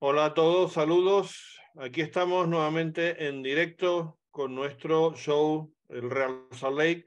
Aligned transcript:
Hola 0.00 0.26
a 0.26 0.34
todos, 0.34 0.74
saludos. 0.74 1.58
Aquí 1.74 2.02
estamos 2.02 2.46
nuevamente 2.46 3.26
en 3.26 3.42
directo 3.42 4.20
con 4.30 4.54
nuestro 4.54 5.12
show, 5.16 5.74
el 5.88 6.08
Real 6.08 6.46
Salt 6.52 6.78
Lake, 6.78 7.04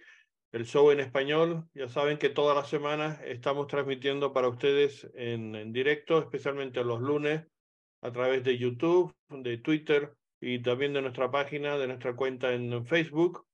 el 0.51 0.65
show 0.65 0.91
en 0.91 0.99
español. 0.99 1.69
Ya 1.73 1.87
saben 1.87 2.17
que 2.17 2.27
todas 2.27 2.53
las 2.53 2.67
semanas 2.67 3.21
estamos 3.23 3.67
transmitiendo 3.67 4.33
para 4.33 4.49
ustedes 4.49 5.09
en, 5.13 5.71
directo, 5.71 6.19
especialmente 6.19 6.83
los 6.83 6.99
lunes, 6.99 7.45
a 8.01 8.11
través 8.11 8.43
de 8.43 8.57
YouTube, 8.57 9.15
de 9.29 9.57
Twitter 9.57 10.13
y 10.41 10.61
también 10.61 10.91
de 10.91 11.01
nuestra 11.01 11.31
página, 11.31 11.77
de 11.77 11.87
nuestra 11.87 12.13
cuenta 12.17 12.51
en 12.51 12.85
Facebook. 12.85 13.47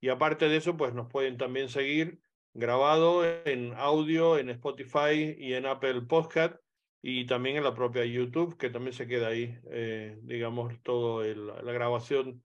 Y 0.00 0.08
aparte 0.08 0.48
de 0.48 0.58
eso, 0.58 0.76
pues 0.76 0.94
nos 0.94 1.10
pueden 1.10 1.36
también 1.36 1.68
seguir 1.68 2.20
grabado 2.52 3.24
en 3.44 3.74
audio, 3.74 4.38
en 4.38 4.50
Spotify 4.50 5.34
y 5.36 5.54
en 5.54 5.66
Apple 5.66 6.02
Podcast 6.02 6.63
y 7.06 7.26
también 7.26 7.58
en 7.58 7.64
la 7.64 7.74
propia 7.74 8.06
YouTube, 8.06 8.56
que 8.56 8.70
también 8.70 8.94
se 8.94 9.06
queda 9.06 9.28
ahí, 9.28 9.58
eh, 9.70 10.18
digamos, 10.22 10.72
toda 10.82 11.26
la 11.26 11.70
grabación 11.70 12.42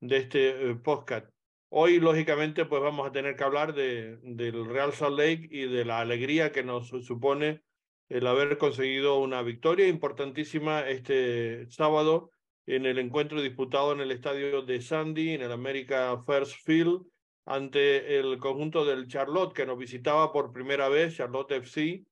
de 0.00 0.16
este 0.16 0.70
eh, 0.70 0.74
podcast. 0.76 1.28
Hoy, 1.68 2.00
lógicamente, 2.00 2.64
pues 2.64 2.80
vamos 2.80 3.06
a 3.06 3.12
tener 3.12 3.36
que 3.36 3.44
hablar 3.44 3.74
de, 3.74 4.16
del 4.22 4.64
Real 4.64 4.94
Salt 4.94 5.18
Lake 5.18 5.48
y 5.50 5.66
de 5.66 5.84
la 5.84 6.00
alegría 6.00 6.52
que 6.52 6.64
nos 6.64 6.88
supone 6.88 7.60
el 8.08 8.26
haber 8.26 8.56
conseguido 8.56 9.18
una 9.20 9.42
victoria 9.42 9.86
importantísima 9.88 10.88
este 10.88 11.70
sábado 11.70 12.30
en 12.64 12.86
el 12.86 12.98
encuentro 12.98 13.42
disputado 13.42 13.92
en 13.92 14.00
el 14.00 14.10
estadio 14.10 14.62
de 14.62 14.80
Sandy, 14.80 15.34
en 15.34 15.42
el 15.42 15.52
America 15.52 16.18
First 16.24 16.64
Field, 16.64 17.02
ante 17.44 18.18
el 18.18 18.38
conjunto 18.38 18.86
del 18.86 19.06
Charlotte, 19.06 19.52
que 19.52 19.66
nos 19.66 19.76
visitaba 19.76 20.32
por 20.32 20.50
primera 20.50 20.88
vez, 20.88 21.14
Charlotte 21.14 21.52
FC, 21.52 22.06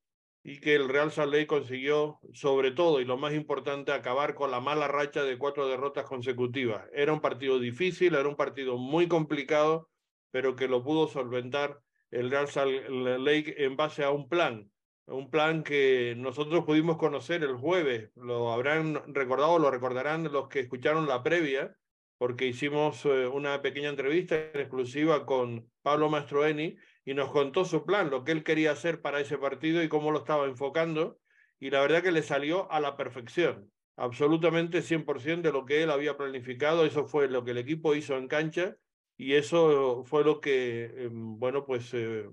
y 0.49 0.61
que 0.61 0.77
el 0.77 0.89
Real 0.89 1.11
Salt 1.11 1.33
Lake 1.33 1.49
consiguió, 1.49 2.21
sobre 2.33 2.71
todo, 2.71 3.01
y 3.01 3.05
lo 3.05 3.17
más 3.17 3.35
importante, 3.35 3.91
acabar 3.91 4.37
con 4.37 4.53
la 4.53 4.61
mala 4.61 4.87
racha 4.87 5.25
de 5.25 5.39
cuatro 5.39 5.67
derrotas 5.67 6.05
consecutivas. 6.05 6.85
Era 6.95 7.13
un 7.13 7.21
partido 7.21 7.59
difícil, 7.59 8.15
era 8.15 8.29
un 8.29 8.37
partido 8.37 8.79
muy 8.79 9.09
complicado, 9.09 9.91
pero 10.31 10.55
que 10.55 10.69
lo 10.69 10.85
pudo 10.85 11.09
solventar 11.09 11.81
el 12.13 12.31
Real 12.31 12.47
Salt 12.47 12.89
Lake 12.89 13.57
en 13.59 13.77
base 13.77 14.05
a 14.05 14.13
un 14.13 14.29
plan, 14.29 14.71
un 15.07 15.31
plan 15.31 15.65
que 15.65 16.15
nosotros 16.17 16.65
pudimos 16.65 16.97
conocer 16.97 17.43
el 17.43 17.57
jueves. 17.57 18.13
Lo 18.15 18.53
habrán 18.53 19.03
recordado, 19.13 19.59
lo 19.59 19.73
recordarán 19.73 20.31
los 20.33 20.47
que 20.47 20.61
escucharon 20.61 21.09
la 21.09 21.25
previa, 21.25 21.77
porque 22.19 22.47
hicimos 22.47 23.05
eh, 23.05 23.27
una 23.27 23.63
pequeña 23.63 23.89
entrevista 23.89 24.37
en 24.37 24.61
exclusiva 24.61 25.27
con 25.27 25.69
Pablo 25.83 26.09
Mastroeni 26.09 26.77
y 27.07 27.15
nos 27.15 27.31
contó 27.31 27.65
su 27.65 27.87
plan, 27.87 28.11
lo 28.11 28.25
que 28.25 28.33
él 28.33 28.43
quería 28.43 28.73
hacer 28.73 29.01
para 29.01 29.21
ese 29.21 29.39
partido 29.39 29.83
y 29.83 29.89
cómo 29.89 30.11
lo 30.11 30.19
estaba 30.19 30.45
enfocando. 30.47 31.21
Y 31.61 31.71
la 31.71 31.81
verdad 31.81 32.03
que 32.03 32.11
le 32.11 32.23
salió 32.23 32.71
a 32.71 32.81
la 32.81 32.97
perfección, 32.97 33.71
absolutamente 33.95 34.83
100% 34.83 35.43
de 35.43 35.53
lo 35.53 35.65
que 35.65 35.85
él 35.85 35.91
había 35.91 36.17
planificado. 36.17 36.85
Eso 36.85 37.07
fue 37.07 37.29
lo 37.29 37.45
que 37.45 37.53
el 37.53 37.59
equipo 37.59 37.95
hizo 37.95 38.17
en 38.17 38.27
cancha 38.27 38.77
y 39.17 39.35
eso 39.35 40.03
fue 40.05 40.25
lo 40.25 40.41
que, 40.41 40.87
em, 41.05 41.39
bueno, 41.39 41.65
pues 41.65 41.95
eh, 41.95 42.29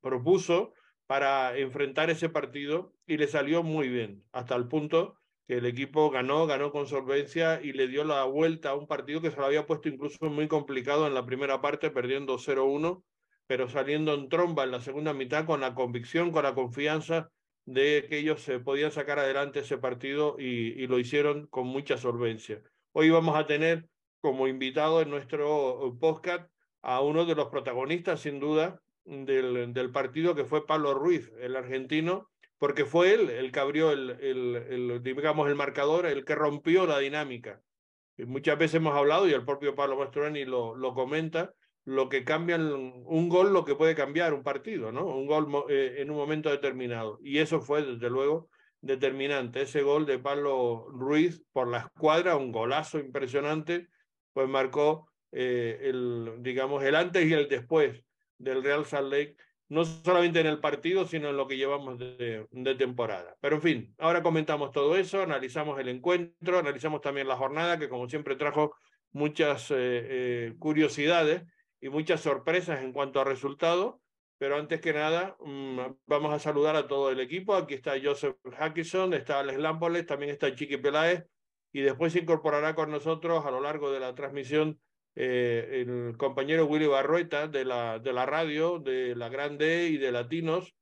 propuso 0.00 0.74
para 1.06 1.58
enfrentar 1.58 2.08
ese 2.08 2.28
partido 2.28 2.94
y 3.08 3.16
le 3.16 3.26
salió 3.26 3.64
muy 3.64 3.88
bien, 3.88 4.22
hasta 4.30 4.54
el 4.54 4.68
punto 4.68 5.18
que 5.48 5.58
el 5.58 5.66
equipo 5.66 6.10
ganó, 6.10 6.46
ganó 6.46 6.70
con 6.70 6.86
solvencia 6.86 7.60
y 7.60 7.72
le 7.72 7.88
dio 7.88 8.04
la 8.04 8.24
vuelta 8.24 8.70
a 8.70 8.74
un 8.76 8.86
partido 8.86 9.20
que 9.20 9.30
se 9.32 9.36
lo 9.38 9.44
había 9.46 9.66
puesto 9.66 9.88
incluso 9.88 10.24
muy 10.30 10.46
complicado 10.48 11.06
en 11.06 11.14
la 11.14 11.26
primera 11.26 11.60
parte, 11.60 11.90
perdiendo 11.90 12.38
0-1 12.38 13.04
pero 13.46 13.68
saliendo 13.68 14.14
en 14.14 14.28
tromba 14.28 14.64
en 14.64 14.70
la 14.70 14.80
segunda 14.80 15.12
mitad 15.12 15.46
con 15.46 15.60
la 15.60 15.74
convicción, 15.74 16.32
con 16.32 16.44
la 16.44 16.54
confianza 16.54 17.30
de 17.66 18.06
que 18.08 18.18
ellos 18.18 18.42
se 18.42 18.60
podían 18.60 18.92
sacar 18.92 19.18
adelante 19.18 19.60
ese 19.60 19.78
partido 19.78 20.36
y, 20.38 20.86
lo 20.86 20.98
hicieron 20.98 21.46
con 21.46 21.66
mucha 21.66 21.96
solvencia. 21.96 22.62
Hoy 22.92 23.10
vamos 23.10 23.36
a 23.36 23.46
tener 23.46 23.86
como 24.20 24.48
invitado 24.48 25.00
en 25.00 25.10
nuestro 25.10 25.96
podcast 26.00 26.50
a 26.82 27.00
uno 27.00 27.24
de 27.24 27.34
los 27.34 27.48
protagonistas, 27.48 28.20
sin 28.20 28.40
duda, 28.40 28.80
del, 29.04 29.72
del 29.72 29.90
partido, 29.90 30.34
que 30.34 30.44
fue 30.44 30.66
Pablo 30.66 30.94
Ruiz, 30.94 31.30
el 31.40 31.56
argentino, 31.56 32.30
porque 32.58 32.84
fue 32.84 33.14
él 33.14 33.30
el 33.30 33.52
que 33.52 33.60
abrió 33.60 33.92
el, 33.92 34.10
el, 34.20 34.56
el, 34.56 35.02
digamos, 35.02 35.48
el 35.48 35.54
marcador, 35.54 36.06
el 36.06 36.24
que 36.24 36.34
rompió 36.34 36.86
la 36.86 36.98
dinámica. 36.98 37.60
Y 38.16 38.24
muchas 38.24 38.58
veces 38.58 38.76
hemos 38.76 38.96
hablado, 38.96 39.28
y 39.28 39.32
el 39.32 39.44
propio 39.44 39.74
Pablo 39.74 39.98
Mastroeni 39.98 40.44
lo, 40.44 40.74
lo 40.76 40.94
comenta, 40.94 41.52
lo 41.84 42.08
que 42.08 42.24
cambia 42.24 42.56
un 42.56 43.28
gol, 43.28 43.52
lo 43.52 43.64
que 43.64 43.74
puede 43.74 43.94
cambiar 43.94 44.32
un 44.32 44.42
partido, 44.42 44.90
¿no? 44.90 45.06
Un 45.06 45.26
gol 45.26 45.48
eh, 45.68 45.96
en 45.98 46.10
un 46.10 46.16
momento 46.16 46.50
determinado. 46.50 47.18
Y 47.22 47.38
eso 47.38 47.60
fue, 47.60 47.82
desde 47.82 48.08
luego, 48.08 48.48
determinante. 48.80 49.62
Ese 49.62 49.82
gol 49.82 50.06
de 50.06 50.18
Pablo 50.18 50.86
Ruiz 50.88 51.42
por 51.52 51.68
la 51.68 51.78
escuadra, 51.78 52.36
un 52.36 52.52
golazo 52.52 52.98
impresionante, 52.98 53.88
pues 54.32 54.48
marcó 54.48 55.10
eh, 55.32 55.78
el, 55.82 56.36
digamos, 56.40 56.82
el 56.84 56.94
antes 56.94 57.26
y 57.26 57.34
el 57.34 57.48
después 57.48 58.02
del 58.38 58.62
Real 58.62 58.86
Salt 58.86 59.12
Lake, 59.12 59.36
no 59.68 59.84
solamente 59.84 60.40
en 60.40 60.46
el 60.46 60.60
partido, 60.60 61.06
sino 61.06 61.28
en 61.28 61.36
lo 61.36 61.46
que 61.46 61.56
llevamos 61.56 61.98
de, 61.98 62.46
de 62.50 62.74
temporada. 62.76 63.36
Pero 63.40 63.56
en 63.56 63.62
fin, 63.62 63.94
ahora 63.98 64.22
comentamos 64.22 64.72
todo 64.72 64.96
eso, 64.96 65.22
analizamos 65.22 65.78
el 65.80 65.88
encuentro, 65.88 66.58
analizamos 66.58 67.02
también 67.02 67.28
la 67.28 67.36
jornada, 67.36 67.78
que 67.78 67.88
como 67.88 68.08
siempre 68.08 68.36
trajo 68.36 68.74
muchas 69.12 69.68
eh, 69.70 70.54
curiosidades 70.58 71.44
y 71.84 71.90
muchas 71.90 72.22
sorpresas 72.22 72.80
en 72.80 72.94
cuanto 72.94 73.20
a 73.20 73.24
resultados. 73.24 73.96
Pero 74.38 74.56
antes 74.56 74.80
que 74.80 74.94
nada, 74.94 75.36
mm, 75.40 75.80
vamos 76.06 76.32
a 76.32 76.38
saludar 76.38 76.76
a 76.76 76.88
todo 76.88 77.10
el 77.10 77.20
equipo. 77.20 77.54
Aquí 77.54 77.74
está 77.74 77.92
Joseph 78.02 78.36
Hackison, 78.56 79.12
está 79.12 79.40
Alex 79.40 79.58
Lampoles, 79.58 80.06
también 80.06 80.32
está 80.32 80.54
Chiqui 80.54 80.78
Peláez 80.78 81.26
y 81.72 81.82
después 81.82 82.14
se 82.14 82.20
incorporará 82.20 82.74
con 82.74 82.90
nosotros 82.90 83.44
a 83.44 83.50
lo 83.50 83.60
largo 83.60 83.92
de 83.92 84.00
la 84.00 84.14
transmisión 84.14 84.80
eh, 85.14 85.84
el 85.86 86.16
compañero 86.16 86.64
Willy 86.64 86.86
Barrueta 86.86 87.48
de 87.48 87.66
la, 87.66 87.98
de 87.98 88.14
la 88.14 88.24
radio, 88.24 88.78
de 88.78 89.14
la 89.14 89.28
Grande 89.28 89.88
y 89.88 89.98
de 89.98 90.10
Latinos, 90.10 90.74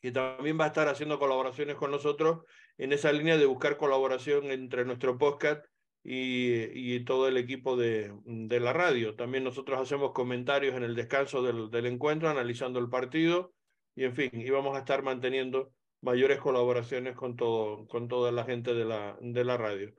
que 0.00 0.12
también 0.12 0.56
va 0.58 0.66
a 0.66 0.68
estar 0.68 0.86
haciendo 0.86 1.18
colaboraciones 1.18 1.74
con 1.74 1.90
nosotros 1.90 2.44
en 2.78 2.92
esa 2.92 3.10
línea 3.10 3.36
de 3.38 3.46
buscar 3.46 3.76
colaboración 3.76 4.52
entre 4.52 4.84
nuestro 4.84 5.18
podcast 5.18 5.66
y, 6.08 7.00
todo 7.00 7.26
el 7.26 7.36
equipo 7.36 7.76
de, 7.76 8.12
de, 8.24 8.60
la 8.60 8.72
radio. 8.72 9.16
También 9.16 9.42
nosotros 9.42 9.80
hacemos 9.80 10.12
comentarios 10.12 10.74
en 10.76 10.84
el 10.84 10.94
descanso 10.94 11.42
del, 11.42 11.70
del, 11.70 11.86
encuentro, 11.86 12.28
analizando 12.28 12.78
el 12.78 12.88
partido 12.88 13.52
y 13.96 14.04
en 14.04 14.14
fin, 14.14 14.30
íbamos 14.34 14.76
a 14.76 14.80
estar 14.80 15.02
manteniendo 15.02 15.72
mayores 16.02 16.38
colaboraciones 16.38 17.16
con, 17.16 17.34
todo, 17.34 17.88
con 17.88 18.06
toda 18.06 18.30
la 18.30 18.44
gente 18.44 18.72
de 18.74 18.84
la, 18.84 19.16
de 19.20 19.44
la 19.44 19.56
radio. 19.56 19.92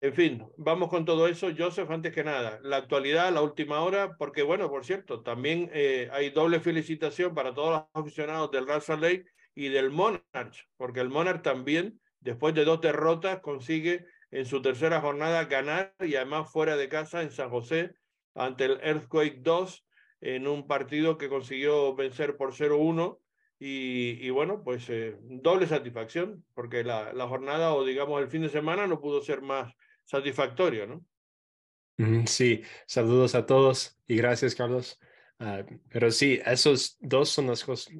En 0.00 0.14
fin, 0.14 0.46
vamos 0.56 0.88
con 0.88 1.04
todo 1.04 1.26
eso. 1.26 1.48
Joseph, 1.56 1.90
antes 1.90 2.14
que 2.14 2.24
nada, 2.24 2.60
la 2.62 2.76
actualidad, 2.76 3.32
la 3.32 3.42
última 3.42 3.80
hora, 3.80 4.16
porque 4.16 4.42
bueno, 4.42 4.70
por 4.70 4.84
cierto, 4.84 5.22
también 5.22 5.68
eh, 5.74 6.08
hay 6.12 6.30
doble 6.30 6.60
felicitación 6.60 7.34
para 7.34 7.52
todos 7.52 7.70
los 7.92 8.02
aficionados 8.02 8.50
del 8.52 8.68
Raza 8.68 8.96
Lake 8.96 9.26
y 9.54 9.68
del 9.68 9.90
Monarch, 9.90 10.68
porque 10.76 11.00
el 11.00 11.08
Monarch 11.10 11.42
también, 11.42 12.00
después 12.20 12.54
de 12.54 12.64
dos 12.64 12.80
derrotas, 12.80 13.40
consigue 13.40 14.06
en 14.34 14.46
su 14.46 14.60
tercera 14.60 15.00
jornada 15.00 15.44
ganar 15.44 15.94
y 16.00 16.16
además 16.16 16.50
fuera 16.50 16.76
de 16.76 16.88
casa 16.88 17.22
en 17.22 17.30
San 17.30 17.50
José 17.50 17.94
ante 18.34 18.64
el 18.64 18.80
Earthquake 18.82 19.38
2 19.42 19.86
en 20.22 20.48
un 20.48 20.66
partido 20.66 21.16
que 21.18 21.28
consiguió 21.28 21.94
vencer 21.94 22.36
por 22.36 22.52
0-1 22.52 23.20
y, 23.60 24.28
bueno, 24.30 24.62
pues 24.62 24.90
eh, 24.90 25.16
doble 25.20 25.68
satisfacción 25.68 26.44
porque 26.52 26.82
la, 26.82 27.12
la, 27.12 27.28
jornada 27.28 27.74
o 27.74 27.84
digamos 27.84 28.20
el 28.20 28.28
fin 28.28 28.42
de 28.42 28.48
semana 28.48 28.88
no 28.88 29.00
pudo 29.00 29.22
ser 29.22 29.40
más 29.40 29.72
satisfactorio, 30.04 30.86
¿no? 30.88 32.26
Sí, 32.26 32.62
saludos 32.86 33.36
a 33.36 33.46
todos 33.46 33.96
y 34.08 34.16
gracias 34.16 34.56
Carlos. 34.56 34.98
Uh, 35.38 35.64
pero 35.88 36.10
sí, 36.10 36.40
esos 36.44 36.96
dos 37.00 37.28
son 37.28 37.46
las, 37.46 37.64
cosas, 37.64 37.94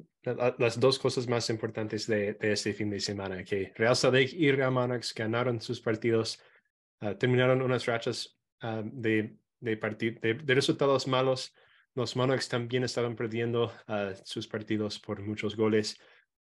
las 0.57 0.79
dos 0.79 0.97
cosas 0.97 1.27
más 1.27 1.49
importantes 1.49 2.07
de, 2.07 2.33
de, 2.33 2.51
este 2.51 2.73
fin 2.73 2.89
de 2.89 2.99
semana, 2.99 3.43
que 3.43 3.71
Real 3.75 3.95
Salt 3.95 4.33
y 4.33 4.51
Real 4.51 4.71
Monarchs 4.71 5.13
ganaron 5.13 5.61
sus 5.61 5.79
partidos, 5.79 6.41
uh, 7.01 7.13
terminaron 7.15 7.61
unas 7.61 7.85
rachas 7.85 8.37
uh, 8.63 8.81
de, 8.83 9.37
de, 9.59 9.75
de, 9.75 10.33
de, 10.33 10.55
resultados 10.55 11.07
malos. 11.07 11.53
Los 11.93 12.15
Monarchs 12.15 12.49
también 12.49 12.83
estaban 12.83 13.15
perdiendo 13.15 13.71
sus 14.25 14.47
partidos 14.47 14.99
por 14.99 15.21
muchos 15.21 15.55
goles 15.55 15.97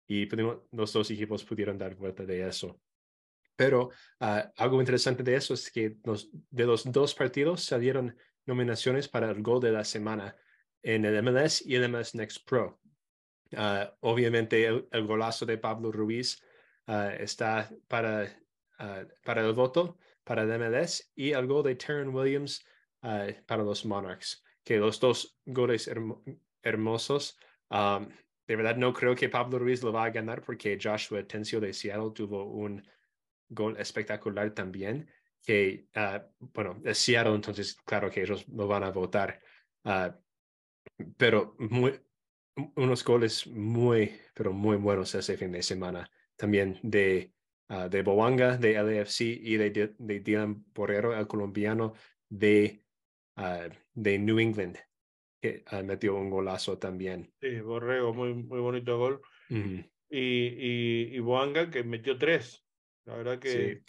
y 0.06 0.29
los 0.73 0.93
dos 0.93 1.11
equipos 1.11 1.43
pudieron 1.43 1.79
dar 1.79 1.94
vuelta 1.94 2.26
de 2.26 2.47
eso. 2.47 2.79
Pero 3.56 3.91
algo 4.19 4.81
interesante 4.81 5.23
de 5.23 5.37
eso 5.37 5.55
es 5.55 5.70
que 5.70 5.97
de 6.50 6.67
los 6.67 6.93
dos 6.93 7.14
partidos 7.14 7.64
salieron 7.64 8.14
nominaciones 8.44 9.08
para 9.08 9.31
el 9.31 9.43
gol 9.43 9.61
de 9.61 9.73
la 9.73 9.85
semana 9.85 10.37
en 10.82 11.05
el 11.05 11.23
MLS 11.23 11.64
y 11.67 11.75
el 11.75 11.88
MLS 11.88 12.14
Next 12.14 12.47
Pro. 12.47 12.79
Uh, 13.53 13.89
obviamente 14.00 14.67
el, 14.67 15.06
golazo 15.06 15.47
de 15.47 15.56
Pablo 15.56 15.91
Ruiz 15.91 16.43
uh, 16.87 17.15
está 17.19 17.71
para, 17.87 18.25
uh, 18.79 19.06
para 19.25 19.47
el 19.47 19.55
voto 19.55 19.99
para 20.23 20.43
el 20.43 20.59
MLS 20.59 21.11
y 21.15 21.31
el 21.31 21.47
gol 21.47 21.65
de 21.65 21.75
Terran 21.75 22.15
Williams 22.15 22.62
para 23.00 23.62
los 23.62 23.87
Monarchs, 23.87 24.45
que 24.62 24.77
los 24.77 25.00
dos 25.00 25.39
goles 25.47 25.89
hermosos. 26.62 27.39
Um, 27.71 28.09
de 28.47 28.56
verdad 28.56 28.77
no 28.77 28.93
creo 28.93 29.15
que 29.15 29.31
Pablo 29.31 29.59
Ruiz 29.59 29.83
lo 29.83 29.93
va 29.93 30.05
a 30.05 30.11
ganar 30.11 30.43
porque 30.43 30.79
Joshua 30.83 31.27
Tencio 31.27 31.61
de 31.61 31.73
Seattle 31.73 32.11
tuvo 32.12 32.45
un 32.45 32.87
gol 33.49 33.79
espectacular 33.79 34.50
también, 34.50 35.09
que, 35.43 35.87
bueno, 36.39 36.79
es 36.85 36.99
Seattle, 36.99 37.37
entonces 37.37 37.77
claro 37.87 38.11
que 38.11 38.23
ellos 38.23 38.47
lo 38.49 38.67
van 38.67 38.85
a 38.85 38.91
votar, 38.91 39.41
pero 41.17 41.55
muy, 41.59 41.99
unos 42.76 43.05
goles 43.05 43.46
muy, 43.46 44.12
pero 44.34 44.52
muy 44.52 44.76
buenos 44.76 45.14
ese 45.14 45.37
fin 45.37 45.52
de 45.52 45.62
semana, 45.62 46.10
también 46.37 46.78
de, 46.82 47.32
uh, 47.69 47.88
de 47.88 48.02
Boanga, 48.02 48.56
de 48.56 48.75
LAFC 48.75 49.20
y 49.20 49.56
de, 49.56 49.94
de 49.99 50.20
Dylan 50.20 50.64
Borrero, 50.75 51.16
el 51.16 51.26
colombiano 51.26 51.94
de, 52.28 52.84
de 53.94 54.19
New 54.19 54.38
England, 54.38 54.76
que 55.40 55.64
metió 55.84 56.16
un 56.16 56.31
golazo 56.31 56.78
también. 56.78 57.32
Sí, 57.40 57.60
Borrego, 57.60 58.12
muy, 58.12 58.34
muy 58.34 58.61
bonito 58.61 58.99
gol. 58.99 59.20
y, 59.49 59.84
y, 60.11 61.14
y 61.14 61.19
Boanga, 61.20 61.70
que 61.70 61.84
metió 61.84 62.19
tres. 62.19 62.64
La 63.04 63.16
verdad 63.16 63.38
que 63.38 63.82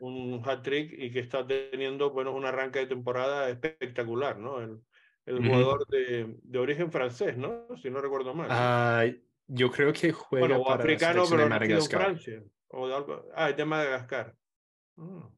un 0.00 0.42
hat-trick 0.44 0.92
y 0.96 1.10
que 1.10 1.20
está 1.20 1.46
teniendo 1.46 2.10
bueno, 2.10 2.32
un 2.32 2.46
arranque 2.46 2.78
de 2.80 2.86
temporada 2.86 3.50
espectacular, 3.50 4.38
¿no? 4.38 4.60
El, 4.60 4.80
el 5.26 5.46
jugador 5.46 5.86
de, 5.88 6.36
de, 6.42 6.58
origen 6.58 6.90
francés, 6.90 7.36
¿no? 7.36 7.66
Si 7.76 7.90
no 7.90 8.00
recuerdo 8.00 8.34
mal. 8.34 8.48
Ah, 8.50 9.06
yo 9.46 9.70
creo 9.70 9.92
que 9.92 10.12
juega 10.12 10.46
bueno, 10.46 10.62
o 10.62 10.64
para 10.64 10.82
africano, 10.82 11.24
pero 11.28 11.42
en 11.42 11.82
Francia. 11.82 12.42
O 12.68 12.88
de 12.88 12.94
algo... 12.94 13.26
Ah, 13.34 13.50
es 13.50 13.56
de 13.56 13.64
Madagascar. 13.64 14.34
Ah. 14.96 15.30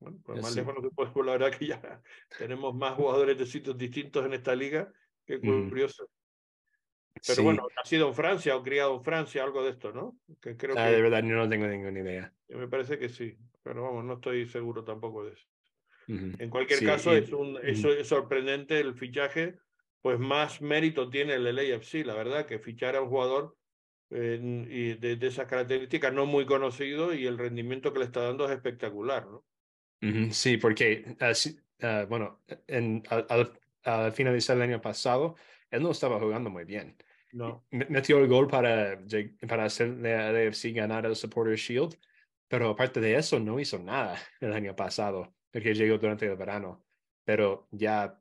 Bueno, 0.00 0.18
pues 0.24 0.42
más 0.42 0.54
lejos 0.54 0.74
no 0.74 0.80
se 0.82 0.90
puede, 0.90 1.26
la 1.26 1.32
verdad 1.32 1.58
que 1.58 1.66
ya 1.66 1.80
tenemos 2.38 2.74
más 2.74 2.94
jugadores 2.94 3.36
de 3.36 3.46
sitios 3.46 3.76
distintos 3.76 4.24
en 4.24 4.34
esta 4.34 4.54
liga. 4.54 4.92
Qué 5.24 5.40
curioso. 5.40 6.08
Pero 7.26 7.42
bueno, 7.42 7.62
bueno, 7.62 7.74
nacido 7.76 8.08
en 8.08 8.14
Francia 8.14 8.56
o 8.56 8.62
criado 8.62 8.94
en 8.94 9.02
Francia, 9.02 9.42
algo 9.42 9.64
de 9.64 9.70
esto, 9.70 9.92
¿no? 9.92 10.16
Que 10.40 10.56
creo 10.56 10.76
ah, 10.78 10.88
de 10.88 11.02
verdad, 11.02 11.22
no 11.22 11.48
tengo 11.48 11.66
ninguna 11.66 11.98
idea. 11.98 12.32
Me 12.48 12.68
parece 12.68 12.98
que 12.98 13.08
sí, 13.08 13.36
pero 13.62 13.82
vamos, 13.82 14.04
no 14.04 14.14
estoy 14.14 14.46
seguro 14.48 14.84
tampoco 14.84 15.24
de 15.24 15.32
eso. 15.32 15.46
En 16.08 16.48
cualquier 16.48 16.84
caso, 16.84 17.12
es, 17.12 17.32
un, 17.32 17.58
es, 17.62 18.08
sorprendente 18.08 18.80
el 18.80 18.94
fichaje, 18.94 19.58
pues 20.00 20.18
más 20.18 20.62
mérito 20.62 21.10
tiene 21.10 21.34
el 21.34 21.54
LAFC, 21.54 22.06
la 22.06 22.14
verdad, 22.14 22.46
que 22.46 22.58
fichar 22.58 22.96
a 22.96 23.02
un 23.02 23.10
jugador 23.10 23.56
y 24.10 24.94
de, 24.94 25.16
de, 25.16 25.26
esas 25.26 25.46
características 25.46 26.14
no 26.14 26.24
muy 26.24 26.46
conocido 26.46 27.12
y 27.12 27.26
el 27.26 27.36
rendimiento 27.36 27.92
que 27.92 27.98
le 27.98 28.06
está 28.06 28.22
dando 28.22 28.46
es 28.46 28.52
espectacular, 28.52 29.26
¿no? 29.26 29.44
Sí, 30.32 30.56
porque, 30.56 31.16
uh, 31.20 32.06
bueno, 32.08 32.40
en, 32.66 33.02
al, 33.10 33.52
al 33.84 34.12
finalizar 34.12 34.56
el 34.56 34.62
año 34.62 34.80
pasado, 34.80 35.36
él 35.70 35.82
no 35.82 35.90
estaba 35.90 36.18
jugando 36.18 36.48
muy 36.48 36.64
bien. 36.64 36.96
No. 37.32 37.66
Metió 37.70 38.18
el 38.18 38.28
gol 38.28 38.48
para, 38.48 38.98
para 39.46 39.64
hacerle 39.64 40.14
a 40.14 40.28
AFC 40.30 40.72
ganar 40.72 41.04
el 41.04 41.16
Supporter 41.16 41.56
Shield, 41.56 41.98
pero 42.48 42.70
aparte 42.70 43.00
de 43.00 43.16
eso 43.16 43.38
no 43.38 43.60
hizo 43.60 43.78
nada 43.78 44.16
el 44.40 44.52
año 44.52 44.74
pasado, 44.74 45.34
porque 45.50 45.74
llegó 45.74 45.98
durante 45.98 46.26
el 46.26 46.36
verano. 46.36 46.84
Pero 47.24 47.68
ya 47.70 48.20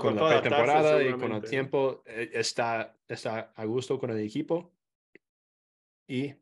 con 0.00 0.16
la 0.16 0.40
pretemporada 0.40 1.02
y 1.02 1.12
con 1.12 1.32
el 1.32 1.42
tiempo 1.42 2.02
eh, 2.06 2.30
está, 2.32 2.96
está 3.08 3.52
a 3.54 3.64
gusto 3.64 3.98
con 3.98 4.10
el 4.10 4.20
equipo 4.20 4.72
y 6.06 6.32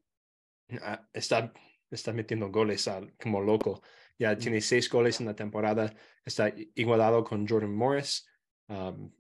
ah, 0.83 1.09
está, 1.13 1.53
está 1.91 2.13
metiendo 2.13 2.51
goles 2.51 2.89
como 3.21 3.41
loco. 3.41 3.83
Ya 4.19 4.37
tiene 4.37 4.61
seis 4.61 4.89
goles 4.89 5.19
en 5.21 5.27
la 5.27 5.35
temporada, 5.35 5.93
está 6.25 6.53
igualado 6.75 7.25
con 7.25 7.49
Jordan 7.49 7.75
Morris. 7.75 8.29
Um, 8.69 9.11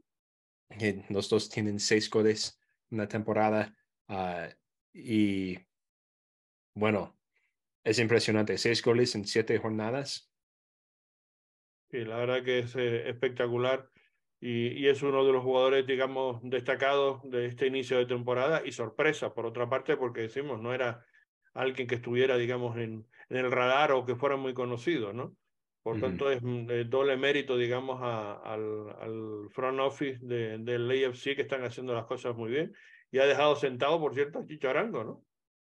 los 1.08 1.29
dos 1.29 1.49
tienen 1.49 1.81
seis 1.81 2.08
goles 2.08 2.58
en 2.90 2.99
la 2.99 3.08
temporada 3.08 3.76
ah, 4.08 4.49
y 4.93 5.58
bueno, 6.75 7.19
es 7.84 7.99
impresionante, 7.99 8.56
seis 8.58 8.82
goles 8.82 9.14
en 9.14 9.26
siete 9.26 9.58
jornadas. 9.58 10.31
Sí, 11.92 12.06
la 12.06 12.16
verdad 12.16 12.42
que 12.42 12.60
es 12.60 12.74
eh, 12.74 13.10
espectacular 13.10 13.86
y, 14.40 14.68
y, 14.68 14.88
es 14.88 15.02
uno 15.02 15.26
de 15.26 15.32
los 15.32 15.44
jugadores, 15.44 15.86
digamos, 15.86 16.40
destacados 16.42 17.20
de 17.22 17.44
este 17.44 17.66
inicio 17.66 17.98
de 17.98 18.06
temporada 18.06 18.62
y 18.64 18.72
sorpresa, 18.72 19.34
por 19.34 19.44
otra 19.44 19.68
parte, 19.68 19.98
porque 19.98 20.22
decimos, 20.22 20.60
no 20.60 20.72
era 20.72 21.04
alguien 21.52 21.86
que 21.86 21.96
estuviera, 21.96 22.38
digamos, 22.38 22.78
en, 22.78 23.06
en 23.28 23.36
el 23.36 23.52
radar 23.52 23.92
o 23.92 24.06
que 24.06 24.16
fuera 24.16 24.36
muy 24.36 24.54
conocido, 24.54 25.12
¿no? 25.12 25.36
Por 25.82 26.00
tanto, 26.00 26.30
es 26.30 26.40
doble 26.88 27.16
mérito, 27.16 27.58
digamos, 27.58 28.00
al, 28.00 28.88
al, 29.00 29.50
front 29.50 29.80
office 29.80 30.18
de, 30.22 30.58
del 30.58 30.88
AFC 30.88 31.34
que 31.34 31.42
están 31.42 31.64
haciendo 31.64 31.92
las 31.92 32.06
cosas 32.06 32.36
muy 32.36 32.50
bien. 32.50 32.72
Y 33.10 33.18
ha 33.18 33.26
dejado 33.26 33.56
sentado, 33.56 34.00
por 34.00 34.14
cierto, 34.14 34.38
a 34.38 34.46
Chicho 34.46 34.70
Arango, 34.70 35.04
¿no? 35.04 35.24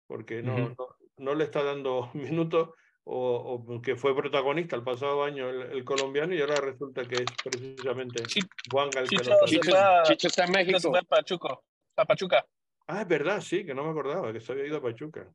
Porque 0.08 0.42
no, 0.42 0.74
no, 1.18 1.36
le 1.36 1.44
está 1.44 1.64
dando 1.64 2.10
minutos 2.14 2.70
o, 3.08 3.64
o, 3.68 3.82
que 3.82 3.96
fue 3.96 4.16
protagonista 4.16 4.76
el 4.76 4.84
pasado 4.84 5.24
año 5.24 5.50
el, 5.50 5.84
colombiano 5.84 6.34
y 6.34 6.42
ahora 6.42 6.56
resulta 6.56 7.04
que 7.04 7.16
es 7.16 7.26
precisamente 7.44 8.24
Juan 8.72 8.90
Gal 8.90 9.08
Chicho, 9.08 9.32
Chicho, 10.04 10.28
está 10.28 10.46
en 10.46 10.52
México. 10.52 10.78
Chicho 10.78 10.92
Pachuca. 11.08 11.60
A 11.98 12.06
Pachuca. 12.06 12.46
Ah, 12.88 13.02
es 13.02 13.08
verdad, 13.08 13.42
sí, 13.42 13.66
que 13.66 13.74
no 13.74 13.84
me 13.84 13.92
acordaba 13.92 14.34
que 14.34 14.40
se 14.40 14.52
había 14.52 14.66
ido 14.66 14.78
a 14.78 14.82
Pachuca. 14.82 15.32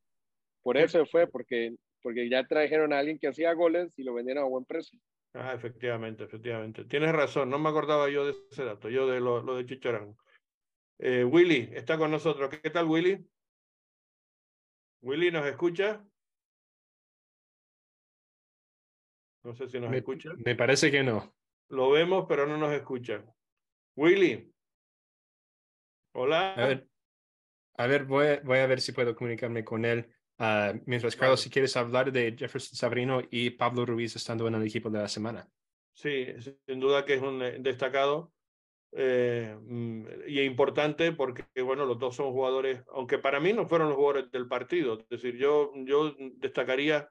Por 0.62 0.76
eso 0.76 1.06
fue, 1.06 1.26
porque 1.26 1.74
porque 2.02 2.28
ya 2.28 2.46
trajeron 2.46 2.92
a 2.92 2.98
alguien 2.98 3.18
que 3.18 3.28
hacía 3.28 3.52
goles 3.52 3.92
y 3.96 4.02
lo 4.02 4.14
vendieron 4.14 4.44
a 4.44 4.48
buen 4.48 4.64
precio. 4.64 4.98
Ah, 5.34 5.52
efectivamente, 5.54 6.24
efectivamente. 6.24 6.84
Tienes 6.84 7.12
razón, 7.12 7.50
no 7.50 7.58
me 7.58 7.68
acordaba 7.68 8.08
yo 8.08 8.26
de 8.26 8.34
ese 8.50 8.64
dato, 8.64 8.88
yo 8.88 9.06
de 9.06 9.20
lo, 9.20 9.42
lo 9.42 9.56
de 9.56 9.66
Chicharán. 9.66 10.16
Eh, 10.98 11.24
Willy 11.24 11.70
está 11.72 11.96
con 11.96 12.10
nosotros. 12.10 12.50
¿Qué 12.50 12.70
tal, 12.70 12.86
Willy? 12.86 13.24
Willy, 15.02 15.30
¿nos 15.30 15.46
escucha? 15.46 16.04
No 19.42 19.54
sé 19.54 19.68
si 19.68 19.80
nos 19.80 19.92
escucha. 19.94 20.30
Me 20.44 20.54
parece 20.54 20.90
que 20.90 21.02
no. 21.02 21.34
Lo 21.68 21.90
vemos, 21.90 22.26
pero 22.28 22.46
no 22.46 22.56
nos 22.56 22.72
escucha. 22.72 23.24
Willy. 23.96 24.52
Hola. 26.14 26.54
A 26.54 26.66
ver, 26.66 26.88
a 27.76 27.86
ver 27.86 28.04
voy, 28.04 28.26
voy 28.44 28.58
a 28.58 28.66
ver 28.66 28.80
si 28.80 28.92
puedo 28.92 29.14
comunicarme 29.14 29.64
con 29.64 29.84
él. 29.84 30.10
Uh, 30.38 30.80
mientras, 30.86 31.16
Carlos, 31.16 31.40
si 31.40 31.50
quieres 31.50 31.76
hablar 31.76 32.10
de 32.10 32.34
Jefferson 32.36 32.74
Sabrino 32.74 33.20
y 33.30 33.50
Pablo 33.50 33.84
Ruiz 33.84 34.16
estando 34.16 34.48
en 34.48 34.54
el 34.54 34.66
equipo 34.66 34.88
de 34.88 34.98
la 34.98 35.08
semana. 35.08 35.46
Sí, 35.92 36.26
sin 36.66 36.80
duda 36.80 37.04
que 37.04 37.14
es 37.14 37.22
un 37.22 37.42
eh, 37.42 37.58
destacado 37.60 38.32
eh, 38.92 39.54
mm, 39.60 40.06
y 40.26 40.40
importante 40.40 41.12
porque, 41.12 41.44
bueno, 41.62 41.84
los 41.84 41.98
dos 41.98 42.16
son 42.16 42.32
jugadores, 42.32 42.82
aunque 42.92 43.18
para 43.18 43.38
mí 43.38 43.52
no 43.52 43.68
fueron 43.68 43.88
los 43.88 43.96
jugadores 43.96 44.30
del 44.30 44.48
partido. 44.48 44.98
Es 44.98 45.08
decir, 45.08 45.36
yo, 45.36 45.72
yo 45.84 46.14
destacaría, 46.36 47.10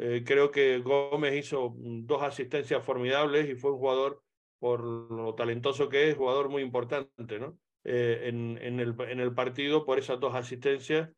eh, 0.00 0.24
creo 0.24 0.50
que 0.50 0.78
Gómez 0.78 1.34
hizo 1.34 1.74
dos 1.76 2.22
asistencias 2.22 2.84
formidables 2.84 3.48
y 3.48 3.54
fue 3.54 3.72
un 3.72 3.78
jugador, 3.78 4.22
por 4.58 4.82
lo 4.82 5.34
talentoso 5.34 5.88
que 5.88 6.10
es, 6.10 6.16
jugador 6.16 6.48
muy 6.48 6.62
importante, 6.62 7.38
¿no? 7.38 7.58
en, 7.84 8.58
en, 8.60 8.78
el, 8.78 8.94
en 9.08 9.20
el 9.20 9.32
partido 9.32 9.86
por 9.86 9.98
esas 9.98 10.20
dos 10.20 10.34
asistencias 10.34 11.08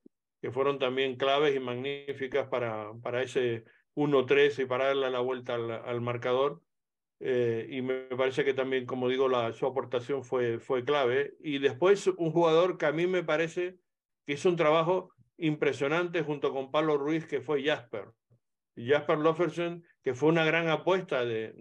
que 0.42 0.50
fueron 0.50 0.80
también 0.80 1.16
claves 1.16 1.54
y 1.54 1.60
magníficas 1.60 2.48
para, 2.48 2.92
para 3.00 3.22
ese 3.22 3.64
1-3 3.94 4.62
y 4.62 4.66
para 4.66 4.86
darle 4.86 5.08
la 5.08 5.20
vuelta 5.20 5.54
al, 5.54 5.70
al 5.70 6.00
marcador. 6.00 6.60
Eh, 7.20 7.68
y 7.70 7.80
me 7.80 7.94
parece 8.16 8.44
que 8.44 8.52
también, 8.52 8.84
como 8.84 9.08
digo, 9.08 9.28
la, 9.28 9.52
su 9.52 9.66
aportación 9.66 10.24
fue, 10.24 10.58
fue 10.58 10.84
clave. 10.84 11.34
Y 11.40 11.60
después 11.60 12.08
un 12.08 12.32
jugador 12.32 12.76
que 12.76 12.86
a 12.86 12.92
mí 12.92 13.06
me 13.06 13.22
parece 13.22 13.78
que 14.26 14.32
hizo 14.32 14.48
un 14.48 14.56
trabajo 14.56 15.12
impresionante 15.36 16.22
junto 16.22 16.52
con 16.52 16.72
Pablo 16.72 16.98
Ruiz, 16.98 17.24
que 17.24 17.40
fue 17.40 17.62
Jasper. 17.62 18.06
Jasper 18.76 19.18
Lofferson, 19.18 19.84
que 20.02 20.14
fue 20.14 20.28
una 20.28 20.44
gran 20.44 20.68
apuesta 20.68 21.24
de, 21.24 21.52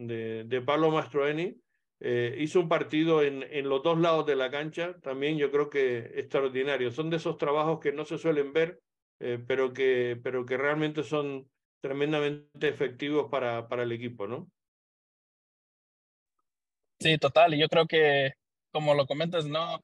de, 0.45 0.61
Pablo 0.61 0.91
Mastroeni, 0.91 1.55
eh, 1.99 2.35
hizo 2.39 2.59
un 2.59 2.69
partido 2.69 3.21
en, 3.21 3.43
en, 3.43 3.69
los 3.69 3.83
dos 3.83 3.99
lados 3.99 4.25
de 4.25 4.35
la 4.35 4.49
cancha, 4.49 4.95
también 5.01 5.37
yo 5.37 5.51
creo 5.51 5.69
que 5.69 5.97
extraordinario. 6.15 6.91
Son 6.91 7.09
de 7.09 7.17
esos 7.17 7.37
trabajos 7.37 7.79
que 7.79 7.91
no 7.91 8.05
se 8.05 8.17
suelen 8.17 8.53
ver, 8.53 8.81
eh, 9.19 9.43
pero, 9.45 9.73
que, 9.73 10.19
pero 10.23 10.45
que 10.45 10.57
realmente 10.57 11.03
son 11.03 11.49
tremendamente 11.81 12.67
efectivos 12.67 13.29
para, 13.29 13.67
para 13.67 13.83
el 13.83 13.91
equipo, 13.91 14.27
¿no? 14.27 14.49
Sí, 16.99 17.17
total. 17.17 17.53
Y 17.53 17.59
yo 17.59 17.67
creo 17.67 17.87
que, 17.87 18.33
como 18.71 18.93
lo 18.93 19.05
comentas, 19.05 19.45
no, 19.45 19.83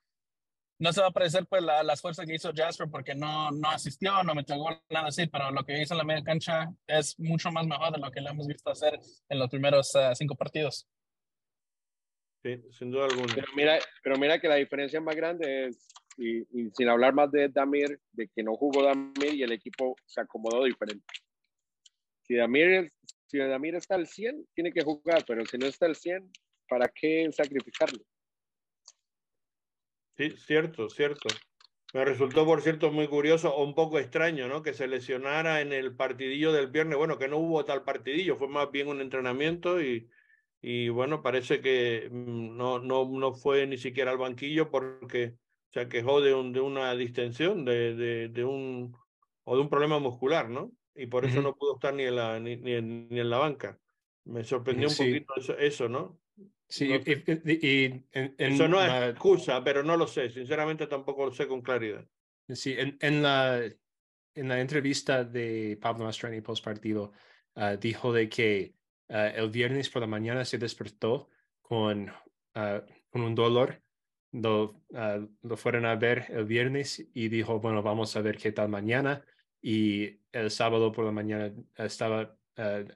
no 0.79 0.93
se 0.93 1.01
va 1.01 1.07
a 1.07 1.11
parecer 1.11 1.45
pues 1.47 1.63
la, 1.63 1.83
las 1.83 2.01
fuerzas 2.01 2.25
que 2.25 2.35
hizo 2.35 2.51
Jasper 2.53 2.89
porque 2.89 3.15
no, 3.15 3.51
no 3.51 3.69
asistió, 3.69 4.23
no 4.23 4.35
metió 4.35 4.57
gol, 4.57 4.79
nada 4.89 5.07
así, 5.07 5.27
pero 5.27 5.51
lo 5.51 5.63
que 5.63 5.81
hizo 5.81 5.93
en 5.93 5.97
la 5.97 6.03
media 6.03 6.23
cancha 6.23 6.71
es 6.85 7.19
mucho 7.19 7.51
más 7.51 7.65
mejor 7.65 7.91
de 7.91 7.99
lo 7.99 8.11
que 8.11 8.21
le 8.21 8.29
hemos 8.29 8.47
visto 8.47 8.69
hacer 8.69 8.99
en 9.29 9.39
los 9.39 9.49
primeros 9.49 9.93
uh, 9.95 10.13
cinco 10.13 10.35
partidos. 10.35 10.87
Sí, 12.43 12.61
sin 12.71 12.91
duda 12.91 13.05
alguna. 13.05 13.33
Pero 13.33 13.47
mira, 13.55 13.79
pero 14.03 14.17
mira 14.17 14.39
que 14.39 14.47
la 14.47 14.55
diferencia 14.55 15.01
más 15.01 15.15
grande 15.15 15.67
es, 15.67 15.87
y, 16.17 16.43
sin 16.75 16.89
hablar 16.89 17.13
más 17.13 17.31
de 17.31 17.49
Damir, 17.49 17.99
de 18.11 18.27
que 18.27 18.43
no 18.43 18.55
jugó 18.55 18.83
Damir 18.83 19.33
y 19.33 19.43
el 19.43 19.51
equipo 19.51 19.95
se 20.05 20.21
acomodó 20.21 20.63
diferente. 20.63 21.05
Si 22.21 22.35
Damir, 22.35 22.91
si 23.25 23.39
Damir 23.39 23.75
está 23.75 23.95
al 23.95 24.07
100, 24.07 24.47
tiene 24.53 24.71
que 24.71 24.83
jugar, 24.83 25.23
pero 25.27 25.43
si 25.45 25.57
no 25.57 25.65
está 25.65 25.87
al 25.87 25.95
100, 25.95 26.31
¿para 26.69 26.87
qué 26.87 27.27
sacrificarlo? 27.31 28.03
Sí, 30.17 30.31
cierto, 30.31 30.89
cierto. 30.89 31.27
Me 31.93 32.03
resultó, 32.03 32.45
por 32.45 32.61
cierto, 32.61 32.91
muy 32.91 33.07
curioso 33.07 33.53
o 33.55 33.63
un 33.63 33.73
poco 33.73 33.99
extraño, 33.99 34.47
¿no? 34.47 34.61
Que 34.61 34.73
se 34.73 34.87
lesionara 34.87 35.61
en 35.61 35.71
el 35.71 35.95
partidillo 35.95 36.51
del 36.51 36.67
viernes. 36.67 36.97
Bueno, 36.97 37.17
que 37.17 37.27
no 37.27 37.37
hubo 37.37 37.63
tal 37.65 37.83
partidillo, 37.83 38.35
fue 38.35 38.47
más 38.47 38.69
bien 38.71 38.87
un 38.87 38.99
entrenamiento 38.99 39.81
y, 39.81 40.09
y 40.61 40.89
bueno, 40.89 41.21
parece 41.21 41.61
que 41.61 42.09
mm, 42.11 42.57
no, 42.57 42.79
no, 42.79 43.07
no 43.07 43.33
fue 43.33 43.65
ni 43.67 43.77
siquiera 43.77 44.11
al 44.11 44.17
banquillo 44.17 44.69
porque 44.69 45.35
se 45.71 45.87
quejó 45.87 46.19
de, 46.21 46.33
un, 46.33 46.51
de 46.51 46.59
una 46.59 46.93
distensión, 46.95 47.63
de, 47.63 47.95
de, 47.95 48.27
de, 48.29 48.43
un, 48.43 48.95
o 49.43 49.55
de 49.55 49.61
un 49.61 49.69
problema 49.69 49.99
muscular, 49.99 50.49
¿no? 50.49 50.71
Y 50.93 51.05
por 51.05 51.25
eso 51.25 51.41
no 51.41 51.55
pudo 51.55 51.75
estar 51.75 51.93
ni 51.93 52.03
en 52.03 52.15
la, 52.15 52.39
ni, 52.39 52.57
ni, 52.57 52.73
en, 52.73 53.07
ni 53.07 53.19
en 53.19 53.29
la 53.29 53.37
banca. 53.37 53.79
Me 54.25 54.43
sorprendió 54.43 54.89
un 54.89 54.95
poquito 54.95 55.33
eso, 55.37 55.57
eso, 55.57 55.87
¿no? 55.87 56.19
Sí, 56.69 56.91
y, 56.91 57.67
y, 57.67 57.85
en, 58.11 58.35
en 58.37 58.53
eso 58.53 58.67
no 58.67 58.83
es 58.83 59.11
excusa, 59.11 59.63
pero 59.63 59.83
no 59.83 59.95
lo 59.95 60.05
sé. 60.05 60.29
Sinceramente 60.29 60.87
tampoco 60.87 61.25
lo 61.25 61.31
sé 61.31 61.47
con 61.47 61.61
claridad. 61.61 62.05
Sí, 62.49 62.75
en, 62.77 62.97
en, 63.01 63.21
la, 63.21 63.61
en 63.63 64.47
la 64.47 64.59
entrevista 64.59 65.23
de 65.23 65.77
Pablo 65.81 66.05
Mastrani 66.05 66.41
post 66.41 66.63
partido, 66.63 67.13
uh, 67.55 67.77
dijo 67.79 68.11
de 68.11 68.27
que 68.27 68.75
uh, 69.09 69.33
el 69.35 69.49
viernes 69.49 69.89
por 69.89 70.01
la 70.01 70.07
mañana 70.07 70.43
se 70.45 70.57
despertó 70.57 71.29
con, 71.61 72.09
uh, 72.55 72.81
con 73.09 73.21
un 73.21 73.33
dolor. 73.33 73.81
Lo, 74.33 74.83
lo 75.41 75.57
fueron 75.57 75.85
a 75.85 75.95
ver 75.95 76.25
el 76.29 76.45
viernes 76.45 77.07
y 77.13 77.29
dijo, 77.29 77.61
bueno, 77.61 77.81
vamos 77.81 78.15
a 78.17 78.21
ver 78.21 78.37
qué 78.37 78.51
tal 78.51 78.67
mañana. 78.67 79.23
Y 79.61 80.19
el 80.33 80.51
sábado 80.51 80.91
por 80.91 81.05
la 81.05 81.11
mañana 81.11 81.51
estaba 81.77 82.37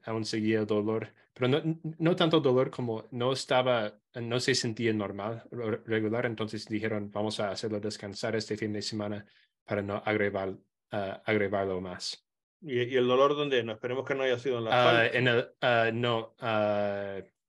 aún 0.03 0.25
seguía 0.25 0.60
el 0.60 0.67
dolor 0.67 1.13
pero 1.41 1.60
no, 1.60 1.79
no 1.98 2.15
tanto 2.15 2.39
dolor 2.39 2.69
como 2.69 3.07
no 3.10 3.33
estaba, 3.33 4.00
no 4.13 4.39
se 4.39 4.53
sentía 4.53 4.93
normal, 4.93 5.43
regular, 5.86 6.27
entonces 6.27 6.67
dijeron, 6.67 7.10
vamos 7.10 7.39
a 7.39 7.50
hacerlo 7.50 7.79
descansar 7.79 8.36
este 8.36 8.55
fin 8.55 8.71
de 8.71 8.83
semana 8.83 9.25
para 9.65 9.81
no 9.81 10.03
agrevar, 10.05 10.50
uh, 10.50 11.17
agrevarlo 11.25 11.81
más. 11.81 12.24
¿Y, 12.62 12.83
¿Y, 12.83 12.95
el 12.95 13.07
dolor 13.07 13.36
dónde? 13.36 13.63
No, 13.63 13.71
esperemos 13.71 14.05
que 14.05 14.13
no 14.13 14.21
haya 14.21 14.38
sido 14.38 14.60
en 14.60 14.65
la 14.65 15.10
uh, 15.10 15.17
en 15.17 15.27
el, 15.27 15.39
uh, 15.39 15.91
no, 15.91 16.36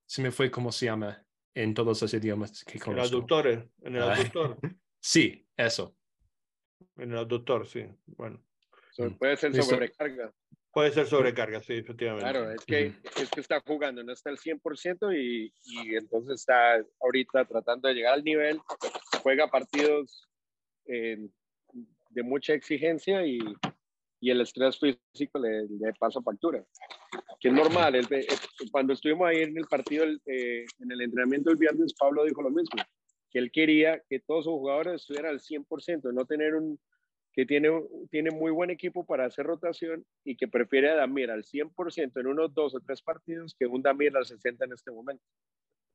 se 0.06 0.22
me 0.22 0.30
fue 0.30 0.50
cómo 0.50 0.72
se 0.72 0.86
llama 0.86 1.22
en 1.52 1.74
todos 1.74 2.00
los 2.00 2.14
idiomas 2.14 2.64
que 2.64 2.78
conozco. 2.78 2.92
En 2.92 2.98
el 2.98 3.06
aductor, 3.10 3.46
en 3.82 3.96
el 3.96 4.02
aductor. 4.02 4.56
sí, 5.00 5.46
eso. 5.54 5.94
En 6.96 7.12
el 7.12 7.18
aductor, 7.18 7.66
sí, 7.66 7.84
bueno. 8.06 8.42
puede 9.18 9.36
ser 9.36 9.54
sobrecarga. 9.62 10.32
Puede 10.72 10.90
ser 10.90 11.06
sobrecarga, 11.06 11.62
sí, 11.62 11.74
efectivamente. 11.74 12.30
Claro, 12.30 12.50
es 12.50 12.64
que, 12.64 12.94
es 13.20 13.30
que 13.30 13.40
está 13.40 13.60
jugando, 13.60 14.02
no 14.02 14.12
está 14.12 14.30
al 14.30 14.38
100% 14.38 15.14
y, 15.14 15.52
y 15.64 15.96
entonces 15.96 16.40
está 16.40 16.82
ahorita 17.00 17.44
tratando 17.44 17.88
de 17.88 17.94
llegar 17.94 18.14
al 18.14 18.24
nivel, 18.24 18.58
juega 19.22 19.48
partidos 19.48 20.26
eh, 20.86 21.18
de 22.08 22.22
mucha 22.22 22.54
exigencia 22.54 23.26
y, 23.26 23.38
y 24.20 24.30
el 24.30 24.40
estrés 24.40 24.78
físico 24.78 25.38
le, 25.38 25.64
le, 25.64 25.92
pasa 25.98 26.22
factura, 26.22 26.64
que 27.38 27.48
es 27.48 27.54
normal. 27.54 27.94
El, 27.94 28.06
el, 28.10 28.26
cuando 28.70 28.94
estuvimos 28.94 29.28
ahí 29.28 29.42
en 29.42 29.58
el 29.58 29.66
partido, 29.66 30.06
eh, 30.06 30.64
en 30.78 30.90
el 30.90 31.02
entrenamiento 31.02 31.50
el 31.50 31.58
viernes, 31.58 31.92
Pablo 31.92 32.24
dijo 32.24 32.40
lo 32.40 32.50
mismo, 32.50 32.82
que 33.30 33.38
él 33.38 33.50
quería 33.52 34.02
que 34.08 34.20
todos 34.20 34.44
sus 34.44 34.54
jugadores 34.54 35.02
estuvieran 35.02 35.32
al 35.32 35.40
100%, 35.40 36.14
no 36.14 36.24
tener 36.24 36.54
un, 36.54 36.78
que 37.32 37.46
tiene, 37.46 37.70
tiene 38.10 38.30
muy 38.30 38.50
buen 38.50 38.70
equipo 38.70 39.06
para 39.06 39.24
hacer 39.24 39.46
rotación 39.46 40.04
y 40.24 40.36
que 40.36 40.48
prefiere 40.48 40.90
a 40.90 40.96
Damir 40.96 41.30
al 41.30 41.44
100% 41.44 42.20
en 42.20 42.26
unos 42.26 42.52
dos 42.52 42.74
o 42.74 42.80
tres 42.80 43.00
partidos 43.02 43.54
que 43.58 43.66
un 43.66 43.82
Damir 43.82 44.16
al 44.16 44.26
60 44.26 44.64
en 44.64 44.72
este 44.72 44.90
momento. 44.90 45.24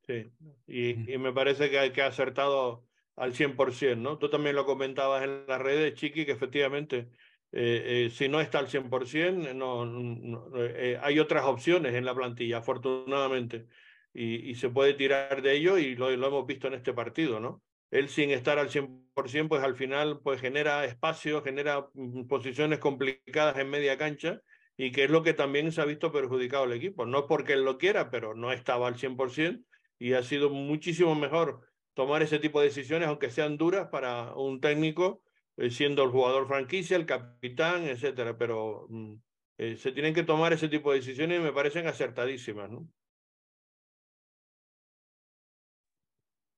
Sí, 0.06 0.26
y, 0.66 1.12
y 1.12 1.18
me 1.18 1.32
parece 1.32 1.70
que, 1.70 1.92
que 1.92 2.02
ha 2.02 2.06
acertado 2.06 2.84
al 3.14 3.32
100%, 3.32 3.98
¿no? 3.98 4.18
Tú 4.18 4.30
también 4.30 4.56
lo 4.56 4.64
comentabas 4.64 5.22
en 5.24 5.46
las 5.46 5.60
redes, 5.60 5.94
Chiqui, 5.94 6.24
que 6.24 6.32
efectivamente, 6.32 7.08
eh, 7.52 8.06
eh, 8.06 8.10
si 8.10 8.28
no 8.28 8.40
está 8.40 8.58
al 8.58 8.68
100%, 8.68 9.54
no, 9.54 9.84
no 9.84 10.50
eh, 10.56 10.98
hay 11.02 11.18
otras 11.18 11.44
opciones 11.44 11.94
en 11.94 12.04
la 12.04 12.14
plantilla, 12.14 12.58
afortunadamente, 12.58 13.66
y, 14.14 14.50
y 14.50 14.54
se 14.54 14.70
puede 14.70 14.94
tirar 14.94 15.42
de 15.42 15.52
ello 15.52 15.78
y 15.78 15.94
lo, 15.94 16.10
lo 16.16 16.26
hemos 16.28 16.46
visto 16.46 16.68
en 16.68 16.74
este 16.74 16.92
partido, 16.92 17.38
¿no? 17.38 17.62
Él 17.90 18.08
sin 18.08 18.30
estar 18.30 18.58
al 18.58 18.70
100%, 18.70 19.48
pues 19.48 19.62
al 19.62 19.76
final 19.76 20.20
pues 20.22 20.40
genera 20.40 20.84
espacio, 20.84 21.42
genera 21.42 21.88
mm, 21.94 22.26
posiciones 22.26 22.78
complicadas 22.78 23.58
en 23.58 23.70
media 23.70 23.96
cancha 23.98 24.40
y 24.76 24.92
que 24.92 25.04
es 25.04 25.10
lo 25.10 25.22
que 25.22 25.34
también 25.34 25.72
se 25.72 25.80
ha 25.80 25.84
visto 25.84 26.12
perjudicado 26.12 26.64
el 26.64 26.72
equipo. 26.72 27.06
No 27.06 27.26
porque 27.26 27.54
él 27.54 27.64
lo 27.64 27.78
quiera, 27.78 28.10
pero 28.10 28.34
no 28.34 28.52
estaba 28.52 28.88
al 28.88 28.96
100% 28.96 29.64
y 29.98 30.12
ha 30.12 30.22
sido 30.22 30.50
muchísimo 30.50 31.14
mejor 31.14 31.62
tomar 31.94 32.22
ese 32.22 32.38
tipo 32.38 32.60
de 32.60 32.66
decisiones, 32.68 33.08
aunque 33.08 33.30
sean 33.30 33.58
duras 33.58 33.88
para 33.90 34.34
un 34.36 34.60
técnico, 34.60 35.22
eh, 35.56 35.70
siendo 35.70 36.04
el 36.04 36.10
jugador 36.10 36.46
franquicia, 36.46 36.96
el 36.96 37.06
capitán, 37.06 37.84
etcétera. 37.84 38.38
Pero 38.38 38.86
mm, 38.88 39.14
eh, 39.58 39.76
se 39.76 39.90
tienen 39.92 40.14
que 40.14 40.22
tomar 40.22 40.52
ese 40.52 40.68
tipo 40.68 40.92
de 40.92 40.98
decisiones 41.00 41.40
y 41.40 41.42
me 41.42 41.52
parecen 41.52 41.88
acertadísimas, 41.88 42.70
¿no? 42.70 42.88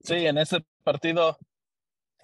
Sí, 0.02 0.26
en 0.26 0.38
ese 0.38 0.64
partido, 0.82 1.36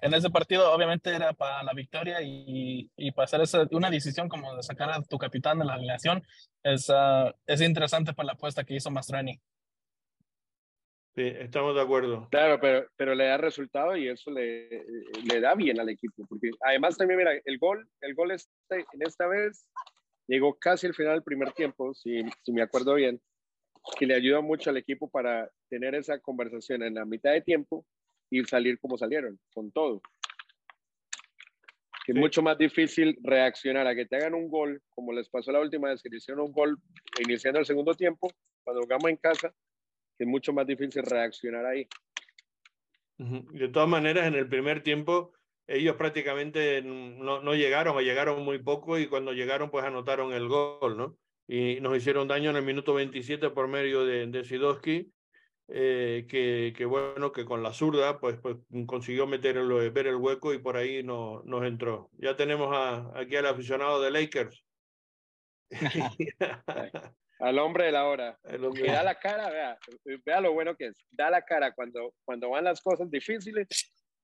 en 0.00 0.14
ese 0.14 0.30
partido 0.30 0.72
obviamente 0.72 1.14
era 1.14 1.32
para 1.32 1.62
la 1.62 1.72
victoria 1.74 2.22
y, 2.22 2.90
y 2.96 3.12
para 3.12 3.24
hacer 3.24 3.40
esa, 3.42 3.66
una 3.70 3.90
decisión 3.90 4.28
como 4.28 4.54
de 4.56 4.62
sacar 4.62 4.90
a 4.90 5.02
tu 5.02 5.18
capitán 5.18 5.58
de 5.58 5.66
la 5.66 5.74
alineación 5.74 6.22
es, 6.62 6.88
uh, 6.88 7.32
es 7.46 7.60
interesante 7.60 8.14
para 8.14 8.28
la 8.28 8.32
apuesta 8.32 8.64
que 8.64 8.74
hizo 8.74 8.90
Mastrani. 8.90 9.38
Sí, 11.14 11.22
estamos 11.22 11.74
de 11.74 11.80
acuerdo. 11.80 12.28
Claro, 12.30 12.60
pero, 12.60 12.86
pero 12.96 13.14
le 13.14 13.24
da 13.24 13.38
resultado 13.38 13.96
y 13.96 14.08
eso 14.08 14.30
le, 14.30 14.68
le 15.24 15.40
da 15.40 15.54
bien 15.54 15.80
al 15.80 15.88
equipo, 15.88 16.26
porque 16.28 16.50
además 16.60 16.96
también, 16.96 17.18
mira, 17.18 17.32
el 17.42 17.58
gol, 17.58 17.88
el 18.02 18.14
gol 18.14 18.32
este, 18.32 18.84
en 18.92 19.00
esta 19.00 19.26
vez 19.26 19.66
llegó 20.26 20.58
casi 20.58 20.86
al 20.86 20.94
final 20.94 21.14
del 21.14 21.22
primer 21.22 21.52
tiempo, 21.52 21.94
si, 21.94 22.22
si 22.42 22.52
me 22.52 22.60
acuerdo 22.60 22.94
bien, 22.94 23.20
que 23.98 24.06
le 24.06 24.14
ayuda 24.14 24.40
mucho 24.40 24.70
al 24.70 24.76
equipo 24.76 25.08
para 25.08 25.50
tener 25.68 25.94
esa 25.94 26.18
conversación 26.18 26.82
en 26.82 26.94
la 26.94 27.04
mitad 27.04 27.32
de 27.32 27.40
tiempo 27.40 27.86
y 28.30 28.42
salir 28.44 28.78
como 28.78 28.98
salieron, 28.98 29.38
con 29.52 29.70
todo. 29.70 30.02
Es 32.06 32.14
mucho 32.14 32.40
más 32.40 32.56
difícil 32.56 33.18
reaccionar 33.22 33.86
a 33.86 33.94
que 33.94 34.06
te 34.06 34.16
hagan 34.16 34.34
un 34.34 34.48
gol, 34.48 34.80
como 34.94 35.12
les 35.12 35.28
pasó 35.28 35.50
la 35.50 35.60
última 35.60 35.88
vez 35.88 36.02
que 36.02 36.14
hicieron 36.14 36.46
un 36.46 36.52
gol 36.52 36.78
iniciando 37.20 37.58
el 37.58 37.66
segundo 37.66 37.94
tiempo, 37.94 38.30
cuando 38.62 38.82
jugamos 38.82 39.10
en 39.10 39.16
casa, 39.16 39.52
que 40.16 40.24
es 40.24 40.28
mucho 40.28 40.52
más 40.52 40.66
difícil 40.66 41.02
reaccionar 41.02 41.66
ahí. 41.66 41.88
De 43.18 43.68
todas 43.68 43.88
maneras, 43.88 44.26
en 44.26 44.34
el 44.34 44.48
primer 44.48 44.82
tiempo, 44.82 45.32
ellos 45.66 45.96
prácticamente 45.96 46.80
no, 46.82 47.40
no 47.40 47.54
llegaron 47.54 47.96
o 47.96 48.00
llegaron 48.00 48.44
muy 48.44 48.58
poco 48.58 48.98
y 48.98 49.08
cuando 49.08 49.32
llegaron, 49.32 49.70
pues 49.70 49.84
anotaron 49.84 50.32
el 50.32 50.46
gol, 50.46 50.96
¿no? 50.96 51.18
Y 51.48 51.80
nos 51.80 51.96
hicieron 51.96 52.28
daño 52.28 52.50
en 52.50 52.56
el 52.56 52.64
minuto 52.64 52.94
27 52.94 53.50
por 53.50 53.68
medio 53.68 54.04
de, 54.04 54.26
de 54.26 54.44
Sidowski, 54.44 55.12
eh, 55.68 56.26
que, 56.28 56.72
que, 56.76 56.84
bueno, 56.84 57.32
que 57.32 57.44
con 57.44 57.62
la 57.62 57.72
zurda 57.72 58.20
pues, 58.20 58.36
pues 58.40 58.56
consiguió 58.86 59.26
meter 59.26 59.56
el, 59.56 59.90
ver 59.90 60.06
el 60.06 60.16
hueco 60.16 60.54
y 60.54 60.58
por 60.58 60.76
ahí 60.76 61.02
no, 61.02 61.42
nos 61.44 61.64
entró. 61.64 62.10
Ya 62.18 62.36
tenemos 62.36 62.74
a, 62.74 63.18
aquí 63.18 63.36
al 63.36 63.46
aficionado 63.46 64.00
de 64.00 64.10
Lakers. 64.10 64.64
al 67.40 67.58
hombre 67.58 67.86
de 67.86 67.92
la 67.92 68.06
hora. 68.06 68.38
Que 68.74 68.86
da 68.86 69.02
la 69.02 69.18
cara, 69.18 69.50
vea, 69.50 69.78
vea 70.24 70.40
lo 70.40 70.52
bueno 70.52 70.76
que 70.76 70.86
es. 70.86 71.06
Da 71.10 71.30
la 71.30 71.42
cara 71.42 71.72
cuando, 71.72 72.14
cuando 72.24 72.50
van 72.50 72.64
las 72.64 72.80
cosas 72.80 73.10
difíciles 73.10 73.68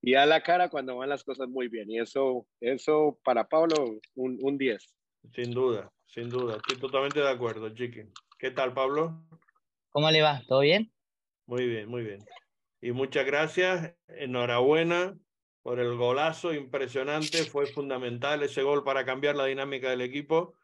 y 0.00 0.12
da 0.12 0.26
la 0.26 0.43
cara 0.43 0.69
cuando 0.69 0.97
van 0.97 1.09
las 1.09 1.25
cosas 1.25 1.49
muy 1.49 1.69
bien. 1.69 1.91
Y 1.91 1.99
eso, 1.99 2.47
eso 2.61 3.19
para 3.25 3.49
Pablo, 3.49 3.99
un, 4.14 4.38
un 4.41 4.59
10. 4.59 4.95
Sin 5.35 5.52
duda, 5.52 5.91
sin 6.12 6.28
duda. 6.28 6.57
Estoy 6.57 6.78
totalmente 6.78 7.21
de 7.21 7.31
acuerdo, 7.31 7.71
Chiqui. 7.71 8.02
¿Qué 8.38 8.50
tal, 8.50 8.75
Pablo? 8.75 9.25
¿Cómo 9.90 10.11
le 10.11 10.23
va? 10.23 10.42
¿Todo 10.47 10.61
bien? 10.61 10.92
Muy 11.47 11.66
bien, 11.66 11.88
muy 11.88 12.02
bien. 12.02 12.21
Y 12.81 12.92
muchas 12.92 13.25
gracias. 13.25 13.95
Enhorabuena 14.09 15.16
por 15.62 15.81
el 15.81 15.97
golazo 15.97 16.52
impresionante. 16.52 17.45
Fue 17.45 17.66
fundamental 17.66 18.42
ese 18.42 18.62
gol 18.62 18.85
para 18.85 19.04
cambiar 19.04 19.37
la 19.37 19.47
dinámica 19.47 19.90
del 19.90 20.02
equipo. 20.02 20.54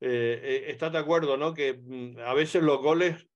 Eh, 0.00 0.40
eh, 0.42 0.64
¿Estás 0.68 0.92
de 0.92 0.98
acuerdo, 0.98 1.36
no? 1.36 1.54
Que 1.54 1.74
mm, 1.74 2.18
a 2.20 2.34
veces 2.34 2.62
los 2.62 2.78
goles 2.78 3.28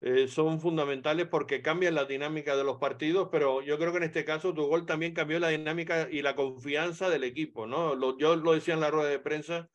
eh, 0.00 0.26
son 0.26 0.60
fundamentales 0.60 1.28
porque 1.28 1.62
cambian 1.62 1.94
la 1.94 2.04
dinámica 2.04 2.56
de 2.56 2.64
los 2.64 2.78
partidos, 2.78 3.28
pero 3.30 3.62
yo 3.62 3.78
creo 3.78 3.92
que 3.92 3.98
en 3.98 4.04
este 4.04 4.24
caso 4.24 4.52
tu 4.52 4.66
gol 4.66 4.86
también 4.86 5.14
cambió 5.14 5.38
la 5.38 5.48
dinámica 5.48 6.08
y 6.10 6.22
la 6.22 6.34
confianza 6.34 7.08
del 7.08 7.22
equipo, 7.22 7.68
¿no? 7.68 7.94
Lo, 7.94 8.18
yo 8.18 8.34
lo 8.34 8.52
decía 8.52 8.74
en 8.74 8.80
la 8.80 8.90
rueda 8.90 9.08
de 9.08 9.20
prensa 9.20 9.70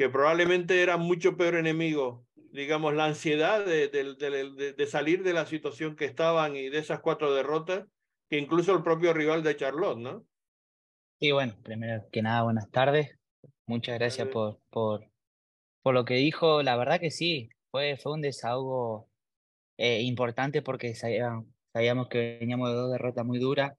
que 0.00 0.08
probablemente 0.08 0.82
era 0.82 0.96
mucho 0.96 1.36
peor 1.36 1.56
enemigo, 1.56 2.24
digamos, 2.52 2.94
la 2.94 3.04
ansiedad 3.04 3.66
de, 3.66 3.88
de, 3.88 4.14
de, 4.14 4.72
de, 4.72 4.86
salir 4.86 5.22
de 5.22 5.34
la 5.34 5.44
situación 5.44 5.94
que 5.94 6.06
estaban 6.06 6.56
y 6.56 6.70
de 6.70 6.78
esas 6.78 7.00
cuatro 7.00 7.34
derrotas, 7.34 7.84
que 8.30 8.38
incluso 8.38 8.74
el 8.74 8.82
propio 8.82 9.12
rival 9.12 9.42
de 9.42 9.56
Charlotte, 9.56 9.98
¿no? 9.98 10.24
Sí, 11.20 11.32
bueno, 11.32 11.54
primero 11.62 12.02
que 12.10 12.22
nada, 12.22 12.44
buenas 12.44 12.70
tardes. 12.70 13.14
Muchas 13.66 13.98
gracias 13.98 14.26
por, 14.28 14.58
por, 14.70 15.06
por 15.82 15.92
lo 15.92 16.06
que 16.06 16.14
dijo. 16.14 16.62
La 16.62 16.78
verdad 16.78 16.98
que 16.98 17.10
sí, 17.10 17.50
fue, 17.70 17.98
fue 17.98 18.14
un 18.14 18.22
desahogo 18.22 19.06
eh, 19.76 20.00
importante 20.00 20.62
porque 20.62 20.94
sabíamos, 20.94 21.44
sabíamos 21.74 22.08
que 22.08 22.38
veníamos 22.40 22.70
de 22.70 22.74
dos 22.74 22.90
derrotas 22.90 23.26
muy 23.26 23.38
duras. 23.38 23.74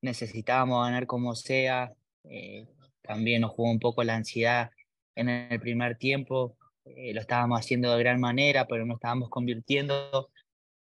Necesitábamos 0.00 0.82
ganar 0.86 1.06
como 1.06 1.34
sea, 1.34 1.92
Eh, 2.24 2.66
también 3.02 3.42
nos 3.42 3.50
jugó 3.50 3.70
un 3.70 3.80
poco 3.80 4.02
la 4.02 4.14
ansiedad 4.14 4.70
en 5.14 5.28
el 5.28 5.60
primer 5.60 5.96
tiempo. 5.96 6.56
Eh, 6.84 7.12
lo 7.14 7.20
estábamos 7.20 7.60
haciendo 7.60 7.92
de 7.92 8.02
gran 8.02 8.20
manera, 8.20 8.66
pero 8.66 8.84
no 8.86 8.94
estábamos 8.94 9.30
convirtiendo. 9.30 10.30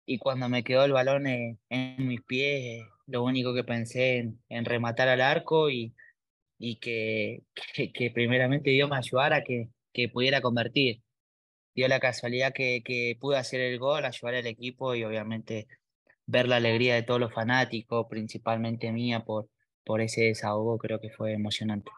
Y 0.06 0.18
cuando 0.18 0.50
me 0.50 0.64
quedó 0.64 0.86
el 0.86 0.92
balón 0.92 1.28
en, 1.28 1.60
mis 1.98 2.22
pies, 2.24 2.86
lo 3.08 3.24
único 3.24 3.54
que 3.54 3.64
pensé 3.64 4.18
en, 4.50 4.66
rematar 4.66 5.08
al 5.08 5.22
arco 5.22 5.70
y, 5.70 5.94
y 6.58 6.76
que, 6.80 7.44
que, 7.94 8.12
primeramente 8.12 8.72
Dios 8.72 8.90
me 8.90 8.98
ayudara 8.98 9.44
que, 9.44 9.70
que 9.94 10.10
pudiera 10.10 10.42
convertir. 10.42 11.02
Dio 11.76 11.88
la 11.88 12.00
casualidad 12.00 12.54
que, 12.54 12.84
que 12.84 13.18
pude 13.20 13.38
hacer 13.38 13.62
el 13.62 13.80
gol, 13.80 14.06
ayudar 14.06 14.36
al 14.36 14.48
equipo 14.48 14.96
y 14.96 15.04
obviamente 15.04 15.68
ver 16.26 16.48
la 16.48 16.58
alegría 16.58 16.96
de 16.96 17.04
todos 17.04 17.20
los 17.20 17.34
fanáticos, 17.34 18.08
principalmente 18.10 18.92
mía, 18.92 19.22
por, 19.26 19.50
por 19.86 20.02
ese 20.02 20.24
desahogo, 20.24 20.78
creo 20.78 21.00
que 21.00 21.10
fue 21.10 21.34
emocionante. 21.34 21.92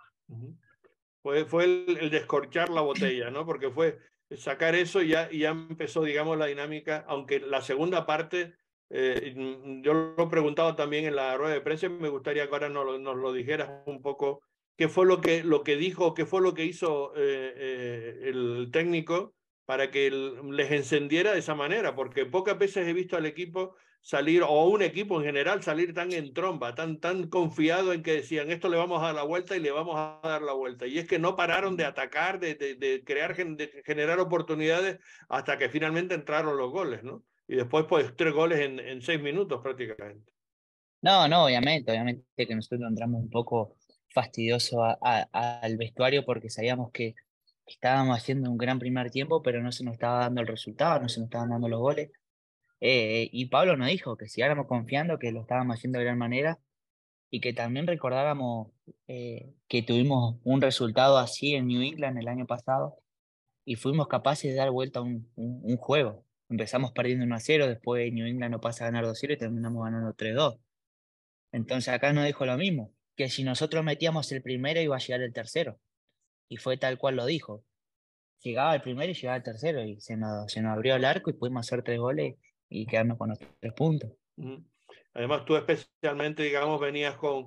Fue, 1.26 1.44
fue 1.46 1.64
el, 1.64 2.12
descorchar 2.12 2.70
la 2.70 2.82
botella, 2.82 3.32
¿no? 3.32 3.48
Porque 3.48 3.72
fue 3.72 3.98
sacar 4.38 4.76
eso 4.76 5.02
y 5.02 5.08
ya, 5.08 5.28
y 5.32 5.40
ya 5.40 5.50
empezó, 5.50 6.04
digamos, 6.04 6.38
la 6.38 6.46
dinámica, 6.46 7.04
aunque 7.08 7.40
la 7.40 7.64
segunda 7.64 8.06
parte, 8.06 8.54
eh, 8.92 9.34
yo 9.82 10.14
lo 10.16 10.30
preguntaba 10.30 10.76
también 10.76 11.06
en 11.06 11.16
la 11.16 11.36
rueda 11.36 11.56
de 11.56 11.62
prensa, 11.62 11.90
me 11.90 12.10
gustaría 12.10 12.48
que 12.48 12.54
ahora 12.54 12.70
nos, 12.70 13.00
nos 13.00 13.16
lo 13.16 13.34
dijeras 13.34 13.72
un 13.88 14.04
poco 14.04 14.44
qué 14.78 14.88
fue 14.88 15.08
lo 15.08 15.20
que, 15.20 15.44
lo 15.44 15.64
que 15.64 15.78
dijo, 15.78 16.14
qué 16.14 16.28
fue 16.28 16.42
lo 16.42 16.54
que 16.54 16.66
hizo 16.66 17.12
eh, 17.16 17.54
eh, 17.56 18.20
el 18.26 18.70
técnico 18.72 19.34
para 19.66 19.90
que 19.90 20.12
les 20.12 20.72
encendiera 20.72 21.32
de 21.32 21.40
esa 21.40 21.56
manera, 21.56 21.96
porque 21.96 22.28
pocas 22.28 22.60
veces 22.60 22.88
he 22.88 22.94
visto 22.94 23.18
al 23.18 23.26
equipo 23.26 23.76
salir, 24.06 24.44
o 24.44 24.66
un 24.70 24.84
equipo 24.84 25.20
en 25.20 25.26
general, 25.26 25.64
salir 25.64 25.92
tan 25.92 26.12
en 26.12 26.32
tromba, 26.32 26.76
tan, 26.76 27.00
tan 27.00 27.28
confiado 27.28 27.92
en 27.92 28.04
que 28.04 28.14
decían, 28.14 28.52
esto 28.52 28.70
le 28.70 28.78
vamos 28.78 29.02
a 29.02 29.08
dar 29.08 29.16
la 29.16 29.24
vuelta 29.24 29.58
y 29.58 29.60
le 29.60 29.72
vamos 29.72 29.96
a 29.98 30.20
dar 30.22 30.44
la 30.44 30.54
vuelta. 30.54 30.86
Y 30.86 31.00
es 31.00 31.08
que 31.08 31.18
no 31.18 31.36
pararon 31.36 31.76
de 31.76 31.86
atacar, 31.86 32.40
de, 32.40 32.54
de, 32.54 33.04
crear, 33.04 33.36
de 33.36 33.82
generar 33.84 34.20
oportunidades 34.20 35.00
hasta 35.28 35.58
que 35.58 35.70
finalmente 35.70 36.14
entraron 36.14 36.56
los 36.56 36.72
goles, 36.72 37.04
¿no? 37.04 37.24
Y 37.48 37.56
después, 37.56 37.86
pues, 37.90 38.16
tres 38.16 38.32
goles 38.32 38.60
en, 38.60 38.80
en 38.80 39.02
seis 39.02 39.20
minutos 39.20 39.60
prácticamente. 39.64 40.32
No, 41.02 41.28
no, 41.28 41.46
obviamente, 41.46 41.92
obviamente 41.92 42.26
que 42.36 42.56
nosotros 42.56 42.88
entramos 42.88 43.24
un 43.24 43.30
poco 43.32 43.76
fastidioso 44.14 44.84
al 45.02 45.78
vestuario 45.78 46.24
porque 46.24 46.52
sabíamos 46.52 46.92
que 46.92 47.16
estábamos 47.66 48.16
haciendo 48.20 48.52
un 48.52 48.58
gran 48.58 48.78
primer 48.78 49.10
tiempo, 49.10 49.42
pero 49.42 49.64
no 49.64 49.72
se 49.72 49.84
nos 49.84 49.96
estaba 49.96 50.20
dando 50.20 50.42
el 50.42 50.48
resultado, 50.48 51.02
no 51.02 51.10
se 51.10 51.20
nos 51.20 51.26
estaban 51.26 51.50
dando 51.50 51.68
los 51.68 51.80
goles. 51.80 52.12
Eh, 52.82 53.30
y 53.32 53.48
Pablo 53.48 53.78
nos 53.78 53.88
dijo 53.88 54.18
que 54.18 54.28
sigáramos 54.28 54.68
confiando, 54.68 55.20
que 55.20 55.32
lo 55.32 55.42
estábamos 55.42 55.76
haciendo 55.76 56.00
de 56.00 56.06
gran 56.06 56.18
manera 56.18 56.60
y 57.30 57.42
que 57.42 57.54
también 57.54 57.88
recordábamos 57.88 58.72
eh, 59.08 59.54
que 59.68 59.82
tuvimos 59.82 60.38
un 60.44 60.62
resultado 60.62 61.18
así 61.18 61.56
en 61.56 61.68
New 61.68 61.82
England 61.82 62.18
el 62.18 62.28
año 62.28 62.46
pasado 62.46 62.98
y 63.66 63.76
fuimos 63.76 64.08
capaces 64.08 64.52
de 64.52 64.58
dar 64.58 64.72
vuelta 64.72 65.00
a 65.00 65.04
un, 65.04 65.78
juego. 65.78 66.26
Empezamos 66.50 66.92
perdiendo 66.92 67.26
1 67.26 67.36
a 67.36 67.40
0, 67.40 67.68
después 67.68 68.14
New 68.14 68.28
England 68.28 68.52
no 68.52 68.62
pasa 68.62 68.86
a 68.86 68.88
ganar 68.88 69.06
2 69.06 69.18
0 69.20 69.34
y 69.34 69.38
terminamos 69.38 69.84
ganando 69.84 70.14
3 70.14 70.36
2. 70.36 70.60
Entonces 71.52 71.94
acá 71.94 72.14
nos 72.14 72.26
dijo 72.26 72.46
lo 72.46 72.58
mismo 72.58 72.94
que 73.16 73.30
si 73.30 73.44
nosotros 73.44 73.84
metíamos 73.84 74.32
el 74.32 74.42
primero 74.42 74.80
iba 74.82 74.96
a 74.96 75.00
llegar 75.00 75.22
el 75.22 75.34
tercero. 75.34 75.80
Y 76.48 76.58
fue 76.58 76.78
tal 76.78 76.98
cual 76.98 77.16
lo 77.16 77.26
dijo. 77.26 77.64
Llegaba 78.44 78.76
el 78.76 78.82
primero 78.82 79.12
y 79.12 79.16
llegaba 79.16 79.38
el 79.38 79.44
tercero 79.44 79.84
y 79.84 80.00
se 80.02 80.18
nos, 80.18 80.52
se 80.52 80.62
nos 80.62 80.74
abrió 80.74 80.96
el 80.96 81.06
arco 81.06 81.32
y 81.32 81.34
pudimos 81.34 81.66
hacer 81.66 81.82
tres 81.82 82.00
goles 82.00 82.36
y 82.70 82.86
quedarnos 82.86 83.18
con 83.18 83.30
los 83.30 83.40
tres 83.60 83.74
puntos. 83.74 84.12
Además, 85.14 85.46
tú 85.46 85.56
especialmente, 85.56 86.44
digamos, 86.44 86.80
venías 86.80 87.16
con 87.16 87.46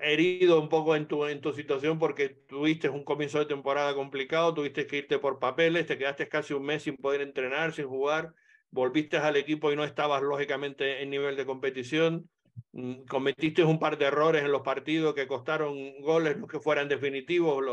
herido 0.00 0.60
un 0.60 0.68
poco 0.68 0.96
en 0.96 1.06
tu, 1.06 1.24
en 1.26 1.40
tu 1.40 1.52
situación 1.52 1.98
porque 1.98 2.30
tuviste 2.48 2.88
un 2.88 3.04
comienzo 3.04 3.38
de 3.38 3.46
temporada 3.46 3.94
complicado, 3.94 4.52
tuviste 4.52 4.88
que 4.88 4.98
irte 4.98 5.20
por 5.20 5.38
papeles, 5.38 5.86
te 5.86 5.96
quedaste 5.96 6.28
casi 6.28 6.54
un 6.54 6.64
mes 6.64 6.82
sin 6.82 6.96
poder 6.96 7.20
entrenar, 7.20 7.72
sin 7.72 7.86
jugar, 7.86 8.34
volviste 8.70 9.16
al 9.16 9.36
equipo 9.36 9.70
y 9.70 9.76
no 9.76 9.84
estabas 9.84 10.22
lógicamente 10.22 11.02
en 11.02 11.10
nivel 11.10 11.36
de 11.36 11.46
competición. 11.46 12.28
Mm, 12.72 13.04
cometiste 13.04 13.62
un 13.62 13.78
par 13.78 13.96
de 13.96 14.06
errores 14.06 14.42
en 14.42 14.50
los 14.50 14.62
partidos 14.62 15.14
que 15.14 15.28
costaron 15.28 16.00
goles, 16.00 16.36
no 16.36 16.48
que 16.48 16.58
fueran 16.58 16.88
definitivos 16.88 17.64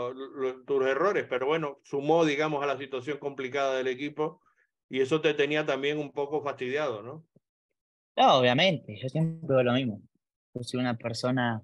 tus 0.68 0.86
errores, 0.86 1.26
pero 1.28 1.48
bueno, 1.48 1.80
sumó, 1.84 2.26
digamos, 2.26 2.64
a 2.64 2.68
la 2.68 2.78
situación 2.78 3.18
complicada 3.18 3.76
del 3.76 3.88
equipo 3.88 4.40
y 4.90 5.02
eso 5.02 5.22
te 5.22 5.34
tenía 5.34 5.66
también 5.66 5.98
un 5.98 6.12
poco 6.12 6.42
fastidiado, 6.42 7.02
¿no? 7.02 7.26
No, 8.18 8.40
obviamente, 8.40 8.98
yo 8.98 9.08
siempre 9.08 9.48
veo 9.48 9.64
lo 9.64 9.74
mismo. 9.74 10.02
Yo 10.54 10.64
soy 10.64 10.80
una 10.80 10.98
persona 10.98 11.64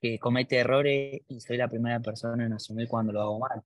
que 0.00 0.18
comete 0.18 0.56
errores 0.56 1.22
y 1.28 1.40
soy 1.40 1.56
la 1.56 1.68
primera 1.68 2.00
persona 2.00 2.46
en 2.46 2.52
asumir 2.52 2.88
cuando 2.88 3.12
lo 3.12 3.20
hago 3.20 3.38
mal. 3.38 3.62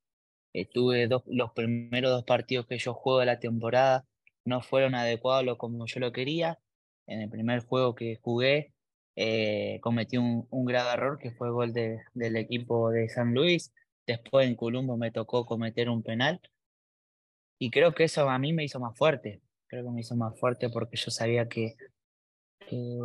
Estuve 0.53 1.07
dos, 1.07 1.23
los 1.27 1.53
primeros 1.53 2.11
dos 2.11 2.25
partidos 2.25 2.67
que 2.67 2.79
yo 2.79 2.95
juego 2.95 3.21
de 3.21 3.27
la 3.27 3.41
temporada 3.41 4.05
no 4.45 4.61
fueron 4.61 4.95
adecuados 4.95 5.57
como 5.57 5.87
yo 5.87 6.01
lo 6.01 6.13
quería 6.13 6.59
en 7.07 7.21
el 7.21 7.31
primer 7.31 7.65
juego 7.65 7.95
que 7.95 8.19
jugué, 8.23 8.73
eh, 9.17 9.79
cometí 9.83 10.17
un, 10.17 10.47
un, 10.51 10.65
grave 10.65 10.93
error 10.93 11.19
que 11.19 11.33
fue 11.33 11.49
el 11.49 11.53
gol 11.53 11.73
de, 11.73 12.01
del 12.15 12.37
equipo 12.37 12.91
de 12.91 13.09
San 13.09 13.35
Luis. 13.35 13.73
Después 14.07 14.49
en 14.49 14.57
Columbo 14.57 14.97
me 14.97 15.11
tocó 15.11 15.47
cometer 15.47 15.89
un 15.91 16.03
penal. 16.03 16.41
Y 17.63 17.71
creo 17.71 17.95
que 17.95 18.03
eso 18.03 18.29
a 18.29 18.41
mí 18.41 18.53
me 18.53 18.65
hizo 18.65 18.81
más 18.81 18.99
fuerte. 18.99 19.41
Creo 19.69 19.85
que 19.85 19.91
me 19.91 20.01
hizo 20.01 20.17
más 20.17 20.37
fuerte 20.37 20.69
porque 20.69 20.97
yo 20.97 21.13
sabía 21.13 21.49
que, 21.49 21.77
que, 22.59 22.99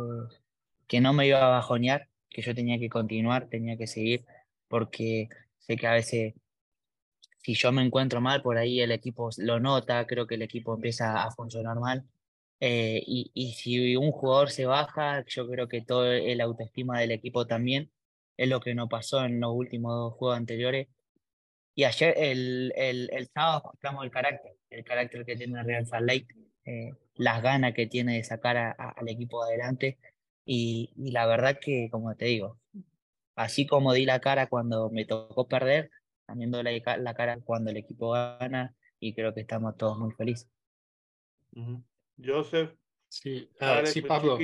que 0.88 1.00
no 1.00 1.12
me 1.12 1.28
iba 1.28 1.46
a 1.46 1.50
bajonear, 1.50 2.08
que 2.28 2.42
yo 2.42 2.56
tenía 2.56 2.76
que 2.80 2.88
continuar, 2.88 3.48
tenía 3.48 3.76
que 3.76 3.86
seguir, 3.86 4.24
porque 4.66 5.28
sé 5.58 5.76
que 5.76 5.86
a 5.86 5.92
veces 5.92 6.34
si 7.44 7.54
yo 7.54 7.70
me 7.70 7.82
encuentro 7.84 8.20
mal, 8.20 8.42
por 8.42 8.58
ahí 8.58 8.80
el 8.80 8.90
equipo 8.90 9.30
lo 9.36 9.60
nota, 9.60 10.04
creo 10.08 10.26
que 10.26 10.34
el 10.34 10.42
equipo 10.42 10.74
empieza 10.74 11.22
a 11.22 11.30
funcionar 11.30 11.78
mal 11.78 12.04
eh, 12.58 13.00
y, 13.06 13.30
y, 13.34 13.52
si 13.52 13.94
un 13.96 14.10
jugador 14.10 14.50
se 14.50 14.66
baja, 14.66 15.24
yo 15.28 15.48
creo 15.48 15.68
que 15.68 15.82
todo 15.82 16.12
el 16.12 16.40
autoestima 16.40 16.98
del 16.98 17.12
equipo 17.12 17.46
también 17.46 17.92
es 18.36 18.48
lo 18.48 18.58
que 18.60 18.74
nos 18.74 18.88
pasó 18.88 19.24
en 19.24 19.38
los 19.38 19.52
últimos 19.54 19.94
dos 19.94 20.14
juegos 20.14 20.36
anteriores. 20.36 20.88
Y 21.78 21.84
ayer, 21.84 22.12
el, 22.16 22.72
el, 22.74 23.08
el 23.12 23.28
sábado, 23.28 23.62
mostramos 23.66 24.04
el 24.04 24.10
carácter, 24.10 24.56
el 24.68 24.82
carácter 24.82 25.24
que 25.24 25.36
tiene 25.36 25.62
Real 25.62 25.86
Salt 25.86 26.08
Lake, 26.08 26.26
eh, 26.64 26.90
las 27.14 27.40
ganas 27.40 27.72
que 27.72 27.86
tiene 27.86 28.16
de 28.16 28.24
sacar 28.24 28.56
al 28.56 29.08
equipo 29.08 29.44
adelante. 29.44 29.96
Y, 30.44 30.90
y, 30.96 31.12
la 31.12 31.24
verdad 31.26 31.60
que, 31.60 31.88
como 31.88 32.16
te 32.16 32.24
digo, 32.24 32.58
así 33.36 33.64
como 33.64 33.92
di 33.92 34.06
la 34.06 34.18
cara 34.18 34.48
cuando 34.48 34.90
me 34.90 35.04
tocó 35.04 35.46
perder, 35.46 35.92
también 36.26 36.50
doy 36.50 36.64
la, 36.64 36.96
la 36.96 37.14
cara 37.14 37.38
cuando 37.44 37.70
el 37.70 37.76
equipo 37.76 38.10
gana 38.10 38.74
y 38.98 39.14
creo 39.14 39.32
que 39.32 39.42
estamos 39.42 39.76
todos 39.76 40.00
muy 40.00 40.10
felices. 40.10 40.50
Joseph. 42.20 42.72
Sí, 43.06 43.48
ah, 43.60 43.82
sí 43.86 44.02
Pablo. 44.02 44.36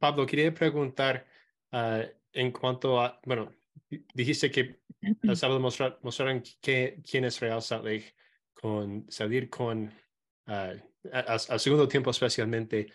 Pablo, 0.00 0.26
quería 0.26 0.52
preguntar 0.52 1.28
ah, 1.70 2.02
en 2.32 2.50
cuanto 2.50 3.00
a, 3.00 3.20
bueno, 3.24 3.52
dijiste 4.14 4.50
que 4.50 4.80
el 5.22 5.36
sábado 5.36 5.60
mostraron 5.60 6.42
que, 6.60 7.02
quién 7.08 7.24
es 7.24 7.40
Real 7.40 7.62
Salt 7.62 7.84
Lake 7.84 8.14
con 8.52 9.06
salir 9.10 9.48
con, 9.50 9.92
uh, 10.46 11.10
al 11.12 11.60
segundo 11.60 11.88
tiempo 11.88 12.10
especialmente, 12.10 12.92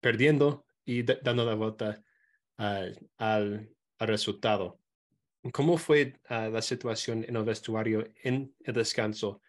perdiendo 0.00 0.66
y 0.84 1.02
dando 1.02 1.44
la 1.44 1.54
vuelta 1.54 2.02
al, 2.56 2.98
al, 3.18 3.70
resultado. 4.00 4.80
¿Cómo 5.52 5.76
fue 5.76 6.18
la 6.28 6.62
situación 6.62 7.24
en 7.28 7.36
el 7.36 7.44
vestuario 7.44 8.12
en 8.22 8.54
el 8.64 8.74
descanso 8.74 9.42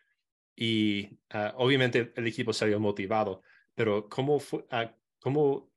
y 0.61 1.17
ah, 1.29 1.53
obviamente 1.55 2.11
el 2.17 2.27
equipo 2.27 2.51
salió 2.51 2.81
motivado, 2.81 3.41
pero 3.73 4.09
¿cómo 4.09 4.41
fue, 4.41 4.65
ah, 4.71 4.93
cómo, 5.21 5.71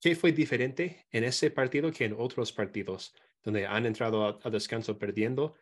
¿qué 0.00 0.14
fue 0.14 0.30
diferente 0.30 1.08
en 1.10 1.24
ese 1.24 1.50
partido 1.50 1.90
que 1.90 2.04
en 2.04 2.14
otros 2.16 2.52
partidos 2.52 3.12
donde 3.42 3.66
han 3.66 3.86
entrado 3.86 4.40
a, 4.42 4.50
descanso 4.50 4.98
perdiendo 4.98 5.54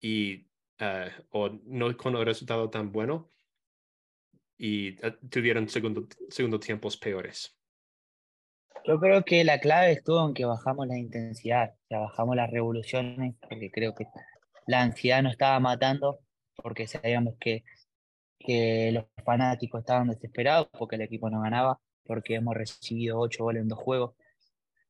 y 0.00 0.46
ah, 0.78 1.08
o 1.30 1.50
no 1.64 1.96
con 1.96 2.16
el 2.16 2.24
resultado 2.24 2.70
tan 2.70 2.92
bueno 2.92 3.30
y 4.56 4.96
tuvieron 5.28 5.68
segundo, 5.68 6.06
segundo 6.28 6.60
tiempos 6.60 6.96
peores? 6.96 7.56
Yo 8.86 9.00
creo 9.00 9.24
que 9.24 9.44
la 9.44 9.58
clave 9.60 9.92
estuvo 9.92 10.26
en 10.26 10.34
que 10.34 10.44
bajamos 10.44 10.86
la 10.86 10.98
intensidad, 10.98 11.74
o 11.90 12.00
bajamos 12.00 12.36
las 12.36 12.50
revoluciones, 12.50 13.34
porque 13.40 13.70
creo 13.70 13.94
que 13.94 14.06
la 14.66 14.82
ansiedad 14.82 15.22
nos 15.22 15.32
estaba 15.32 15.58
matando, 15.58 16.20
porque 16.56 16.86
sabíamos 16.86 17.34
que 17.40 17.64
que 18.44 18.92
los 18.92 19.04
fanáticos 19.24 19.80
estaban 19.80 20.08
desesperados 20.08 20.68
porque 20.78 20.96
el 20.96 21.02
equipo 21.02 21.30
no 21.30 21.40
ganaba, 21.40 21.80
porque 22.04 22.34
hemos 22.34 22.54
recibido 22.54 23.18
ocho 23.18 23.44
goles 23.44 23.62
en 23.62 23.68
dos 23.68 23.78
juegos, 23.78 24.14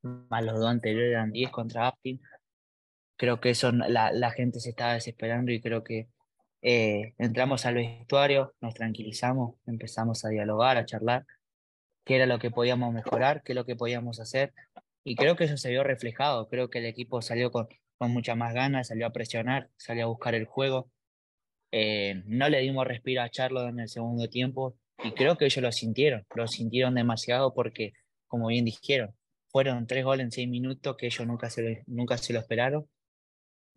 más 0.05 0.45
los 0.45 0.59
dos 0.59 0.71
anteriores 0.71 1.13
eran 1.13 1.33
10 1.33 1.51
contra 1.51 1.89
Aptin. 1.89 2.21
Creo 3.17 3.41
que 3.41 3.51
eso 3.51 3.73
la, 3.73 4.13
la 4.13 4.31
gente 4.31 4.61
se 4.61 4.71
estaba 4.71 4.95
desesperando 4.95 5.53
y 5.53 5.61
creo 5.61 5.85
que 5.85 6.09
eh, 6.63 7.15
entramos 7.19 7.67
al 7.67 7.75
vestuario, 7.75 8.55
nos 8.61 8.75
tranquilizamos, 8.75 9.57
empezamos 9.67 10.25
a 10.25 10.31
dialogar, 10.31 10.79
a 10.79 10.87
charlar, 10.87 11.27
qué 12.05 12.17
era 12.17 12.27
lo 12.27 12.39
que 12.39 12.51
podíamos 12.51 12.93
mejorar, 12.93 13.43
qué 13.43 13.53
es 13.53 13.57
lo 13.57 13.67
que 13.67 13.77
podíamos 13.77 14.21
hacer. 14.21 14.55
y 15.05 15.17
creo 15.17 15.37
que 15.37 15.45
eso 15.45 15.57
se 15.59 15.71
vio 15.71 15.85
reflejado. 15.85 16.49
Creo 16.49 16.71
que 16.71 16.79
el 16.79 16.87
equipo 16.87 17.23
salió 17.23 17.51
con, 17.51 17.69
con 17.99 18.13
mucha 18.13 18.35
más 18.35 18.55
ganas, 18.55 18.89
salió 18.89 19.07
a 19.07 19.11
presionar, 19.13 19.69
salió 19.77 20.05
a 20.05 20.09
buscar 20.09 20.35
el 20.35 20.47
juego. 20.47 20.91
Eh, 21.73 22.23
no 22.27 22.49
le 22.49 22.61
dimos 22.61 22.87
respiro 22.87 23.23
a 23.23 23.29
Charlo 23.29 23.69
en 23.69 23.81
el 23.81 23.89
segundo 23.89 24.29
tiempo 24.29 24.77
y 25.03 25.13
creo 25.13 25.37
que 25.37 25.47
ellos 25.47 25.63
lo 25.63 25.73
sintieron, 25.73 26.25
lo 26.35 26.47
sintieron 26.47 26.95
demasiado 26.95 27.53
porque, 27.53 27.93
como 28.29 28.47
bien 28.49 28.65
dijeron, 28.65 29.15
fueron 29.55 29.87
tres 29.87 30.05
goles 30.05 30.25
en 30.25 30.33
seis 30.33 30.49
minutos 30.49 30.97
que 30.97 31.07
ellos 31.07 31.25
nunca 31.29 31.49
se 31.49 31.63
lo, 31.63 31.77
nunca 31.87 32.19
se 32.19 32.33
lo 32.33 32.41
esperaron. 32.41 32.89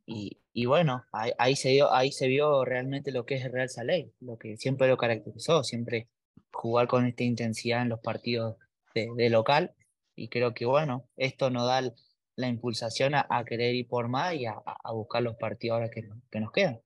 Y, 0.07 0.39
y 0.51 0.65
bueno, 0.65 1.03
ahí, 1.11 1.33
ahí, 1.37 1.55
se 1.55 1.69
dio, 1.69 1.93
ahí 1.93 2.11
se 2.11 2.27
vio 2.27 2.65
realmente 2.65 3.11
lo 3.11 3.27
que 3.27 3.35
es 3.35 3.45
el 3.45 3.51
Real 3.51 3.69
Salé, 3.69 4.11
lo 4.19 4.39
que 4.39 4.57
siempre 4.57 4.87
lo 4.87 4.97
caracterizó, 4.97 5.63
siempre 5.63 6.07
jugar 6.51 6.87
con 6.87 7.05
esta 7.05 7.23
intensidad 7.23 7.83
en 7.83 7.89
los 7.89 7.99
partidos 7.99 8.57
de, 8.95 9.07
de 9.15 9.29
local 9.29 9.75
y 10.15 10.29
creo 10.29 10.55
que 10.55 10.65
bueno, 10.65 11.07
esto 11.15 11.51
nos 11.51 11.67
da 11.67 11.93
la 12.37 12.47
impulsación 12.47 13.13
a, 13.13 13.27
a 13.29 13.45
querer 13.45 13.75
ir 13.75 13.87
por 13.87 14.07
más 14.07 14.33
y 14.33 14.47
a, 14.47 14.53
a 14.53 14.91
buscar 14.93 15.21
los 15.21 15.35
partidos 15.35 15.75
ahora 15.75 15.91
que, 15.91 16.09
que 16.31 16.39
nos 16.39 16.51
quedan. 16.51 16.81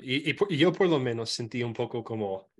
Y, 0.00 0.30
y, 0.30 0.36
y, 0.48 0.56
yo 0.58 0.72
por 0.72 0.88
lo 0.88 1.00
menos 1.00 1.30
sentí 1.30 1.64
un 1.64 1.72
poco 1.72 2.04
como 2.04 2.50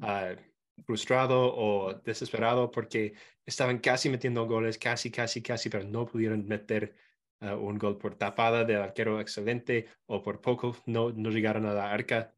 uh, 0.00 0.34
frustrado 0.84 1.54
o 1.54 1.94
desesperado 1.94 2.70
porque 2.70 3.14
estaban 3.44 3.78
casi 3.78 4.08
metiendo 4.08 4.46
goles, 4.46 4.78
casi, 4.78 5.10
casi, 5.10 5.42
casi, 5.42 5.68
pero 5.68 5.84
no 5.84 6.06
pudieron 6.06 6.46
meter 6.46 6.94
uh, 7.40 7.54
un 7.54 7.78
gol 7.78 7.98
por 7.98 8.16
tapada 8.16 8.64
del 8.64 8.78
arquero 8.78 9.20
excelente 9.20 9.88
o 10.06 10.22
por 10.22 10.40
poco 10.40 10.76
no, 10.86 11.10
no 11.10 11.30
llegaron 11.30 11.66
a 11.66 11.74
la 11.74 11.90
arca. 11.90 12.34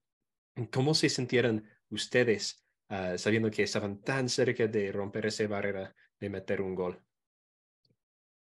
¿Cómo 0.70 0.94
se 0.94 1.08
sintieron 1.08 1.64
ustedes 1.90 2.64
uh, 2.90 3.16
sabiendo 3.16 3.50
que 3.50 3.62
estaban 3.62 4.00
tan 4.00 4.28
cerca 4.28 4.66
de 4.66 4.92
romper 4.92 5.26
esa 5.26 5.46
barrera 5.46 5.94
de 6.20 6.30
meter 6.30 6.60
un 6.60 6.74
gol? 6.74 7.02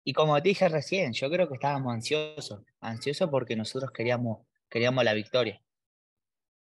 Y 0.04 0.14
como 0.14 0.40
dije 0.40 0.70
recién, 0.70 1.12
yo 1.12 1.30
creo 1.30 1.50
que 1.50 1.56
estábamos 1.56 1.94
ansiosos, 1.94 2.62
ansiosos 2.80 3.30
porque 3.30 3.58
nosotros 3.58 3.92
queríamos, 3.92 4.48
queríamos 4.70 5.04
la 5.04 5.14
victoria. 5.14 5.62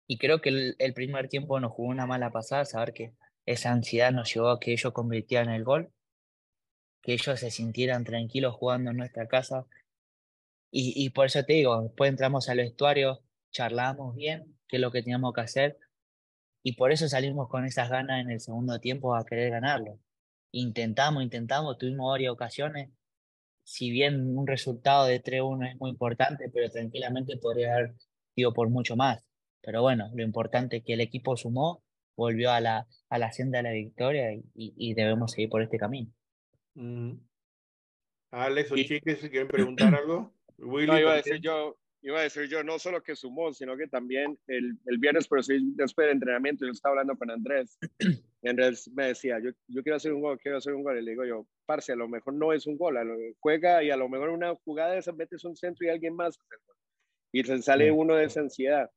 Y 0.07 0.17
creo 0.17 0.41
que 0.41 0.75
el, 0.77 0.93
primer 0.93 1.29
tiempo 1.29 1.59
nos 1.59 1.71
jugó 1.71 1.89
una 1.89 2.05
mala 2.05 2.31
pasada, 2.31 2.65
saber 2.65 2.93
que 2.93 3.13
esa 3.45 3.71
ansiedad 3.71 4.11
nos 4.11 4.33
llevó 4.33 4.49
a 4.49 4.59
que 4.59 4.71
ellos 4.73 4.93
convirtieran 4.93 5.49
el 5.49 5.63
gol, 5.63 5.91
que 7.01 7.13
ellos 7.13 7.39
se 7.39 7.51
sintieran 7.51 8.03
tranquilos 8.03 8.55
jugando 8.55 8.91
en 8.91 8.97
nuestra 8.97 9.27
casa. 9.27 9.65
Y, 10.71 10.93
y 10.95 11.09
por 11.11 11.27
eso 11.27 11.43
te 11.43 11.53
digo, 11.53 11.81
después 11.81 12.09
entramos 12.09 12.49
al 12.49 12.57
vestuario, 12.57 13.23
charlamos 13.51 14.15
bien, 14.15 14.57
qué 14.67 14.77
es 14.77 14.81
lo 14.81 14.91
que 14.91 15.01
teníamos 15.01 15.33
que 15.33 15.41
hacer, 15.41 15.79
y 16.63 16.73
por 16.73 16.91
eso 16.91 17.07
salimos 17.07 17.47
con 17.49 17.65
esas 17.65 17.89
ganas 17.89 18.21
en 18.21 18.31
el 18.31 18.39
segundo 18.39 18.79
tiempo 18.79 19.15
a 19.15 19.25
querer 19.25 19.51
ganarlo. 19.51 19.99
Intentamos, 20.51 21.23
intentamos, 21.23 21.77
tuvimos 21.77 22.09
varias 22.11 22.33
ocasiones, 22.33 22.89
si 23.63 23.91
bien 23.91 24.37
un 24.37 24.47
resultado 24.47 25.05
de 25.05 25.21
3-1 25.21 25.71
es 25.71 25.79
muy 25.79 25.91
importante, 25.91 26.49
pero 26.53 26.69
tranquilamente 26.71 27.37
podría 27.37 27.75
haber 27.75 27.95
sido 28.35 28.53
por 28.53 28.69
mucho 28.69 28.95
más. 28.95 29.24
Pero 29.65 29.82
bueno, 29.82 30.12
lo 30.13 30.21
importante 30.21 30.78
es 30.78 30.84
que 30.84 30.93
el 30.93 31.01
equipo 31.01 31.36
sumó, 31.36 31.84
volvió 32.15 32.51
a 32.51 32.62
la, 32.62 32.88
a 33.10 33.17
la 33.17 33.32
senda 33.32 33.58
de 33.58 33.63
la 33.63 33.71
victoria 33.71 34.32
y, 34.32 34.43
y 34.54 34.93
debemos 34.93 35.32
seguir 35.32 35.49
por 35.49 35.63
este 35.63 35.80
camino. 35.80 36.12
Mm. 36.75 37.13
Alex 38.30 38.71
o 38.71 38.75
si 38.75 39.01
quieren 39.01 39.47
preguntar 39.47 39.95
algo. 39.95 40.34
Willy, 40.60 40.88
no, 40.88 40.99
iba 40.99 41.13
a 41.13 41.15
decir 41.15 41.39
yo, 41.41 41.78
iba 42.04 42.19
a 42.19 42.23
decir 42.23 42.47
yo, 42.47 42.63
no 42.63 42.78
solo 42.78 43.01
que 43.01 43.15
sumó, 43.15 43.51
sino 43.54 43.75
que 43.75 43.88
también 43.88 44.38
el, 44.45 44.78
el 44.86 44.97
viernes, 44.99 45.28
pero 45.28 45.41
sí, 45.41 45.58
después 45.75 46.06
del 46.06 46.17
entrenamiento, 46.17 46.65
yo 46.65 46.71
estaba 46.71 46.93
hablando 46.93 47.17
con 47.17 47.32
Andrés, 47.32 47.78
y 47.99 48.47
Andrés 48.47 48.89
me 48.93 49.08
decía, 49.08 49.39
yo, 49.43 49.49
yo 49.67 49.82
quiero 49.82 49.95
hacer 49.95 50.13
un 50.13 50.21
gol, 50.21 50.39
quiero 50.39 50.60
hacer 50.60 50.75
un 50.75 50.84
gol, 50.84 50.97
y 50.97 51.01
le 51.01 51.12
digo 51.12 51.25
yo, 51.25 51.47
parce, 51.65 51.91
a 51.91 51.95
lo 51.95 52.08
mejor 52.08 52.36
no 52.36 52.54
es 52.54 52.67
un 52.67 52.78
gol, 52.78 52.97
a 52.97 53.04
lo, 53.04 53.15
juega 53.39 53.84
y 53.84 53.89
a 53.89 53.97
lo 53.97 54.08
mejor 54.08 54.30
una 54.30 54.54
jugada 54.56 54.93
de 54.93 54.99
esas 54.99 55.15
metes 55.15 55.43
un 55.43 55.56
centro 55.56 55.88
y 55.88 55.89
alguien 55.89 56.15
más 56.15 56.39
y 57.36 57.43
se 57.43 57.62
sale 57.62 57.91
uno 57.91 58.15
de 58.15 58.25
esa 58.25 58.39
ansiedad. 58.39 58.89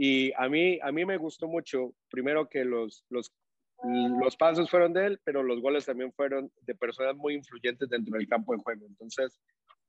Y 0.00 0.32
a 0.34 0.48
mí, 0.48 0.78
a 0.80 0.92
mí 0.92 1.04
me 1.04 1.16
gustó 1.16 1.48
mucho, 1.48 1.92
primero 2.08 2.48
que 2.48 2.64
los, 2.64 3.04
los, 3.10 3.34
los 3.82 4.36
pasos 4.36 4.70
fueron 4.70 4.92
de 4.92 5.06
él, 5.06 5.20
pero 5.24 5.42
los 5.42 5.60
goles 5.60 5.86
también 5.86 6.12
fueron 6.12 6.52
de 6.62 6.74
personas 6.76 7.16
muy 7.16 7.34
influyentes 7.34 7.88
dentro 7.88 8.16
del 8.16 8.28
campo 8.28 8.54
de 8.54 8.62
juego. 8.62 8.86
Entonces, 8.86 9.40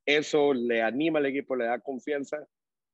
eso 0.07 0.55
le 0.55 0.81
anima 0.81 1.19
al 1.19 1.27
equipo, 1.27 1.55
le 1.55 1.65
da 1.65 1.79
confianza. 1.79 2.43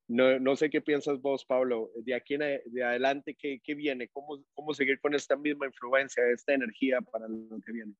No, 0.09 0.37
no 0.39 0.57
sé 0.57 0.69
qué 0.69 0.81
piensas 0.81 1.21
vos, 1.21 1.45
Pablo, 1.45 1.89
de 2.03 2.13
aquí 2.13 2.33
en 2.33 2.61
de 2.65 2.83
adelante, 2.83 3.33
¿qué, 3.39 3.61
qué 3.63 3.75
viene? 3.75 4.09
¿Cómo, 4.09 4.43
¿Cómo 4.53 4.73
seguir 4.73 4.99
con 4.99 5.15
esta 5.15 5.37
misma 5.37 5.67
influencia, 5.67 6.21
esta 6.31 6.53
energía 6.53 6.99
para 6.99 7.29
lo 7.29 7.59
que 7.65 7.71
viene? 7.71 7.93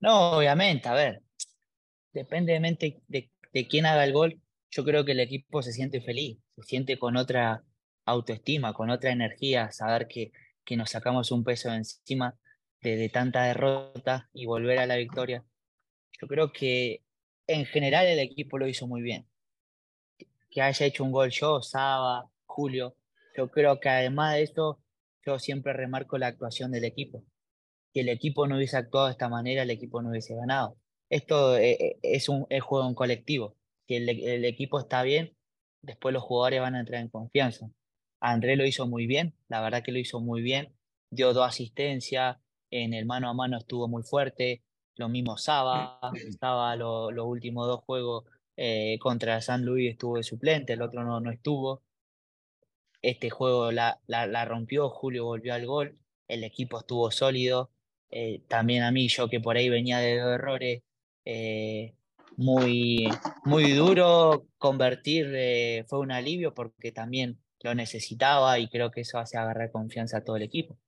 No, 0.00 0.32
obviamente, 0.36 0.86
a 0.86 0.92
ver, 0.92 1.22
dependientemente 2.12 3.00
de, 3.08 3.30
de 3.54 3.66
quién 3.66 3.86
haga 3.86 4.04
el 4.04 4.12
gol, 4.12 4.38
yo 4.70 4.84
creo 4.84 5.06
que 5.06 5.12
el 5.12 5.20
equipo 5.20 5.62
se 5.62 5.72
siente 5.72 6.02
feliz, 6.02 6.38
se 6.56 6.62
siente 6.62 6.98
con 6.98 7.16
otra 7.16 7.64
autoestima, 8.10 8.72
con 8.72 8.90
otra 8.90 9.10
energía, 9.10 9.70
saber 9.72 10.08
que, 10.08 10.32
que 10.64 10.76
nos 10.76 10.90
sacamos 10.90 11.30
un 11.30 11.44
peso 11.44 11.72
encima 11.72 12.36
de, 12.80 12.96
de 12.96 13.08
tanta 13.08 13.44
derrota 13.44 14.28
y 14.32 14.46
volver 14.46 14.78
a 14.78 14.86
la 14.86 14.96
victoria. 14.96 15.44
Yo 16.20 16.28
creo 16.28 16.52
que 16.52 17.02
en 17.46 17.64
general 17.66 18.06
el 18.06 18.18
equipo 18.18 18.58
lo 18.58 18.68
hizo 18.68 18.86
muy 18.86 19.02
bien. 19.02 19.26
Que 20.50 20.62
haya 20.62 20.86
hecho 20.86 21.04
un 21.04 21.12
gol 21.12 21.30
yo, 21.30 21.62
Saba, 21.62 22.30
Julio, 22.46 22.96
yo 23.36 23.50
creo 23.50 23.80
que 23.80 23.88
además 23.88 24.34
de 24.34 24.42
eso, 24.42 24.80
yo 25.24 25.38
siempre 25.38 25.72
remarco 25.72 26.18
la 26.18 26.28
actuación 26.28 26.70
del 26.72 26.84
equipo 26.84 27.24
que 27.92 28.00
el 28.00 28.08
equipo 28.08 28.46
no 28.46 28.56
hubiese 28.56 28.76
actuado 28.76 29.06
de 29.06 29.12
esta 29.12 29.28
manera, 29.28 29.62
el 29.62 29.70
equipo 29.70 30.02
no 30.02 30.10
hubiese 30.10 30.34
ganado. 30.34 30.76
Esto 31.10 31.56
es 31.56 32.28
un 32.28 32.46
es 32.50 32.62
juego 32.62 32.86
en 32.86 32.94
colectivo. 32.94 33.56
Si 33.86 33.94
el, 33.96 34.44
equipo 34.44 34.78
está 34.78 35.02
bien, 35.02 35.34
después 35.80 36.12
los 36.12 36.22
jugadores 36.22 36.60
van 36.60 36.74
a 36.74 36.80
entrar 36.80 37.00
en 37.00 37.08
confianza. 37.08 37.70
André 38.20 38.56
lo 38.56 38.66
hizo 38.66 38.86
muy 38.86 39.06
bien, 39.06 39.34
la 39.48 39.60
verdad 39.60 39.82
que 39.82 39.92
lo 39.92 39.98
hizo 39.98 40.20
muy 40.20 40.42
bien. 40.42 40.72
Dio 41.10 41.32
dos 41.32 41.46
asistencias, 41.46 42.36
en 42.70 42.94
el 42.94 43.06
mano 43.06 43.28
a 43.28 43.34
mano 43.34 43.58
estuvo 43.58 43.88
muy 43.88 44.02
fuerte. 44.02 44.62
Lo 44.96 45.08
mismo 45.08 45.38
Saba, 45.38 46.00
estaba 46.14 46.74
los 46.76 47.12
lo 47.12 47.24
últimos 47.26 47.66
dos 47.68 47.80
juegos 47.84 48.24
eh, 48.56 48.98
contra 49.00 49.40
San 49.40 49.64
Luis 49.64 49.92
estuvo 49.92 50.16
de 50.16 50.24
suplente, 50.24 50.72
el 50.72 50.82
otro 50.82 51.04
no, 51.04 51.20
no 51.20 51.30
estuvo. 51.30 51.82
Este 53.00 53.30
juego 53.30 53.70
la, 53.70 54.00
la, 54.06 54.26
la 54.26 54.44
rompió, 54.44 54.90
Julio 54.90 55.24
volvió 55.24 55.54
al 55.54 55.66
gol, 55.66 55.98
el 56.26 56.42
equipo 56.42 56.80
estuvo 56.80 57.10
sólido, 57.12 57.70
eh, 58.10 58.42
también 58.48 58.82
a 58.82 58.90
mí, 58.90 59.08
yo 59.08 59.28
que 59.28 59.40
por 59.40 59.56
ahí 59.56 59.68
venía 59.68 59.98
de 59.98 60.18
dos 60.18 60.34
errores, 60.34 60.82
eh, 61.24 61.94
muy, 62.36 63.08
muy 63.44 63.72
duro 63.72 64.46
convertir, 64.58 65.30
eh, 65.34 65.84
fue 65.88 65.98
un 66.00 66.10
alivio 66.12 66.54
porque 66.54 66.92
también 66.92 67.38
lo 67.60 67.74
necesitaba 67.74 68.58
y 68.58 68.68
creo 68.68 68.90
que 68.90 69.02
eso 69.02 69.18
hace 69.18 69.36
agarrar 69.36 69.70
confianza 69.70 70.18
a 70.18 70.24
todo 70.24 70.36
el 70.36 70.42
equipo. 70.42 70.78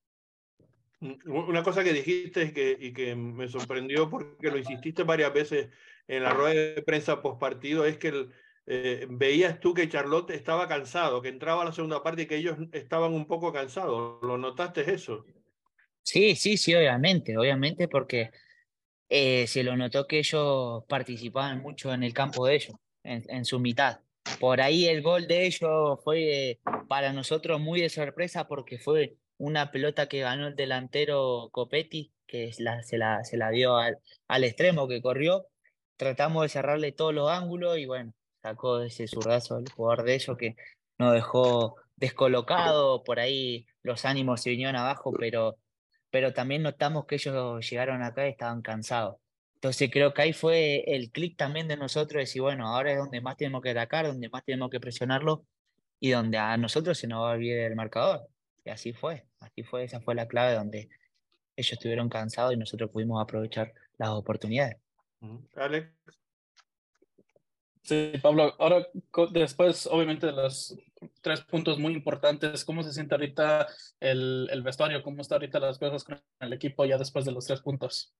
Una 1.25 1.63
cosa 1.63 1.83
que 1.83 1.93
dijiste 1.93 2.53
que, 2.53 2.77
y 2.79 2.93
que 2.93 3.15
me 3.15 3.47
sorprendió 3.47 4.09
porque 4.09 4.51
lo 4.51 4.57
insististe 4.57 5.03
varias 5.03 5.33
veces 5.33 5.69
en 6.07 6.23
la 6.23 6.31
rueda 6.31 6.53
de 6.75 6.81
prensa 6.83 7.21
post 7.21 7.39
partido, 7.39 7.85
es 7.85 7.97
que 7.97 8.09
el, 8.09 8.31
eh, 8.67 9.07
veías 9.09 9.59
tú 9.59 9.73
que 9.73 9.89
Charlotte 9.89 10.29
estaba 10.29 10.67
cansado, 10.67 11.21
que 11.21 11.29
entraba 11.29 11.63
a 11.63 11.65
la 11.65 11.71
segunda 11.71 12.03
parte 12.03 12.23
y 12.23 12.25
que 12.27 12.35
ellos 12.35 12.57
estaban 12.71 13.13
un 13.13 13.25
poco 13.25 13.51
cansados. 13.51 14.21
¿Lo 14.21 14.37
notaste 14.37 14.93
eso? 14.93 15.25
Sí, 16.03 16.35
sí, 16.35 16.57
sí, 16.57 16.75
obviamente, 16.75 17.37
obviamente 17.37 17.87
porque 17.87 18.31
eh, 19.09 19.47
se 19.47 19.63
lo 19.63 19.75
notó 19.75 20.05
que 20.05 20.19
ellos 20.19 20.83
participaban 20.87 21.61
mucho 21.61 21.93
en 21.93 22.03
el 22.03 22.13
campo 22.13 22.45
de 22.45 22.55
ellos, 22.55 22.75
en, 23.03 23.23
en 23.27 23.43
su 23.45 23.59
mitad. 23.59 23.99
Por 24.39 24.61
ahí 24.61 24.87
el 24.87 25.01
gol 25.01 25.27
de 25.27 25.45
ellos 25.45 25.99
fue 26.03 26.59
para 26.87 27.13
nosotros 27.13 27.59
muy 27.59 27.81
de 27.81 27.89
sorpresa 27.89 28.47
porque 28.47 28.79
fue 28.79 29.15
una 29.37 29.71
pelota 29.71 30.07
que 30.07 30.19
ganó 30.19 30.47
el 30.47 30.55
delantero 30.55 31.49
Copetti, 31.51 32.13
que 32.27 32.53
se, 32.53 32.63
la, 32.97 33.51
dio 33.51 33.77
al, 33.77 33.97
al 34.27 34.43
extremo 34.43 34.87
que 34.87 35.01
corrió. 35.01 35.47
Tratamos 35.97 36.43
de 36.43 36.49
cerrarle 36.49 36.91
todos 36.91 37.13
los 37.13 37.29
ángulos 37.29 37.77
y 37.77 37.85
bueno, 37.85 38.13
sacó 38.41 38.81
ese 38.81 39.07
zurdazo 39.07 39.57
el 39.57 39.69
jugador 39.71 40.05
de 40.05 40.15
ellos 40.15 40.37
que 40.37 40.55
nos 40.97 41.13
dejó 41.13 41.75
descolocado, 41.95 43.03
por 43.03 43.19
ahí 43.19 43.65
los 43.83 44.05
ánimos 44.05 44.41
se 44.41 44.51
vinieron 44.51 44.75
abajo, 44.75 45.13
pero 45.17 45.57
pero 46.11 46.33
también 46.33 46.61
notamos 46.61 47.05
que 47.05 47.15
ellos 47.15 47.67
llegaron 47.67 48.03
acá 48.03 48.27
y 48.27 48.31
estaban 48.31 48.61
cansados. 48.61 49.15
Entonces 49.61 49.91
creo 49.93 50.11
que 50.11 50.23
ahí 50.23 50.33
fue 50.33 50.83
el 50.87 51.11
clic 51.11 51.37
también 51.37 51.67
de 51.67 51.77
nosotros, 51.77 52.13
de 52.13 52.21
decir, 52.21 52.41
bueno, 52.41 52.67
ahora 52.67 52.93
es 52.93 52.97
donde 52.97 53.21
más 53.21 53.37
tenemos 53.37 53.61
que 53.61 53.69
atacar, 53.69 54.07
donde 54.07 54.27
más 54.27 54.43
tenemos 54.43 54.71
que 54.71 54.79
presionarlo 54.79 55.45
y 55.99 56.09
donde 56.09 56.39
a 56.39 56.57
nosotros 56.57 56.97
se 56.97 57.05
nos 57.05 57.21
va 57.21 57.29
a 57.29 57.33
olvidar 57.35 57.69
el 57.69 57.75
marcador. 57.75 58.27
Y 58.65 58.71
así 58.71 58.91
fue, 58.91 59.23
así 59.39 59.61
fue, 59.61 59.83
esa 59.83 60.01
fue 60.01 60.15
la 60.15 60.27
clave 60.27 60.55
donde 60.55 60.89
ellos 61.55 61.73
estuvieron 61.73 62.09
cansados 62.09 62.55
y 62.55 62.57
nosotros 62.57 62.89
pudimos 62.89 63.21
aprovechar 63.21 63.71
las 63.99 64.09
oportunidades. 64.09 64.77
Alex. 65.55 65.91
Sí, 67.83 68.13
Pablo, 68.19 68.55
ahora 68.57 68.87
después 69.31 69.85
obviamente 69.85 70.25
de 70.25 70.31
los 70.31 70.75
tres 71.21 71.41
puntos 71.41 71.77
muy 71.77 71.93
importantes, 71.93 72.65
¿cómo 72.65 72.81
se 72.81 72.93
siente 72.93 73.13
ahorita 73.13 73.67
el, 73.99 74.49
el 74.51 74.63
vestuario? 74.63 75.03
¿Cómo 75.03 75.21
están 75.21 75.35
ahorita 75.35 75.59
las 75.59 75.77
cosas 75.77 76.03
con 76.03 76.19
el 76.39 76.53
equipo 76.53 76.83
ya 76.83 76.97
después 76.97 77.25
de 77.25 77.31
los 77.31 77.45
tres 77.45 77.61
puntos? 77.61 78.11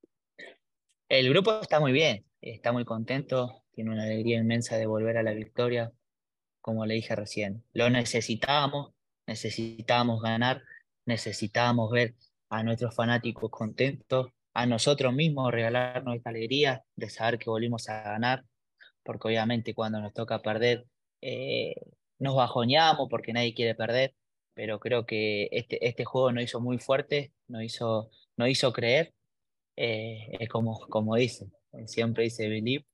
El 1.11 1.27
grupo 1.27 1.59
está 1.59 1.81
muy 1.81 1.91
bien, 1.91 2.23
está 2.39 2.71
muy 2.71 2.85
contento, 2.85 3.65
tiene 3.73 3.91
una 3.91 4.03
alegría 4.03 4.37
inmensa 4.37 4.77
de 4.77 4.85
volver 4.85 5.17
a 5.17 5.23
la 5.23 5.33
victoria, 5.33 5.91
como 6.61 6.85
le 6.85 6.93
dije 6.93 7.13
recién. 7.17 7.65
Lo 7.73 7.89
necesitábamos, 7.89 8.93
necesitábamos 9.27 10.21
ganar, 10.21 10.63
necesitábamos 11.05 11.91
ver 11.91 12.15
a 12.47 12.63
nuestros 12.63 12.95
fanáticos 12.95 13.51
contentos, 13.51 14.27
a 14.53 14.65
nosotros 14.65 15.13
mismos 15.13 15.51
regalarnos 15.51 16.15
esta 16.15 16.29
alegría 16.29 16.85
de 16.95 17.09
saber 17.09 17.39
que 17.39 17.49
volvimos 17.49 17.89
a 17.89 18.03
ganar, 18.03 18.45
porque 19.03 19.27
obviamente 19.27 19.73
cuando 19.73 19.99
nos 19.99 20.13
toca 20.13 20.41
perder 20.41 20.85
eh, 21.19 21.75
nos 22.19 22.37
bajoneamos 22.37 23.09
porque 23.09 23.33
nadie 23.33 23.53
quiere 23.53 23.75
perder, 23.75 24.15
pero 24.53 24.79
creo 24.79 25.05
que 25.05 25.49
este, 25.51 25.85
este 25.85 26.05
juego 26.05 26.31
nos 26.31 26.45
hizo 26.45 26.61
muy 26.61 26.77
fuerte, 26.77 27.33
nos 27.49 27.63
hizo, 27.63 28.11
nos 28.37 28.47
hizo 28.47 28.71
creer, 28.71 29.13
eh, 29.75 30.27
es 30.39 30.49
como, 30.49 30.79
como 30.87 31.15
dice, 31.15 31.47
siempre 31.85 32.25
dice 32.25 32.47
believe, 32.49 32.85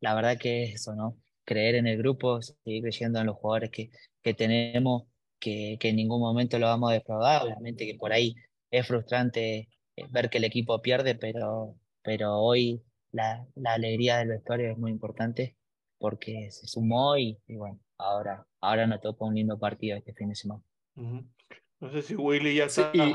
la 0.00 0.14
verdad 0.14 0.38
que 0.38 0.64
es 0.64 0.74
eso, 0.74 0.94
¿no? 0.94 1.16
Creer 1.44 1.76
en 1.76 1.86
el 1.86 1.98
grupo, 1.98 2.42
seguir 2.42 2.82
creyendo 2.82 3.20
en 3.20 3.26
los 3.26 3.36
jugadores 3.36 3.70
que, 3.70 3.90
que 4.22 4.34
tenemos, 4.34 5.04
que, 5.38 5.76
que 5.80 5.90
en 5.90 5.96
ningún 5.96 6.20
momento 6.20 6.58
lo 6.58 6.66
vamos 6.66 6.90
a 6.90 6.94
defraudar, 6.94 7.42
obviamente 7.42 7.86
que 7.86 7.94
por 7.94 8.12
ahí 8.12 8.34
es 8.70 8.86
frustrante 8.86 9.68
eh, 9.96 10.06
ver 10.10 10.30
que 10.30 10.38
el 10.38 10.44
equipo 10.44 10.80
pierde, 10.82 11.14
pero, 11.14 11.76
pero 12.02 12.38
hoy 12.38 12.82
la, 13.12 13.46
la 13.54 13.74
alegría 13.74 14.18
del 14.18 14.28
vestuario 14.28 14.70
es 14.70 14.78
muy 14.78 14.90
importante 14.90 15.56
porque 15.98 16.50
se 16.50 16.66
sumó 16.66 17.16
y, 17.16 17.38
bueno, 17.48 17.80
ahora, 17.96 18.46
ahora 18.60 18.86
nos 18.86 19.00
toca 19.00 19.24
un 19.24 19.34
lindo 19.34 19.58
partido 19.58 19.96
este 19.96 20.12
fin 20.12 20.28
de 20.28 20.34
semana. 20.34 20.62
No 20.94 21.90
sé 21.90 22.02
si 22.02 22.14
Willy 22.14 22.56
ya 22.56 22.64
está. 22.64 22.92
Eh, 22.94 23.14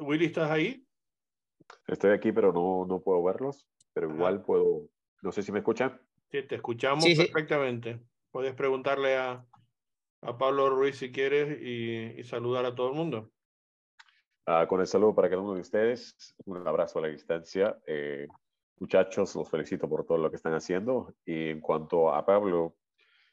Willy, 0.00 0.26
¿estás 0.26 0.50
ahí? 0.50 0.85
Estoy 1.86 2.10
aquí, 2.12 2.32
pero 2.32 2.52
no, 2.52 2.84
no 2.86 3.00
puedo 3.00 3.22
verlos, 3.22 3.68
pero 3.92 4.12
igual 4.12 4.42
puedo. 4.42 4.88
No 5.22 5.32
sé 5.32 5.42
si 5.42 5.52
me 5.52 5.58
escuchan. 5.58 6.00
Sí, 6.30 6.42
te 6.42 6.56
escuchamos 6.56 7.04
perfectamente. 7.04 8.00
Puedes 8.30 8.54
preguntarle 8.54 9.16
a, 9.16 9.46
a 10.22 10.38
Pablo 10.38 10.70
Ruiz 10.70 10.96
si 10.96 11.12
quieres 11.12 11.60
y, 11.60 12.20
y 12.20 12.24
saludar 12.24 12.64
a 12.64 12.74
todo 12.74 12.88
el 12.88 12.94
mundo. 12.94 13.30
Ah, 14.46 14.66
con 14.68 14.80
el 14.80 14.86
saludo 14.86 15.14
para 15.14 15.28
cada 15.28 15.42
uno 15.42 15.54
de 15.54 15.60
ustedes, 15.60 16.34
un 16.44 16.66
abrazo 16.66 16.98
a 16.98 17.02
la 17.02 17.08
distancia. 17.08 17.78
Eh, 17.86 18.28
muchachos, 18.78 19.34
los 19.34 19.48
felicito 19.48 19.88
por 19.88 20.04
todo 20.04 20.18
lo 20.18 20.30
que 20.30 20.36
están 20.36 20.54
haciendo. 20.54 21.14
Y 21.24 21.50
en 21.50 21.60
cuanto 21.60 22.12
a 22.12 22.24
Pablo, 22.24 22.76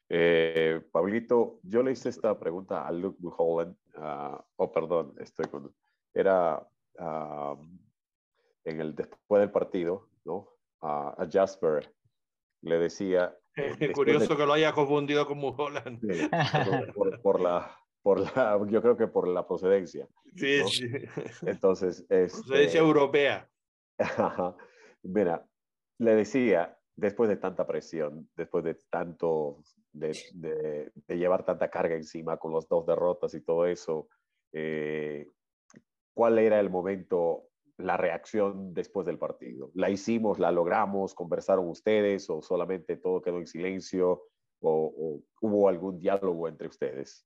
eh, 0.09 0.81
Pablito, 0.91 1.59
yo 1.63 1.83
le 1.83 1.91
hice 1.91 2.09
esta 2.09 2.39
pregunta 2.39 2.87
a 2.87 2.91
Luke 2.91 3.17
Mulholland, 3.19 3.75
uh, 3.95 4.37
oh, 4.55 4.71
perdón, 4.71 5.13
estoy 5.19 5.45
con, 5.45 5.73
era 6.13 6.67
en 8.65 8.81
el 8.81 8.95
después 8.95 9.39
del 9.39 9.51
partido, 9.51 10.09
¿no? 10.25 10.49
a 10.81 11.25
Jasper, 11.31 11.93
le 12.63 12.79
decía... 12.79 13.37
Es 13.79 13.91
curioso 13.91 14.35
que 14.35 14.45
lo 14.45 14.53
haya 14.53 14.73
confundido 14.73 15.27
con 15.27 15.37
Mulholland. 15.37 15.99
por, 17.21 17.39
la, 17.39 17.77
por 18.01 18.19
la, 18.19 18.59
yo 18.67 18.81
creo 18.81 18.97
que 18.97 19.07
por 19.07 19.27
la 19.27 19.47
procedencia. 19.47 20.07
Sí, 20.35 20.63
sí. 20.63 20.89
Entonces, 21.43 22.03
es 22.09 22.33
procedencia 22.33 22.79
europea. 22.79 23.47
Mira, 25.03 25.45
le 25.99 26.15
decía, 26.15 26.75
después 26.95 27.29
de 27.29 27.37
tanta 27.37 27.67
presión, 27.67 28.27
después 28.35 28.63
de 28.63 28.75
tanto, 28.89 29.59
de, 29.91 30.17
de, 30.33 30.91
llevar 31.15 31.45
tanta 31.45 31.69
carga 31.69 31.95
encima 31.95 32.37
con 32.37 32.53
las 32.53 32.67
dos 32.67 32.87
derrotas 32.87 33.35
y 33.35 33.41
todo 33.41 33.67
eso, 33.67 34.07
eh, 34.51 35.27
¿cuál 36.15 36.39
era 36.39 36.59
el 36.59 36.71
momento, 36.71 37.49
la 37.77 37.97
reacción 37.97 38.73
después 38.73 39.05
del 39.05 39.17
partido? 39.17 39.71
¿La 39.73 39.89
hicimos, 39.89 40.39
la 40.39 40.51
logramos, 40.51 41.13
conversaron 41.13 41.67
ustedes 41.67 42.29
o 42.29 42.41
solamente 42.41 42.97
todo 42.97 43.21
quedó 43.21 43.39
en 43.39 43.47
silencio 43.47 44.23
o, 44.61 45.21
hubo 45.41 45.67
algún 45.67 45.99
diálogo 45.99 46.47
entre 46.47 46.67
ustedes? 46.67 47.25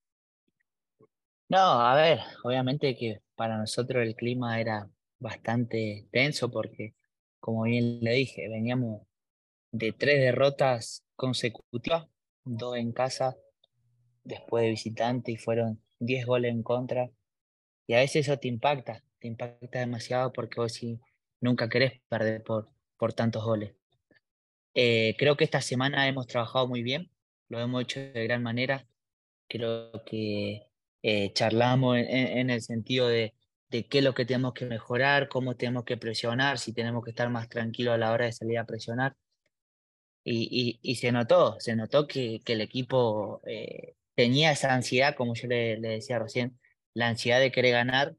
No, 1.49 1.60
a 1.60 1.95
ver, 1.95 2.19
obviamente 2.43 2.95
que 2.95 3.21
para 3.36 3.57
nosotros 3.57 4.03
el 4.03 4.15
clima 4.15 4.60
era 4.60 4.89
bastante 5.19 6.07
tenso 6.12 6.51
porque, 6.51 6.93
como 7.39 7.63
bien 7.63 7.99
le 8.01 8.13
dije, 8.13 8.49
veníamos 8.49 9.03
de 9.71 9.93
tres 9.93 10.19
derrotas 10.19 11.05
consecutivas, 11.15 12.07
dos 12.43 12.77
en 12.77 12.91
casa, 12.91 13.38
después 14.23 14.63
de 14.63 14.71
visitante 14.71 15.31
y 15.31 15.38
fueron 15.38 15.81
diez 15.99 16.25
goles 16.25 16.51
en 16.51 16.63
contra. 16.63 17.10
Y 17.88 17.93
a 17.93 17.99
veces 17.99 18.27
eso 18.27 18.38
te 18.38 18.49
impacta, 18.49 19.03
impacta 19.27 19.79
demasiado 19.79 20.33
porque 20.33 20.59
vos 20.59 20.73
sí 20.73 20.99
nunca 21.41 21.69
querés 21.69 22.01
perder 22.09 22.43
por, 22.43 22.69
por 22.97 23.13
tantos 23.13 23.43
goles. 23.43 23.73
Eh, 24.73 25.15
creo 25.17 25.37
que 25.37 25.43
esta 25.43 25.61
semana 25.61 26.07
hemos 26.07 26.27
trabajado 26.27 26.67
muy 26.67 26.83
bien, 26.83 27.09
lo 27.49 27.59
hemos 27.59 27.83
hecho 27.83 27.99
de 27.99 28.23
gran 28.23 28.43
manera. 28.43 28.87
Creo 29.47 30.03
que 30.05 30.67
eh, 31.01 31.33
charlamos 31.33 31.97
en, 31.97 32.49
el 32.49 32.61
sentido 32.61 33.07
de, 33.07 33.33
de, 33.69 33.87
qué 33.87 33.99
es 33.99 34.03
lo 34.03 34.13
que 34.13 34.25
tenemos 34.25 34.53
que 34.53 34.65
mejorar, 34.65 35.29
cómo 35.29 35.55
tenemos 35.55 35.83
que 35.85 35.97
presionar, 35.97 36.59
si 36.59 36.73
tenemos 36.73 37.03
que 37.03 37.11
estar 37.11 37.29
más 37.29 37.49
tranquilos 37.49 37.93
a 37.95 37.97
la 37.97 38.11
hora 38.11 38.25
de 38.25 38.33
salir 38.33 38.59
a 38.59 38.65
presionar. 38.65 39.15
Y, 40.23 40.79
y, 40.81 40.95
se 40.95 41.11
notó, 41.13 41.55
se 41.59 41.75
notó 41.75 42.05
que, 42.05 42.41
que 42.43 42.53
el 42.53 42.61
equipo 42.61 43.41
eh, 43.45 43.95
tenía 44.13 44.51
esa 44.51 44.73
ansiedad, 44.73 45.15
como 45.15 45.33
yo 45.35 45.47
le, 45.47 45.79
le, 45.79 45.87
decía 45.89 46.19
recién, 46.19 46.59
la 46.93 47.07
ansiedad 47.07 47.39
de 47.39 47.51
querer 47.51 47.71
ganar. 47.71 48.15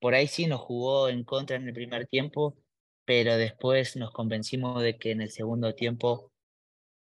Por 0.00 0.14
ahí 0.14 0.26
sí 0.26 0.46
nos 0.46 0.60
jugó 0.60 1.08
en 1.08 1.24
contra 1.24 1.56
en 1.56 1.66
el 1.68 1.74
primer 1.74 2.06
tiempo, 2.06 2.56
pero 3.04 3.36
después 3.36 3.96
nos 3.96 4.12
convencimos 4.12 4.82
de 4.82 4.98
que 4.98 5.12
en 5.12 5.22
el 5.22 5.30
segundo 5.30 5.74
tiempo 5.74 6.32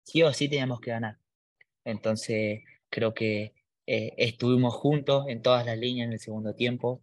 sí 0.05 0.23
o 0.23 0.33
sí 0.33 0.49
teníamos 0.49 0.81
que 0.81 0.91
ganar. 0.93 1.19
Entonces 1.85 2.63
creo 2.91 3.15
que 3.15 3.55
eh, 3.87 4.15
estuvimos 4.19 4.75
juntos 4.75 5.27
en 5.29 5.43
todas 5.43 5.67
las 5.67 5.79
líneas 5.79 6.07
en 6.07 6.13
el 6.15 6.21
segundo 6.21 6.55
tiempo. 6.55 7.03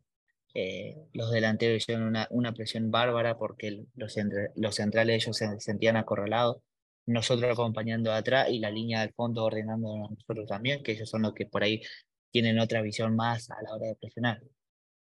Eh, 0.54 0.98
los 1.14 1.32
delanteros 1.32 1.78
hicieron 1.78 2.04
una, 2.08 2.28
una 2.32 2.54
presión 2.54 2.92
bárbara 2.92 3.38
porque 3.38 3.86
los, 3.96 4.16
los 4.56 4.76
centrales 4.76 5.24
ellos 5.24 5.38
se 5.38 5.60
sentían 5.60 5.98
acorralados. 5.98 6.58
Nosotros 7.06 7.52
acompañando 7.52 8.12
atrás 8.14 8.50
y 8.50 8.60
la 8.60 8.72
línea 8.72 9.02
del 9.02 9.14
fondo 9.14 9.44
ordenando 9.46 10.10
nosotros 10.10 10.48
también, 10.48 10.84
que 10.84 10.94
ellos 10.94 11.10
son 11.10 11.24
los 11.24 11.34
que 11.34 11.46
por 11.48 11.64
ahí 11.64 11.82
tienen 12.32 12.60
otra 12.60 12.82
visión 12.82 13.16
más 13.16 13.50
a 13.52 13.62
la 13.64 13.74
hora 13.76 13.88
de 13.88 13.96
presionar. 13.96 14.42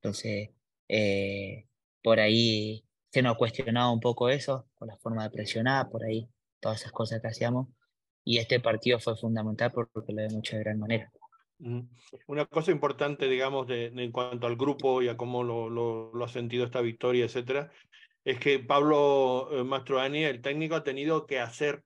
Entonces, 0.02 0.50
eh, 0.94 1.68
por 2.04 2.20
ahí 2.20 2.84
se 3.12 3.22
nos 3.22 3.38
cuestionaba 3.38 3.92
un 3.92 4.02
poco 4.02 4.30
eso, 4.30 4.68
con 4.76 4.90
la 4.90 4.98
forma 4.98 5.24
de 5.24 5.30
presionar, 5.30 5.90
por 5.90 6.04
ahí 6.04 6.28
todas 6.60 6.82
esas 6.82 6.92
cosas 6.92 7.22
que 7.22 7.30
hacíamos. 7.30 7.70
Y 8.26 8.40
este 8.40 8.60
partido 8.60 9.00
fue 9.00 9.16
fundamental 9.16 9.72
porque 9.72 10.14
lo 10.14 10.22
hemos 10.22 10.40
hecho 10.40 10.58
de 10.58 10.64
gran 10.64 10.80
manera. 10.80 11.12
Una 12.28 12.46
cosa 12.46 12.72
importante, 12.72 13.30
digamos, 13.30 13.68
en 13.70 14.12
cuanto 14.12 14.48
al 14.48 14.58
grupo 14.58 15.02
y 15.02 15.08
a 15.08 15.16
cómo 15.16 15.44
lo, 15.44 15.70
lo, 15.70 16.24
ha 16.24 16.28
sentido 16.28 16.66
esta 16.66 16.82
victoria, 16.82 17.26
etcétera, 17.26 17.72
es 18.26 18.38
que 18.40 18.60
Pablo 18.60 19.50
eh, 19.52 19.64
Mastroani, 19.64 20.26
el 20.26 20.42
técnico, 20.42 20.76
ha 20.76 20.84
tenido 20.84 21.26
que 21.26 21.40
hacer, 21.40 21.84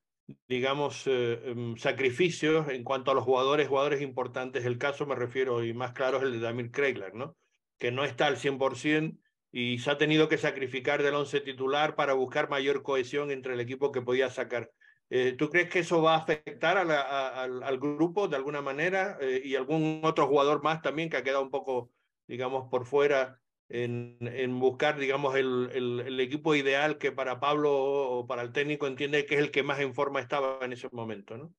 digamos, 0.48 1.06
eh, 1.08 1.40
em, 1.46 1.78
sacrificios 1.78 2.70
en 2.70 2.84
cuanto 2.84 3.12
a 3.12 3.14
los 3.14 3.24
jugadores, 3.24 3.68
jugadores 3.68 4.02
importantes. 4.02 4.66
El 4.66 4.78
caso, 4.78 5.06
me 5.06 5.16
refiero, 5.16 5.64
y 5.64 5.74
más 5.74 5.94
claro, 5.94 6.18
es 6.18 6.24
el 6.24 6.32
de 6.34 6.40
Damir 6.40 6.72
Kreigler, 6.72 7.14
¿no? 7.14 7.36
Que 7.78 7.92
no 7.92 8.06
está 8.06 8.28
al 8.28 8.38
100% 8.38 9.18
y 9.52 9.78
se 9.80 9.90
ha 9.90 9.98
tenido 9.98 10.28
que 10.28 10.38
sacrificar 10.38 11.02
del 11.02 11.16
once 11.16 11.40
titular 11.40 11.96
para 11.96 12.14
buscar 12.14 12.50
mayor 12.50 12.84
cohesión 12.84 13.32
entre 13.32 13.54
el 13.54 13.62
equipo 13.62 13.92
que 13.92 14.02
podía 14.02 14.30
sacar. 14.30 14.70
Eh, 15.10 15.34
¿Tú 15.38 15.50
crees 15.50 15.70
que 15.70 15.80
eso 15.80 16.02
va 16.02 16.16
a 16.16 16.18
afectar 16.18 16.78
al 16.78 17.80
grupo 17.80 18.28
de 18.28 18.36
alguna 18.36 18.62
manera 18.62 19.18
eh, 19.22 19.42
y 19.44 19.56
algún 19.56 20.02
otro 20.04 20.28
jugador 20.28 20.64
más 20.64 20.82
también 20.82 21.10
que 21.10 21.18
ha 21.18 21.24
quedado 21.24 21.44
un 21.44 21.52
poco, 21.52 21.92
digamos, 22.28 22.70
por 22.70 22.86
fuera 22.86 23.40
en, 23.70 24.60
buscar, 24.60 25.00
digamos, 25.00 25.36
el, 25.36 26.20
equipo 26.20 26.56
ideal 26.56 26.98
que 26.98 27.12
para 27.12 27.40
Pablo 27.40 27.72
o 27.74 28.28
para 28.28 28.42
el 28.42 28.52
técnico 28.52 28.88
entiende 28.88 29.26
que 29.26 29.36
es 29.36 29.42
el 29.42 29.52
que 29.52 29.64
más 29.64 29.80
en 29.80 29.94
forma 29.94 30.20
estaba 30.20 30.60
en 30.62 30.74
ese 30.74 30.90
momento, 30.92 31.38
¿no? 31.38 31.54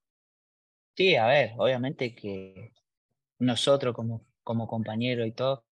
Sí, 0.97 1.15
a 1.17 1.27
ver, 1.27 1.53
obviamente 1.59 2.15
que 2.15 2.73
nosotros 3.39 3.95
como, 3.95 4.25
como 4.43 4.67
compañeros 4.67 5.27
y 5.27 5.33
todo, 5.33 5.66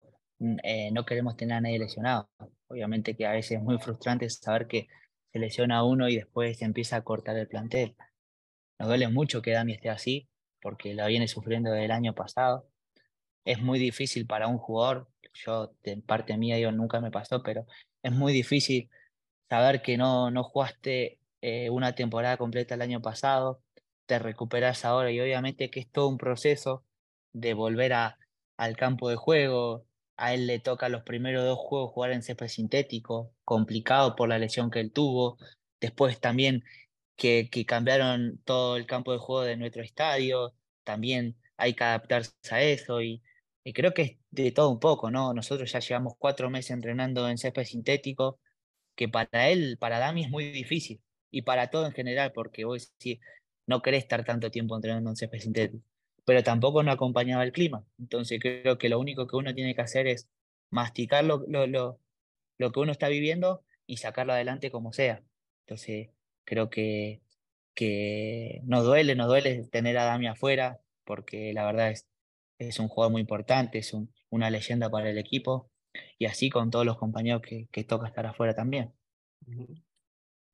eh, 0.62 0.90
no 0.92 1.04
queremos 1.04 1.36
tener 1.36 1.56
a 1.56 1.60
nadie 1.60 1.78
lesionado. 1.78 2.28
Obviamente 2.68 3.16
que 3.16 3.26
a 3.26 3.32
veces 3.32 3.58
es 3.58 3.62
muy 3.62 3.78
frustrante 3.78 4.28
saber 4.30 4.66
que 4.66 4.88
se 5.32 5.38
lesiona 5.38 5.84
uno 5.84 6.08
y 6.08 6.16
después 6.16 6.58
se 6.58 6.64
empieza 6.64 6.96
a 6.96 7.02
cortar 7.02 7.36
el 7.36 7.48
plantel. 7.48 7.96
Nos 8.78 8.88
duele 8.88 9.08
mucho 9.08 9.42
que 9.42 9.52
Dami 9.52 9.72
esté 9.74 9.90
así, 9.90 10.28
porque 10.60 10.94
la 10.94 11.06
viene 11.06 11.28
sufriendo 11.28 11.70
desde 11.70 11.92
año 11.92 12.14
pasado. 12.14 12.68
Es 13.44 13.60
muy 13.60 13.78
difícil 13.78 14.26
para 14.26 14.48
un 14.48 14.58
jugador, 14.58 15.08
yo 15.34 15.74
de 15.82 15.96
parte 15.98 16.36
mía 16.36 16.70
nunca 16.72 17.00
me 17.00 17.10
pasó, 17.10 17.42
pero 17.42 17.66
es 18.02 18.12
muy 18.12 18.32
difícil 18.32 18.90
saber 19.48 19.82
que 19.82 19.96
no, 19.96 20.30
no 20.30 20.44
jugaste 20.44 21.18
eh, 21.40 21.70
una 21.70 21.94
temporada 21.94 22.36
completa 22.36 22.74
el 22.74 22.82
año 22.82 23.00
pasado, 23.00 23.62
te 24.06 24.18
recuperas 24.18 24.84
ahora 24.84 25.10
y 25.10 25.20
obviamente 25.20 25.70
que 25.70 25.80
es 25.80 25.90
todo 25.90 26.08
un 26.08 26.18
proceso 26.18 26.84
de 27.32 27.54
volver 27.54 27.92
a, 27.94 28.18
al 28.56 28.76
campo 28.76 29.08
de 29.08 29.16
juego, 29.16 29.86
a 30.16 30.34
él 30.34 30.46
le 30.46 30.58
toca 30.58 30.88
los 30.88 31.02
primeros 31.02 31.44
dos 31.44 31.58
juegos 31.58 31.92
jugar 31.92 32.12
en 32.12 32.22
césped 32.22 32.48
sintético, 32.48 33.34
complicado 33.44 34.16
por 34.16 34.28
la 34.28 34.38
lesión 34.38 34.70
que 34.70 34.80
él 34.80 34.92
tuvo. 34.92 35.38
Después 35.80 36.20
también 36.20 36.64
que, 37.16 37.48
cambiaron 37.66 38.40
todo 38.44 38.76
el 38.76 38.86
campo 38.86 39.12
de 39.12 39.18
juego 39.18 39.42
de 39.42 39.56
nuestro 39.56 39.82
estadio, 39.82 40.54
también 40.84 41.36
hay 41.56 41.74
que 41.74 41.84
adaptarse 41.84 42.32
a 42.50 42.62
eso 42.62 43.02
y, 43.02 43.22
y 43.64 43.72
creo 43.72 43.94
que 43.94 44.02
es 44.02 44.18
de 44.30 44.52
todo 44.52 44.70
un 44.70 44.80
poco, 44.80 45.10
¿no? 45.10 45.34
Nosotros 45.34 45.70
ya 45.72 45.80
llevamos 45.80 46.14
cuatro 46.18 46.50
meses 46.50 46.72
entrenando 46.72 47.28
en 47.28 47.38
césped 47.38 47.64
sintético, 47.64 48.40
que 48.96 49.08
para 49.08 49.50
él, 49.50 49.78
para 49.78 49.98
Dami 49.98 50.24
es 50.24 50.30
muy 50.30 50.50
difícil 50.52 51.00
y 51.30 51.42
para 51.42 51.70
todo 51.70 51.86
en 51.86 51.92
general, 51.92 52.32
porque 52.32 52.64
vos 52.64 52.92
sí, 52.98 53.20
no 53.66 53.82
querés 53.82 54.04
estar 54.04 54.24
tanto 54.24 54.50
tiempo 54.50 54.76
entrenando 54.76 55.10
en 55.10 55.16
césped 55.16 55.40
sintético, 55.40 55.84
pero 56.24 56.42
tampoco 56.42 56.82
no 56.82 56.92
acompañaba 56.92 57.44
el 57.44 57.52
clima. 57.52 57.84
Entonces 57.98 58.40
creo 58.40 58.78
que 58.78 58.88
lo 58.88 58.98
único 59.00 59.26
que 59.26 59.36
uno 59.36 59.54
tiene 59.54 59.74
que 59.74 59.80
hacer 59.82 60.06
es 60.06 60.28
masticar 60.70 61.24
lo, 61.24 61.44
lo, 61.48 61.66
lo, 61.66 62.00
lo 62.58 62.72
que 62.72 62.80
uno 62.80 62.92
está 62.92 63.08
viviendo 63.08 63.64
y 63.86 63.98
sacarlo 63.98 64.32
adelante 64.32 64.70
como 64.70 64.92
sea. 64.92 65.22
Entonces 65.66 66.10
creo 66.44 66.70
que, 66.70 67.20
que 67.74 68.60
nos 68.64 68.84
duele, 68.84 69.14
nos 69.14 69.28
duele 69.28 69.64
tener 69.64 69.98
a 69.98 70.04
Dami 70.04 70.28
afuera, 70.28 70.80
porque 71.04 71.52
la 71.52 71.64
verdad 71.64 71.90
es, 71.90 72.08
es 72.58 72.78
un 72.78 72.88
jugador 72.88 73.12
muy 73.12 73.20
importante, 73.20 73.78
es 73.78 73.92
un, 73.92 74.12
una 74.30 74.50
leyenda 74.50 74.90
para 74.90 75.10
el 75.10 75.18
equipo 75.18 75.70
y 76.18 76.26
así 76.26 76.50
con 76.50 76.70
todos 76.70 76.86
los 76.86 76.98
compañeros 76.98 77.42
que, 77.42 77.68
que 77.70 77.84
toca 77.84 78.06
estar 78.06 78.26
afuera 78.26 78.54
también. 78.54 78.92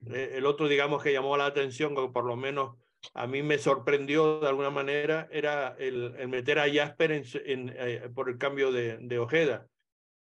Eh, 0.07 0.33
el 0.35 0.47
otro, 0.47 0.69
digamos, 0.69 1.03
que 1.03 1.13
llamó 1.13 1.37
la 1.37 1.47
atención, 1.47 1.95
que 1.95 2.09
por 2.13 2.25
lo 2.25 2.37
menos 2.37 2.77
a 3.15 3.27
mí 3.27 3.43
me 3.43 3.59
sorprendió 3.59 4.41
de 4.41 4.49
alguna 4.49 4.71
manera, 4.71 5.29
era 5.31 5.77
el, 5.79 6.29
meter 6.29 6.59
a 6.59 6.73
Jasper 6.73 7.13
en, 7.13 7.75
eh, 7.77 8.09
por 8.15 8.29
el 8.29 8.39
cambio 8.39 8.73
de, 8.73 8.99
de 8.99 9.19
Ojeda. 9.19 9.67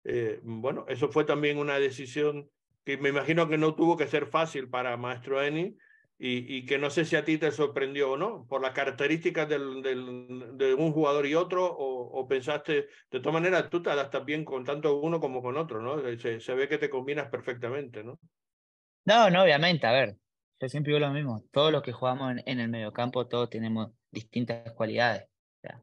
Eh, 0.03 0.39
bueno, 0.43 0.85
eso 0.87 1.09
fue 1.09 1.25
también 1.25 1.57
una 1.57 1.79
decisión 1.79 2.49
que 2.85 2.97
me 2.97 3.09
imagino 3.09 3.49
que 3.49 3.57
no 3.57 3.75
tuvo 3.75 3.97
que 3.97 4.07
ser 4.07 4.27
fácil 4.27 4.69
para 4.69 4.95
Maestro 4.95 5.43
Eni, 5.43 5.75
y, 6.19 6.65
que 6.65 6.79
no 6.79 6.89
sé 6.89 7.05
si 7.05 7.15
a 7.15 7.23
ti 7.23 7.37
te 7.37 7.51
sorprendió 7.51 8.11
o 8.11 8.17
no, 8.17 8.47
por 8.47 8.61
las 8.61 8.71
características 8.71 9.47
de 9.47 10.75
un 10.75 10.91
jugador 10.91 11.27
y 11.27 11.35
otro, 11.35 11.65
o, 11.65 12.19
o, 12.19 12.27
pensaste, 12.27 12.87
de 13.11 13.19
todas 13.19 13.33
maneras, 13.33 13.69
tú 13.69 13.83
te 13.83 13.91
adaptas 13.91 14.25
bien 14.25 14.43
con 14.43 14.65
tanto 14.65 14.99
uno 14.99 15.19
como 15.19 15.43
con 15.43 15.57
otro, 15.57 15.79
¿no? 15.79 16.01
Se, 16.17 16.39
se 16.39 16.53
ve 16.55 16.67
que 16.67 16.79
te 16.79 16.89
combinas 16.89 17.29
perfectamente, 17.29 18.03
¿no? 18.03 18.19
No, 19.05 19.29
no, 19.29 19.43
obviamente, 19.43 19.85
a 19.85 19.91
ver, 19.91 20.15
yo 20.59 20.69
siempre 20.69 20.93
digo 20.93 21.05
lo 21.05 21.13
mismo, 21.13 21.43
todos 21.51 21.71
los 21.71 21.83
que 21.83 21.91
jugamos 21.91 22.35
en, 22.45 22.59
el 22.59 22.69
mediocampo, 22.69 23.27
todos 23.27 23.49
tenemos 23.49 23.91
distintas 24.11 24.71
cualidades. 24.73 25.23
O 25.23 25.61
sea, 25.61 25.81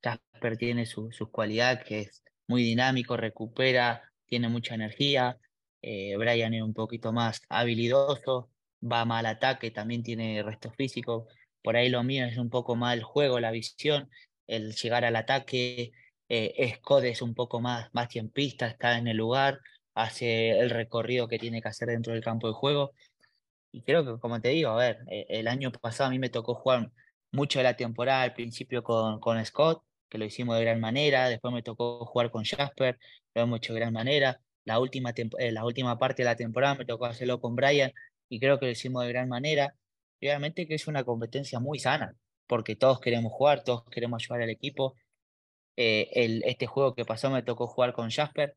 Casper 0.00 0.56
tiene 0.56 0.86
su, 0.86 1.12
sus 1.12 1.30
cualidades, 1.30 1.84
que 1.84 2.00
es 2.00 2.22
muy 2.48 2.62
dinámico, 2.62 3.16
recupera, 3.16 4.12
tiene 4.26 4.48
mucha 4.48 4.74
energía, 4.74 5.38
eh, 5.82 6.16
Brian 6.16 6.54
es 6.54 6.62
un 6.62 6.74
poquito 6.74 7.12
más 7.12 7.42
habilidoso, 7.48 8.50
va 8.82 9.04
mal 9.04 9.26
al 9.26 9.36
ataque, 9.36 9.70
también 9.70 10.02
tiene 10.02 10.42
resto 10.42 10.72
físico. 10.72 11.28
Por 11.62 11.76
ahí 11.76 11.88
lo 11.88 12.02
mío 12.02 12.24
es 12.26 12.38
un 12.38 12.50
poco 12.50 12.76
más 12.76 12.94
el 12.94 13.02
juego, 13.02 13.40
la 13.40 13.50
visión, 13.50 14.10
el 14.46 14.74
llegar 14.74 15.04
al 15.04 15.16
ataque. 15.16 15.92
Eh, 16.28 16.74
Scott 16.78 17.04
es 17.04 17.22
un 17.22 17.34
poco 17.34 17.60
más, 17.60 17.88
más 17.92 18.08
tiempista, 18.08 18.66
está 18.66 18.98
en 18.98 19.08
el 19.08 19.16
lugar, 19.16 19.60
hace 19.94 20.58
el 20.58 20.70
recorrido 20.70 21.28
que 21.28 21.38
tiene 21.38 21.62
que 21.62 21.68
hacer 21.68 21.88
dentro 21.88 22.12
del 22.12 22.22
campo 22.24 22.48
de 22.48 22.54
juego. 22.54 22.92
Y 23.76 23.82
creo 23.82 24.02
que, 24.06 24.18
como 24.20 24.40
te 24.40 24.48
digo, 24.48 24.70
a 24.70 24.76
ver, 24.76 25.04
eh, 25.10 25.26
el 25.28 25.48
año 25.48 25.70
pasado 25.70 26.08
a 26.08 26.10
mí 26.10 26.18
me 26.18 26.30
tocó 26.30 26.54
jugar 26.54 26.90
mucho 27.30 27.58
de 27.58 27.64
la 27.64 27.76
temporada, 27.76 28.22
al 28.22 28.32
principio 28.32 28.82
con, 28.82 29.20
con 29.20 29.44
Scott, 29.44 29.84
que 30.08 30.16
lo 30.16 30.24
hicimos 30.24 30.56
de 30.56 30.62
gran 30.64 30.80
manera, 30.80 31.28
después 31.28 31.52
me 31.52 31.62
tocó 31.62 32.06
jugar 32.06 32.30
con 32.30 32.42
Jasper, 32.44 32.98
lo 33.34 33.42
hemos 33.42 33.58
hecho 33.58 33.74
de 33.74 33.80
gran 33.80 33.92
manera. 33.92 34.40
La 34.64 34.80
última, 34.80 35.12
eh, 35.38 35.52
la 35.52 35.66
última 35.66 35.98
parte 35.98 36.22
de 36.22 36.24
la 36.24 36.36
temporada 36.36 36.74
me 36.74 36.86
tocó 36.86 37.04
hacerlo 37.04 37.38
con 37.38 37.54
Brian, 37.54 37.92
y 38.30 38.40
creo 38.40 38.58
que 38.58 38.64
lo 38.64 38.72
hicimos 38.72 39.04
de 39.04 39.10
gran 39.10 39.28
manera. 39.28 39.74
Y 40.20 40.28
obviamente 40.28 40.66
que 40.66 40.74
es 40.74 40.86
una 40.86 41.04
competencia 41.04 41.60
muy 41.60 41.78
sana, 41.78 42.16
porque 42.46 42.76
todos 42.76 42.98
queremos 43.00 43.30
jugar, 43.32 43.62
todos 43.62 43.84
queremos 43.90 44.22
ayudar 44.22 44.40
al 44.42 44.50
equipo. 44.50 44.94
Eh, 45.76 46.08
el, 46.14 46.42
este 46.46 46.66
juego 46.66 46.94
que 46.94 47.04
pasó 47.04 47.28
me 47.30 47.42
tocó 47.42 47.66
jugar 47.66 47.92
con 47.92 48.10
Jasper, 48.10 48.56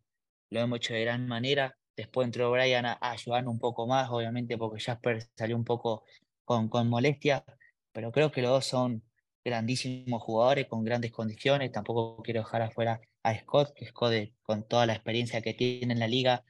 lo 0.50 0.62
hemos 0.62 0.78
hecho 0.78 0.94
de 0.94 1.02
gran 1.02 1.28
manera. 1.28 1.78
Después 2.00 2.26
entró 2.26 2.50
Brian 2.52 2.86
a, 2.86 2.94
a 2.94 3.12
ayudarnos 3.12 3.54
un 3.54 3.60
poco 3.60 3.86
más, 3.86 4.10
obviamente 4.10 4.58
porque 4.58 4.82
Jasper 4.82 5.22
salió 5.36 5.58
un 5.58 5.66
poco 5.66 6.06
con, 6.46 6.70
con 6.70 6.88
molestia, 6.88 7.44
pero 7.92 8.14
creo 8.14 8.32
que 8.32 8.42
los 8.42 8.52
dos 8.52 8.66
son 8.66 9.04
grandísimos 9.44 10.22
jugadores 10.22 10.68
con 10.68 10.86
grandes 10.86 11.12
condiciones. 11.12 11.74
Tampoco 11.74 12.24
quiero 12.24 12.40
dejar 12.40 12.62
afuera 12.62 13.02
a 13.24 13.38
Scott, 13.38 13.74
que 13.76 13.86
Scott 13.88 14.14
con 14.44 14.66
toda 14.66 14.86
la 14.86 14.94
experiencia 14.94 15.42
que 15.42 15.54
tiene 15.54 15.94
en 15.94 16.00
la 16.00 16.08
liga 16.08 16.46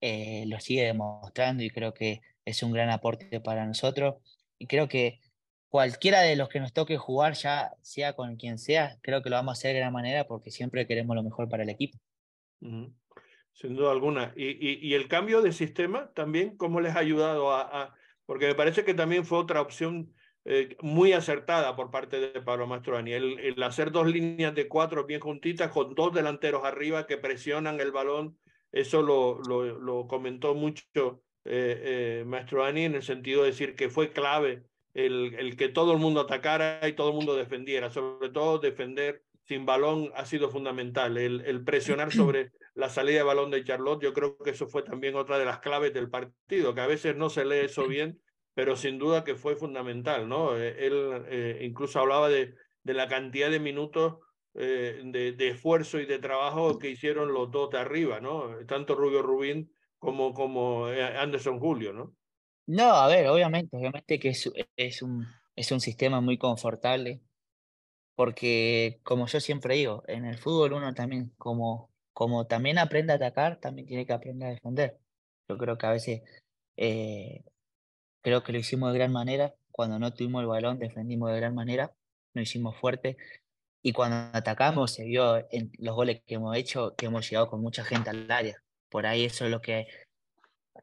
eh, 0.00 0.44
lo 0.46 0.60
sigue 0.60 0.84
demostrando 0.84 1.64
y 1.64 1.70
creo 1.70 1.94
que 1.94 2.20
es 2.44 2.62
un 2.62 2.70
gran 2.70 2.90
aporte 2.90 3.40
para 3.40 3.66
nosotros. 3.66 4.16
Y 4.56 4.68
creo 4.68 4.86
que 4.86 5.20
cualquiera 5.68 6.20
de 6.20 6.36
los 6.36 6.48
que 6.48 6.60
nos 6.60 6.72
toque 6.72 6.96
jugar, 6.96 7.34
ya 7.34 7.72
sea 7.82 8.12
con 8.12 8.36
quien 8.36 8.58
sea, 8.58 8.98
creo 9.02 9.20
que 9.22 9.30
lo 9.30 9.36
vamos 9.36 9.52
a 9.52 9.58
hacer 9.58 9.72
de 9.72 9.80
gran 9.80 9.92
manera 9.92 10.28
porque 10.28 10.52
siempre 10.52 10.86
queremos 10.86 11.16
lo 11.16 11.24
mejor 11.24 11.48
para 11.48 11.64
el 11.64 11.70
equipo. 11.70 11.98
Uh 12.60 12.68
-huh. 12.68 12.94
Sin 13.52 13.76
duda 13.76 13.92
alguna. 13.92 14.32
Y, 14.34 14.88
y, 14.88 14.94
el 14.94 15.08
cambio 15.08 15.42
de 15.42 15.52
sistema 15.52 16.10
también, 16.14 16.56
¿cómo 16.56 16.80
les 16.80 16.96
ha 16.96 17.00
ayudado 17.00 17.52
a. 17.52 17.94
Porque 18.24 18.46
me 18.46 18.54
parece 18.54 18.84
que 18.84 18.94
también 18.94 19.26
fue 19.26 19.38
otra 19.38 19.60
opción 19.60 20.12
eh, 20.44 20.76
muy 20.80 21.12
acertada 21.12 21.76
por 21.76 21.92
parte 21.92 22.18
de 22.18 22.40
Pablo 22.40 22.66
Mastroani. 22.66 23.12
El, 23.12 23.38
el, 23.38 23.62
hacer 23.62 23.92
dos 23.92 24.08
líneas 24.08 24.54
de 24.54 24.66
cuatro 24.66 25.04
bien 25.04 25.20
juntitas 25.20 25.70
con 25.70 25.94
dos 25.94 26.12
delanteros 26.12 26.64
arriba 26.64 27.06
que 27.06 27.16
presionan 27.16 27.80
el 27.80 27.92
balón, 27.92 28.36
eso 28.72 29.02
lo, 29.02 29.38
lo, 29.38 30.06
comentó 30.08 30.54
mucho 30.54 31.22
eh, 31.44 32.24
eh, 32.24 32.74
en 32.76 32.94
el 32.94 33.02
sentido 33.02 33.42
de 33.42 33.50
decir 33.50 33.76
que 33.76 33.88
fue 33.88 34.10
clave 34.12 34.64
el, 34.94 35.34
el, 35.38 35.56
que 35.56 35.68
todo 35.68 35.92
el 35.92 35.98
mundo 35.98 36.20
atacara 36.20 36.88
y 36.88 36.94
todo 36.94 37.10
el 37.10 37.14
mundo 37.14 37.36
defendiera, 37.36 37.90
sobre 37.90 38.30
todo 38.30 38.58
defender 38.58 39.22
sin 39.44 39.64
balón 39.64 40.10
ha 40.16 40.24
sido 40.24 40.50
fundamental, 40.50 41.18
el 41.18 41.64
presionar 41.64 42.12
sobre 42.12 42.52
la 42.74 42.88
salida 42.88 43.18
de 43.18 43.24
balón 43.24 43.50
de 43.50 43.64
Charlotte, 43.64 44.02
yo 44.02 44.12
creo 44.12 44.38
que 44.38 44.50
eso 44.50 44.66
fue 44.66 44.82
también 44.82 45.14
otra 45.14 45.38
de 45.38 45.44
las 45.44 45.60
claves 45.60 45.92
del 45.92 46.08
partido, 46.08 46.74
que 46.74 46.80
a 46.80 46.86
veces 46.86 47.16
no 47.16 47.28
se 47.28 47.44
lee 47.44 47.66
eso 47.66 47.86
bien, 47.86 48.20
pero 48.54 48.76
sin 48.76 48.98
duda 48.98 49.24
que 49.24 49.34
fue 49.34 49.56
fundamental, 49.56 50.28
¿no? 50.28 50.56
Eh, 50.56 50.86
él 50.86 51.24
eh, 51.28 51.60
incluso 51.62 52.00
hablaba 52.00 52.28
de, 52.28 52.54
de, 52.82 52.94
la 52.94 53.08
cantidad 53.08 53.50
de 53.50 53.60
minutos 53.60 54.18
eh, 54.54 55.02
de, 55.04 55.32
de, 55.32 55.48
esfuerzo 55.48 56.00
y 56.00 56.06
de 56.06 56.18
trabajo 56.18 56.78
que 56.78 56.90
hicieron 56.90 57.32
los 57.32 57.50
dos 57.50 57.70
de 57.70 57.78
arriba, 57.78 58.20
¿no? 58.20 58.56
Tanto 58.66 58.94
Rubio 58.94 59.22
Rubín 59.22 59.72
como, 59.98 60.34
como 60.34 60.86
Anderson 60.86 61.58
Julio, 61.60 61.92
¿no? 61.92 62.14
No, 62.66 62.94
a 62.94 63.08
ver, 63.08 63.28
obviamente, 63.28 63.76
obviamente 63.76 64.18
que 64.18 64.30
es, 64.30 64.50
es, 64.76 65.02
un, 65.02 65.26
es 65.56 65.72
un 65.72 65.80
sistema 65.80 66.20
muy 66.20 66.38
confortable, 66.38 67.20
porque 68.14 69.00
como 69.02 69.26
yo 69.26 69.40
siempre 69.40 69.74
digo, 69.76 70.04
en 70.06 70.24
el 70.24 70.38
fútbol 70.38 70.74
uno 70.74 70.94
también, 70.94 71.32
como, 71.38 71.91
como 72.12 72.46
también 72.46 72.78
aprende 72.78 73.12
a 73.12 73.16
atacar, 73.16 73.58
también 73.60 73.86
tiene 73.86 74.06
que 74.06 74.12
aprender 74.12 74.48
a 74.48 74.52
defender. 74.52 74.98
Yo 75.48 75.58
creo 75.58 75.78
que 75.78 75.86
a 75.86 75.90
veces, 75.92 76.22
eh, 76.76 77.44
creo 78.22 78.42
que 78.42 78.52
lo 78.52 78.58
hicimos 78.58 78.92
de 78.92 78.98
gran 78.98 79.12
manera, 79.12 79.54
cuando 79.70 79.98
no 79.98 80.12
tuvimos 80.14 80.42
el 80.42 80.48
balón 80.48 80.78
defendimos 80.78 81.30
de 81.30 81.38
gran 81.38 81.54
manera, 81.54 81.92
lo 82.34 82.42
hicimos 82.42 82.76
fuerte, 82.76 83.16
y 83.82 83.92
cuando 83.92 84.16
atacamos 84.36 84.92
se 84.92 85.04
vio 85.04 85.38
en 85.50 85.72
los 85.78 85.94
goles 85.96 86.22
que 86.26 86.36
hemos 86.36 86.56
hecho, 86.56 86.94
que 86.96 87.06
hemos 87.06 87.28
llegado 87.28 87.48
con 87.50 87.60
mucha 87.60 87.84
gente 87.84 88.10
al 88.10 88.30
área. 88.30 88.62
Por 88.88 89.06
ahí 89.06 89.24
eso 89.24 89.44
es 89.46 89.50
lo 89.50 89.60
que 89.60 89.86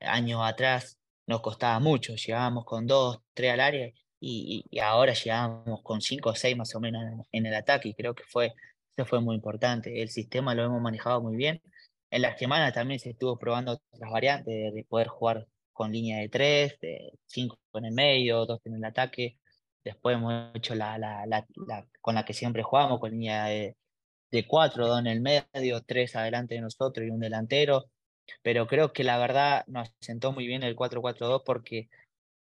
años 0.01 0.41
atrás 0.43 0.97
nos 1.27 1.41
costaba 1.41 1.79
mucho, 1.79 2.15
llegábamos 2.15 2.65
con 2.65 2.87
dos, 2.87 3.21
tres 3.33 3.53
al 3.53 3.59
área 3.61 3.87
y, 4.19 4.65
y, 4.69 4.79
ahora 4.79 5.13
llegábamos 5.13 5.81
con 5.83 6.01
cinco 6.01 6.31
o 6.31 6.35
seis 6.35 6.57
más 6.57 6.75
o 6.75 6.79
menos 6.79 7.03
en, 7.03 7.25
en, 7.31 7.45
el 7.45 7.53
ataque 7.55 7.89
y 7.89 7.93
creo 7.93 8.15
que 8.15 8.23
fue, 8.23 8.53
eso 8.99 9.05
fue 9.05 9.21
muy 9.21 9.35
importante. 9.35 10.01
El 10.01 10.09
sistema 10.09 10.53
lo 10.55 10.63
hemos 10.63 10.81
manejado 10.81 11.21
muy 11.21 11.35
bien. 11.37 11.61
En 12.11 12.21
las 12.21 12.37
semanas 12.39 12.73
también 12.73 12.99
se 12.99 13.11
estuvo 13.11 13.37
probando 13.37 13.73
otras 13.73 14.11
variantes 14.11 14.73
de 14.73 14.83
poder 14.85 15.07
jugar 15.07 15.47
con 15.73 15.91
línea 15.91 16.19
de 16.19 16.29
tres, 16.29 16.79
de 16.81 17.13
cinco 17.25 17.57
en 17.73 17.85
el 17.85 17.93
medio, 17.93 18.45
dos 18.45 18.59
en 18.65 18.75
el 18.75 18.83
ataque. 18.85 19.37
Después 19.83 20.15
hemos 20.17 20.53
hecho 20.55 20.75
la, 20.75 20.97
la, 20.97 21.25
la, 21.25 21.45
la 21.67 21.87
con 22.01 22.15
la 22.15 22.25
que 22.25 22.33
siempre 22.33 22.63
jugamos, 22.63 22.99
con 22.99 23.11
línea 23.11 23.45
de, 23.45 23.77
de 24.31 24.47
cuatro, 24.47 24.87
dos 24.87 24.99
en 24.99 25.07
el 25.07 25.21
medio, 25.21 25.81
tres 25.83 26.15
adelante 26.15 26.55
de 26.55 26.61
nosotros 26.61 27.05
y 27.07 27.09
un 27.09 27.19
delantero 27.19 27.89
pero 28.41 28.67
creo 28.67 28.93
que 28.93 29.03
la 29.03 29.17
verdad 29.17 29.63
nos 29.67 29.91
sentó 30.01 30.31
muy 30.31 30.47
bien 30.47 30.63
el 30.63 30.75
4-4-2 30.75 31.43
porque 31.45 31.89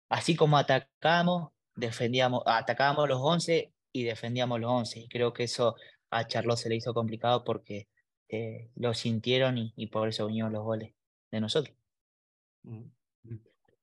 así 0.09 0.35
como 0.35 0.57
atacamos, 0.57 1.51
defendíamos, 1.75 2.43
atacábamos 2.45 3.07
los 3.09 3.19
11 3.21 3.73
y 3.91 4.03
defendíamos 4.03 4.59
los 4.59 4.71
11. 4.71 4.99
Y 5.01 5.07
creo 5.07 5.33
que 5.33 5.43
eso 5.43 5.75
a 6.13 6.27
Charlotte 6.27 6.59
se 6.59 6.69
le 6.69 6.75
hizo 6.75 6.93
complicado 6.93 7.43
porque 7.43 7.87
eh, 8.29 8.69
lo 8.75 8.93
sintieron 8.93 9.57
y, 9.57 9.73
y, 9.75 9.87
por 9.87 10.07
eso 10.07 10.27
vinieron 10.27 10.53
los 10.53 10.63
goles 10.63 10.93
de 11.31 11.41
nosotros. 11.41 11.75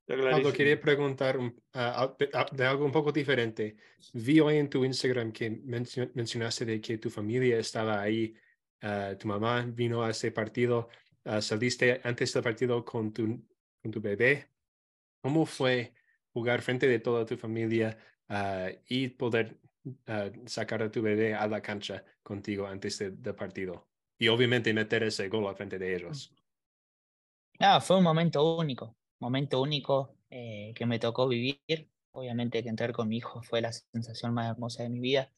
Pablo, 0.07 0.53
quería 0.53 0.81
preguntar 0.81 1.39
uh, 1.39 2.53
de 2.53 2.67
algo 2.67 2.85
un 2.85 2.91
poco 2.91 3.13
diferente. 3.13 3.77
Vi 4.13 4.41
hoy 4.41 4.57
en 4.57 4.69
tu 4.69 4.85
Instagram 4.85 5.31
que 5.31 5.51
mencionaste 6.15 6.65
de 6.65 6.81
que 6.81 6.99
tu 6.99 7.11
familia 7.11 7.59
estaba 7.59 8.01
ahí, 8.01 8.35
uh, 8.83 9.17
tu 9.17 9.29
mamá 9.29 9.65
vino 9.67 10.03
a 10.03 10.11
ese 10.11 10.33
partido. 10.33 10.89
Uh, 11.25 11.41
saliste 11.41 12.01
antes 12.03 12.33
del 12.33 12.43
partido 12.43 12.85
con 12.85 13.13
tu, 13.13 13.41
con 13.81 13.91
tu 13.91 14.01
bebé. 14.01 14.49
¿Cómo 15.23 15.47
fue 15.47 15.95
jugar 16.33 16.63
frente 16.63 16.89
de 16.89 16.99
toda 16.99 17.25
tu 17.27 17.37
familia 17.37 17.99
y 18.87 19.09
poder 19.09 19.59
sacar 20.47 20.83
a 20.83 20.91
tu 20.91 21.03
bebé 21.03 21.35
a 21.35 21.47
la 21.47 21.61
cancha 21.61 22.05
contigo 22.23 22.67
antes 22.67 22.99
del 22.99 23.35
partido. 23.35 23.89
Y 24.19 24.29
obviamente 24.29 24.75
meter 24.75 25.03
ese 25.05 25.29
gol 25.29 25.47
al 25.47 25.57
frente 25.57 25.79
de 25.79 25.97
ellos. 25.97 26.35
No, 27.59 27.81
fue 27.81 27.99
un 27.99 28.05
momento 28.05 28.57
único, 28.57 28.97
momento 29.19 29.61
único 29.61 30.17
eh, 30.31 30.73
que 30.75 30.87
me 30.87 30.99
tocó 30.99 31.29
vivir. 31.29 31.61
Obviamente 32.13 32.63
que 32.63 32.69
entrar 32.69 32.93
con 32.93 33.09
mi 33.09 33.19
hijo 33.19 33.43
fue 33.43 33.61
la 33.61 33.73
sensación 33.73 34.35
más 34.35 34.51
hermosa 34.51 34.83
de 34.83 34.89
mi 34.89 35.01
vida, 35.01 35.31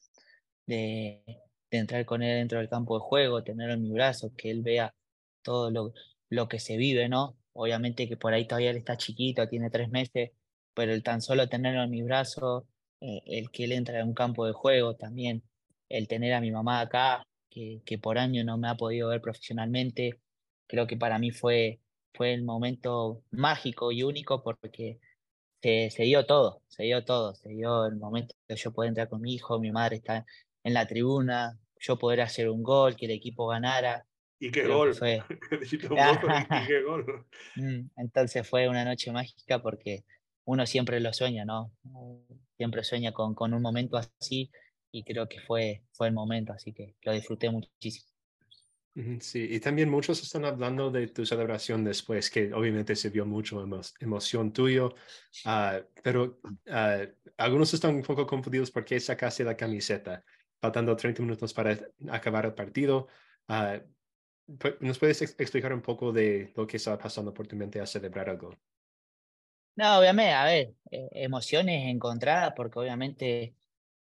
de, 0.65 1.23
de 1.69 1.77
entrar 1.77 2.05
con 2.05 2.23
él 2.23 2.39
dentro 2.39 2.59
del 2.59 2.69
campo 2.69 2.97
de 2.97 3.03
juego, 3.03 3.43
tenerlo 3.43 3.73
en 3.73 3.83
mi 3.83 3.91
brazo, 3.91 4.33
que 4.35 4.49
él 4.49 4.63
vea 4.63 4.95
todo 5.43 5.69
lo, 5.69 5.93
lo 6.29 6.47
que 6.47 6.59
se 6.59 6.77
vive, 6.77 7.09
¿no? 7.09 7.37
Obviamente 7.53 8.07
que 8.07 8.17
por 8.17 8.33
ahí 8.33 8.47
todavía 8.47 8.71
él 8.71 8.77
está 8.77 8.97
chiquito, 8.97 9.47
tiene 9.47 9.69
tres 9.69 9.89
meses, 9.89 10.31
pero 10.73 10.93
el 10.93 11.03
tan 11.03 11.21
solo 11.21 11.47
tenerlo 11.47 11.83
en 11.83 11.91
mi 11.91 12.01
brazo, 12.01 12.67
eh, 13.03 13.21
el 13.25 13.51
que 13.51 13.65
él 13.65 13.73
entra 13.73 13.99
en 13.99 14.07
un 14.07 14.13
campo 14.13 14.45
de 14.45 14.53
juego 14.53 14.95
también, 14.95 15.43
el 15.89 16.07
tener 16.07 16.33
a 16.33 16.39
mi 16.39 16.51
mamá 16.51 16.79
acá, 16.79 17.27
que, 17.49 17.81
que 17.85 17.97
por 17.97 18.17
año 18.17 18.45
no 18.45 18.57
me 18.57 18.69
ha 18.69 18.75
podido 18.77 19.09
ver 19.09 19.19
profesionalmente, 19.19 20.21
creo 20.67 20.87
que 20.87 20.95
para 20.95 21.19
mí 21.19 21.31
fue, 21.31 21.81
fue 22.13 22.33
el 22.33 22.43
momento 22.43 23.21
mágico 23.31 23.91
y 23.91 24.03
único 24.03 24.41
porque 24.41 24.99
se, 25.61 25.89
se, 25.91 26.03
dio 26.03 26.25
todo, 26.25 26.61
se 26.69 26.83
dio 26.83 27.03
todo, 27.03 27.35
se 27.35 27.49
dio 27.49 27.85
el 27.87 27.97
momento 27.97 28.35
que 28.47 28.55
yo 28.55 28.71
pueda 28.71 28.87
entrar 28.87 29.09
con 29.09 29.19
mi 29.19 29.33
hijo, 29.33 29.59
mi 29.59 29.73
madre 29.73 29.97
está 29.97 30.25
en 30.63 30.73
la 30.73 30.87
tribuna, 30.87 31.59
yo 31.81 31.99
poder 31.99 32.21
hacer 32.21 32.49
un 32.49 32.63
gol, 32.63 32.95
que 32.95 33.07
el 33.07 33.11
equipo 33.11 33.47
ganara. 33.47 34.05
Y 34.39 34.49
qué 34.49 34.65
gol. 34.65 34.95
Fue... 34.95 35.21
y 35.71 35.77
qué 35.77 36.81
gol. 36.83 37.25
Mm, 37.57 37.89
entonces 37.97 38.47
fue 38.47 38.69
una 38.69 38.85
noche 38.85 39.11
mágica 39.11 39.61
porque 39.61 40.05
uno 40.45 40.65
siempre 40.65 41.01
lo 41.01 41.11
sueña, 41.11 41.43
¿no? 41.43 41.71
Siempre 42.63 42.81
sueña 42.85 43.11
con, 43.11 43.35
con 43.35 43.53
un 43.53 43.61
momento 43.61 43.97
así 43.97 44.49
y 44.89 45.03
creo 45.03 45.27
que 45.27 45.41
fue, 45.41 45.83
fue 45.91 46.07
el 46.07 46.13
momento, 46.13 46.53
así 46.53 46.71
que 46.71 46.95
lo 47.01 47.11
disfruté 47.11 47.49
muchísimo. 47.49 48.07
Sí, 49.19 49.47
y 49.51 49.59
también 49.59 49.89
muchos 49.89 50.23
están 50.23 50.45
hablando 50.45 50.89
de 50.89 51.07
tu 51.07 51.25
celebración 51.25 51.83
después, 51.83 52.29
que 52.29 52.53
obviamente 52.53 52.95
se 52.95 53.09
vio 53.09 53.25
mucho 53.25 53.61
emo 53.61 53.81
emoción 53.99 54.53
tuyo, 54.53 54.95
uh, 55.45 55.83
pero 56.01 56.39
uh, 56.45 57.05
algunos 57.35 57.73
están 57.73 57.95
un 57.95 58.01
poco 58.01 58.25
confundidos 58.25 58.71
porque 58.71 58.97
sacaste 58.97 59.43
la 59.43 59.57
camiseta, 59.57 60.23
faltando 60.61 60.95
30 60.95 61.21
minutos 61.21 61.53
para 61.53 61.77
acabar 62.09 62.45
el 62.45 62.53
partido. 62.53 63.09
Uh, 63.49 63.83
¿Nos 64.79 64.99
puedes 64.99 65.21
ex 65.21 65.35
explicar 65.37 65.73
un 65.73 65.81
poco 65.81 66.13
de 66.13 66.53
lo 66.55 66.65
que 66.65 66.77
estaba 66.77 66.97
pasando 66.97 67.33
por 67.33 67.45
tu 67.45 67.57
mente 67.57 67.81
a 67.81 67.85
celebrar 67.85 68.29
algo? 68.29 68.55
No, 69.75 69.97
obviamente, 69.99 70.33
a 70.33 70.45
ver, 70.45 70.75
eh, 70.91 71.09
emociones 71.13 71.87
encontradas, 71.89 72.53
porque 72.55 72.77
obviamente, 72.79 73.55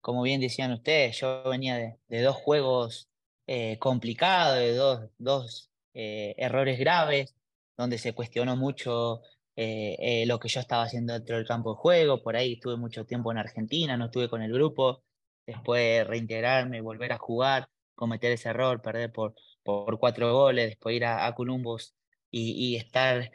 como 0.00 0.22
bien 0.22 0.40
decían 0.40 0.72
ustedes, 0.72 1.20
yo 1.20 1.44
venía 1.50 1.76
de, 2.08 2.22
dos 2.22 2.36
juegos 2.36 3.08
eh, 3.46 3.78
complicados, 3.80 4.58
de 4.58 4.74
dos, 4.76 5.10
dos 5.18 5.70
eh, 5.94 6.34
errores 6.38 6.78
graves, 6.78 7.34
donde 7.76 7.98
se 7.98 8.14
cuestionó 8.14 8.56
mucho 8.56 9.22
lo 9.56 10.40
que 10.40 10.48
yo 10.48 10.60
estaba 10.60 10.84
haciendo 10.84 11.12
dentro 11.14 11.36
del 11.36 11.46
campo 11.46 11.72
de 11.72 11.76
juego, 11.78 12.22
por 12.22 12.36
ahí 12.36 12.54
estuve 12.54 12.76
mucho 12.76 13.06
tiempo 13.06 13.30
en 13.32 13.38
Argentina, 13.38 13.96
no 13.96 14.06
estuve 14.06 14.28
con 14.28 14.42
el 14.42 14.52
grupo, 14.52 15.04
después 15.46 16.06
reintegrarme, 16.06 16.80
volver 16.80 17.12
a 17.12 17.18
jugar, 17.18 17.68
cometer 17.94 18.32
ese 18.32 18.48
error, 18.50 18.82
perder 18.82 19.12
por, 19.12 19.34
por 19.62 19.98
cuatro 20.00 20.32
goles, 20.32 20.68
después 20.70 20.96
ir 20.96 21.04
a, 21.04 21.26
a 21.26 21.34
Columbus 21.34 21.94
y, 22.30 22.52
y 22.74 22.76
estar 22.76 23.30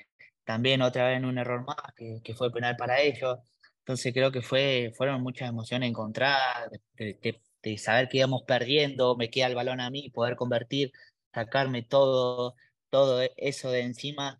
también 0.50 0.82
otra 0.82 1.08
vez 1.08 1.18
en 1.18 1.26
un 1.26 1.38
error 1.38 1.64
más, 1.64 1.78
que, 1.96 2.22
que, 2.24 2.34
fue 2.34 2.52
penal 2.52 2.76
para 2.76 3.00
ellos. 3.02 3.38
Entonces 3.82 4.12
creo 4.12 4.32
que 4.32 4.42
fue, 4.42 4.92
fueron 4.98 5.22
muchas 5.22 5.48
emociones 5.48 5.88
encontradas, 5.92 6.72
de, 6.98 7.14
de, 7.22 7.40
de, 7.62 7.78
saber 7.78 8.10
que 8.10 8.18
íbamos 8.18 8.42
perdiendo, 8.48 9.16
me 9.16 9.30
queda 9.30 9.46
el 9.46 9.54
balón 9.54 9.80
a 9.80 9.92
mí, 9.92 10.10
poder 10.10 10.36
convertir, 10.36 10.92
sacarme 11.32 11.84
todo, 11.84 12.56
todo 12.90 13.22
eso 13.38 13.70
de 13.70 13.82
encima, 13.82 14.40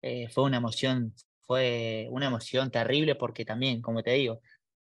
eh, 0.00 0.28
fue 0.28 0.44
una 0.44 0.58
emoción, 0.58 1.12
fue 1.40 2.06
una 2.10 2.26
emoción 2.26 2.70
terrible 2.70 3.16
porque 3.16 3.44
también, 3.44 3.82
como 3.82 4.04
te 4.04 4.12
digo, 4.12 4.40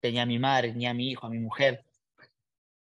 tenía 0.00 0.22
a 0.22 0.26
mi 0.26 0.38
madre, 0.38 0.72
tenía 0.72 0.92
a 0.92 0.94
mi 0.94 1.10
hijo, 1.10 1.26
a 1.26 1.30
mi 1.30 1.40
mujer, 1.40 1.84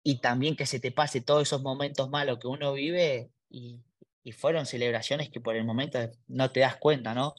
y 0.02 0.18
también 0.18 0.56
que 0.56 0.66
se 0.66 0.80
te 0.80 0.90
pase 0.90 1.20
todos 1.20 1.42
esos 1.42 1.62
momentos 1.62 2.10
malos 2.10 2.40
que 2.40 2.48
uno 2.48 2.72
vive 2.72 3.30
y, 3.48 3.78
y 4.24 4.32
fueron 4.32 4.66
celebraciones 4.66 5.30
que 5.30 5.40
por 5.40 5.54
el 5.54 5.64
momento 5.64 6.00
no 6.26 6.50
te 6.50 6.60
das 6.60 6.76
cuenta, 6.76 7.14
¿no? 7.14 7.34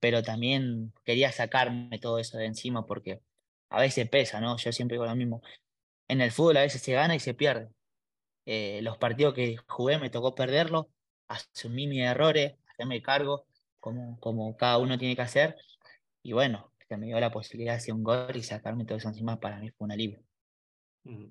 Pero 0.00 0.22
también 0.22 0.92
quería 1.04 1.30
sacarme 1.30 1.98
todo 1.98 2.18
eso 2.18 2.38
de 2.38 2.46
encima 2.46 2.86
porque 2.86 3.20
a 3.68 3.80
veces 3.80 4.08
pesa, 4.08 4.40
¿no? 4.40 4.56
Yo 4.56 4.72
siempre 4.72 4.96
digo 4.96 5.06
lo 5.06 5.14
mismo. 5.14 5.42
En 6.08 6.20
el 6.20 6.32
fútbol 6.32 6.56
a 6.56 6.62
veces 6.62 6.82
se 6.82 6.92
gana 6.92 7.14
y 7.14 7.20
se 7.20 7.34
pierde. 7.34 7.70
Eh, 8.46 8.80
los 8.82 8.98
partidos 8.98 9.34
que 9.34 9.56
jugué 9.68 9.98
me 9.98 10.10
tocó 10.10 10.34
perderlos, 10.34 10.86
asumí 11.28 11.86
mis 11.86 12.00
errores, 12.02 12.54
hacerme 12.72 13.02
cargo, 13.02 13.46
como, 13.78 14.18
como 14.18 14.56
cada 14.56 14.78
uno 14.78 14.98
tiene 14.98 15.14
que 15.14 15.22
hacer. 15.22 15.56
Y 16.22 16.32
bueno, 16.32 16.72
que 16.88 16.96
me 16.96 17.06
dio 17.06 17.20
la 17.20 17.30
posibilidad 17.30 17.74
de 17.74 17.78
hacer 17.78 17.94
un 17.94 18.02
gol 18.02 18.34
y 18.34 18.42
sacarme 18.42 18.84
todo 18.84 18.98
eso 18.98 19.08
encima, 19.08 19.38
para 19.38 19.58
mí 19.58 19.70
fue 19.70 19.84
un 19.84 19.92
alivio. 19.92 20.20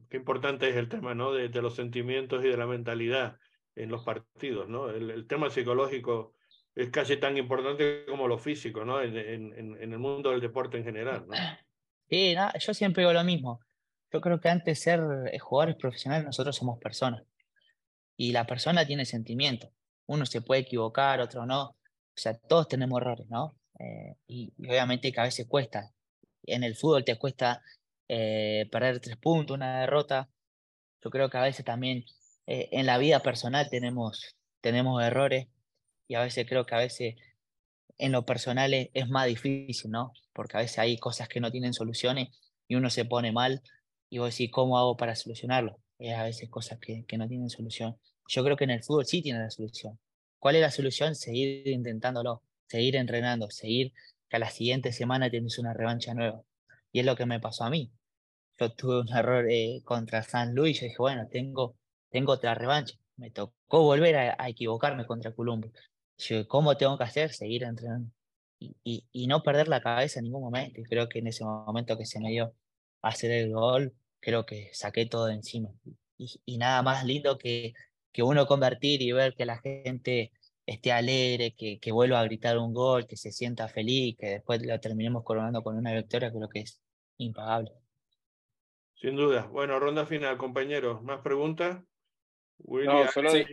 Qué 0.09 0.17
importante 0.17 0.69
es 0.69 0.75
el 0.75 0.89
tema, 0.89 1.13
¿no? 1.13 1.31
De, 1.31 1.49
los 1.61 1.75
sentimientos 1.75 2.43
y 2.43 2.47
de 2.47 2.57
la 2.57 2.65
mentalidad 2.65 3.37
en 3.75 3.89
los 3.89 4.03
partidos, 4.03 4.67
¿no? 4.67 4.89
El 4.89 5.27
tema 5.27 5.49
psicológico 5.49 6.33
es 6.75 6.89
casi 6.89 7.17
tan 7.17 7.37
importante 7.37 8.05
como 8.07 8.27
lo 8.27 8.37
físico, 8.37 8.85
¿no? 8.85 9.01
En, 9.01 9.17
en, 9.17 9.53
en 9.57 9.93
el 9.93 9.99
mundo 9.99 10.31
del 10.31 10.41
deporte 10.41 10.77
en 10.77 10.83
general, 10.83 11.25
¿no? 11.27 11.35
Sí, 12.09 12.33
no, 12.33 12.51
yo 12.57 12.73
siempre 12.73 13.03
digo 13.03 13.13
lo 13.13 13.23
mismo. 13.23 13.59
Yo 14.11 14.19
creo 14.19 14.39
que 14.39 14.49
antes 14.49 14.65
de 14.65 14.75
ser 14.75 14.99
eh, 15.31 15.37
jugadores 15.37 15.75
profesionales, 15.75 16.25
nosotros 16.25 16.55
somos 16.55 16.79
personas. 16.79 17.23
Y 18.17 18.31
la 18.31 18.47
persona 18.47 18.85
tiene 18.85 19.05
sentimientos. 19.05 19.69
Uno 20.07 20.25
se 20.25 20.41
puede 20.41 20.61
equivocar, 20.61 21.21
otro 21.21 21.45
no. 21.45 21.63
O 21.69 21.75
sea, 22.15 22.35
todos 22.35 22.67
tenemos 22.67 22.99
errores, 22.99 23.27
¿no? 23.29 23.55
Eh, 23.77 24.15
y, 24.25 24.53
y, 24.57 24.67
obviamente 24.67 25.11
que 25.11 25.19
a 25.19 25.23
veces 25.23 25.45
cuesta. 25.47 25.93
En 26.43 26.63
el 26.63 26.75
fútbol 26.75 27.05
te 27.05 27.17
cuesta 27.17 27.61
eh, 28.07 28.67
perder 28.71 28.99
tres 28.99 29.17
puntos, 29.17 29.55
una 29.55 29.81
derrota. 29.81 30.29
Yo 31.03 31.11
creo 31.11 31.29
que 31.29 31.37
a 31.37 31.43
veces 31.43 31.63
también 31.63 32.05
eh, 32.47 32.69
en 32.71 32.87
la 32.87 32.97
vida 32.97 33.19
personal 33.19 33.69
tenemos, 33.69 34.35
tenemos 34.61 35.01
errores 35.03 35.47
y 36.09 36.15
a 36.15 36.21
veces 36.21 36.45
creo 36.49 36.65
que 36.65 36.75
a 36.75 36.79
veces 36.79 37.15
en 37.99 38.11
lo 38.11 38.25
personal 38.25 38.73
es, 38.73 39.09
más 39.09 39.27
difícil, 39.27 39.91
¿no? 39.91 40.11
Porque 40.33 40.57
a 40.57 40.61
veces 40.61 40.79
hay 40.79 40.97
cosas 40.97 41.29
que 41.29 41.39
no 41.39 41.51
tienen 41.51 41.73
soluciones 41.73 42.29
y 42.67 42.75
uno 42.75 42.89
se 42.89 43.05
pone 43.05 43.31
mal 43.31 43.61
y 44.09 44.17
vos 44.17 44.31
decís, 44.31 44.51
¿cómo 44.51 44.77
hago 44.79 44.97
para 44.97 45.15
solucionarlo? 45.15 45.79
Es 45.99 46.15
a 46.17 46.23
veces 46.23 46.49
cosas 46.49 46.79
que, 46.79 47.05
que 47.05 47.17
no 47.17 47.27
tienen 47.27 47.49
solución. 47.49 47.97
Yo 48.27 48.43
creo 48.43 48.57
que 48.57 48.63
en 48.63 48.71
el 48.71 48.83
fútbol 48.83 49.05
sí 49.05 49.21
tiene 49.21 49.39
la 49.39 49.51
solución. 49.51 49.99
¿Cuál 50.39 50.55
es 50.55 50.61
la 50.61 50.71
solución? 50.71 51.13
Seguir 51.15 51.67
intentándolo, 51.67 52.41
seguir 52.67 52.95
entrenando, 52.95 53.51
seguir 53.51 53.93
que 54.29 54.37
a 54.37 54.39
la 54.39 54.49
siguiente 54.49 54.91
semana 54.91 55.29
tienes 55.29 55.59
una 55.59 55.73
revancha 55.73 56.13
nueva. 56.15 56.41
Y 56.91 57.01
es 57.01 57.05
lo 57.05 57.15
que 57.15 57.27
me 57.27 57.39
pasó 57.39 57.65
a 57.65 57.69
mí. 57.69 57.91
Yo 58.59 58.71
tuve 58.73 59.01
un 59.01 59.09
error 59.15 59.45
eh, 59.49 59.81
contra 59.83 60.23
San 60.23 60.55
Luis 60.55 60.81
y 60.81 60.85
dije, 60.85 60.97
bueno, 60.97 61.27
tengo, 61.29 61.75
tengo 62.09 62.33
otra 62.33 62.55
revancha. 62.55 62.95
Me 63.17 63.29
tocó 63.29 63.83
volver 63.83 64.15
a, 64.15 64.35
a 64.39 64.49
equivocarme 64.49 65.05
contra 65.05 65.33
Columbus 65.33 65.71
yo, 66.19 66.47
¿cómo 66.47 66.77
tengo 66.77 66.97
que 66.97 67.03
hacer? 67.05 67.31
Seguir 67.33 67.63
entrenando. 67.63 68.11
Y, 68.59 68.75
y, 68.83 69.07
y, 69.11 69.27
no 69.27 69.41
perder 69.41 69.69
la 69.69 69.81
cabeza 69.81 70.19
en 70.19 70.25
ningún 70.25 70.43
momento. 70.43 70.81
Y 70.81 70.83
creo 70.83 71.07
que 71.07 71.19
en 71.19 71.27
ese 71.27 71.45
momento 71.45 71.97
que 71.97 72.05
se 72.05 72.19
me 72.19 72.29
dio 72.29 72.53
a 73.01 73.09
hacer 73.09 73.31
el 73.31 73.53
gol, 73.53 73.93
creo 74.19 74.45
que 74.45 74.69
saqué 74.73 75.05
todo 75.05 75.27
de 75.27 75.35
encima. 75.35 75.69
Y, 76.17 76.41
y, 76.45 76.57
nada 76.57 76.81
más 76.83 77.05
lindo 77.05 77.37
que, 77.37 77.73
que 78.11 78.23
uno 78.23 78.45
convertir 78.47 79.01
y 79.01 79.13
ver 79.13 79.33
que 79.35 79.45
la 79.45 79.59
gente 79.59 80.33
esté 80.65 80.91
alegre, 80.91 81.55
que, 81.55 81.79
que 81.79 81.91
vuelva 81.91 82.19
a 82.19 82.25
gritar 82.25 82.57
un 82.57 82.73
gol, 82.73 83.07
que 83.07 83.15
se 83.15 83.31
sienta 83.31 83.69
feliz, 83.69 84.17
que 84.19 84.27
después 84.27 84.61
lo 84.65 84.79
terminemos 84.79 85.23
coronando 85.23 85.63
con 85.63 85.77
una 85.77 85.93
victoria, 85.93 86.31
creo 86.31 86.49
que 86.49 86.59
es 86.59 86.81
impagable. 87.17 87.71
Sin 88.95 89.15
duda. 89.15 89.47
Bueno, 89.47 89.79
ronda 89.79 90.05
final, 90.05 90.37
compañeros. 90.37 91.01
¿Más 91.01 91.21
preguntas? 91.21 91.81
William, 92.57 93.05
no, 93.05 93.11
solo, 93.11 93.31
sí. 93.31 93.45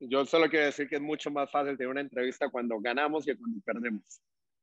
Yo 0.00 0.24
solo 0.26 0.48
quiero 0.48 0.66
decir 0.66 0.88
que 0.88 0.96
es 0.96 1.00
mucho 1.00 1.30
más 1.30 1.50
fácil 1.50 1.76
tener 1.76 1.90
una 1.90 2.00
entrevista 2.00 2.48
cuando 2.48 2.78
ganamos 2.80 3.24
que 3.24 3.36
cuando 3.36 3.60
perdemos. 3.64 4.22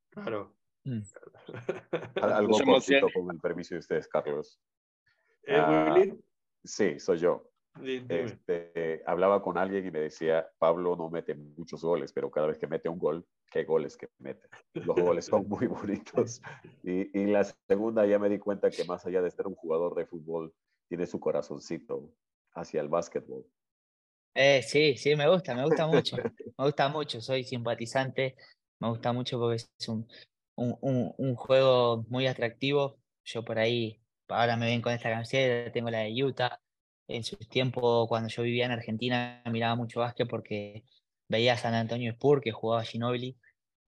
Claro. 0.09 0.55
Mm. 0.85 1.01
Algo 2.21 2.59
cortito, 2.59 3.07
con 3.13 3.31
el 3.31 3.39
permiso 3.39 3.75
de 3.75 3.79
ustedes, 3.79 4.07
Carlos. 4.07 4.59
¿Eh, 5.43 5.61
Willy? 5.61 6.11
Uh, 6.11 6.23
sí, 6.63 6.99
soy 6.99 7.17
yo. 7.17 7.51
Este, 7.83 9.03
hablaba 9.05 9.41
con 9.41 9.57
alguien 9.57 9.85
y 9.85 9.91
me 9.91 9.99
decía, 9.99 10.47
Pablo 10.57 10.95
no 10.95 11.09
mete 11.09 11.35
muchos 11.35 11.83
goles, 11.83 12.13
pero 12.13 12.31
cada 12.31 12.47
vez 12.47 12.57
que 12.57 12.67
mete 12.67 12.87
un 12.87 12.97
gol, 12.97 13.25
qué 13.51 13.65
goles 13.65 13.97
que 13.97 14.07
mete. 14.19 14.47
Los 14.73 14.95
goles 14.95 15.25
son 15.25 15.47
muy 15.49 15.67
bonitos. 15.67 16.41
Y, 16.83 17.19
y 17.19 17.25
la 17.25 17.43
segunda 17.67 18.05
ya 18.05 18.17
me 18.17 18.29
di 18.29 18.39
cuenta 18.39 18.69
que 18.69 18.85
más 18.85 19.05
allá 19.05 19.21
de 19.21 19.31
ser 19.31 19.47
un 19.47 19.55
jugador 19.55 19.95
de 19.95 20.05
fútbol, 20.05 20.53
tiene 20.87 21.05
su 21.05 21.19
corazoncito 21.19 22.13
hacia 22.53 22.79
el 22.79 22.87
básquetbol. 22.87 23.45
Eh, 24.35 24.61
sí, 24.63 24.97
sí, 24.97 25.15
me 25.15 25.29
gusta, 25.29 25.55
me 25.55 25.63
gusta 25.63 25.87
mucho, 25.87 26.17
me 26.57 26.65
gusta 26.65 26.89
mucho, 26.89 27.21
soy 27.21 27.45
simpatizante, 27.45 28.35
me 28.79 28.89
gusta 28.89 29.13
mucho 29.13 29.39
porque 29.39 29.55
es 29.55 29.87
un, 29.87 30.07
un, 30.55 31.13
un, 31.17 31.35
juego 31.35 32.05
muy 32.09 32.27
atractivo. 32.27 32.97
Yo 33.23 33.43
por 33.45 33.59
ahí, 33.59 34.01
ahora 34.27 34.57
me 34.57 34.65
ven 34.65 34.81
con 34.81 34.93
esta 34.93 35.09
camiseta, 35.09 35.71
tengo 35.71 35.89
la 35.89 35.99
de 35.99 36.23
Utah. 36.23 36.59
En 37.07 37.23
su 37.23 37.37
tiempo, 37.37 38.07
cuando 38.07 38.29
yo 38.29 38.43
vivía 38.43 38.65
en 38.65 38.71
Argentina, 38.71 39.41
miraba 39.51 39.75
mucho 39.75 40.01
básquet 40.01 40.27
porque 40.27 40.83
veía 41.29 41.53
a 41.53 41.57
San 41.57 41.73
Antonio 41.73 42.11
Spur, 42.13 42.41
que 42.41 42.51
jugaba 42.51 42.83
Ginobili, 42.83 43.37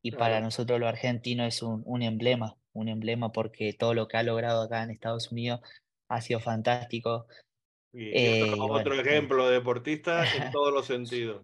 y 0.01 0.11
para 0.11 0.39
nosotros 0.39 0.79
los 0.79 0.87
argentinos 0.87 1.47
es 1.47 1.61
un, 1.63 1.81
un, 1.85 2.03
emblema, 2.03 2.55
un 2.73 2.87
emblema 2.87 3.31
porque 3.31 3.73
todo 3.73 3.93
lo 3.93 4.07
que 4.07 4.17
ha 4.17 4.23
logrado 4.23 4.61
acá 4.61 4.83
en 4.83 4.91
Estados 4.91 5.31
Unidos 5.31 5.61
ha 6.07 6.21
sido 6.21 6.39
fantástico. 6.39 7.27
Y, 7.97 8.11
eh, 8.13 8.53
otro, 8.59 8.93
ejemplo 8.93 9.47
de 9.47 9.55
deportista 9.55 10.23
en 10.35 10.51
todos 10.51 10.71
los 10.71 10.85
sentidos. 10.85 11.43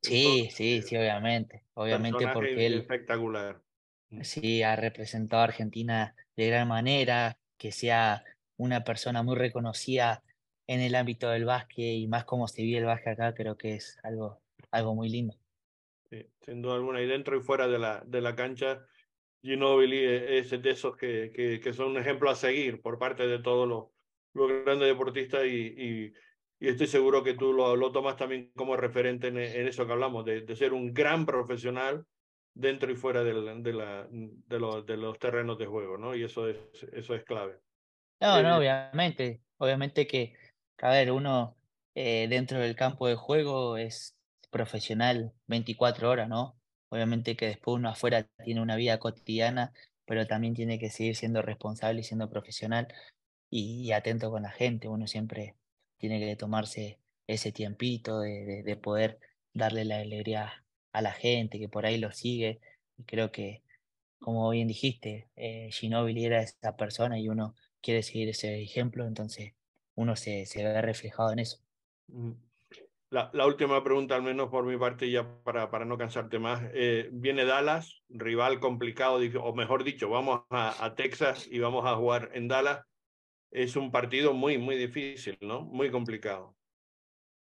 Sí, 0.00 0.48
sí, 0.50 0.80
sí, 0.80 0.96
obviamente. 0.96 1.62
Obviamente 1.74 2.26
porque 2.32 2.64
él. 2.66 2.78
Espectacular. 2.78 3.60
Mm. 4.08 4.22
Sí, 4.22 4.62
ha 4.62 4.76
representado 4.76 5.42
a 5.42 5.44
Argentina 5.44 6.14
de 6.36 6.46
gran 6.46 6.68
manera, 6.68 7.38
que 7.58 7.70
sea 7.70 8.24
una 8.56 8.82
persona 8.82 9.22
muy 9.22 9.36
reconocida 9.36 10.22
en 10.66 10.80
el 10.80 10.94
ámbito 10.94 11.28
del 11.28 11.44
básquet 11.44 11.96
y 11.96 12.08
más 12.08 12.24
como 12.24 12.48
se 12.48 12.62
vive 12.62 12.78
el 12.78 12.86
básquet 12.86 13.12
acá, 13.12 13.34
creo 13.34 13.58
que 13.58 13.74
es 13.74 13.98
algo, 14.02 14.40
algo 14.70 14.94
muy 14.94 15.10
lindo. 15.10 15.36
Sí, 16.08 16.26
sin 16.46 16.62
duda 16.62 16.76
alguna, 16.76 17.02
y 17.02 17.06
dentro 17.06 17.36
y 17.36 17.42
fuera 17.42 17.68
de 17.68 17.78
la, 17.78 18.02
de 18.06 18.22
la 18.22 18.34
cancha, 18.34 18.86
Ginobili 19.42 20.02
es 20.02 20.50
de 20.50 20.70
esos 20.70 20.96
que, 20.96 21.30
que, 21.34 21.60
que 21.60 21.72
son 21.74 21.88
un 21.88 21.98
ejemplo 21.98 22.30
a 22.30 22.34
seguir 22.34 22.80
por 22.80 22.98
parte 22.98 23.26
de 23.26 23.38
todos 23.38 23.68
los, 23.68 23.84
los 24.38 24.64
grandes 24.64 24.88
deportistas 24.88 25.44
y, 25.44 25.74
y, 25.76 26.12
y, 26.60 26.68
estoy 26.68 26.86
seguro 26.86 27.22
que 27.22 27.34
tú 27.34 27.52
lo, 27.52 27.76
lo 27.76 27.92
tomas 27.92 28.16
también 28.16 28.50
como 28.54 28.76
referente 28.76 29.28
en, 29.28 29.38
en 29.38 29.68
eso 29.68 29.86
que 29.86 29.92
hablamos, 29.92 30.24
de, 30.24 30.42
de, 30.42 30.56
ser 30.56 30.72
un 30.72 30.92
gran 30.92 31.26
profesional 31.26 32.04
dentro 32.54 32.90
y 32.90 32.96
fuera 32.96 33.22
del, 33.22 33.62
de, 33.62 33.72
la, 33.72 34.06
de, 34.10 34.58
los, 34.58 34.84
de 34.84 34.96
los 34.96 35.18
terrenos 35.18 35.58
de 35.58 35.66
juego, 35.66 35.96
¿no? 35.96 36.14
Y 36.14 36.24
eso 36.24 36.48
es, 36.48 36.58
eso 36.92 37.14
es 37.14 37.24
clave. 37.24 37.58
No, 38.20 38.42
no, 38.42 38.54
eh, 38.54 38.58
obviamente, 38.58 39.40
obviamente 39.58 40.06
que, 40.06 40.34
a 40.78 40.90
ver, 40.90 41.12
uno 41.12 41.56
eh, 41.94 42.26
dentro 42.28 42.58
del 42.58 42.74
campo 42.74 43.06
de 43.06 43.14
juego 43.14 43.76
es 43.76 44.16
profesional 44.50 45.32
24 45.46 46.10
horas, 46.10 46.28
¿no? 46.28 46.56
Obviamente 46.90 47.36
que 47.36 47.46
después 47.46 47.76
uno 47.76 47.90
afuera 47.90 48.26
tiene 48.44 48.60
una 48.60 48.76
vida 48.76 48.98
cotidiana, 48.98 49.72
pero 50.04 50.26
también 50.26 50.54
tiene 50.54 50.78
que 50.78 50.90
seguir 50.90 51.16
siendo 51.16 51.42
responsable 51.42 52.00
y 52.00 52.04
siendo 52.04 52.30
profesional 52.30 52.88
y, 53.50 53.92
atento 53.92 54.30
con 54.30 54.42
la 54.42 54.50
gente. 54.50 54.88
Uno 54.88 55.06
siempre 55.06 55.56
tiene 55.98 56.20
que 56.20 56.36
tomarse 56.36 56.98
ese 57.26 57.52
tiempito 57.52 58.20
de, 58.20 58.62
de, 58.64 58.76
poder 58.76 59.18
darle 59.52 59.84
la 59.84 59.98
alegría 59.98 60.64
a 60.92 61.02
la 61.02 61.12
gente 61.12 61.58
que 61.58 61.68
por 61.68 61.86
ahí 61.86 61.98
lo 61.98 62.12
sigue. 62.12 62.60
Y 62.96 63.04
creo 63.04 63.30
que, 63.32 63.62
como 64.18 64.48
bien 64.50 64.68
dijiste, 64.68 65.28
eh, 65.36 65.70
Ginobili 65.72 66.24
era 66.24 66.42
esa 66.42 66.76
persona 66.76 67.18
y 67.18 67.28
uno 67.28 67.54
quiere 67.80 68.02
seguir 68.02 68.28
ese 68.28 68.60
ejemplo, 68.60 69.06
entonces 69.06 69.54
uno 69.94 70.16
se, 70.16 70.46
se 70.46 70.64
ve 70.64 70.80
reflejado 70.82 71.32
en 71.32 71.40
eso. 71.40 71.58
Mm. 72.08 72.32
La, 73.10 73.30
la, 73.32 73.46
última 73.46 73.82
pregunta, 73.82 74.16
al 74.16 74.22
menos 74.22 74.50
por 74.50 74.66
mi 74.66 74.76
parte, 74.76 75.10
ya 75.10 75.26
para, 75.42 75.70
para 75.70 75.86
no 75.86 75.96
cansarte 75.96 76.38
más. 76.38 76.62
Eh, 76.74 77.08
viene 77.10 77.46
Dallas, 77.46 78.02
rival 78.10 78.60
complicado, 78.60 79.18
o 79.42 79.54
mejor 79.54 79.82
dicho, 79.82 80.10
vamos 80.10 80.42
a, 80.50 80.94
Texas 80.94 81.48
y 81.50 81.58
vamos 81.58 81.86
a 81.86 81.96
jugar 81.96 82.30
en 82.34 82.48
Dallas. 82.48 82.84
Es 83.50 83.76
un 83.76 83.90
partido 83.90 84.34
muy, 84.34 84.58
muy 84.58 84.76
difícil, 84.76 85.38
¿no? 85.40 85.62
Muy 85.62 85.90
complicado. 85.90 86.56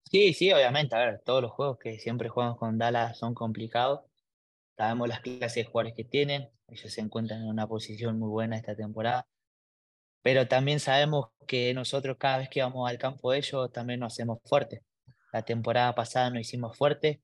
Sí, 0.10 0.34
sí, 0.34 0.52
obviamente. 0.52 0.96
A 0.96 1.00
ver, 1.00 1.22
todos 1.26 1.42
los 1.42 1.52
juegos 1.52 1.78
que 1.80 2.00
siempre 2.00 2.30
jugamos 2.30 2.58
con 2.58 2.78
Dallas 2.78 3.18
son 3.18 3.34
complicados. 3.34 4.02
Sabemos 4.78 5.08
las 5.10 5.22
clases 5.22 5.56
de 5.56 5.66
jugadores 5.66 5.94
que 5.96 6.04
tienen. 6.04 6.50
Ellos 6.68 6.92
se 6.92 7.02
encuentran 7.02 7.42
en 7.42 7.50
una 7.50 7.68
posición 7.68 8.20
muy 8.20 8.30
buena 8.30 8.56
esta 8.58 8.76
temporada. 8.76 9.28
Pero 10.22 10.48
también 10.48 10.80
sabemos 10.80 11.28
que 11.48 11.74
nosotros 11.74 12.18
cada 12.20 12.40
vez 12.40 12.50
que 12.50 12.62
vamos 12.62 12.90
al 12.90 12.98
campo 12.98 13.32
de 13.32 13.40
ellos 13.40 13.72
también 13.72 14.00
nos 14.00 14.14
hacemos 14.14 14.40
fuertes 14.46 14.82
la 15.38 15.44
temporada 15.44 15.94
pasada 15.96 16.30
no 16.30 16.40
hicimos 16.40 16.78
fuerte, 16.78 17.22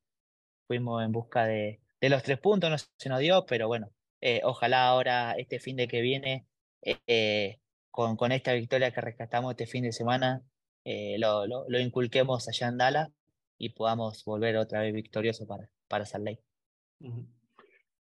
fuimos 0.67 1.03
en 1.03 1.11
busca 1.11 1.45
de, 1.45 1.81
de 2.01 2.09
los 2.09 2.23
tres 2.23 2.39
puntos, 2.39 2.69
no 2.69 2.77
se 2.77 3.09
nos 3.09 3.19
dio, 3.19 3.45
pero 3.45 3.67
bueno, 3.67 3.91
eh, 4.21 4.41
ojalá 4.43 4.88
ahora 4.88 5.34
este 5.34 5.59
fin 5.59 5.75
de 5.77 5.88
que 5.88 6.01
viene, 6.01 6.47
eh, 6.81 7.59
con, 7.93 8.31
esta 8.31 8.53
victoria 8.53 8.91
que 8.91 9.01
rescatamos 9.01 9.51
este 9.51 9.67
fin 9.67 9.83
de 9.83 9.91
semana, 9.91 10.41
eh, 10.83 11.15
lo, 11.19 11.79
inculquemos 11.79 12.49
allá 12.49 12.67
en 12.67 12.77
Dallas 12.79 13.09
y 13.57 13.69
podamos 13.69 14.25
volver 14.25 14.57
otra 14.57 14.81
vez 14.81 14.93
victorioso 14.93 15.45
para, 15.45 15.69
para 15.87 16.05
Salt 16.05 16.25
Lake. 16.25 16.43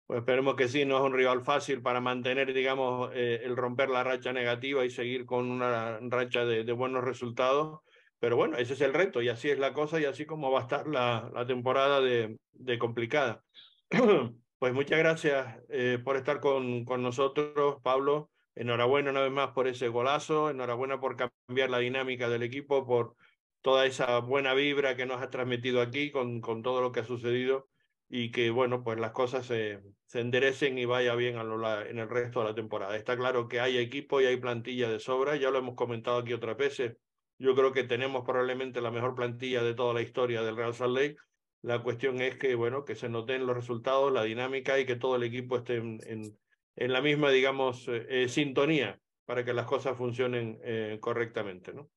Pues 0.06 0.20
esperemos 0.20 0.56
que 0.56 0.68
sí, 0.68 0.86
no 0.86 0.98
es 0.98 1.04
un 1.04 1.14
rival 1.14 1.44
fácil 1.44 1.82
para 1.82 2.00
mantener, 2.02 2.54
digamos, 2.54 3.12
el 3.16 3.58
romper 3.58 3.90
la 3.90 4.04
racha 4.04 4.32
negativa 4.32 4.86
y 4.86 4.92
seguir 4.92 5.26
con 5.26 5.50
una 5.50 6.00
racha 6.02 6.46
de, 6.46 6.72
buenos 6.72 7.04
resultados 7.04 7.80
pero 8.22 8.36
bueno, 8.36 8.58
ese 8.58 8.74
es 8.74 8.82
el 8.82 8.94
reto 8.94 9.22
y 9.22 9.30
así 9.30 9.50
es 9.50 9.60
la 9.60 9.72
cosa 9.72 9.98
y 9.98 10.04
así 10.04 10.26
como 10.26 10.52
va 10.52 10.60
a 10.60 10.64
estar 10.64 10.86
la, 10.86 11.32
la 11.34 11.48
temporada 11.48 12.02
de, 12.02 12.38
de, 12.52 12.78
complicada. 12.78 13.46
pues 14.60 14.74
muchas 14.74 15.00
gracias 15.00 15.58
eh, 15.70 16.00
por 16.04 16.18
estar 16.18 16.42
con, 16.42 16.84
con 16.84 17.02
nosotros, 17.02 17.78
Pablo. 17.82 18.30
Enhorabuena 18.60 19.12
una 19.12 19.22
vez 19.22 19.32
más 19.32 19.52
por 19.52 19.68
ese 19.68 19.88
golazo, 19.88 20.50
enhorabuena 20.50 21.00
por 21.00 21.16
cambiar 21.16 21.70
la 21.70 21.80
dinámica 21.80 22.30
del 22.30 22.44
equipo, 22.44 22.86
por 22.86 23.16
toda 23.62 23.86
esa 23.86 24.20
buena 24.20 24.54
vibra 24.54 24.96
que 24.96 25.06
nos 25.06 25.22
ha 25.22 25.30
transmitido 25.30 25.82
aquí 25.82 26.12
con, 26.12 26.42
todo 26.42 26.82
lo 26.82 26.92
que 26.92 27.00
ha 27.00 27.06
sucedido 27.06 27.70
y 28.10 28.32
que, 28.32 28.50
bueno, 28.50 28.84
pues 28.84 29.00
las 29.00 29.12
cosas 29.12 29.46
se, 29.46 29.82
enderecen 30.14 30.78
y 30.78 30.86
vaya 30.86 31.16
bien 31.16 31.38
a 31.38 31.42
en 31.88 32.00
el 32.00 32.10
resto 32.10 32.42
de 32.42 32.50
la 32.50 32.56
temporada. 32.56 32.96
Está 32.96 33.18
claro 33.18 33.48
que 33.48 33.60
hay 33.60 33.78
equipo 33.78 34.22
y 34.22 34.26
hay 34.26 34.38
plantilla 34.38 34.90
de 34.90 35.00
sobra, 35.00 35.36
ya 35.38 35.52
lo 35.52 35.60
hemos 35.60 35.76
comentado 35.76 36.18
aquí 36.18 36.34
otras 36.34 36.58
veces 36.58 36.98
yo 37.40 37.56
creo 37.56 37.72
que 37.72 37.86
tenemos 37.86 38.26
probablemente 38.26 38.82
la 38.82 38.92
mejor 38.92 39.16
plantilla 39.16 39.64
de 39.64 39.74
toda 39.74 39.94
la 39.94 40.02
historia 40.02 40.42
del 40.42 40.58
Real 40.58 40.74
Salt 40.74 40.96
Lake. 40.96 41.16
La 41.62 41.82
cuestión 41.82 42.22
es 42.22 42.36
que, 42.36 42.54
bueno, 42.56 42.84
que 42.84 42.96
se 42.96 43.10
noten 43.10 43.48
los 43.48 43.56
resultados, 43.56 44.12
la 44.12 44.24
dinámica 44.24 44.78
y 44.78 44.86
que 44.86 44.98
todo 44.98 45.16
el 45.16 45.24
equipo 45.24 45.58
esté 45.58 45.78
en, 45.78 46.38
en 46.80 46.94
la 46.94 47.02
misma, 47.02 47.30
digamos, 47.30 47.88
eh, 47.90 48.30
sintonía 48.30 49.00
para 49.26 49.44
que 49.44 49.54
las 49.54 49.66
cosas 49.66 49.98
funcionen 49.98 50.60
eh, 50.64 50.98
correctamente, 51.02 51.74
¿no? 51.74 51.92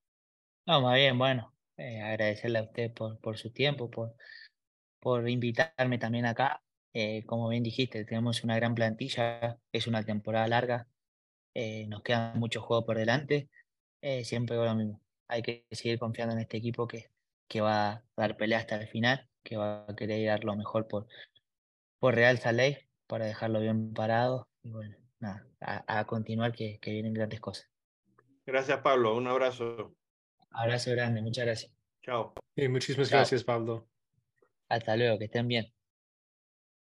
No, 0.66 0.82
más 0.82 0.96
bien, 0.96 1.16
bueno, 1.16 1.54
eh, 1.76 2.00
agradecerle 2.02 2.58
a 2.58 2.64
usted 2.64 2.92
por, 2.92 3.18
por 3.20 3.38
su 3.38 3.50
tiempo, 3.52 3.90
por, 3.90 4.14
por 5.00 5.28
invitarme 5.28 5.98
también 5.98 6.26
acá. 6.26 6.62
Eh, 6.92 7.24
como 7.24 7.48
bien 7.48 7.62
dijiste, 7.62 8.04
tenemos 8.04 8.44
una 8.44 8.56
gran 8.56 8.74
plantilla, 8.74 9.58
es 9.72 9.86
una 9.86 10.04
temporada 10.04 10.46
larga, 10.48 10.88
nos 11.88 12.02
quedan 12.02 12.38
muchos 12.38 12.64
juegos 12.64 12.84
por 12.84 12.98
delante. 12.98 13.48
siempre 14.24 14.56
lo 14.56 14.74
mismo, 14.74 15.00
hay 15.28 15.42
que 15.42 15.64
seguir 15.70 15.98
confiando 15.98 16.34
en 16.34 16.40
este 16.40 16.58
equipo 16.58 16.86
que, 16.86 17.10
que 17.48 17.60
va 17.60 17.90
a 17.92 18.04
dar 18.16 18.36
pelea 18.36 18.58
hasta 18.58 18.76
el 18.80 18.88
final, 18.88 19.28
que 19.42 19.56
va 19.56 19.86
a 19.88 19.96
querer 19.96 20.26
dar 20.26 20.44
lo 20.44 20.54
mejor 20.56 20.86
por, 20.86 21.06
por 21.98 22.14
Real 22.14 22.38
Saleh 22.38 22.88
para 23.06 23.24
dejarlo 23.24 23.60
bien 23.60 23.94
parado. 23.94 24.51
Y 24.62 24.70
bueno, 24.70 24.96
nada, 25.20 25.46
a, 25.60 25.98
a 25.98 26.06
continuar 26.06 26.52
que, 26.52 26.78
que, 26.80 26.92
vienen 26.92 27.14
grandes 27.14 27.40
cosas. 27.40 27.68
Gracias, 28.46 28.78
Pablo. 28.80 29.16
Un 29.16 29.26
abrazo. 29.26 29.94
Abrazo 30.50 30.90
grande, 30.92 31.22
muchas 31.22 31.44
gracias. 31.44 31.72
Chao. 32.02 32.34
Sí, 32.56 32.68
muchísimas 32.68 33.08
Chao. 33.08 33.18
gracias, 33.18 33.44
Pablo. 33.44 33.88
Hasta 34.68 34.96
luego, 34.96 35.18
que 35.18 35.26
estén 35.26 35.48
bien. 35.48 35.72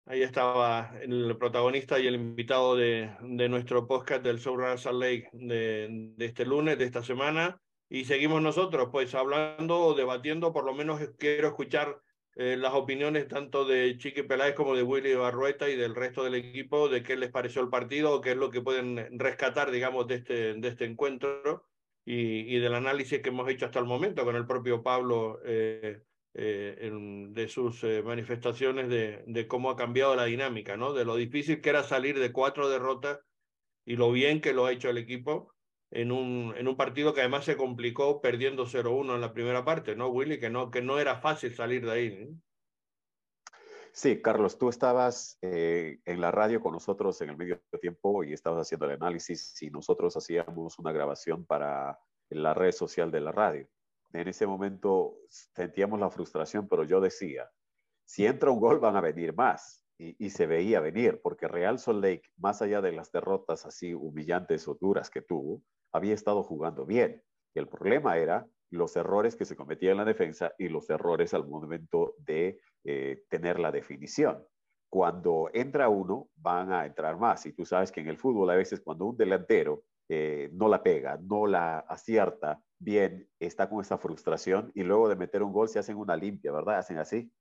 Ahí 0.06 0.22
estaba 0.22 0.94
el 1.02 1.38
protagonista 1.38 2.00
y 2.00 2.08
el 2.08 2.16
invitado 2.16 2.76
de, 2.78 3.16
de 3.22 3.50
nuestro 3.50 3.88
podcast 3.88 4.24
del 4.24 4.40
Soul 4.40 4.78
Salt 4.78 5.02
Lake 5.02 5.30
de, 5.34 6.14
de 6.16 6.26
este 6.26 6.46
lunes, 6.46 6.78
de 6.78 6.86
esta 6.86 7.04
semana 7.04 7.62
y 7.90 8.06
seguimos 8.06 8.42
nosotros, 8.42 8.90
pues 8.92 9.16
hablando 9.16 9.80
o 9.80 9.94
debatiendo, 9.94 10.52
por 10.52 10.66
lo 10.66 10.74
menos 10.74 11.00
quiero 11.18 11.48
escuchar 11.48 12.02
eh, 12.40 12.56
las 12.56 12.76
opiniones 12.76 13.28
tanto 13.28 13.66
de 13.66 13.98
Chiqui 13.98 14.22
Peláez 14.22 14.54
como 14.54 14.76
de 14.76 14.84
Willy 14.84 15.16
Barrueta 15.16 15.68
y 15.70 15.76
del 15.76 15.96
resto 15.96 16.24
del 16.24 16.36
equipo 16.36 16.88
de 16.88 17.02
qué 17.02 17.18
les 17.18 17.32
pareció 17.32 17.64
el 17.64 17.70
partido 17.70 18.14
o 18.14 18.22
qué 18.22 18.32
es 18.32 18.38
lo 18.38 18.52
que 18.52 18.62
pueden 18.62 19.18
rescatar, 19.18 19.72
digamos, 19.72 20.08
de 20.08 20.16
este, 20.16 20.54
de 20.54 20.68
este 20.68 20.86
encuentro 20.86 21.66
y, 22.06 22.56
y 22.56 22.60
del 22.60 22.76
análisis 22.76 23.24
que 23.24 23.30
hemos 23.30 23.50
hecho 23.50 23.66
hasta 23.66 23.80
el 23.80 23.86
momento 23.86 24.24
con 24.24 24.36
el 24.36 24.46
propio 24.46 24.84
Pablo 24.84 25.40
eh, 25.44 26.04
eh, 26.36 26.92
de 27.32 27.48
sus 27.48 27.84
manifestaciones 28.06 28.88
de, 28.88 29.24
de 29.26 29.48
cómo 29.48 29.72
ha 29.72 29.76
cambiado 29.76 30.16
la 30.16 30.26
dinámica, 30.26 30.78
¿no? 30.78 30.94
De 30.94 31.06
lo 31.06 31.16
difícil 31.16 31.60
que 31.60 31.72
era 31.72 31.82
salir 31.82 32.20
de 32.20 32.32
cuatro 32.32 32.70
derrotas 32.70 33.20
y 33.84 33.96
lo 33.96 34.12
bien 34.12 34.42
que 34.42 34.54
lo 34.54 34.68
ha 34.68 34.72
hecho 34.72 34.92
el 34.92 35.00
equipo 35.00 35.57
en 35.92 36.12
un, 36.12 36.54
en 36.58 36.68
un 36.68 36.76
partido 36.76 37.14
que 37.14 37.22
además 37.22 37.46
se 37.46 37.58
complicó 37.58 38.22
perdiendo 38.22 38.66
0-1 38.66 39.16
en 39.16 39.22
la 39.22 39.34
primera 39.34 39.64
parte, 39.64 39.96
¿no, 39.96 40.10
Willy? 40.10 40.40
Que 40.40 40.50
no, 40.50 40.70
que 40.70 40.82
no 40.82 41.00
era 41.00 41.18
fácil 41.18 41.56
salir 41.56 41.86
de 41.86 41.92
ahí. 41.92 42.30
Sí, 43.94 44.22
Carlos, 44.22 44.60
tú 44.60 44.70
estabas 44.70 45.40
eh, 45.42 46.00
en 46.06 46.22
la 46.22 46.30
radio 46.30 46.62
con 46.62 46.74
nosotros 46.74 47.20
en 47.22 47.32
el 47.32 47.38
medio 47.38 47.60
tiempo 47.82 48.24
y 48.24 48.34
estabas 48.34 48.68
haciendo 48.68 48.86
el 48.86 48.92
análisis 48.92 49.60
y 49.64 49.72
nosotros 49.72 50.16
hacíamos 50.16 50.78
una 50.78 50.92
grabación 50.92 51.46
para 51.46 51.98
la 52.30 52.54
red 52.54 52.74
social 52.74 53.10
de 53.10 53.22
la 53.22 53.32
radio. 53.32 53.68
En 54.14 54.28
ese 54.28 54.46
momento 54.46 55.18
sentíamos 55.30 56.00
la 56.00 56.12
frustración, 56.12 56.68
pero 56.68 56.84
yo 56.84 57.02
decía, 57.02 57.50
si 58.06 58.26
entra 58.26 58.52
un 58.52 58.60
gol 58.60 58.80
van 58.80 58.96
a 58.98 59.02
venir 59.02 59.34
más. 59.34 59.84
y, 60.00 60.30
se 60.30 60.46
veía 60.46 60.80
venir, 60.80 61.20
porque 61.24 61.48
Real 61.48 61.80
Salt 61.80 62.04
Lake, 62.04 62.30
más 62.38 62.62
allá 62.62 62.82
de 62.82 62.92
las 62.92 63.12
derrotas 63.12 63.66
así 63.66 63.96
humillantes 63.96 64.68
o 64.68 64.78
duras 64.80 65.10
que 65.10 65.24
tuvo, 65.24 65.64
había 65.98 66.14
estado 66.14 66.44
jugando 66.44 66.86
bien. 66.86 67.22
El 67.54 67.68
problema 67.68 68.18
era 68.18 68.48
los 68.70 68.96
errores 68.96 69.36
que 69.36 69.46
se 69.46 69.56
cometían 69.56 69.94
en 69.94 69.98
la 69.98 70.06
defensa 70.06 70.54
y 70.58 70.70
los 70.70 70.90
errores 70.90 71.34
al 71.34 71.48
momento 71.48 72.16
de 72.20 72.60
eh, 72.84 73.24
tener 73.30 73.60
la 73.60 73.72
definición. 73.72 74.46
Cuando 74.90 75.50
entra 75.54 75.90
uno, 75.90 76.30
van 76.36 76.72
a 76.72 76.86
entrar 76.86 77.18
más. 77.18 77.46
Y 77.46 77.54
tú 77.54 77.66
sabes 77.66 77.92
que 77.92 78.02
en 78.02 78.08
el 78.08 78.18
fútbol 78.18 78.50
a 78.50 78.56
veces 78.56 78.82
cuando 78.82 79.06
un 79.06 79.18
delantero 79.18 79.84
eh, 80.10 80.50
no 80.54 80.70
la 80.70 80.82
pega, 80.84 81.18
no 81.22 81.48
la 81.48 81.80
acierta 81.80 82.62
bien, 82.80 83.30
está 83.40 83.70
con 83.70 83.82
esa 83.82 83.98
frustración 83.98 84.72
y 84.74 84.84
luego 84.84 85.10
de 85.10 85.16
meter 85.16 85.44
un 85.44 85.52
gol 85.52 85.68
se 85.68 85.80
hacen 85.80 85.98
una 85.98 86.16
limpia, 86.16 86.52
¿verdad? 86.52 86.78
Hacen 86.78 86.98
así, 86.98 87.32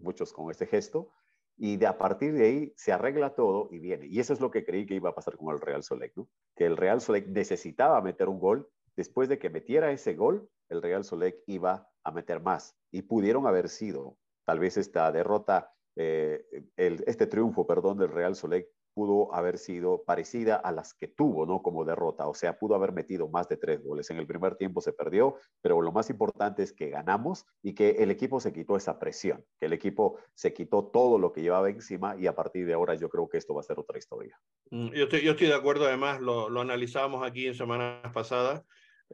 muchos 0.00 0.32
con 0.32 0.50
este 0.50 0.66
gesto 0.66 1.10
y 1.56 1.76
de 1.76 1.86
a 1.86 1.98
partir 1.98 2.32
de 2.34 2.44
ahí 2.44 2.72
se 2.76 2.92
arregla 2.92 3.34
todo 3.34 3.68
y 3.70 3.78
viene. 3.78 4.06
Y 4.06 4.20
eso 4.20 4.32
es 4.32 4.40
lo 4.40 4.50
que 4.50 4.64
creí 4.64 4.86
que 4.86 4.94
iba 4.94 5.10
a 5.10 5.14
pasar 5.14 5.36
con 5.36 5.54
el 5.54 5.60
Real 5.60 5.82
Solec, 5.82 6.16
¿no? 6.16 6.28
Que 6.56 6.66
el 6.66 6.76
Real 6.76 7.00
Solec 7.00 7.28
necesitaba 7.28 8.00
meter 8.00 8.28
un 8.28 8.38
gol. 8.38 8.68
Después 8.96 9.28
de 9.28 9.38
que 9.38 9.50
metiera 9.50 9.90
ese 9.92 10.14
gol, 10.14 10.48
el 10.68 10.82
Real 10.82 11.04
Solec 11.04 11.36
iba 11.46 11.88
a 12.02 12.12
meter 12.12 12.40
más. 12.40 12.76
Y 12.90 13.02
pudieron 13.02 13.46
haber 13.46 13.68
sido, 13.68 14.16
tal 14.44 14.58
vez 14.58 14.76
esta 14.76 15.10
derrota, 15.12 15.72
eh, 15.96 16.44
este 16.76 17.26
triunfo, 17.26 17.66
perdón, 17.66 17.98
del 17.98 18.10
Real 18.10 18.34
Solec 18.34 18.68
pudo 18.94 19.34
haber 19.34 19.58
sido 19.58 20.04
parecida 20.04 20.56
a 20.56 20.72
las 20.72 20.94
que 20.94 21.08
tuvo, 21.08 21.44
¿no? 21.46 21.62
Como 21.62 21.84
derrota, 21.84 22.26
o 22.28 22.34
sea, 22.34 22.58
pudo 22.58 22.74
haber 22.74 22.92
metido 22.92 23.28
más 23.28 23.48
de 23.48 23.56
tres 23.56 23.82
goles. 23.82 24.08
En 24.10 24.18
el 24.18 24.26
primer 24.26 24.56
tiempo 24.56 24.80
se 24.80 24.92
perdió, 24.92 25.36
pero 25.60 25.82
lo 25.82 25.92
más 25.92 26.08
importante 26.10 26.62
es 26.62 26.72
que 26.72 26.90
ganamos 26.90 27.44
y 27.62 27.74
que 27.74 27.90
el 27.90 28.10
equipo 28.10 28.40
se 28.40 28.52
quitó 28.52 28.76
esa 28.76 28.98
presión, 28.98 29.44
que 29.58 29.66
el 29.66 29.72
equipo 29.72 30.18
se 30.34 30.54
quitó 30.54 30.86
todo 30.86 31.18
lo 31.18 31.32
que 31.32 31.42
llevaba 31.42 31.68
encima 31.68 32.16
y 32.18 32.26
a 32.26 32.34
partir 32.34 32.66
de 32.66 32.74
ahora 32.74 32.94
yo 32.94 33.08
creo 33.08 33.28
que 33.28 33.38
esto 33.38 33.54
va 33.54 33.60
a 33.60 33.64
ser 33.64 33.78
otra 33.78 33.98
historia. 33.98 34.38
Mm, 34.70 34.88
yo 34.90 35.04
estoy, 35.04 35.22
yo 35.22 35.32
estoy 35.32 35.48
de 35.48 35.54
acuerdo, 35.54 35.86
además 35.86 36.20
lo, 36.20 36.48
lo 36.48 36.60
analizábamos 36.60 37.26
aquí 37.26 37.46
en 37.46 37.54
semanas 37.54 38.12
pasadas. 38.12 38.62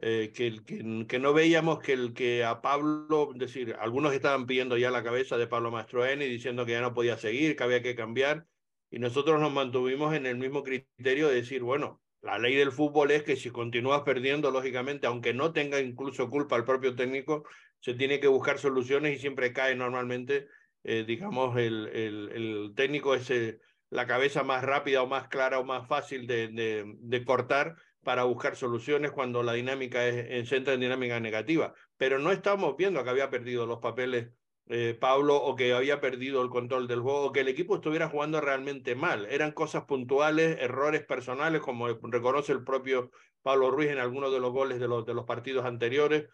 Eh, 0.01 0.31
que, 0.33 0.63
que, 1.07 1.19
no 1.19 1.33
veíamos 1.33 1.79
que 1.79 1.93
el 1.93 2.13
que 2.13 2.43
a 2.43 2.61
Pablo, 2.61 3.31
es 3.33 3.39
decir, 3.39 3.75
algunos 3.79 4.13
estaban 4.13 4.47
pidiendo 4.47 4.77
ya 4.77 4.89
la 4.89 5.03
cabeza 5.03 5.37
de 5.37 5.47
Pablo 5.47 5.69
Mastroeni 5.69 6.25
diciendo 6.25 6.65
que 6.65 6.71
ya 6.71 6.81
no 6.81 6.93
podía 6.93 7.17
seguir, 7.17 7.55
que 7.55 7.63
había 7.63 7.83
que 7.83 7.93
cambiar, 7.93 8.45
y 8.91 8.99
nosotros 8.99 9.39
nos 9.39 9.53
mantuvimos 9.53 10.13
en 10.13 10.25
el 10.25 10.37
mismo 10.37 10.63
criterio 10.63 11.29
de 11.29 11.35
decir, 11.35 11.63
bueno, 11.63 12.01
la 12.21 12.37
ley 12.37 12.55
del 12.55 12.73
fútbol 12.73 13.09
es 13.11 13.23
que 13.23 13.37
si 13.37 13.49
continúas 13.49 14.01
perdiendo, 14.01 14.51
lógicamente, 14.51 15.07
aunque 15.07 15.33
no 15.33 15.53
tenga 15.53 15.79
incluso 15.79 16.29
culpa 16.29 16.57
el 16.57 16.65
propio 16.65 16.93
técnico, 16.93 17.45
se 17.79 17.95
tiene 17.95 18.19
que 18.19 18.27
buscar 18.27 18.59
soluciones 18.59 19.15
y 19.15 19.19
siempre 19.19 19.53
cae 19.53 19.75
normalmente, 19.75 20.47
eh, 20.83 21.05
digamos, 21.07 21.57
el, 21.57 21.87
el, 21.87 22.73
técnico 22.75 23.15
es 23.15 23.29
eh, 23.31 23.59
la 23.89 24.05
cabeza 24.05 24.43
más 24.43 24.63
rápida 24.63 25.01
o 25.01 25.07
más 25.07 25.29
clara 25.29 25.57
o 25.57 25.63
más 25.63 25.87
fácil 25.87 26.27
de, 26.27 26.49
de, 26.49 26.83
de 26.99 27.25
cortar 27.25 27.75
para 28.03 28.25
buscar 28.25 28.55
soluciones 28.55 29.11
cuando 29.11 29.41
la 29.41 29.53
dinámica 29.53 30.05
es, 30.05 30.49
se 30.49 30.57
entra 30.57 30.73
en 30.73 30.81
dinámica 30.81 31.19
negativa. 31.19 31.73
Pero 31.97 32.19
no 32.19 32.31
estamos 32.31 32.75
viendo 32.77 33.03
que 33.03 33.09
había 33.09 33.29
perdido 33.29 33.65
los 33.65 33.79
papeles 33.79 34.29
eh, 34.67 34.97
Pablo 34.99 35.35
o 35.35 35.55
que 35.55 35.73
había 35.73 35.99
perdido 35.99 36.41
el 36.41 36.49
control 36.49 36.87
del 36.87 37.01
juego, 37.01 37.25
o 37.25 37.31
que 37.31 37.41
el 37.41 37.47
equipo 37.47 37.75
estuviera 37.75 38.09
jugando 38.09 38.39
realmente 38.41 38.95
mal. 38.95 39.25
Eran 39.29 39.51
cosas 39.51 39.85
puntuales, 39.85 40.57
errores 40.59 41.03
personales, 41.05 41.61
como 41.61 41.87
reconoce 41.87 42.53
el 42.53 42.63
propio 42.63 43.11
Pablo 43.41 43.71
Ruiz 43.71 43.89
en 43.89 43.97
algunos 43.99 44.31
de 44.31 44.39
los 44.39 44.51
goles 44.51 44.79
de 44.79 44.87
los, 44.87 45.25
partidos 45.25 45.65
anteriores, 45.65 46.29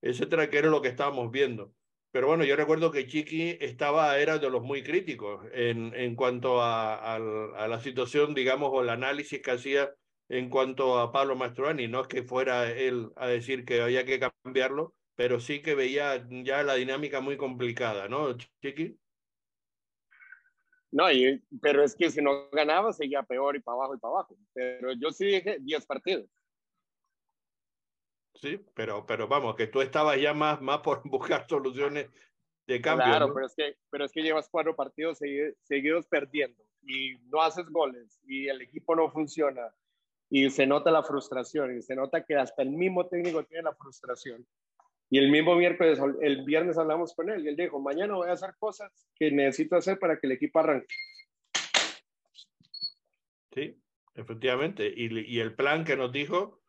etcétera, 0.00 0.48
que 0.48 0.58
era 0.58 0.68
lo 0.68 0.82
que 0.82 0.88
estábamos 0.88 1.30
viendo. 1.30 1.72
Pero 2.10 2.26
bueno, 2.26 2.44
yo 2.44 2.56
recuerdo 2.56 2.90
que 2.90 3.06
Chiqui 3.06 3.56
estaba, 3.60 4.18
era 4.18 4.38
de 4.38 4.50
los 4.50 4.62
muy 4.62 4.82
críticos 4.82 5.44
en, 5.52 6.14
cuanto 6.14 6.60
a, 6.60 6.94
a, 6.94 7.16
a 7.16 7.68
la 7.68 7.80
situación, 7.80 8.34
digamos, 8.34 8.70
o 8.72 8.82
el 8.82 8.90
análisis 8.90 9.40
que 9.40 9.50
hacía 9.50 9.94
en 10.28 10.48
cuanto 10.48 10.98
a 10.98 11.12
Pablo 11.12 11.36
Mastroani. 11.36 11.88
No 11.88 12.00
es 12.02 12.08
que 12.08 12.22
fuera 12.22 12.70
él 12.70 13.10
a 13.16 13.26
decir 13.26 13.64
que 13.64 13.82
había 13.82 14.04
que 14.04 14.18
cambiarlo, 14.18 14.94
pero 15.14 15.40
sí 15.40 15.62
que 15.62 15.74
veía 15.74 16.26
ya 16.44 16.62
la 16.62 16.74
dinámica 16.74 17.20
muy 17.20 17.36
complicada, 17.36 18.08
¿no, 18.08 18.36
Chiqui? 18.62 18.98
No, 20.92 21.10
y, 21.10 21.42
pero 21.62 21.82
es 21.82 21.94
que 21.96 22.10
si 22.10 22.20
no 22.20 22.50
ganaba 22.50 22.92
seguía 22.92 23.22
peor 23.22 23.56
y 23.56 23.60
para 23.60 23.76
abajo 23.76 23.94
y 23.94 23.98
para 23.98 24.12
abajo. 24.12 24.36
Pero 24.52 24.92
yo 24.92 25.10
sí 25.10 25.24
dije 25.24 25.56
10 25.60 25.86
partidos. 25.86 26.28
Sí, 28.34 28.60
pero, 28.74 29.06
pero 29.06 29.26
vamos, 29.26 29.54
que 29.54 29.68
tú 29.68 29.80
estabas 29.80 30.20
ya 30.20 30.34
más, 30.34 30.60
más 30.60 30.80
por 30.80 31.02
buscar 31.08 31.46
soluciones 31.48 32.10
de 32.66 32.80
cambio. 32.80 33.06
Claro, 33.06 33.32
pero, 33.32 33.46
es 33.46 33.54
que, 33.54 33.76
pero 33.90 34.04
es 34.04 34.12
que 34.12 34.22
llevas 34.22 34.48
cuatro 34.50 34.76
partidos 34.76 35.18
seguidos 35.62 36.06
perdiendo 36.06 36.62
y 36.82 37.16
no 37.28 37.40
haces 37.40 37.66
goles 37.66 38.20
y 38.26 38.48
el 38.48 38.60
equipo 38.60 38.94
no 38.94 39.10
funciona 39.10 39.72
y 40.28 40.50
se 40.50 40.66
nota 40.66 40.90
la 40.90 41.02
frustración 41.02 41.76
y 41.76 41.82
se 41.82 41.94
nota 41.94 42.24
que 42.24 42.36
hasta 42.36 42.62
el 42.62 42.70
mismo 42.70 43.06
técnico 43.06 43.44
tiene 43.44 43.64
la 43.64 43.74
frustración. 43.74 44.46
Y 45.12 45.18
el 45.18 45.30
mismo 45.30 45.54
miércoles, 45.56 45.98
el 46.22 46.42
viernes 46.42 46.78
hablamos 46.78 47.14
con 47.14 47.28
él 47.28 47.44
y 47.44 47.48
él 47.48 47.56
dijo, 47.56 47.78
mañana 47.78 48.14
voy 48.14 48.30
a 48.30 48.32
hacer 48.32 48.54
cosas 48.58 48.90
que 49.14 49.30
necesito 49.30 49.76
hacer 49.76 49.98
para 49.98 50.18
que 50.18 50.26
el 50.26 50.32
equipo 50.32 50.58
arranque. 50.58 50.94
Sí, 53.54 53.76
efectivamente. 54.14 54.90
Y, 54.96 55.20
y 55.30 55.40
el 55.40 55.54
plan 55.54 55.84
que 55.84 55.98
nos 55.98 56.12
dijo 56.12 56.62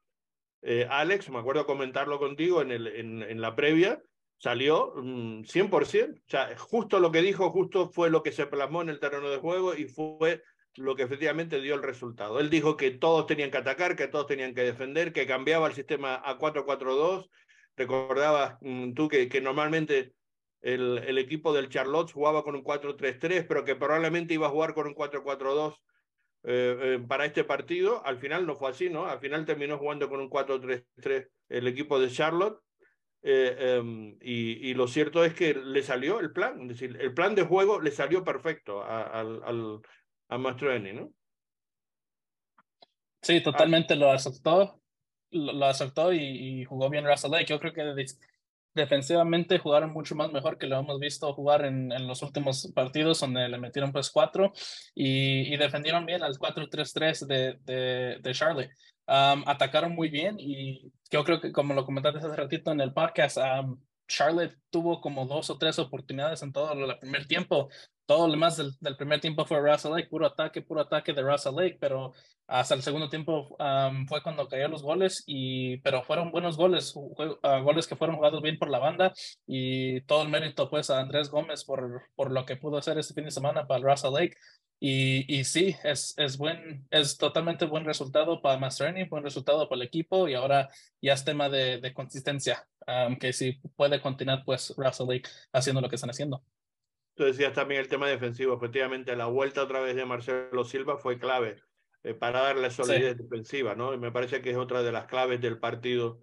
eh, 0.62 0.86
Alex, 0.90 1.30
me 1.30 1.40
acuerdo 1.40 1.66
comentarlo 1.66 2.20
contigo 2.20 2.62
en, 2.62 2.72
el, 2.72 2.88
en, 2.88 3.24
en 3.24 3.40
la 3.40 3.56
previa, 3.56 4.04
salió 4.40 4.94
100%. 4.94 6.10
Mm, 6.10 6.12
o 6.12 6.22
sea, 6.28 6.58
justo 6.58 7.00
lo 7.00 7.14
que 7.14 7.22
dijo, 7.22 7.50
justo 7.50 7.92
fue 7.92 8.10
lo 8.10 8.24
que 8.24 8.34
se 8.34 8.46
plasmó 8.46 8.82
en 8.82 8.90
el 8.90 9.00
terreno 9.00 9.30
de 9.30 9.38
juego 9.38 9.74
y 9.74 9.86
fue 9.86 10.44
lo 10.76 10.98
que 10.98 11.04
efectivamente 11.04 11.62
dio 11.62 11.76
el 11.76 11.84
resultado. 11.84 12.42
Él 12.42 12.50
dijo 12.50 12.76
que 12.76 12.92
todos 12.92 13.26
tenían 13.26 13.52
que 13.52 13.60
atacar, 13.60 13.96
que 13.96 14.10
todos 14.10 14.28
tenían 14.28 14.54
que 14.54 14.64
defender, 14.64 15.14
que 15.14 15.26
cambiaba 15.26 15.68
el 15.68 15.74
sistema 15.74 16.16
a 16.16 16.38
4-4-2 16.38 17.30
recordabas 17.76 18.58
mm, 18.62 18.94
tú 18.94 19.08
que, 19.08 19.28
que 19.30 19.42
normalmente 19.42 20.14
el, 20.62 21.00
el, 21.00 21.18
equipo 21.18 21.54
del 21.54 21.70
Charlotte 21.70 22.12
jugaba 22.12 22.44
con 22.44 22.56
un 22.56 22.64
4-3-3, 22.64 23.46
pero 23.48 23.66
que 23.66 23.76
probablemente 23.76 24.34
iba 24.34 24.48
a 24.48 24.52
jugar 24.52 24.74
con 24.74 24.88
un 24.88 24.96
4-4-2 24.96 25.76
eh, 26.46 26.78
eh, 26.82 27.06
para 27.08 27.26
este 27.26 27.44
partido. 27.44 28.06
Al 28.06 28.18
final 28.18 28.46
no 28.46 28.56
fue 28.56 28.70
así, 28.70 28.90
¿no? 28.90 29.06
Al 29.06 29.20
final 29.20 29.46
terminó 29.46 29.78
jugando 29.78 30.10
con 30.10 30.20
un 30.20 30.30
4-3-3 30.30 31.28
el 31.50 31.68
equipo 31.68 32.00
de 32.00 32.10
Charlotte. 32.10 32.60
Eh, 33.26 33.80
um, 33.80 34.18
y, 34.22 34.70
y, 34.70 34.74
lo 34.74 34.86
cierto 34.86 35.24
es 35.24 35.34
que 35.34 35.54
le 35.54 35.82
salió 35.82 36.20
el 36.20 36.34
plan, 36.34 36.64
es 36.64 36.68
decir, 36.68 36.98
el 37.00 37.14
plan 37.14 37.34
de 37.36 37.44
juego 37.44 37.80
le 37.80 37.90
salió 37.90 38.22
perfecto 38.22 38.84
al, 38.84 39.42
al, 39.46 39.80
a 40.28 40.38
Mastroeni, 40.38 40.92
¿no? 40.92 41.14
Sí, 43.22 43.42
totalmente 43.42 43.96
lo 43.96 44.12
aceptó 44.12 44.83
lo, 45.34 45.66
aceptó 45.66 46.14
y, 46.14 46.64
jugó 46.66 46.90
bien 46.90 47.06
Russell 47.06 47.32
Lake. 47.32 47.46
Yo 47.46 47.60
creo 47.60 47.74
que 47.74 48.06
defensivamente 48.74 49.60
jugaron 49.60 49.92
mucho 49.92 50.16
más 50.16 50.32
mejor 50.32 50.58
que 50.58 50.68
lo 50.68 50.80
hemos 50.80 51.00
visto 51.00 51.34
jugar 51.34 51.66
en, 51.66 51.92
en 51.92 52.08
los 52.08 52.22
últimos 52.22 52.72
partidos 52.74 53.20
donde 53.20 53.48
le 53.48 53.58
metieron 53.58 53.92
pues 53.92 54.10
cuatro 54.10 54.52
y, 54.96 55.54
y 55.54 55.58
defendieron 55.58 56.06
bien 56.06 56.24
al 56.24 56.38
4-3-3 56.38 57.26
de, 57.28 57.60
de, 57.64 58.20
de, 58.22 58.34
Charlotte. 58.34 58.72
Um, 59.06 59.44
atacaron 59.48 59.94
muy 59.94 60.10
bien 60.10 60.38
y 60.40 60.92
yo 61.12 61.24
creo 61.24 61.42
que 61.42 61.52
como 61.52 61.74
lo 61.74 61.86
comentaste 61.86 62.20
hace 62.20 62.36
ratito 62.36 62.72
en 62.72 62.82
el 62.82 62.94
podcast, 62.94 63.38
um, 63.38 63.80
Charlotte 64.08 64.58
tuvo 64.70 65.02
como 65.02 65.26
dos 65.26 65.50
o 65.50 65.58
tres 65.58 65.80
oportunidades 65.80 66.42
en 66.42 66.54
todo 66.54 66.74
el 66.74 66.98
primer 67.00 67.28
tiempo 67.28 67.70
todo 68.06 68.28
lo 68.28 68.38
más 68.38 68.58
del, 68.58 68.72
del, 68.80 68.96
primer 68.98 69.22
tiempo 69.22 69.46
fue 69.46 69.60
Russell 69.60 69.92
Lake, 69.92 70.08
puro 70.10 70.26
ataque, 70.26 70.62
puro 70.62 70.82
ataque 70.82 71.14
de 71.14 71.22
Russell 71.22 71.56
Lake, 71.56 71.78
pero 71.80 72.14
hasta 72.48 72.76
el 72.76 72.82
segundo 72.82 73.10
tiempo 73.10 73.56
um, 73.60 74.06
fue 74.08 74.22
cuando 74.22 74.48
cayó 74.48 74.68
los 74.68 74.84
goles, 74.84 75.24
y, 75.26 75.78
pero 75.78 76.04
fueron 76.04 76.32
buenos 76.32 76.58
goles, 76.58 76.94
uh, 76.96 77.16
goles 77.64 77.88
que 77.88 77.96
fueron 77.96 78.18
jugados 78.18 78.42
bien 78.42 78.58
por 78.60 78.70
la 78.70 78.80
banda 78.80 79.14
y 79.48 80.02
todo 80.02 80.24
el 80.24 80.30
mérito 80.30 80.70
pues 80.70 80.90
a 80.90 81.00
Andrés 81.00 81.30
Gómez 81.30 81.64
por, 81.64 82.04
por 82.16 82.32
lo 82.32 82.46
que 82.46 82.58
pudo 82.58 82.78
hacer 82.78 82.98
este 82.98 83.14
fin 83.14 83.26
de 83.26 83.32
semana 83.32 83.66
para 83.66 83.84
Russell 83.84 84.14
Lake. 84.14 84.36
Y, 84.80 85.34
y 85.34 85.46
sí, 85.46 85.76
es, 85.86 86.14
es, 86.18 86.38
buen, 86.38 86.86
es 86.92 87.18
totalmente 87.18 87.66
buen 87.66 87.86
resultado 87.86 88.42
para 88.42 88.60
Mastreni, 88.60 89.06
buen 89.06 89.24
resultado 89.24 89.70
para 89.70 89.82
el 89.82 89.88
equipo 89.88 90.28
y 90.28 90.34
ahora 90.34 90.68
ya 91.02 91.14
es 91.14 91.24
tema 91.24 91.48
de, 91.48 91.80
de 91.80 91.94
consistencia, 91.94 92.68
um, 92.86 93.16
que 93.16 93.32
si 93.32 93.54
puede 93.78 94.02
continuar 94.02 94.44
pues 94.44 94.74
Russell 94.76 95.08
Lake 95.08 95.30
haciendo 95.54 95.80
lo 95.80 95.88
que 95.88 95.96
están 95.96 96.10
haciendo. 96.10 96.44
Tú 97.16 97.24
decías 97.26 97.54
también 97.54 97.82
el 97.82 97.88
tema 97.88 98.08
defensivo. 98.08 98.56
Efectivamente, 98.56 99.16
la 99.16 99.28
vuelta 99.28 99.64
otra 99.64 99.82
vez 99.82 99.96
de 99.96 100.06
Marcelo 100.06 100.64
Silva 100.64 100.98
fue 100.98 101.20
clave 101.20 101.58
eh, 102.04 102.14
para 102.14 102.42
darle 102.42 102.70
solidez 102.72 103.18
sí. 103.18 103.24
defensiva, 103.24 103.76
¿no? 103.76 103.94
Y 103.94 103.98
me 103.98 104.12
parece 104.12 104.42
que 104.42 104.52
es 104.52 104.58
otra 104.58 104.82
de 104.82 104.92
las 104.92 105.06
claves 105.06 105.40
del 105.42 105.60
partido 105.60 106.20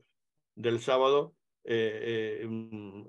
del 0.55 0.81
sábado. 0.81 1.35
Eh, 1.65 2.47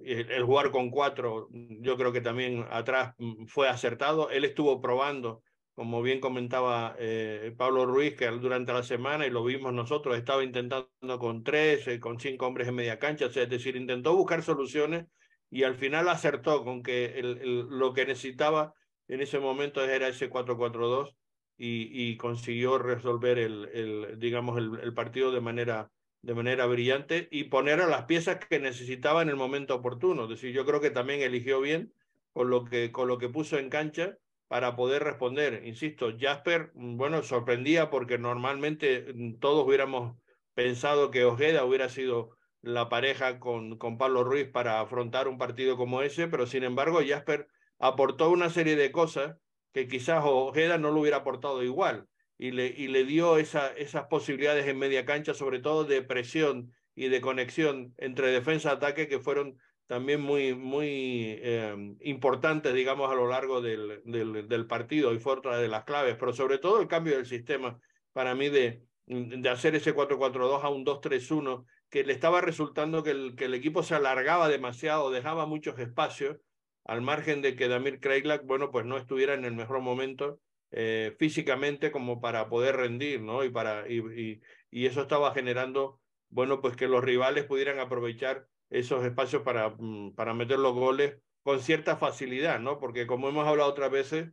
eh, 0.04 0.26
el 0.30 0.44
jugar 0.44 0.72
con 0.72 0.92
cuatro, 0.92 1.48
yo 1.52 1.98
creo 1.98 2.12
que 2.12 2.22
también 2.22 2.66
atrás 2.70 3.16
mm, 3.18 3.46
fue 3.46 3.70
acertado. 3.70 4.30
Él 4.30 4.44
estuvo 4.46 4.82
probando, 4.82 5.42
como 5.74 6.02
bien 6.02 6.20
comentaba 6.20 6.96
eh, 7.00 7.54
Pablo 7.58 7.86
Ruiz, 7.86 8.16
que 8.16 8.28
durante 8.28 8.74
la 8.74 8.84
semana, 8.84 9.26
y 9.26 9.30
lo 9.30 9.44
vimos 9.44 9.74
nosotros, 9.74 10.18
estaba 10.18 10.44
intentando 10.44 11.20
con 11.20 11.44
tres, 11.44 11.88
eh, 11.88 12.00
con 12.00 12.20
cinco 12.20 12.48
hombres 12.48 12.68
en 12.68 12.76
media 12.76 13.00
cancha, 13.00 13.28
o 13.28 13.30
sea, 13.30 13.44
es 13.44 13.50
decir, 13.50 13.76
intentó 13.76 14.16
buscar 14.16 14.44
soluciones 14.44 15.06
y 15.52 15.64
al 15.64 15.76
final 15.76 16.08
acertó 16.08 16.64
con 16.64 16.82
que 16.82 17.20
el, 17.20 17.68
lo 17.70 17.94
que 17.94 18.06
necesitaba 18.06 18.74
en 19.08 19.22
ese 19.22 19.38
momento 19.38 19.84
era 19.84 20.08
ese 20.08 20.30
4-4-2 20.30 21.14
y, 21.58 22.18
consiguió 22.18 22.80
resolver 22.80 23.38
el, 23.38 24.18
digamos, 24.18 24.58
el, 24.58 24.94
partido 24.96 25.32
de 25.32 25.42
manera, 25.42 25.92
de 26.24 26.34
manera 26.34 26.66
brillante 26.66 27.28
y 27.30 27.44
poner 27.44 27.82
a 27.82 27.88
las 27.88 28.06
piezas 28.06 28.44
que 28.44 28.60
necesitaba 28.60 29.22
en 29.22 29.30
el 29.30 29.36
momento 29.36 29.76
oportuno. 29.76 30.24
Es 30.24 30.30
decir, 30.30 30.54
yo 30.54 30.66
creo 30.66 30.82
que 30.82 30.90
también 30.90 31.22
eligió 31.22 31.62
bien 31.62 31.94
con 32.34 32.50
lo 32.50 32.66
que, 32.66 32.92
con 32.92 33.08
lo 33.08 33.20
que 33.20 33.30
puso 33.30 33.60
en 33.60 33.70
cancha 33.70 34.18
para 34.48 34.76
poder 34.76 35.04
responder. 35.04 35.62
Insisto, 35.66 36.18
Jasper, 36.20 36.72
bueno, 36.74 37.22
sorprendía 37.22 37.92
porque 37.92 38.18
normalmente 38.18 39.14
todos 39.40 39.68
hubiéramos 39.68 40.18
pensado 40.56 41.12
que 41.12 41.26
Ojeda 41.26 41.64
hubiera 41.64 41.90
sido 41.90 42.38
la 42.62 42.90
pareja 42.90 43.40
con, 43.40 43.78
con 43.78 43.98
Pablo 43.98 44.24
Ruiz 44.24 44.48
para 44.48 44.82
afrontar 44.82 45.28
un 45.28 45.38
partido 45.38 45.78
como 45.78 46.02
ese, 46.02 46.28
pero 46.28 46.46
sin 46.46 46.64
embargo 46.64 47.00
Jasper 47.06 47.48
aportó 47.80 48.30
una 48.30 48.50
serie 48.50 48.76
de 48.76 48.92
cosas 48.92 49.38
que 49.74 49.88
quizás 49.88 50.24
Ojeda 50.26 50.78
no 50.78 50.92
lo 50.92 51.02
hubiera 51.02 51.18
aportado 51.18 51.64
igual 51.64 52.08
y 52.38 52.52
le, 52.52 52.68
y 52.68 52.88
le 52.88 53.06
dio 53.06 53.38
esa, 53.38 53.72
esas 53.74 54.08
posibilidades 54.08 54.68
en 54.68 54.80
media 54.80 55.06
cancha, 55.06 55.34
sobre 55.34 55.60
todo 55.60 55.84
de 55.86 56.02
presión 56.02 56.72
y 56.96 57.08
de 57.08 57.22
conexión 57.22 57.94
entre 57.98 58.32
defensa 58.32 58.72
ataque 58.72 59.08
que 59.08 59.20
fueron 59.20 59.58
también 59.88 60.22
muy, 60.22 60.56
muy 60.56 61.38
eh, 61.42 61.96
importantes, 62.00 62.74
digamos, 62.74 63.12
a 63.12 63.16
lo 63.16 63.28
largo 63.28 63.62
del, 63.62 64.02
del, 64.06 64.48
del, 64.48 64.66
partido 64.66 65.14
y 65.14 65.20
fue 65.20 65.34
otra 65.34 65.58
de 65.58 65.68
las 65.68 65.84
claves, 65.84 66.16
pero 66.18 66.32
sobre 66.32 66.60
todo 66.60 66.80
el 66.80 66.88
cambio 66.88 67.16
del 67.16 67.26
sistema 67.26 67.78
para 68.14 68.34
mí 68.34 68.50
de, 68.50 68.86
de 69.06 69.50
hacer 69.50 69.76
ese 69.76 69.94
4-4-2 69.94 70.64
a 70.64 70.70
un 70.70 70.86
2-3-1, 70.86 71.66
que 71.92 72.06
le 72.06 72.14
estaba 72.14 72.42
resultando 72.42 73.04
que 73.04 73.12
el, 73.12 73.36
que 73.36 73.46
el 73.46 73.54
equipo 73.54 73.84
se 73.84 73.94
alargaba 73.94 74.48
demasiado, 74.48 75.12
dejaba 75.12 75.46
muchos 75.46 75.78
espacios 75.78 76.38
al 76.86 77.02
margen 77.02 77.42
de 77.42 77.56
que 77.56 77.68
Damir 77.68 78.00
Kreilak, 78.00 78.46
bueno, 78.46 78.72
pues 78.72 78.86
no 78.86 78.98
estuviera 78.98 79.34
en 79.34 79.46
el 79.46 79.54
mejor 79.54 79.82
momento 79.82 80.40
eh, 80.72 81.14
físicamente 81.20 81.92
como 81.92 82.22
para 82.22 82.48
poder 82.48 82.78
rendir, 82.78 83.22
¿no? 83.22 83.44
Y, 83.44 83.50
para, 83.50 83.88
y, 83.90 84.42
y, 84.72 84.86
eso 84.86 85.02
estaba 85.02 85.34
generando, 85.34 86.00
bueno, 86.30 86.62
pues 86.62 86.78
que 86.78 86.88
los 86.88 87.04
rivales 87.04 87.44
pudieran 87.44 87.80
aprovechar 87.80 88.48
esos 88.70 89.04
espacios 89.04 89.44
para, 89.44 89.76
mm, 89.78 90.16
para 90.16 90.34
meter 90.34 90.60
los 90.60 90.74
goles 90.74 91.18
con 91.44 91.60
cierta 91.60 91.98
facilidad, 91.98 92.62
¿no? 92.62 92.80
Porque 92.80 93.06
como 93.06 93.28
hemos 93.28 93.46
hablado 93.46 93.70
otras 93.70 93.92
veces, 93.92 94.30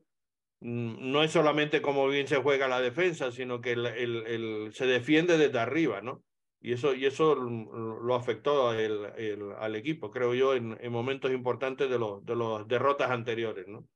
mm, 0.61 1.11
no 1.11 1.25
es 1.25 1.33
solamente 1.33 1.83
cómo 1.83 2.07
bien 2.07 2.29
se 2.29 2.37
juega 2.37 2.69
la 2.69 2.81
defensa, 2.81 3.33
sino 3.33 3.61
que 3.61 3.73
el, 3.73 3.87
el, 3.87 4.27
el, 4.29 4.71
se 4.75 4.87
defiende 4.87 5.39
desde 5.39 5.59
arriba, 5.59 6.01
¿no? 6.03 6.23
Y 6.61 6.73
eso, 6.73 6.95
y 6.95 7.07
eso 7.07 7.35
lo 7.35 8.15
afectó 8.15 8.73
el, 8.75 9.53
al 9.59 9.77
equipo, 9.77 10.11
creo 10.11 10.35
yo, 10.35 10.55
en, 10.55 10.77
en 10.81 10.93
momentos 10.93 11.31
importantes 11.31 11.89
de 11.89 11.99
los 11.99 12.25
de 12.25 12.35
las 12.35 12.67
derrotas 12.67 13.11
anteriores, 13.11 13.69
¿no? 13.69 13.87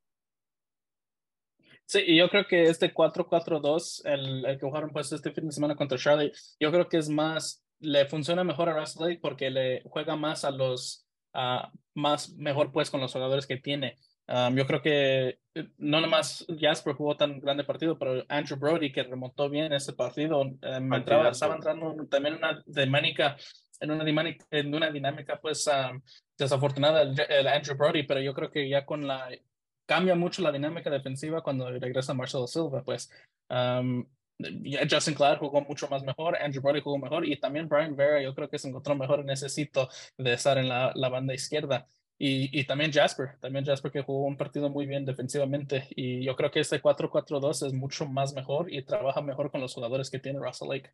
Sí, 1.87 2.03
y 2.07 2.17
yo 2.17 2.29
creo 2.31 2.47
que 2.47 2.65
este 2.65 2.95
4-4-2, 2.95 4.03
el, 4.07 4.47
el, 4.47 4.59
que 4.59 4.67
jugaron 4.67 4.91
pues 4.91 5.13
este 5.13 5.33
fin 5.33 5.47
de 5.47 5.53
semana 5.53 5.77
contra 5.77 5.99
Charlie, 5.99 6.33
yo 6.59 6.71
creo 6.71 6.89
que 6.89 6.97
es 6.97 7.09
más, 7.09 7.63
le 7.81 8.07
funciona 8.07 8.45
mejor 8.45 8.69
a 8.69 8.79
Russell 8.81 9.19
porque 9.21 9.51
le 9.51 9.83
juega 9.85 10.17
más 10.17 10.45
a 10.45 10.51
los, 10.51 11.07
uh, 11.35 11.69
más 11.95 12.31
mejor 12.37 12.73
pues 12.73 12.91
con 12.91 13.01
los 13.01 13.13
jugadores 13.13 13.47
que 13.47 13.59
tiene. 13.59 13.99
Um, 14.29 14.57
yo 14.57 14.66
creo 14.66 14.81
que 14.81 15.39
eh, 15.55 15.68
no 15.79 16.01
nomás 16.01 16.47
Jasper 16.59 16.95
jugó 16.95 17.16
tan 17.16 17.41
grande 17.41 17.64
partido, 17.64 17.99
pero 17.99 18.25
Andrew 18.29 18.59
Brody, 18.59 18.93
que 18.93 19.03
remontó 19.03 19.51
bien 19.51 19.73
ese 19.73 19.93
partido, 19.93 20.41
um, 20.41 20.59
entraba, 20.95 21.31
estaba 21.31 21.57
entrando 21.57 22.07
también 22.09 22.37
una 22.37 22.62
dinámica, 22.64 23.37
en 23.81 23.91
una 23.91 24.05
dinámica, 24.05 24.47
en 24.51 24.75
una 24.75 24.91
dinámica 24.91 25.41
pues 25.41 25.66
um, 25.66 26.01
desafortunada 26.39 27.03
el, 27.03 27.20
el, 27.29 27.49
Andrew 27.49 27.77
Brody, 27.77 28.05
pero 28.05 28.20
yo 28.20 28.33
creo 28.33 28.51
que 28.51 28.68
ya 28.68 28.87
con 28.87 29.07
la, 29.07 29.29
cambia 29.87 30.14
mucho 30.14 30.41
la 30.43 30.53
dinámica 30.53 30.89
defensiva 30.89 31.43
cuando 31.43 31.70
regresa 31.70 32.14
Marcelo 32.14 32.47
Silva, 32.47 32.83
pues 32.85 33.11
Justin 34.91 35.14
Cloud 35.14 35.39
jugó 35.39 35.61
mucho 35.62 35.89
más 35.89 36.03
mejor, 36.05 36.37
Andrew 36.41 36.62
Brody 36.62 36.81
jugó 36.81 36.99
mejor 36.99 37.27
y 37.27 37.39
también 37.39 37.68
Brian 37.68 37.97
Vera 37.97 38.23
yo 38.23 38.35
creo 38.35 38.49
que 38.49 38.59
se 38.59 38.68
encontró 38.68 38.95
mejor 38.95 39.20
en 39.20 39.31
ese 39.31 39.49
sitio 39.49 39.89
de 40.16 40.33
estar 40.33 40.59
en 40.59 40.68
la, 40.68 40.93
la 40.95 41.09
banda 41.09 41.35
izquierda. 41.35 41.87
Y, 42.25 42.57
y, 42.57 42.62
también 42.62 42.93
Jasper, 42.93 43.37
también 43.41 43.64
Jasper 43.64 43.91
que 43.91 44.05
jugó 44.05 44.27
un 44.27 44.37
partido 44.37 44.70
muy 44.70 44.87
bien 44.87 45.05
defensivamente 45.05 45.89
y 45.97 46.25
yo 46.25 46.37
creo 46.37 46.53
que 46.53 46.61
este 46.61 46.81
4-4-2 46.81 47.66
es 47.66 47.73
mucho 47.73 48.07
más 48.07 48.33
mejor 48.33 48.73
y 48.73 48.81
trabaja 48.83 49.20
mejor 49.20 49.51
con 49.51 49.61
los 49.61 49.75
jugadores 49.75 50.09
que 50.09 50.20
tiene 50.20 50.39
Russell 50.39 50.68
Lake. 50.68 50.93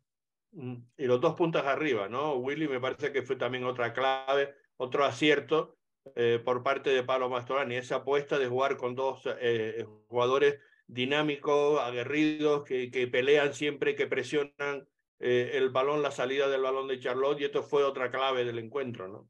Mm, 0.53 0.77
y 0.97 1.05
los 1.05 1.21
dos 1.21 1.35
puntas 1.35 1.67
arriba, 1.67 2.09
¿no? 2.09 2.33
Willy 2.37 2.67
me 2.67 2.79
parece 2.79 3.11
que 3.11 3.21
fue 3.21 3.35
también 3.35 3.63
otra 3.65 3.93
clave, 3.93 4.55
otro 4.77 5.05
acierto 5.05 5.77
eh, 6.15 6.41
por 6.43 6.63
parte 6.63 6.89
de 6.89 7.03
Pablo 7.03 7.29
Mastorani, 7.29 7.75
esa 7.75 7.97
apuesta 7.97 8.39
de 8.39 8.47
jugar 8.47 8.75
con 8.75 8.95
dos 8.95 9.21
eh, 9.39 9.85
jugadores 10.07 10.57
dinámicos, 10.87 11.79
aguerridos, 11.79 12.63
que, 12.63 12.89
que, 12.89 13.05
pelean 13.05 13.53
siempre, 13.53 13.95
que 13.95 14.07
presionan 14.07 14.87
eh, 15.19 15.51
el 15.53 15.69
balón, 15.69 16.01
la 16.01 16.09
salida 16.09 16.49
del 16.49 16.63
balón 16.63 16.87
de 16.87 16.99
Charlotte 16.99 17.41
y 17.41 17.43
esto 17.43 17.61
fue 17.61 17.83
otra 17.83 18.09
clave 18.09 18.45
del 18.45 18.57
encuentro, 18.57 19.07
¿no? 19.07 19.29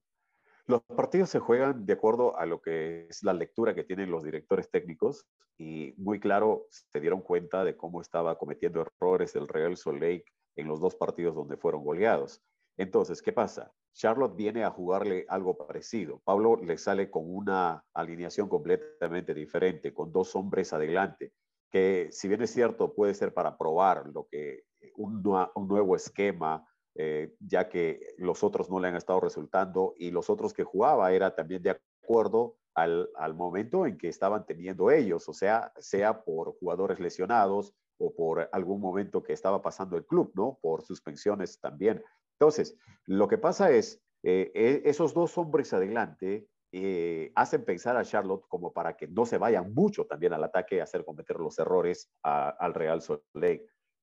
Los 0.70 0.84
partidos 0.84 1.32
se 1.32 1.40
juegan 1.40 1.88
de 1.88 1.94
acuerdo 1.94 2.38
a 2.38 2.46
lo 2.46 2.62
que 2.62 3.08
es 3.10 3.24
la 3.24 3.34
lectura 3.34 3.74
que 3.74 3.84
tienen 3.84 4.12
los 4.12 4.24
directores 4.24 4.70
técnicos 4.70 5.26
y 5.58 5.96
muy 5.98 6.20
claro 6.20 6.68
se 6.70 7.00
dieron 7.00 7.22
cuenta 7.22 7.64
de 7.64 7.76
cómo 7.76 8.02
estaba 8.02 8.38
cometiendo 8.38 8.80
errores 8.80 9.36
el 9.36 9.48
Real 9.48 9.78
Salt 9.78 10.00
Lake 10.00 10.26
en 10.56 10.68
los 10.68 10.80
dos 10.80 10.96
partidos 10.96 11.34
donde 11.34 11.58
fueron 11.58 11.84
goleados. 11.84 12.44
Entonces, 12.78 13.24
¿qué 13.24 13.34
pasa? 13.34 13.74
Charlotte 13.96 14.36
viene 14.36 14.64
a 14.64 14.70
jugarle 14.70 15.26
algo 15.28 15.58
parecido. 15.58 16.22
Pablo 16.24 16.58
le 16.58 16.78
sale 16.78 17.10
con 17.10 17.24
una 17.26 17.84
alineación 17.96 18.48
completamente 18.48 19.34
diferente, 19.34 19.92
con 19.92 20.12
dos 20.12 20.36
hombres 20.36 20.72
adelante, 20.72 21.34
que 21.72 22.10
si 22.12 22.28
bien 22.28 22.44
es 22.44 22.52
cierto 22.52 22.94
puede 22.94 23.16
ser 23.16 23.34
para 23.34 23.58
probar 23.58 24.06
lo 24.14 24.28
que 24.30 24.66
un, 24.98 25.24
un 25.56 25.68
nuevo 25.68 25.96
esquema, 25.96 26.64
eh, 26.96 27.34
ya 27.40 27.70
que 27.70 28.00
los 28.18 28.44
otros 28.44 28.70
no 28.70 28.80
le 28.80 28.88
han 28.88 28.96
estado 28.96 29.20
resultando 29.20 29.94
y 29.98 30.12
los 30.12 30.30
otros 30.30 30.54
que 30.54 30.64
jugaba 30.64 31.12
era 31.12 31.36
también 31.36 31.62
de 31.62 31.80
acuerdo 32.02 32.58
al, 32.74 33.10
al, 33.16 33.34
momento 33.34 33.86
en 33.86 33.98
que 33.98 34.08
estaban 34.08 34.46
teniendo 34.46 34.92
ellos, 34.92 35.28
o 35.28 35.34
sea, 35.34 35.72
sea 35.78 36.24
por 36.24 36.58
jugadores 36.60 37.00
lesionados 37.00 37.74
o 37.98 38.14
por 38.14 38.50
algún 38.52 38.80
momento 38.82 39.22
que 39.22 39.34
estaba 39.34 39.62
pasando 39.62 39.98
el 39.98 40.06
club, 40.06 40.32
¿no? 40.36 40.58
Por 40.62 40.84
suspensiones 40.84 41.60
también. 41.60 42.04
Entonces, 42.40 42.78
lo 43.06 43.28
que 43.28 43.38
pasa 43.38 43.72
es, 43.72 44.02
eh, 44.24 44.52
e, 44.54 44.82
esos 44.86 45.14
dos 45.14 45.38
hombres 45.38 45.74
adelante 45.74 46.48
eh, 46.72 47.32
hacen 47.36 47.66
pensar 47.66 47.98
a 47.98 48.06
Charlotte 48.06 48.46
como 48.48 48.72
para 48.72 48.96
que 48.96 49.08
no 49.08 49.26
se 49.26 49.38
vayan 49.38 49.74
mucho 49.74 50.06
también 50.06 50.34
al 50.34 50.44
ataque, 50.44 50.82
hacer 50.82 51.04
cometer 51.04 51.38
los 51.38 51.58
errores 51.60 52.12
al 52.22 52.74
Real 52.74 53.02
Salt. 53.02 53.24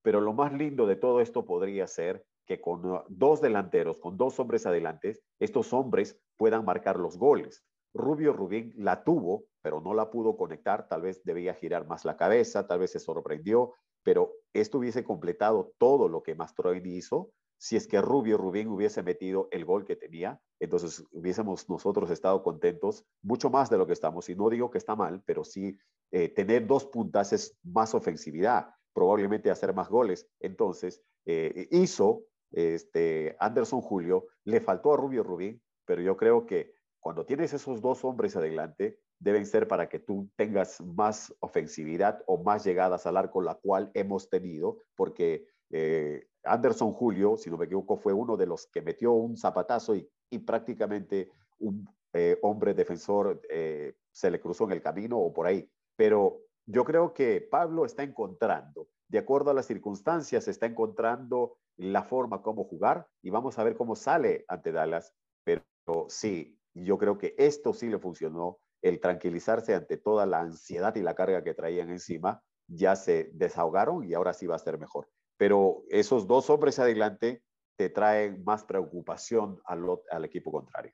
Pero 0.02 0.20
lo 0.20 0.32
más 0.32 0.52
lindo 0.52 0.86
de 0.86 0.96
todo 0.96 1.20
esto 1.20 1.44
podría 1.44 1.86
ser 1.86 2.24
que 2.46 2.60
con 2.60 3.02
dos 3.08 3.40
delanteros, 3.40 3.98
con 3.98 4.16
dos 4.16 4.38
hombres 4.40 4.66
adelante, 4.66 5.18
estos 5.38 5.72
hombres 5.72 6.18
puedan 6.36 6.64
marcar 6.64 6.98
los 6.98 7.18
goles. 7.18 7.64
Rubio 7.92 8.32
Rubín 8.32 8.72
la 8.76 9.04
tuvo, 9.04 9.44
pero 9.62 9.80
no 9.80 9.94
la 9.94 10.10
pudo 10.10 10.36
conectar, 10.36 10.88
tal 10.88 11.02
vez 11.02 11.24
debía 11.24 11.54
girar 11.54 11.86
más 11.86 12.04
la 12.04 12.16
cabeza, 12.16 12.66
tal 12.66 12.80
vez 12.80 12.92
se 12.92 13.00
sorprendió, 13.00 13.72
pero 14.02 14.32
esto 14.52 14.78
hubiese 14.78 15.02
completado 15.02 15.72
todo 15.78 16.08
lo 16.08 16.22
que 16.22 16.34
Mastroeni 16.34 16.96
hizo 16.96 17.30
si 17.58 17.76
es 17.76 17.86
que 17.86 18.00
Rubio 18.00 18.36
Rubín 18.36 18.68
hubiese 18.68 19.02
metido 19.02 19.48
el 19.50 19.64
gol 19.64 19.84
que 19.84 19.96
tenía, 19.96 20.40
entonces 20.60 21.04
hubiésemos 21.10 21.68
nosotros 21.68 22.10
estado 22.10 22.42
contentos 22.42 23.04
mucho 23.22 23.50
más 23.50 23.70
de 23.70 23.78
lo 23.78 23.86
que 23.86 23.92
estamos. 23.92 24.28
Y 24.28 24.34
no 24.34 24.50
digo 24.50 24.70
que 24.70 24.78
está 24.78 24.94
mal, 24.94 25.22
pero 25.24 25.44
sí 25.44 25.76
eh, 26.10 26.28
tener 26.28 26.66
dos 26.66 26.86
puntas 26.86 27.32
es 27.32 27.56
más 27.62 27.94
ofensividad, 27.94 28.68
probablemente 28.92 29.50
hacer 29.50 29.74
más 29.74 29.88
goles. 29.88 30.28
Entonces 30.40 31.02
eh, 31.24 31.68
hizo 31.70 32.22
este, 32.52 33.36
Anderson 33.40 33.80
Julio, 33.80 34.26
le 34.44 34.60
faltó 34.60 34.94
a 34.94 34.96
Rubio 34.96 35.22
Rubín, 35.22 35.62
pero 35.84 36.02
yo 36.02 36.16
creo 36.16 36.46
que 36.46 36.74
cuando 37.00 37.24
tienes 37.24 37.52
esos 37.52 37.80
dos 37.80 38.04
hombres 38.04 38.36
adelante, 38.36 38.98
deben 39.18 39.46
ser 39.46 39.68
para 39.68 39.88
que 39.88 39.98
tú 39.98 40.28
tengas 40.36 40.80
más 40.80 41.34
ofensividad 41.40 42.22
o 42.26 42.42
más 42.42 42.64
llegadas 42.64 43.06
al 43.06 43.16
arco, 43.16 43.40
la 43.40 43.54
cual 43.54 43.90
hemos 43.94 44.28
tenido, 44.28 44.82
porque 44.94 45.46
eh, 45.70 46.26
Anderson 46.44 46.92
Julio, 46.92 47.36
si 47.36 47.50
no 47.50 47.56
me 47.56 47.66
equivoco, 47.66 47.96
fue 47.96 48.12
uno 48.12 48.36
de 48.36 48.46
los 48.46 48.66
que 48.66 48.82
metió 48.82 49.12
un 49.12 49.36
zapatazo 49.36 49.94
y, 49.94 50.08
prácticamente 50.44 51.30
un 51.58 51.88
eh, 52.12 52.38
hombre 52.42 52.74
defensor 52.74 53.40
eh, 53.48 53.94
se 54.12 54.30
le 54.30 54.38
cruzó 54.38 54.64
en 54.64 54.72
el 54.72 54.82
camino 54.82 55.18
o 55.18 55.32
por 55.32 55.46
ahí. 55.46 55.70
Pero 55.96 56.42
yo 56.66 56.84
creo 56.84 57.14
que 57.14 57.40
Pablo 57.40 57.86
está 57.86 58.02
encontrando, 58.02 58.88
de 59.08 59.18
acuerdo 59.18 59.50
a 59.50 59.54
las 59.54 59.66
circunstancias, 59.66 60.48
está 60.48 60.66
encontrando 60.66 61.58
la 61.76 62.02
forma 62.02 62.42
como 62.42 62.64
jugar 62.64 63.06
y 63.22 63.30
vamos 63.30 63.58
a 63.58 63.64
ver 63.64 63.76
cómo 63.76 63.94
sale 63.94 64.44
ante 64.48 64.72
Dallas. 64.72 65.14
Pero 65.44 65.62
sí, 66.08 66.58
yo 66.74 66.98
creo 66.98 67.18
que 67.18 67.34
esto 67.38 67.72
sí 67.72 67.88
le 67.88 67.98
funcionó, 67.98 68.58
el 68.82 69.00
tranquilizarse 69.00 69.74
ante 69.74 69.96
toda 69.96 70.26
la 70.26 70.40
ansiedad 70.40 70.94
y 70.96 71.02
la 71.02 71.14
carga 71.14 71.42
que 71.42 71.54
traían 71.54 71.90
encima, 71.90 72.42
ya 72.68 72.96
se 72.96 73.30
desahogaron 73.32 74.04
y 74.04 74.14
ahora 74.14 74.32
sí 74.32 74.46
va 74.46 74.56
a 74.56 74.60
ser 74.60 74.78
mejor. 74.78 75.08
Pero 75.36 75.82
esos 75.88 76.26
dos 76.26 76.50
hombres 76.50 76.78
adelante 76.78 77.42
te 77.76 77.90
traen 77.90 78.42
más 78.44 78.64
preocupación 78.64 79.60
al, 79.64 79.84
al 80.10 80.24
equipo 80.24 80.50
contrario. 80.50 80.92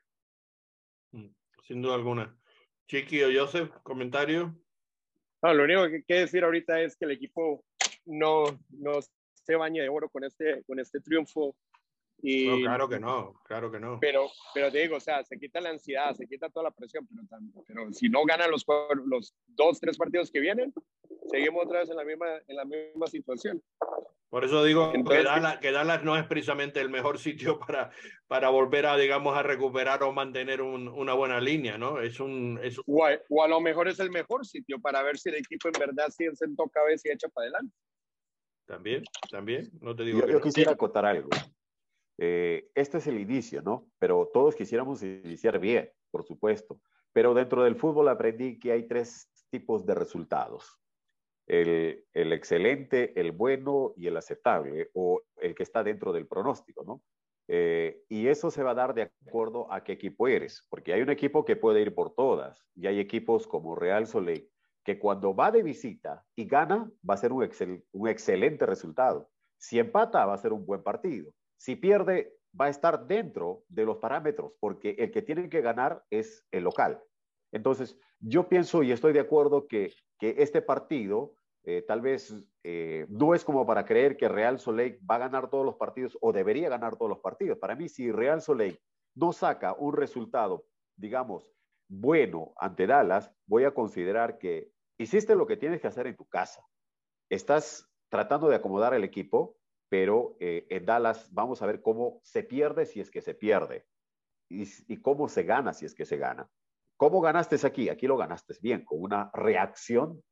Mm, 1.12 1.28
sin 1.64 1.82
duda 1.82 1.94
alguna. 1.94 2.36
Chiqui 2.88 3.22
o 3.22 3.28
Joseph, 3.32 3.70
comentario. 3.82 4.54
No, 5.42 5.54
lo 5.54 5.64
único 5.64 5.88
que 5.88 5.96
hay 5.96 6.04
que 6.04 6.14
decir 6.14 6.44
ahorita 6.44 6.80
es 6.80 6.96
que 6.96 7.04
el 7.04 7.12
equipo 7.12 7.64
no, 8.06 8.44
no 8.70 9.00
se 9.44 9.56
baña 9.56 9.82
de 9.82 9.88
oro 9.88 10.08
con 10.08 10.24
este, 10.24 10.62
con 10.64 10.78
este 10.78 11.00
triunfo. 11.00 11.56
Y, 12.24 12.46
no, 12.46 12.58
claro 12.60 12.88
que 12.88 13.00
no, 13.00 13.34
claro 13.44 13.72
que 13.72 13.80
no. 13.80 13.98
Pero, 14.00 14.28
pero 14.54 14.70
te 14.70 14.78
digo, 14.78 14.96
o 14.96 15.00
sea, 15.00 15.24
se 15.24 15.38
quita 15.38 15.60
la 15.60 15.70
ansiedad, 15.70 16.14
se 16.14 16.26
quita 16.28 16.48
toda 16.50 16.64
la 16.64 16.70
presión, 16.70 17.06
pero, 17.08 17.42
pero 17.66 17.92
si 17.92 18.08
no 18.08 18.24
ganan 18.24 18.50
los, 18.50 18.64
los 19.06 19.34
dos, 19.48 19.80
tres 19.80 19.96
partidos 19.96 20.30
que 20.30 20.38
vienen, 20.38 20.72
seguimos 21.28 21.64
otra 21.64 21.80
vez 21.80 21.90
en 21.90 21.96
la 21.96 22.04
misma, 22.04 22.26
en 22.46 22.56
la 22.56 22.64
misma 22.64 23.08
situación. 23.08 23.60
Por 24.32 24.44
eso 24.46 24.64
digo 24.64 24.90
que, 24.92 25.22
Dallas, 25.22 25.58
que, 25.58 25.72
Dallas, 25.72 26.04
no 26.04 26.16
es 26.16 26.24
precisamente 26.24 26.80
el 26.80 26.88
mejor 26.88 27.18
sitio 27.18 27.58
para, 27.58 27.90
para 28.28 28.48
volver 28.48 28.86
a, 28.86 28.96
digamos, 28.96 29.36
a 29.36 29.42
recuperar 29.42 30.02
o 30.04 30.12
mantener 30.12 30.62
un, 30.62 30.88
una 30.88 31.12
buena 31.12 31.38
línea, 31.38 31.76
¿no? 31.76 32.00
Es 32.00 32.18
un... 32.18 32.58
Es... 32.62 32.80
O, 32.86 33.04
a, 33.04 33.10
o, 33.28 33.42
a, 33.42 33.48
lo 33.48 33.60
mejor 33.60 33.88
es 33.88 34.00
el 34.00 34.10
mejor 34.10 34.46
sitio 34.46 34.80
para 34.80 35.02
ver 35.02 35.18
si 35.18 35.28
el 35.28 35.34
equipo 35.34 35.68
en 35.68 35.78
verdad 35.78 36.08
sí 36.08 36.24
sentó 36.34 36.66
cabeza 36.68 37.08
y 37.08 37.12
echa 37.12 37.28
para 37.28 37.44
adelante. 37.48 37.76
También, 38.66 39.04
también, 39.30 39.70
no 39.80 39.94
te 39.94 40.04
digo 40.04 40.20
Yo, 40.20 40.26
yo 40.28 40.40
quisiera 40.40 40.72
acotar 40.72 41.04
algo. 41.04 41.30
Eh, 42.18 42.70
este 42.74 42.98
es 42.98 43.06
el 43.06 43.18
inicio, 43.18 43.62
¿no? 43.62 43.90
Pero 43.98 44.30
todos 44.32 44.54
quisiéramos 44.54 45.02
iniciar 45.02 45.58
bien, 45.58 45.90
por 46.10 46.24
supuesto. 46.24 46.80
Pero 47.12 47.34
dentro 47.34 47.64
del 47.64 47.76
fútbol 47.76 48.08
aprendí 48.08 48.58
que 48.58 48.72
hay 48.72 48.86
tres 48.86 49.28
tipos 49.50 49.84
de 49.84 49.94
resultados 49.94 50.82
el, 51.46 52.04
el, 52.12 52.32
excelente, 52.32 53.18
el 53.20 53.32
bueno 53.32 53.92
y 53.96 54.06
el 54.06 54.16
aceptable, 54.16 54.90
o 54.94 55.22
el 55.36 55.54
que 55.54 55.62
está 55.62 55.82
dentro 55.82 56.12
del 56.12 56.26
pronóstico, 56.26 56.84
¿no? 56.84 57.02
Eh, 57.48 58.04
y 58.08 58.28
eso 58.28 58.50
se 58.50 58.62
va 58.62 58.70
a 58.70 58.74
dar 58.74 58.94
de 58.94 59.10
acuerdo 59.26 59.70
a 59.72 59.82
qué 59.82 59.92
equipo 59.92 60.28
eres, 60.28 60.66
porque 60.70 60.92
hay 60.92 61.02
un 61.02 61.10
equipo 61.10 61.44
que 61.44 61.56
puede 61.56 61.82
ir 61.82 61.94
por 61.94 62.14
todas, 62.14 62.64
y 62.74 62.86
hay 62.86 63.00
equipos 63.00 63.46
como 63.46 63.74
Real 63.74 64.06
Soleil, 64.06 64.48
que 64.84 64.98
cuando 64.98 65.34
va 65.34 65.50
de 65.50 65.62
visita 65.62 66.24
y 66.34 66.46
gana, 66.46 66.90
va 67.08 67.14
a 67.14 67.18
ser 67.18 67.32
un, 67.32 67.42
excel, 67.42 67.84
un 67.92 68.08
excelente 68.08 68.66
resultado. 68.66 69.30
Si 69.58 69.78
empata, 69.78 70.26
va 70.26 70.34
a 70.34 70.38
ser 70.38 70.52
un 70.52 70.66
buen 70.66 70.82
partido. 70.82 71.32
Si 71.56 71.76
pierde, 71.76 72.36
va 72.58 72.66
a 72.66 72.70
estar 72.70 73.06
dentro 73.06 73.62
de 73.68 73.84
los 73.84 73.98
parámetros, 73.98 74.52
porque 74.60 74.96
el 74.98 75.10
que 75.10 75.22
tiene 75.22 75.48
que 75.48 75.60
ganar 75.60 76.04
es 76.10 76.44
el 76.50 76.64
local. 76.64 77.00
Entonces, 77.52 77.98
yo 78.18 78.48
pienso 78.48 78.82
y 78.82 78.92
estoy 78.92 79.12
de 79.12 79.20
acuerdo 79.20 79.68
que, 79.68 79.92
que 80.18 80.34
este 80.38 80.62
partido 80.62 81.34
eh, 81.64 81.84
tal 81.86 82.00
vez 82.00 82.34
eh, 82.64 83.06
no 83.08 83.34
es 83.34 83.44
como 83.44 83.64
para 83.64 83.84
creer 83.84 84.16
que 84.16 84.28
Real 84.28 84.58
Soleil 84.58 84.98
va 85.08 85.16
a 85.16 85.20
ganar 85.20 85.48
todos 85.48 85.64
los 85.64 85.76
partidos 85.76 86.18
o 86.20 86.32
debería 86.32 86.68
ganar 86.68 86.96
todos 86.96 87.08
los 87.08 87.20
partidos. 87.20 87.58
Para 87.58 87.76
mí, 87.76 87.88
si 87.88 88.10
Real 88.10 88.40
Soleil 88.40 88.80
no 89.14 89.32
saca 89.32 89.74
un 89.74 89.94
resultado, 89.94 90.64
digamos, 90.96 91.46
bueno 91.92 92.54
ante 92.56 92.86
Dallas, 92.86 93.30
voy 93.46 93.64
a 93.64 93.74
considerar 93.74 94.38
que 94.38 94.72
hiciste 94.98 95.34
lo 95.34 95.46
que 95.46 95.58
tienes 95.58 95.80
que 95.80 95.88
hacer 95.88 96.06
en 96.06 96.16
tu 96.16 96.24
casa. 96.24 96.64
Estás 97.28 97.86
tratando 98.08 98.48
de 98.48 98.56
acomodar 98.56 98.94
el 98.94 99.04
equipo, 99.04 99.58
pero 99.90 100.36
eh, 100.40 100.66
en 100.70 100.86
Dallas 100.86 101.28
vamos 101.32 101.60
a 101.60 101.66
ver 101.66 101.82
cómo 101.82 102.20
se 102.22 102.44
pierde 102.44 102.86
si 102.86 103.00
es 103.00 103.10
que 103.10 103.20
se 103.20 103.34
pierde 103.34 103.86
y, 104.48 105.00
cómo 105.02 105.28
se 105.28 105.42
gana 105.42 105.74
si 105.74 105.84
es 105.84 105.94
que 105.94 106.06
se 106.06 106.16
gana. 106.16 106.48
¿Cómo 106.96 107.20
ganaste 107.20 107.56
aquí? 107.66 107.90
Aquí 107.90 108.06
lo 108.06 108.16
ganaste 108.16 108.54
bien, 108.62 108.84
con 108.84 109.02
una 109.02 109.30
reacción 109.34 110.22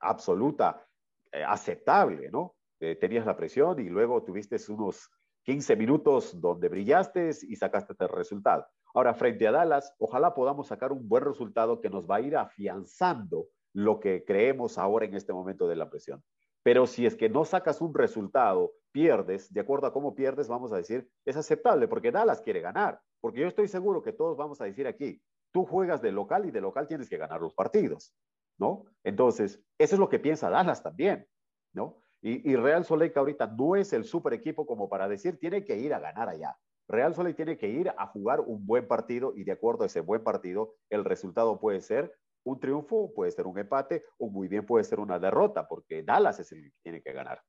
absoluta, 0.00 0.86
eh, 1.30 1.44
aceptable, 1.44 2.30
¿no? 2.30 2.56
Eh, 2.80 2.96
tenías 2.96 3.26
la 3.26 3.36
presión 3.36 3.78
y 3.80 3.88
luego 3.90 4.22
tuviste 4.22 4.56
unos 4.68 5.10
15 5.42 5.76
minutos 5.76 6.40
donde 6.40 6.68
brillaste 6.68 7.30
y 7.42 7.56
sacaste 7.56 7.94
el 7.98 8.08
resultado. 8.08 8.66
Ahora, 8.96 9.12
frente 9.12 9.46
a 9.46 9.52
Dallas, 9.52 9.94
ojalá 9.98 10.32
podamos 10.32 10.68
sacar 10.68 10.90
un 10.90 11.06
buen 11.06 11.22
resultado 11.22 11.82
que 11.82 11.90
nos 11.90 12.08
va 12.08 12.16
a 12.16 12.20
ir 12.22 12.34
afianzando 12.34 13.48
lo 13.74 14.00
que 14.00 14.24
creemos 14.24 14.78
ahora 14.78 15.04
en 15.04 15.14
este 15.14 15.34
momento 15.34 15.68
de 15.68 15.76
la 15.76 15.90
presión. 15.90 16.24
Pero 16.62 16.86
si 16.86 17.04
es 17.04 17.14
que 17.14 17.28
no 17.28 17.44
sacas 17.44 17.82
un 17.82 17.92
resultado, 17.92 18.72
pierdes, 18.92 19.52
de 19.52 19.60
acuerdo 19.60 19.86
a 19.86 19.92
cómo 19.92 20.14
pierdes, 20.14 20.48
vamos 20.48 20.72
a 20.72 20.78
decir, 20.78 21.06
es 21.26 21.36
aceptable, 21.36 21.88
porque 21.88 22.10
Dallas 22.10 22.40
quiere 22.40 22.62
ganar. 22.62 22.98
Porque 23.20 23.40
yo 23.40 23.48
estoy 23.48 23.68
seguro 23.68 24.02
que 24.02 24.14
todos 24.14 24.34
vamos 24.34 24.62
a 24.62 24.64
decir 24.64 24.86
aquí, 24.86 25.20
tú 25.52 25.66
juegas 25.66 26.00
de 26.00 26.10
local 26.10 26.46
y 26.46 26.50
de 26.50 26.62
local 26.62 26.88
tienes 26.88 27.10
que 27.10 27.18
ganar 27.18 27.42
los 27.42 27.52
partidos. 27.52 28.14
¿no? 28.56 28.86
Entonces, 29.04 29.62
eso 29.76 29.96
es 29.96 29.98
lo 29.98 30.08
que 30.08 30.20
piensa 30.20 30.48
Dallas 30.48 30.82
también, 30.82 31.28
¿no? 31.74 31.98
Y, 32.22 32.56
Real 32.56 32.84
Soleil 32.84 33.12
que 33.12 33.18
ahorita 33.18 33.46
no 33.46 33.76
es 33.76 33.92
el 33.92 34.04
super 34.04 34.32
equipo 34.32 34.66
como 34.66 34.88
para 34.88 35.06
decir, 35.06 35.38
tiene 35.38 35.64
que 35.64 35.76
ir 35.76 35.94
a 35.94 36.00
ganar 36.00 36.28
allá. 36.28 36.56
Real 36.88 37.14
Soleil 37.14 37.34
tiene 37.34 37.58
que 37.58 37.68
ir 37.68 37.92
a 37.96 38.06
jugar 38.06 38.40
un 38.40 38.64
buen 38.66 38.86
partido 38.86 39.32
y 39.34 39.44
de 39.44 39.52
acuerdo 39.52 39.82
a 39.82 39.86
ese 39.86 40.00
buen 40.00 40.22
partido, 40.22 40.74
el 40.90 41.04
resultado 41.04 41.58
puede 41.58 41.80
ser 41.80 42.14
un 42.44 42.60
triunfo, 42.60 43.12
puede 43.14 43.32
ser 43.32 43.46
un 43.46 43.58
empate 43.58 44.04
o 44.18 44.30
muy 44.30 44.46
bien 44.46 44.64
puede 44.64 44.84
ser 44.84 45.00
una 45.00 45.18
derrota, 45.18 45.66
porque 45.66 46.02
Dallas 46.02 46.38
es 46.38 46.52
el 46.52 46.62
que 46.62 46.78
tiene 46.82 47.02
que 47.02 47.12
ganar. 47.12 47.42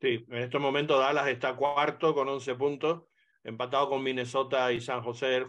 Sí, 0.00 0.24
en 0.28 0.38
este 0.38 0.58
momento 0.58 0.98
Dallas 0.98 1.28
está 1.28 1.56
cuarto 1.56 2.14
con 2.14 2.28
11 2.28 2.54
puntos, 2.54 3.04
empatado 3.42 3.88
con 3.88 4.02
Minnesota 4.02 4.70
y 4.72 4.80
San 4.80 5.02
José 5.02 5.26
del 5.26 5.46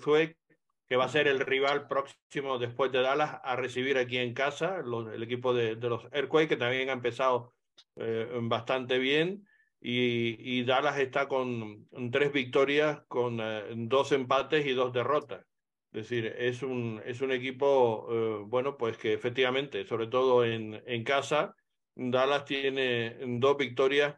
que 0.87 0.95
va 0.95 1.05
a 1.05 1.09
ser 1.09 1.27
el 1.27 1.39
rival 1.39 1.87
próximo 1.87 2.57
después 2.57 2.91
de 2.91 3.01
Dallas 3.01 3.39
a 3.43 3.55
recibir 3.55 3.97
aquí 3.97 4.17
en 4.17 4.33
casa, 4.33 4.77
el 4.79 5.21
equipo 5.21 5.53
de, 5.53 5.75
los 5.75 6.05
Earthquake, 6.11 6.49
que 6.49 6.57
también 6.57 6.89
ha 6.89 6.93
empezado 6.93 7.53
eh, 7.95 8.27
bastante 8.41 8.97
bien. 8.97 9.45
Y, 9.82 10.63
Dallas 10.63 10.99
está 10.99 11.27
con, 11.27 11.88
tres 12.11 12.34
victorias, 12.34 13.01
con 13.07 13.39
eh, 13.39 13.63
dos 13.75 14.11
empates 14.11 14.65
y 14.65 14.73
dos 14.73 14.91
derrotas. 14.91 15.45
Es 15.91 16.03
decir, 16.03 16.25
es 16.38 16.61
un, 16.61 17.01
es 17.05 17.21
un 17.21 17.32
equipo, 17.32 18.07
eh, 18.11 18.43
bueno, 18.45 18.77
pues 18.77 18.97
que 18.97 19.13
efectivamente, 19.13 19.86
sobre 19.86 20.07
todo 20.07 20.45
en, 20.45 20.84
en 20.86 21.03
casa, 21.03 21.55
Dallas 21.95 22.45
tiene 22.45 23.17
dos 23.39 23.57
victorias, 23.57 24.15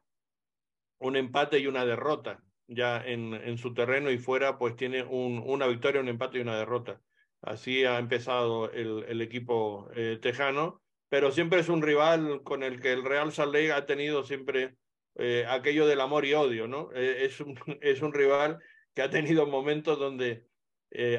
un 1.00 1.16
empate 1.16 1.60
y 1.60 1.68
una 1.68 1.86
derrota 1.86 2.44
ya 2.72 3.04
en, 3.06 3.34
en 3.34 3.58
su 3.58 3.74
terreno 3.74 4.10
y 4.12 4.18
fuera, 4.18 4.58
pues 4.58 4.76
tiene 4.76 5.04
un, 5.04 5.44
una 5.46 5.68
victoria, 5.68 6.02
un 6.02 6.08
empate 6.08 6.38
y 6.38 6.42
una 6.42 6.58
derrota. 6.58 7.02
Así 7.42 7.86
ha 7.86 8.00
empezado 8.00 8.72
el, 8.72 9.04
el 9.08 9.22
equipo 9.22 9.90
eh, 9.94 10.20
tejano, 10.22 10.82
pero 11.10 11.32
siempre 11.32 11.60
es 11.60 11.70
un 11.70 11.82
rival 11.82 12.44
con 12.44 12.64
el 12.64 12.80
que 12.80 12.94
el 12.94 13.04
Real 13.04 13.32
Salt 13.32 13.54
Lake 13.54 13.74
ha 13.74 13.86
tenido 13.86 14.24
siempre 14.24 14.76
eh, 15.16 15.46
aquello 15.48 15.88
del 15.88 16.02
amor 16.02 16.26
y 16.26 16.34
odio, 16.34 16.68
¿no? 16.68 16.90
Eh, 16.94 17.26
es, 17.26 17.40
un, 17.40 17.56
es 17.82 18.02
un 18.02 18.14
rival 18.14 18.60
que 18.94 19.02
ha 19.02 19.10
tenido 19.10 19.46
momentos 19.48 20.00
donde 20.00 20.48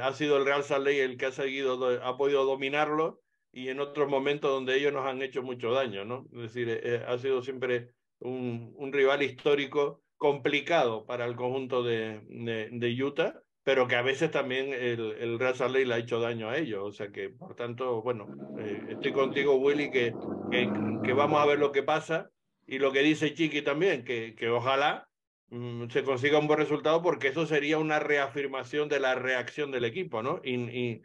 ha 0.03 0.13
sido 0.13 0.37
el 0.37 0.45
Real 0.45 0.63
Salt 0.65 0.85
Lake 0.85 1.03
el 1.03 1.17
que 1.17 1.25
ha 1.25 1.33
seguido, 1.33 1.83
ha 2.05 2.19
podido 2.19 2.45
dominarlo 2.45 3.23
y 3.53 3.69
en 3.69 3.81
otros 3.81 4.07
momentos 4.07 4.51
donde 4.51 4.77
ellos 4.77 4.93
nos 4.93 5.07
han 5.07 5.23
hecho 5.23 5.43
mucho 5.43 5.73
daño, 5.73 6.05
¿no? 6.05 6.27
Es 6.35 6.53
decir, 6.53 7.03
ha 7.09 7.17
sido 7.17 7.41
siempre 7.41 7.95
un, 8.19 8.75
un 8.77 8.93
rival 8.93 9.23
histórico 9.23 10.03
complicado 10.23 11.05
para 11.05 11.27
el 11.27 11.35
conjunto 11.35 11.83
de, 11.83 12.21
de, 12.71 13.03
Utah, 13.03 13.43
pero 13.65 13.89
que 13.89 13.97
a 13.97 14.03
veces 14.03 14.31
también 14.31 14.73
el, 14.73 15.17
el 15.19 15.37
Real 15.37 15.57
Salt 15.57 15.75
Lake 15.75 15.87
le 15.87 15.95
ha 15.95 15.99
hecho 15.99 16.21
daño 16.21 16.49
a 16.49 16.59
ellos. 16.59 16.81
O 16.85 16.93
sea 16.93 17.11
que, 17.11 17.29
por 17.29 17.57
tanto, 17.57 18.03
bueno, 18.03 18.29
eh, 18.57 18.85
estoy 18.91 19.13
contigo, 19.13 19.57
Willy, 19.57 19.91
que, 19.91 20.15
que, 20.53 21.13
vamos 21.13 21.41
a 21.41 21.47
ver 21.47 21.59
lo 21.59 21.73
que 21.73 21.83
pasa. 21.83 22.31
Y 22.73 22.79
lo 22.79 22.91
que 22.91 23.03
dice 23.03 23.35
Chiqui 23.35 23.61
también, 23.61 24.03
que, 24.03 24.35
que 24.35 24.49
ojalá 24.49 25.07
mm, 25.51 25.91
se 25.91 26.03
consiga 26.05 26.39
un 26.39 26.47
buen 26.47 26.59
resultado, 26.59 27.03
porque 27.03 27.29
eso 27.29 27.45
sería 27.45 27.77
una 27.77 27.99
reafirmación 27.99 28.89
de 28.89 28.99
la 28.99 29.15
reacción 29.15 29.71
del 29.71 29.85
equipo, 29.85 30.23
¿no? 30.23 30.41
Y, 30.43 30.55
y, 30.55 31.03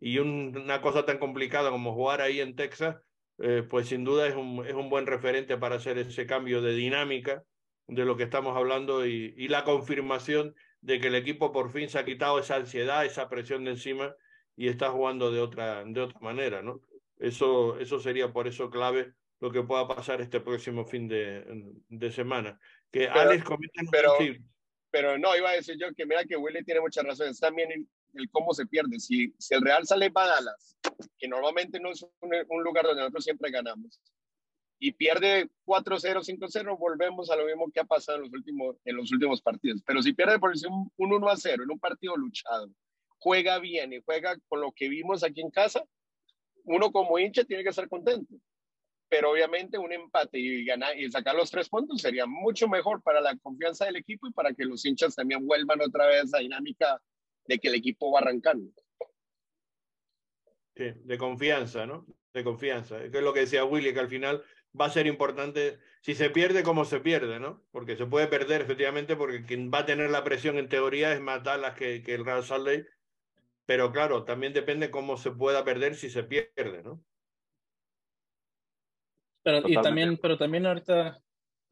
y 0.00 0.18
una 0.20 0.80
cosa 0.80 1.04
tan 1.04 1.18
complicada 1.18 1.68
como 1.70 1.92
jugar 1.92 2.22
ahí 2.22 2.40
en 2.40 2.56
Texas, 2.56 2.96
eh, 3.40 3.62
pues 3.68 3.88
sin 3.88 4.04
duda 4.04 4.26
es 4.26 4.34
un, 4.34 4.64
es 4.66 4.72
un 4.72 4.88
buen 4.88 5.06
referente 5.06 5.58
para 5.58 5.76
hacer 5.76 5.98
ese 5.98 6.24
cambio 6.24 6.62
de 6.62 6.72
dinámica 6.74 7.44
de 7.88 8.06
lo 8.06 8.16
que 8.16 8.22
estamos 8.22 8.56
hablando 8.56 9.04
y, 9.06 9.34
y, 9.36 9.48
la 9.48 9.64
confirmación 9.64 10.54
de 10.80 10.98
que 10.98 11.08
el 11.08 11.14
equipo 11.14 11.52
por 11.52 11.70
fin 11.70 11.90
se 11.90 11.98
ha 11.98 12.06
quitado 12.06 12.38
esa 12.38 12.56
ansiedad, 12.56 13.04
esa 13.04 13.28
presión 13.28 13.64
de 13.64 13.72
encima 13.72 14.14
y 14.56 14.68
está 14.68 14.90
jugando 14.90 15.30
de 15.30 15.40
otra, 15.40 15.84
de 15.84 16.00
otra 16.00 16.20
manera, 16.20 16.62
¿no? 16.62 16.80
Eso, 17.18 17.78
eso 17.78 18.00
sería 18.00 18.32
por 18.32 18.48
eso 18.48 18.70
clave 18.70 19.12
lo 19.42 19.50
que 19.50 19.64
pueda 19.64 19.88
pasar 19.88 20.20
este 20.20 20.40
próximo 20.40 20.84
fin 20.84 21.08
de, 21.08 21.44
de 21.88 22.12
semana. 22.12 22.60
Que 22.92 23.08
pero, 23.08 23.20
Alex 23.20 23.44
Pero, 23.90 24.12
pero 24.88 25.18
no, 25.18 25.36
iba 25.36 25.50
a 25.50 25.54
decir 25.54 25.76
yo 25.76 25.92
que 25.96 26.06
mira 26.06 26.24
que 26.24 26.36
Willy 26.36 26.64
tiene 26.64 26.80
mucha 26.80 27.02
razón, 27.02 27.26
es 27.26 27.40
también 27.40 27.72
el, 27.72 27.88
el 28.14 28.30
cómo 28.30 28.54
se 28.54 28.66
pierde. 28.66 29.00
Si, 29.00 29.34
si 29.38 29.54
el 29.54 29.62
Real 29.62 29.84
sale 29.84 30.12
para 30.12 30.36
Dallas, 30.36 30.78
que 31.18 31.26
normalmente 31.26 31.80
no 31.80 31.90
es 31.90 32.04
un, 32.04 32.30
un 32.50 32.62
lugar 32.62 32.84
donde 32.84 33.00
nosotros 33.00 33.24
siempre 33.24 33.50
ganamos, 33.50 34.00
y 34.78 34.92
pierde 34.92 35.50
4-0, 35.66 36.22
5-0, 36.22 36.78
volvemos 36.78 37.28
a 37.28 37.34
lo 37.34 37.44
mismo 37.44 37.68
que 37.72 37.80
ha 37.80 37.84
pasado 37.84 38.18
en 38.18 38.24
los 38.24 38.32
últimos, 38.32 38.76
en 38.84 38.96
los 38.96 39.10
últimos 39.10 39.42
partidos. 39.42 39.82
Pero 39.84 40.02
si 40.02 40.12
pierde 40.12 40.38
por 40.38 40.52
un, 40.52 40.92
un 40.96 41.10
1-0 41.20 41.64
en 41.64 41.70
un 41.70 41.80
partido 41.80 42.16
luchado, 42.16 42.70
juega 43.18 43.58
bien 43.58 43.92
y 43.92 44.00
juega 44.04 44.36
con 44.46 44.60
lo 44.60 44.70
que 44.70 44.88
vimos 44.88 45.24
aquí 45.24 45.40
en 45.40 45.50
casa, 45.50 45.84
uno 46.62 46.92
como 46.92 47.18
hincha 47.18 47.42
tiene 47.42 47.64
que 47.64 47.70
estar 47.70 47.88
contento. 47.88 48.36
Pero 49.12 49.30
obviamente 49.30 49.76
un 49.76 49.92
empate 49.92 50.38
y, 50.38 50.64
ganar, 50.64 50.98
y 50.98 51.10
sacar 51.10 51.34
los 51.34 51.50
tres 51.50 51.68
puntos 51.68 52.00
sería 52.00 52.24
mucho 52.24 52.66
mejor 52.66 53.02
para 53.02 53.20
la 53.20 53.36
confianza 53.36 53.84
del 53.84 53.96
equipo 53.96 54.26
y 54.26 54.32
para 54.32 54.54
que 54.54 54.64
los 54.64 54.86
hinchas 54.86 55.14
también 55.14 55.46
vuelvan 55.46 55.82
otra 55.82 56.06
vez 56.06 56.32
a 56.32 56.38
dinámica 56.38 56.98
de 57.44 57.58
que 57.58 57.68
el 57.68 57.74
equipo 57.74 58.10
va 58.10 58.20
arrancando. 58.20 58.72
Sí, 60.74 60.92
de 61.04 61.18
confianza, 61.18 61.84
¿no? 61.84 62.06
de 62.32 62.42
confianza. 62.42 63.10
Que 63.10 63.18
es 63.18 63.22
lo 63.22 63.34
que 63.34 63.40
decía 63.40 63.66
Willy, 63.66 63.92
que 63.92 64.00
al 64.00 64.08
final 64.08 64.42
va 64.78 64.86
a 64.86 64.90
ser 64.90 65.06
importante, 65.06 65.78
si 66.00 66.14
se 66.14 66.30
pierde, 66.30 66.62
como 66.62 66.86
se 66.86 67.00
pierde, 67.00 67.38
¿no? 67.38 67.62
Porque 67.70 67.96
se 67.96 68.06
puede 68.06 68.28
perder 68.28 68.62
efectivamente, 68.62 69.14
porque 69.14 69.44
quien 69.44 69.70
va 69.70 69.80
a 69.80 69.86
tener 69.86 70.08
la 70.08 70.24
presión 70.24 70.56
en 70.56 70.70
teoría 70.70 71.12
es 71.12 71.20
más 71.20 71.44
Dallas 71.44 71.74
que, 71.74 72.02
que 72.02 72.14
el 72.14 72.24
Real 72.24 72.44
Salt 72.44 72.66
Lake, 72.66 72.86
pero 73.66 73.92
claro, 73.92 74.24
también 74.24 74.54
depende 74.54 74.90
cómo 74.90 75.18
se 75.18 75.32
pueda 75.32 75.64
perder 75.64 75.96
si 75.96 76.08
se 76.08 76.24
pierde, 76.24 76.82
¿no? 76.82 77.04
Pero, 79.42 79.68
y 79.68 79.74
también, 79.80 80.16
pero 80.18 80.38
también 80.38 80.66
ahorita, 80.66 81.18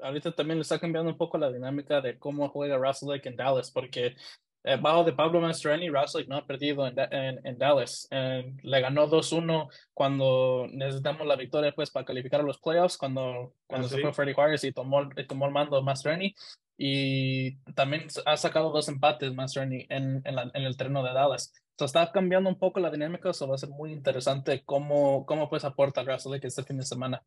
ahorita 0.00 0.32
también 0.32 0.58
le 0.58 0.62
está 0.62 0.78
cambiando 0.78 1.10
un 1.10 1.16
poco 1.16 1.38
la 1.38 1.52
dinámica 1.52 2.00
de 2.00 2.18
cómo 2.18 2.48
juega 2.48 2.76
Russell 2.76 3.10
Lake 3.10 3.28
en 3.28 3.36
Dallas, 3.36 3.70
porque 3.70 4.16
eh, 4.62 4.76
bajo 4.76 5.04
de 5.04 5.14
Pablo 5.14 5.40
Mastroeni, 5.40 5.88
Russell 5.88 6.28
no 6.28 6.36
ha 6.36 6.46
perdido 6.46 6.86
en, 6.86 6.98
en, 6.98 7.40
en 7.44 7.58
Dallas. 7.58 8.08
le 8.10 8.80
ganó 8.80 9.08
2-1 9.08 9.68
cuando 9.94 10.66
necesitamos 10.70 11.26
la 11.26 11.36
victoria 11.36 11.72
pues, 11.72 11.90
para 11.90 12.04
calificar 12.04 12.40
a 12.40 12.44
los 12.44 12.58
playoffs, 12.58 12.98
cuando, 12.98 13.54
cuando 13.66 13.86
ah, 13.86 13.90
se 13.90 14.00
fue 14.00 14.12
Freddie 14.12 14.34
Juárez 14.34 14.64
y 14.64 14.72
tomó, 14.72 15.08
tomó 15.26 15.46
el 15.46 15.52
mando 15.52 15.82
Mastroeni. 15.82 16.34
Y 16.76 17.56
también 17.74 18.06
ha 18.24 18.36
sacado 18.38 18.70
dos 18.70 18.88
empates 18.88 19.34
Mastroeni 19.34 19.86
en, 19.90 20.22
en, 20.24 20.38
en 20.38 20.62
el 20.62 20.76
terreno 20.76 21.02
de 21.02 21.12
Dallas. 21.12 21.52
Entonces 21.72 21.98
está 21.98 22.12
cambiando 22.12 22.50
un 22.50 22.58
poco 22.58 22.80
la 22.80 22.90
dinámica, 22.90 23.30
eso 23.30 23.48
va 23.48 23.54
a 23.54 23.58
ser 23.58 23.70
muy 23.70 23.92
interesante 23.92 24.62
cómo, 24.64 25.24
cómo 25.24 25.48
pues 25.48 25.64
aporta 25.64 26.02
Russell 26.02 26.32
Lake 26.32 26.46
este 26.46 26.64
fin 26.64 26.76
de 26.76 26.84
semana. 26.84 27.22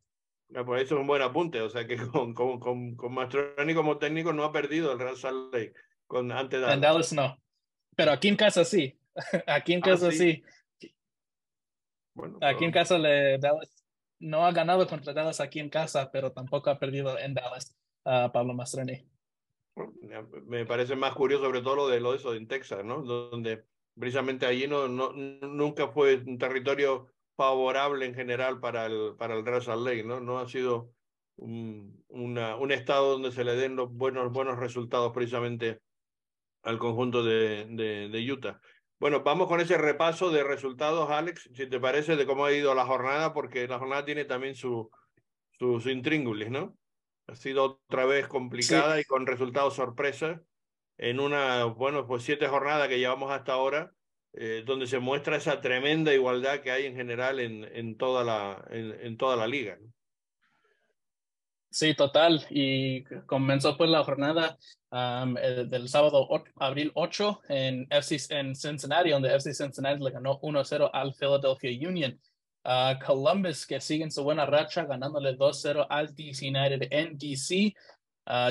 Ah, 0.54 0.64
pues 0.64 0.82
eso 0.82 0.94
es 0.94 1.00
un 1.00 1.06
buen 1.06 1.22
apunte, 1.22 1.60
o 1.60 1.68
sea 1.68 1.86
que 1.86 1.96
con, 2.12 2.32
con, 2.34 2.60
con, 2.60 2.94
con 2.94 3.12
Mastroeni 3.12 3.74
como 3.74 3.98
técnico 3.98 4.32
no 4.32 4.44
ha 4.44 4.52
perdido 4.52 4.92
el 4.92 4.98
Real 4.98 5.16
Salt 5.16 5.52
Lake 5.52 5.74
con 6.06 6.30
ante 6.30 6.60
Dallas. 6.60 6.74
En 6.74 6.80
Dallas 6.80 7.12
no, 7.12 7.42
pero 7.96 8.12
aquí 8.12 8.28
en 8.28 8.36
casa 8.36 8.64
sí, 8.64 8.98
aquí 9.46 9.72
en 9.72 9.80
ah, 9.82 9.86
casa 9.86 10.12
sí. 10.12 10.42
Bueno, 12.14 12.38
aquí 12.40 12.64
en 12.64 12.70
casa 12.70 12.98
le, 12.98 13.38
Dallas 13.38 13.84
no 14.20 14.46
ha 14.46 14.52
ganado 14.52 14.86
contra 14.86 15.12
Dallas 15.12 15.40
aquí 15.40 15.58
en 15.58 15.70
casa, 15.70 16.10
pero 16.12 16.32
tampoco 16.32 16.70
ha 16.70 16.78
perdido 16.78 17.18
en 17.18 17.34
Dallas 17.34 17.76
a 18.04 18.30
Pablo 18.30 18.54
Mastroeni. 18.54 19.04
Me 20.46 20.64
parece 20.66 20.94
más 20.94 21.14
curioso 21.14 21.46
sobre 21.46 21.62
todo 21.62 21.74
lo 21.74 21.88
de 21.88 21.98
lo 21.98 22.12
de 22.12 22.18
eso 22.18 22.32
en 22.34 22.46
Texas, 22.46 22.84
¿no? 22.84 23.02
Donde 23.02 23.64
precisamente 23.98 24.46
allí 24.46 24.68
no, 24.68 24.86
no, 24.86 25.12
nunca 25.12 25.88
fue 25.88 26.16
un 26.16 26.38
territorio 26.38 27.13
favorable 27.36 28.06
en 28.06 28.14
general 28.14 28.60
para 28.60 28.86
el, 28.86 29.14
para 29.18 29.34
el 29.34 29.44
Real 29.44 29.84
Lake, 29.84 30.04
¿no? 30.04 30.20
No 30.20 30.38
ha 30.38 30.48
sido 30.48 30.90
un, 31.36 32.04
una, 32.08 32.56
un 32.56 32.72
estado 32.72 33.12
donde 33.12 33.32
se 33.32 33.44
le 33.44 33.56
den 33.56 33.76
los 33.76 33.92
buenos, 33.92 34.32
buenos 34.32 34.58
resultados 34.58 35.12
precisamente 35.12 35.80
al 36.62 36.78
conjunto 36.78 37.22
de, 37.22 37.66
de, 37.70 38.08
de, 38.08 38.32
Utah. 38.32 38.60
Bueno, 38.98 39.22
vamos 39.22 39.48
con 39.48 39.60
ese 39.60 39.76
repaso 39.76 40.30
de 40.30 40.44
resultados, 40.44 41.10
Alex, 41.10 41.50
si 41.54 41.66
te 41.68 41.80
parece, 41.80 42.16
de 42.16 42.26
cómo 42.26 42.44
ha 42.44 42.52
ido 42.52 42.74
la 42.74 42.86
jornada, 42.86 43.34
porque 43.34 43.68
la 43.68 43.78
jornada 43.78 44.04
tiene 44.04 44.24
también 44.24 44.54
su, 44.54 44.90
su, 45.58 45.80
su 45.80 45.90
intríngulis, 45.90 46.50
¿no? 46.50 46.76
Ha 47.26 47.34
sido 47.34 47.80
otra 47.86 48.06
vez 48.06 48.28
complicada 48.28 49.00
y 49.00 49.04
con 49.04 49.26
resultados 49.26 49.74
sorpresa 49.74 50.42
en 50.96 51.20
una, 51.20 51.64
bueno, 51.64 52.06
pues 52.06 52.22
siete 52.22 52.46
jornadas 52.48 52.88
que 52.88 52.98
llevamos 52.98 53.30
hasta 53.30 53.52
ahora, 53.52 53.92
eh, 54.36 54.62
donde 54.66 54.86
se 54.86 54.98
muestra 54.98 55.36
esa 55.36 55.60
tremenda 55.60 56.12
igualdad 56.12 56.60
que 56.60 56.70
hay 56.70 56.86
en 56.86 56.96
general 56.96 57.40
en, 57.40 57.64
en, 57.64 57.96
toda, 57.96 58.24
la, 58.24 58.64
en, 58.70 58.92
en 59.00 59.16
toda 59.16 59.36
la 59.36 59.46
liga. 59.46 59.78
Sí, 61.74 61.92
total. 61.94 62.46
Y 62.50 63.02
comenzó 63.26 63.76
pues 63.76 63.90
la 63.90 64.04
jornada 64.04 64.56
del 64.92 65.88
sábado 65.88 66.28
abril 66.60 66.92
8 66.94 67.40
en, 67.48 67.86
FC, 67.90 68.38
en 68.38 68.54
Cincinnati, 68.54 69.10
donde 69.10 69.34
FC 69.34 69.52
Cincinnati 69.52 70.00
le 70.00 70.12
ganó 70.12 70.38
1-0 70.40 70.88
al 70.92 71.14
Philadelphia 71.14 71.88
Union. 71.88 72.20
Columbus, 73.04 73.66
que 73.66 73.80
sigue 73.80 74.04
en 74.04 74.12
su 74.12 74.22
buena 74.22 74.46
racha, 74.46 74.84
ganándole 74.84 75.36
2-0 75.36 75.86
al 75.90 76.14
DC 76.14 76.48
United 76.48 76.86
en 76.92 77.18
DC. 77.18 77.74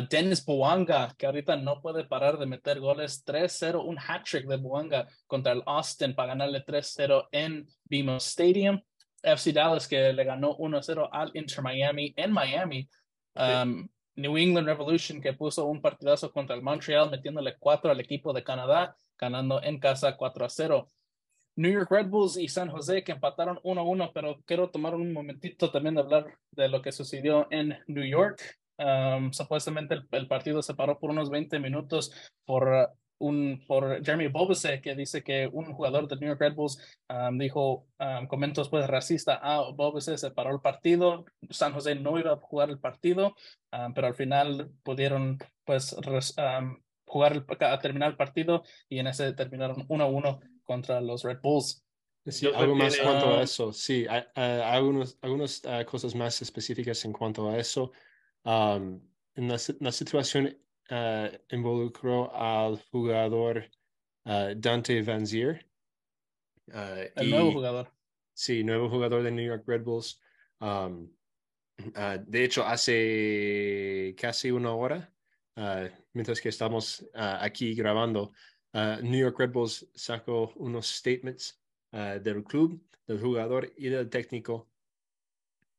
Dennis 0.10 0.46
Buanga, 0.46 1.14
que 1.18 1.26
ahorita 1.26 1.56
no 1.58 1.82
puede 1.82 2.06
parar 2.06 2.38
de 2.38 2.46
meter 2.46 2.80
goles, 2.80 3.24
3-0, 3.26 3.84
un 3.84 3.98
hat-trick 3.98 4.46
de 4.46 4.58
Buanga 4.58 5.08
contra 5.26 5.54
el 5.54 5.64
Austin 5.66 6.14
para 6.14 6.30
ganarle 6.30 6.64
3-0 6.64 7.28
en 7.32 7.68
BMO 7.86 8.18
Stadium. 8.18 8.82
FC 9.24 9.54
Dallas, 9.54 9.88
que 9.88 10.12
le 10.12 10.24
ganó 10.26 10.58
1-0 10.58 11.10
al 11.12 11.32
Inter 11.34 11.64
Miami 11.64 12.14
en 12.18 12.32
Miami. 12.32 12.90
Um, 13.36 13.88
New 14.16 14.38
England 14.38 14.68
Revolution, 14.68 15.22
que 15.22 15.34
puso 15.34 15.66
un 15.66 15.82
partidazo 15.82 16.32
contra 16.32 16.56
el 16.56 16.62
Montreal, 16.62 17.10
metiéndole 17.10 17.56
4 17.58 17.90
al 17.90 18.00
equipo 18.00 18.34
de 18.34 18.44
Canadá, 18.44 18.96
ganando 19.18 19.62
en 19.64 19.80
casa 19.80 20.18
4-0. 20.18 20.88
New 21.56 21.72
York 21.72 21.90
Red 21.90 22.08
Bulls 22.08 22.38
y 22.38 22.48
San 22.48 22.70
Jose 22.70 23.04
que 23.04 23.12
empataron 23.12 23.60
1-1, 23.64 24.12
pero 24.14 24.42
quiero 24.46 24.70
tomar 24.70 24.96
un 24.96 25.14
momentito 25.14 25.72
también 25.72 25.96
de 25.96 26.02
hablar 26.02 26.38
de 26.52 26.68
lo 26.68 26.82
que 26.82 26.92
sucedió 26.92 27.48
en 27.50 27.78
New 27.88 28.04
York. 28.04 28.42
Um, 28.78 29.32
supuestamente 29.32 29.96
el, 30.12 30.28
partido 30.28 30.64
se 30.64 30.74
paró 30.74 30.98
por 30.98 31.12
unos 31.12 31.30
20 31.30 31.60
minutos 31.60 32.12
por, 32.44 32.68
uh, 32.68 32.88
un, 33.20 33.64
por 33.68 34.04
Jeremy 34.04 34.28
Bobese, 34.28 34.82
que 34.82 34.96
dice 34.96 35.24
que 35.24 35.48
un 35.52 35.74
jugador 35.74 36.08
de 36.08 36.16
New 36.16 36.30
York 36.30 36.42
Red 36.42 36.56
Bulls 36.56 36.80
um, 37.10 37.38
dijo 37.38 37.86
um, 38.00 38.28
comentarios 38.28 38.70
pues 38.70 38.88
racista 38.88 39.36
a 39.36 39.58
ah, 39.58 39.72
Bobese, 39.76 40.18
se 40.18 40.32
paró 40.32 40.52
el 40.52 40.62
partido, 40.62 41.26
San 41.50 41.74
José 41.74 41.96
no 41.96 42.18
iba 42.18 42.34
a 42.34 42.38
jugar 42.38 42.70
el 42.70 42.80
partido, 42.80 43.36
pero 43.94 44.08
al 44.08 44.16
final 44.16 44.72
pudieron 44.84 45.38
pues 45.66 45.96
jugar, 47.06 47.46
a 47.60 47.80
terminar 47.80 48.12
el 48.12 48.18
partido 48.18 48.64
y 48.90 49.00
en 49.00 49.08
ese 49.08 49.34
terminaron 49.34 49.88
1-1 49.88 50.40
contra 50.64 51.00
los 51.00 51.24
Red 51.24 51.40
Bulls. 51.42 51.84
Sí, 52.26 52.48
algo 52.54 52.76
más 52.76 52.98
en 52.98 53.04
cuanto 53.04 53.38
a 53.38 53.42
eso. 53.42 53.74
Sí, 53.74 54.06
hay, 54.10 54.24
algunos, 54.36 55.18
algunas 55.22 55.62
uh, 55.66 55.86
cosas 55.86 56.16
más 56.16 56.42
específicas 56.42 57.04
en 57.04 57.12
cuanto 57.12 57.50
a 57.50 57.58
eso. 57.58 57.92
Um, 58.46 59.02
en 59.36 59.48
la, 59.48 59.58
situación 59.58 60.56
uh, 60.92 61.30
involucró 61.50 62.34
al 62.36 62.82
jugador 62.92 63.70
uh, 64.26 64.54
Dante 64.56 65.02
Van 65.02 65.26
Zier. 65.26 65.66
Uh, 66.68 67.10
El 67.16 67.30
nuevo 67.30 67.52
jugador. 67.54 67.92
Sí, 68.34 68.64
nuevo 68.64 68.90
jugador 68.90 69.24
de 69.24 69.32
New 69.32 69.46
York 69.46 69.64
Red 69.66 69.84
Bulls. 69.84 70.20
Um, 70.60 71.10
de 72.28 72.44
hecho, 72.44 72.64
hace 72.66 74.16
casi 74.18 74.52
una 74.52 74.74
hora, 74.74 75.12
mientras 76.14 76.40
que 76.40 76.50
estamos 76.50 77.04
aquí 77.14 77.74
grabando, 77.74 78.32
New 78.74 79.20
York 79.20 79.40
Red 79.40 79.52
Bulls 79.52 79.90
sacó 79.96 80.54
unos 80.56 80.88
statements 80.88 81.60
del 81.92 82.44
club, 82.44 82.80
del 83.08 83.20
jugador 83.20 83.72
y 83.76 83.90
del 83.90 84.10
técnico. 84.10 84.70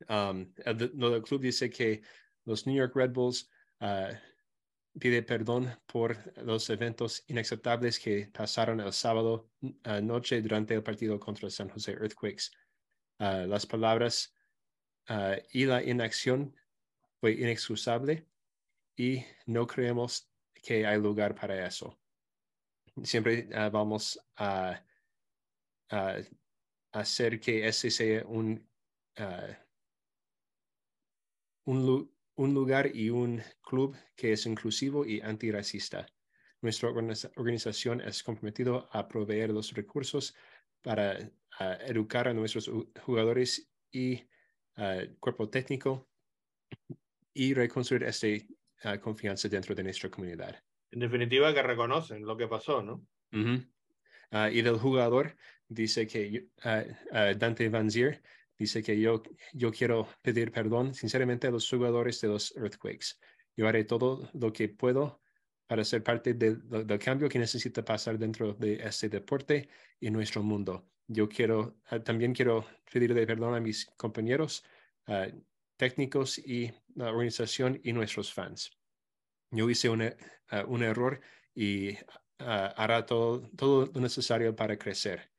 Um, 0.08 0.52
el, 0.64 0.92
el 1.00 1.22
club 1.22 1.40
dice 1.40 1.70
que 1.70 2.02
los 2.44 2.66
New 2.66 2.76
York 2.76 2.94
Red 2.94 3.12
Bulls 3.12 3.50
uh, 3.80 4.14
pide 4.98 5.22
perdón 5.22 5.76
por 5.86 6.16
los 6.42 6.68
eventos 6.70 7.24
inaceptables 7.26 7.98
que 7.98 8.30
pasaron 8.32 8.80
el 8.80 8.92
sábado 8.92 9.50
uh, 9.62 10.00
noche 10.02 10.40
durante 10.40 10.74
el 10.74 10.82
partido 10.82 11.18
contra 11.18 11.50
San 11.50 11.68
Jose 11.68 11.92
Earthquakes. 11.92 12.50
Uh, 13.18 13.46
las 13.46 13.66
palabras 13.66 14.32
y 15.52 15.66
la 15.66 15.82
inacción 15.82 16.56
fue 17.20 17.32
inexcusable 17.32 18.26
y 18.96 19.22
no 19.44 19.66
creemos 19.66 20.30
que 20.54 20.86
hay 20.86 20.98
lugar 20.98 21.34
para 21.34 21.66
eso. 21.66 22.00
Siempre 23.02 23.46
vamos 23.70 24.18
a, 24.36 24.82
hacer 26.90 27.38
que 27.38 27.68
ese 27.68 27.90
sea 27.90 28.24
un, 28.24 28.66
un, 31.66 32.13
un 32.36 32.54
lugar 32.54 32.94
y 32.94 33.10
un 33.10 33.42
club 33.62 33.96
que 34.16 34.32
es 34.32 34.46
inclusivo 34.46 35.06
y 35.06 35.20
antirracista. 35.20 36.06
Nuestra 36.62 36.88
organización 37.36 38.00
es 38.00 38.22
comprometido 38.22 38.88
a 38.92 39.06
proveer 39.06 39.50
los 39.50 39.72
recursos 39.72 40.34
para 40.82 41.18
educar 41.86 42.28
a 42.28 42.34
nuestros 42.34 42.70
jugadores 43.02 43.70
y 43.92 44.26
cuerpo 45.20 45.48
técnico 45.48 46.08
y 47.32 47.54
reconstruir 47.54 48.04
esta 48.04 49.00
confianza 49.00 49.48
dentro 49.48 49.74
de 49.74 49.84
nuestra 49.84 50.10
comunidad. 50.10 50.62
En 50.90 51.00
definitiva, 51.00 51.52
que 51.52 51.62
reconocen 51.62 52.24
lo 52.24 52.36
que 52.36 52.48
pasó, 52.48 52.82
¿no? 52.82 53.06
Ah, 54.30 54.50
y 54.50 54.62
del 54.62 54.78
jugador 54.78 55.36
dice 55.68 56.06
que 56.06 56.48
Dante 57.36 57.68
Van 57.68 57.90
Zier 57.90 58.22
Dice 58.64 58.82
que 58.82 58.98
yo, 58.98 59.22
yo 59.52 59.70
quiero 59.70 60.08
pedir 60.22 60.50
perdón 60.50 60.94
sinceramente 60.94 61.46
a 61.46 61.50
los 61.50 61.68
jugadores 61.68 62.18
de 62.22 62.28
los 62.28 62.56
Earthquakes. 62.56 63.18
Yo 63.54 63.68
haré 63.68 63.84
todo 63.84 64.30
lo 64.32 64.54
que 64.54 64.70
puedo 64.70 65.20
para 65.66 65.84
ser 65.84 66.02
parte 66.02 66.32
del 66.32 66.98
cambio 66.98 67.28
que 67.28 67.38
necesita 67.38 67.84
pasar 67.84 68.18
dentro 68.18 68.54
de 68.54 68.76
este 68.76 69.10
deporte 69.10 69.68
y 70.00 70.10
nuestro 70.10 70.42
mundo. 70.42 70.88
Yo 71.06 71.28
quiero, 71.28 71.76
ah, 71.90 72.02
también 72.02 72.32
quiero 72.32 72.64
pedirle 72.90 73.26
perdón 73.26 73.54
a 73.54 73.60
mis 73.60 73.84
compañeros, 73.98 74.64
ah, 75.08 75.26
técnicos 75.76 76.38
y 76.38 76.72
la 76.94 77.10
organización 77.10 77.78
y 77.84 77.92
nuestros 77.92 78.32
fans. 78.32 78.70
Yo 79.50 79.68
hice 79.68 79.90
ah, 80.48 80.64
un 80.66 80.82
error 80.82 81.20
y 81.54 81.98
hará 82.38 83.04
todo, 83.04 83.42
todo 83.58 83.90
lo 83.92 84.00
necesario 84.00 84.56
para 84.56 84.78
crecer. 84.78 85.33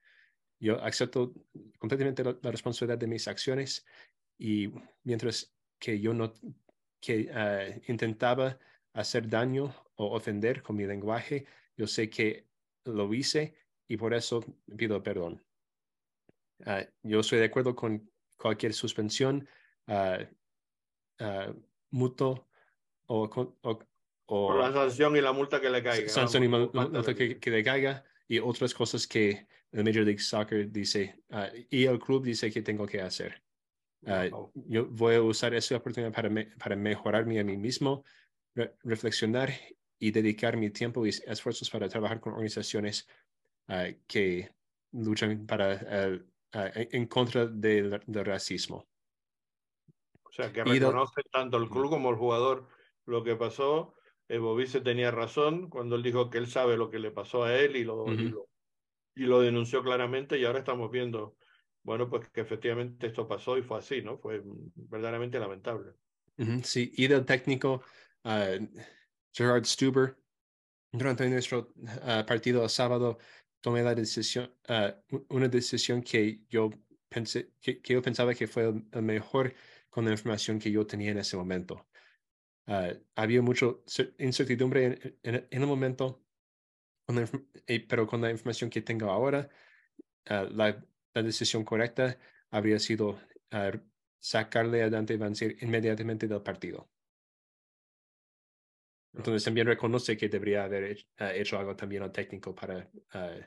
Yo 0.60 0.82
acepto 0.84 1.34
completamente 1.78 2.24
la, 2.24 2.52
responsabilidad 2.52 2.98
de 2.98 3.08
mis 3.08 3.28
acciones 3.28 3.86
y 4.38 4.72
mientras 5.04 5.54
que 5.80 6.00
yo 6.00 6.14
no 6.14 6.34
que 7.02 7.30
uh, 7.30 7.92
intentaba 7.92 8.58
hacer 8.94 9.30
daño 9.30 9.76
o 9.96 10.16
ofender 10.16 10.64
con 10.64 10.76
mi 10.76 10.86
lenguaje, 10.86 11.46
yo 11.78 11.86
sé 11.86 12.10
que 12.10 12.48
lo 12.86 13.14
hice 13.14 13.56
y 13.88 13.98
por 13.98 14.14
eso 14.14 14.44
pido 14.76 15.04
perdón. 15.04 15.44
Uh, 16.66 16.84
yo 17.04 17.20
estoy 17.20 17.40
de 17.40 17.46
acuerdo 17.46 17.76
con 17.76 18.10
cualquier 18.38 18.74
suspensión, 18.74 19.48
uh, 19.88 20.26
mutuo 21.92 22.48
o, 23.08 23.30
o, 23.62 23.80
o, 24.26 24.58
la 24.58 24.74
sanción 24.74 25.16
y 25.16 25.22
la 25.22 25.32
multa 25.32 25.62
que 25.62 25.70
le 25.70 25.84
caiga. 25.84 26.10
Sanción 26.10 26.44
y 26.44 26.48
multa 26.48 27.14
que, 27.14 27.40
que, 27.40 27.50
le 27.52 27.64
caiga 27.64 28.04
y 28.28 28.40
otras 28.40 28.74
cosas 28.74 29.06
que 29.06 29.48
el 29.76 29.84
Major 29.84 30.06
League 30.06 30.20
Soccer 30.20 30.72
dice 30.72 31.22
y 31.70 31.84
el 31.84 32.00
club 32.00 32.24
dice 32.24 32.50
que 32.50 32.62
tengo 32.62 32.86
que 32.86 33.02
hacer. 33.02 33.42
Yo 34.54 34.86
voy 34.86 35.16
a 35.16 35.22
usar 35.22 35.54
esa 35.54 35.76
oportunidad 35.76 36.14
para, 36.14 36.30
para 36.58 36.76
mejorarme 36.78 37.40
a 37.40 37.44
mí 37.44 37.58
mismo, 37.58 38.06
reflexionar 38.84 39.52
y 40.00 40.12
dedicar 40.12 40.56
mi 40.56 40.70
tiempo 40.70 41.06
y 41.06 41.10
esfuerzos 41.10 41.70
para 41.70 41.90
trabajar 41.90 42.22
con 42.22 42.34
organizaciones 42.34 43.06
que 44.08 44.50
luchan 44.94 45.46
para, 45.46 46.22
en 46.54 47.08
contra 47.08 47.46
del, 47.46 48.02
racismo. 48.08 48.88
O 50.24 50.32
sea, 50.32 50.54
que 50.54 50.64
reconoce 50.64 51.22
tanto 51.32 51.58
el 51.58 51.70
club 51.70 51.90
como 51.90 52.10
el 52.12 52.16
jugador 52.16 52.68
lo 53.06 53.24
que 53.24 53.36
pasó. 53.36 53.94
Eh, 54.28 54.40
se 54.68 54.82
tenía 54.82 55.12
razón 55.12 55.70
cuando 55.70 55.96
él 55.96 56.04
dijo 56.04 56.30
que 56.30 56.38
él 56.38 56.48
sabe 56.48 56.78
lo 56.78 56.90
que 56.90 56.98
le 56.98 57.12
pasó 57.12 57.44
a 57.44 57.56
él 57.60 57.76
y 57.76 57.84
lo, 57.84 58.12
y 58.12 58.30
lo 58.30 58.48
denunció 59.16 59.82
claramente 59.84 60.38
y 60.38 60.46
ahora 60.46 60.60
estamos 60.60 60.92
viendo 60.92 61.38
bueno, 61.86 62.10
pues 62.10 62.28
que 62.30 62.42
efectivamente 62.42 63.06
esto 63.06 63.28
pasó 63.28 63.58
y 63.60 63.62
fue 63.62 63.78
así, 63.78 64.02
¿no? 64.02 64.18
Fue 64.18 64.42
verdaderamente 64.76 65.40
lamentable. 65.40 65.94
Sí, 66.64 66.92
y 66.96 67.08
del 67.08 67.26
técnico 67.26 67.84
uh, 68.24 68.68
Gerard 69.32 69.66
Stuber, 69.66 70.18
durante 70.92 71.30
nuestro 71.30 71.72
uh, 71.76 72.26
partido 72.26 72.64
el 72.64 72.70
sábado, 72.72 73.20
tomé 73.62 73.84
la 73.84 73.94
decisión, 73.94 74.52
uh, 74.68 75.18
una 75.30 75.48
decisión 75.48 76.02
que 76.02 76.42
yo 76.50 76.72
pensé, 77.08 77.52
que, 77.62 77.80
yo 77.84 78.02
pensaba 78.02 78.34
que 78.34 78.48
fue 78.48 78.64
el, 78.92 79.02
mejor 79.04 79.54
con 79.92 80.06
la 80.06 80.12
información 80.12 80.58
que 80.58 80.72
yo 80.72 80.88
tenía 80.88 81.12
en 81.12 81.20
ese 81.20 81.38
momento. 81.38 81.88
había 83.14 83.44
mucha 83.44 83.68
incertidumbre 84.18 85.20
en, 85.22 85.48
el 85.52 85.68
momento, 85.68 86.25
pero 87.88 88.08
con 88.08 88.22
la 88.22 88.32
información 88.32 88.70
que 88.70 88.82
tengo 88.82 89.10
ahora, 89.10 89.50
la 90.26 90.84
la 91.16 91.24
decisión 91.24 91.64
correcta 91.64 92.20
habría 92.52 92.78
sido 92.78 93.18
ah, 93.52 93.72
sacarle 94.20 94.82
adelante 94.82 95.14
y 95.14 95.18
vencer 95.18 95.56
inmediatamente 95.62 96.28
del 96.28 96.42
partido. 96.42 96.90
Entonces 99.14 99.46
también 99.46 99.66
reconoce 99.66 100.18
que 100.18 100.28
debería 100.28 100.66
haber 100.66 101.08
ah, 101.18 101.34
hecho, 101.34 101.58
algo 101.58 101.76
también 101.76 102.04
al 102.04 102.12
técnico 102.12 102.54
para, 102.54 102.90
ah, 103.14 103.38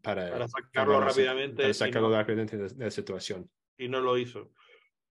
para, 0.00 0.48
sacarlo 0.48 1.00
rápidamente. 1.00 1.74
sacarlo 1.74 2.10
rápidamente 2.12 2.56
de, 2.56 2.84
la 2.84 2.90
situación. 2.90 3.50
Y 3.76 3.88
no 3.88 4.00
lo 4.00 4.16
hizo. 4.16 4.52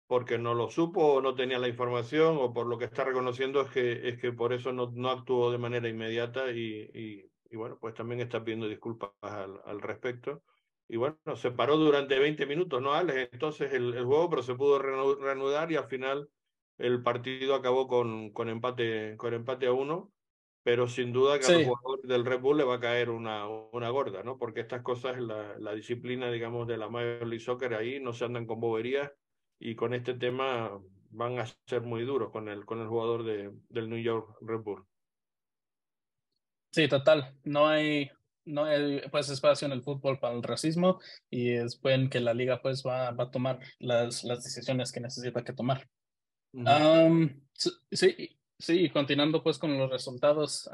Porque 0.06 0.38
no 0.38 0.54
lo 0.54 0.70
supo 0.70 1.14
o 1.14 1.20
no 1.20 1.34
tenía 1.34 1.58
la 1.58 1.68
información 1.68 2.36
o 2.38 2.52
por 2.52 2.66
lo 2.66 2.78
que 2.78 2.84
está 2.84 3.04
reconociendo 3.04 3.60
es 3.60 3.70
que, 3.70 4.08
es 4.08 4.20
que 4.20 4.32
por 4.32 4.52
eso 4.52 4.72
no, 4.72 4.92
no 4.94 5.10
actuó 5.10 5.50
de 5.50 5.58
manera 5.58 5.88
inmediata 5.88 6.50
y, 6.52 7.28
y, 7.50 7.56
bueno, 7.56 7.78
pues 7.80 7.94
también 7.94 8.20
está 8.20 8.44
pidiendo 8.44 8.68
disculpas 8.68 9.10
al, 9.20 9.60
al 9.64 9.80
respecto 9.80 10.42
y 10.88 10.96
bueno, 10.96 11.16
se 11.34 11.50
paró 11.50 11.76
durante 11.76 12.18
20 12.18 12.46
minutos, 12.46 12.80
¿no, 12.80 12.94
Alex? 12.94 13.30
Entonces 13.32 13.72
el, 13.72 13.94
el 13.94 14.04
juego, 14.04 14.30
pero 14.30 14.42
se 14.42 14.54
pudo 14.54 14.78
reanudar 14.78 15.72
y 15.72 15.76
al 15.76 15.88
final 15.88 16.28
el 16.78 17.02
partido 17.02 17.54
acabó 17.54 17.88
con, 17.88 18.30
con, 18.30 18.48
empate, 18.48 19.16
con 19.16 19.34
empate 19.34 19.66
a 19.66 19.72
uno, 19.72 20.12
pero 20.62 20.86
sin 20.86 21.12
duda 21.12 21.40
que 21.40 21.46
al 21.46 21.64
jugador 21.64 22.02
del 22.02 22.24
Red 22.24 22.40
Bull 22.40 22.58
le 22.58 22.64
va 22.64 22.74
a 22.74 22.80
caer 22.80 23.10
una, 23.10 23.48
una 23.48 23.90
gorda, 23.90 24.22
¿no? 24.22 24.38
Porque 24.38 24.60
estas 24.60 24.82
cosas, 24.82 25.18
la, 25.20 25.58
la 25.58 25.74
disciplina, 25.74 26.30
digamos, 26.30 26.68
de 26.68 26.76
la 26.76 26.88
Major 26.88 27.26
League 27.26 27.44
Soccer 27.44 27.74
ahí 27.74 27.98
no 27.98 28.12
se 28.12 28.24
andan 28.24 28.46
con 28.46 28.60
boberías 28.60 29.10
y 29.58 29.74
con 29.74 29.94
este 29.94 30.14
tema 30.14 30.78
van 31.10 31.38
a 31.38 31.46
ser 31.66 31.82
muy 31.82 32.04
duros 32.04 32.30
con 32.30 32.48
el, 32.48 32.64
con 32.64 32.80
el 32.80 32.88
jugador 32.88 33.24
de, 33.24 33.52
del 33.68 33.88
New 33.88 34.02
York 34.02 34.36
Red 34.40 34.60
Bull. 34.60 34.84
Sí, 36.72 36.88
total. 36.88 37.34
No 37.44 37.66
hay, 37.66 38.10
no 38.44 38.64
hay 38.64 39.00
pues 39.10 39.30
espacio 39.30 39.66
en 39.66 39.72
el 39.72 39.82
fútbol 39.82 40.18
para 40.18 40.34
el 40.34 40.42
racismo 40.42 41.00
y 41.30 41.52
es 41.52 41.80
buen 41.80 42.10
que 42.10 42.20
la 42.20 42.34
liga 42.34 42.60
pues 42.60 42.82
va, 42.86 43.10
va 43.12 43.24
a 43.24 43.30
tomar 43.30 43.60
las, 43.78 44.24
las 44.24 44.44
decisiones 44.44 44.92
que 44.92 45.00
necesita 45.00 45.42
que 45.42 45.54
tomar. 45.54 45.88
sí, 47.90 48.38
sí, 48.58 48.90
continuando 48.90 49.42
pues 49.42 49.58
con 49.58 49.76
los 49.78 49.90
resultados, 49.90 50.68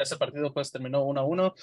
ese 0.00 0.16
partido 0.16 0.52
pues 0.52 0.70
terminó 0.70 1.02
1-1. 1.06 1.54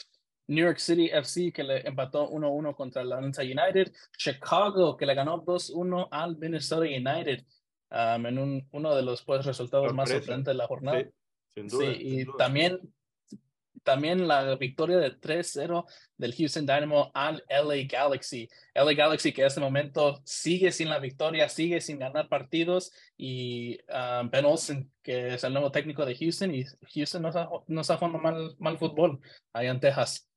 New 0.48 0.66
York 0.66 0.80
City 0.80 1.10
FC 1.12 1.52
que 1.52 1.64
le 1.64 1.88
empató 1.88 2.30
1-1 2.30 2.76
contra 2.76 3.04
la 3.04 3.16
Atlanta 3.16 3.42
United. 3.42 3.92
Chicago 4.18 4.96
que 4.98 5.06
le 5.06 5.14
ganó 5.14 5.44
2-1 5.44 6.08
al 6.12 6.38
Minnesota 6.38 6.86
United 6.86 7.44
en 7.90 8.38
un, 8.38 8.68
uno 8.72 8.96
de 8.96 9.02
los 9.04 9.24
pues, 9.24 9.46
resultados 9.46 9.94
más 9.94 10.10
sorprendentes 10.10 10.54
de 10.54 10.58
la 10.58 10.68
jornada. 10.68 11.00
Sí, 11.00 11.10
sin 11.56 11.68
duda, 11.68 11.94
sí 11.94 11.98
y 12.02 12.38
también 12.38 12.80
también 13.86 14.28
la 14.28 14.56
victoria 14.56 14.98
de 14.98 15.12
3-0 15.12 15.86
del 16.18 16.34
Houston 16.36 16.66
Dynamo 16.66 17.12
al 17.14 17.44
LA 17.48 17.86
Galaxy. 17.88 18.50
LA 18.74 18.94
Galaxy 18.94 19.32
que 19.32 19.42
en 19.42 19.48
este 19.48 19.62
momento 19.62 20.22
sigue 20.26 20.72
sin 20.72 20.90
la 20.90 21.00
victoria, 21.00 21.48
sigue 21.48 21.80
sin 21.80 22.00
ganar 22.00 22.28
partidos 22.28 22.92
y 23.16 23.78
um, 23.90 24.30
Ben 24.30 24.44
Olsen, 24.44 24.92
que 25.04 25.36
es 25.36 25.44
el 25.44 25.54
nuevo 25.54 25.72
técnico 25.72 26.04
de 26.04 26.16
Houston 26.16 26.54
y 26.54 26.66
Houston 26.96 27.22
no 27.22 27.30
está, 27.30 27.48
no 27.68 27.82
está 27.82 27.98
jugando 27.98 28.18
mal, 28.18 28.56
mal 28.58 28.78
fútbol 28.78 29.22
allá 29.54 29.70
en 29.70 29.80
Texas. 29.80 30.28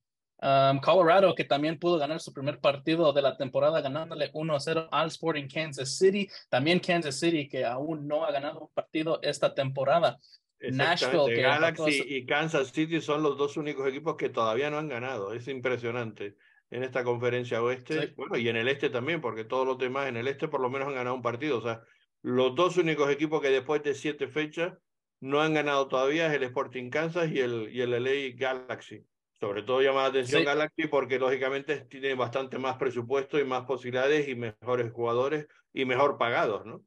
Um, 0.40 0.78
Colorado, 0.78 1.34
que 1.34 1.44
también 1.44 1.78
pudo 1.78 1.98
ganar 1.98 2.20
su 2.20 2.32
primer 2.32 2.60
partido 2.60 3.12
de 3.12 3.22
la 3.22 3.36
temporada 3.36 3.80
ganándole 3.80 4.30
1-0 4.32 4.88
al 4.90 5.08
Sporting 5.08 5.48
Kansas 5.48 5.96
City. 5.96 6.28
También 6.48 6.78
Kansas 6.78 7.18
City, 7.18 7.48
que 7.48 7.64
aún 7.64 8.06
no 8.06 8.24
ha 8.24 8.30
ganado 8.30 8.60
un 8.60 8.72
partido 8.72 9.18
esta 9.22 9.52
temporada. 9.52 10.18
Nashville. 10.60 11.40
Galaxy 11.40 12.04
y 12.06 12.26
Kansas 12.26 12.68
City 12.68 13.00
son 13.00 13.22
los 13.22 13.36
dos 13.36 13.56
únicos 13.56 13.88
equipos 13.88 14.16
que 14.16 14.28
todavía 14.28 14.70
no 14.70 14.78
han 14.78 14.88
ganado. 14.88 15.32
Es 15.32 15.48
impresionante 15.48 16.36
en 16.70 16.84
esta 16.84 17.04
conferencia 17.04 17.62
oeste. 17.62 18.14
Bueno, 18.16 18.36
y 18.36 18.48
en 18.48 18.56
el 18.56 18.68
este 18.68 18.90
también, 18.90 19.20
porque 19.20 19.44
todos 19.44 19.66
los 19.66 19.78
demás 19.78 20.08
en 20.08 20.16
el 20.16 20.28
este 20.28 20.48
por 20.48 20.60
lo 20.60 20.70
menos 20.70 20.88
han 20.88 20.94
ganado 20.94 21.16
un 21.16 21.22
partido. 21.22 21.58
O 21.58 21.62
sea, 21.62 21.82
los 22.22 22.54
dos 22.54 22.76
únicos 22.76 23.10
equipos 23.10 23.40
que 23.40 23.50
después 23.50 23.82
de 23.82 23.94
siete 23.94 24.28
fechas 24.28 24.74
no 25.20 25.40
han 25.40 25.54
ganado 25.54 25.88
todavía 25.88 26.26
es 26.28 26.34
el 26.34 26.44
Sporting 26.44 26.90
Kansas 26.90 27.30
y 27.30 27.40
el, 27.40 27.70
y 27.72 27.80
el 27.80 27.90
LA 27.90 28.36
Galaxy. 28.36 29.04
Sobre 29.40 29.62
todo 29.62 29.80
llama 29.80 30.02
la 30.02 30.08
atención 30.08 30.44
Galaxy 30.44 30.88
porque 30.88 31.18
lógicamente 31.18 31.80
tiene 31.82 32.14
bastante 32.14 32.58
más 32.58 32.76
presupuesto 32.76 33.38
y 33.38 33.44
más 33.44 33.64
posibilidades 33.66 34.28
y 34.28 34.34
mejores 34.34 34.92
jugadores 34.92 35.46
y 35.72 35.84
mejor 35.84 36.18
pagados, 36.18 36.66
¿no? 36.66 36.82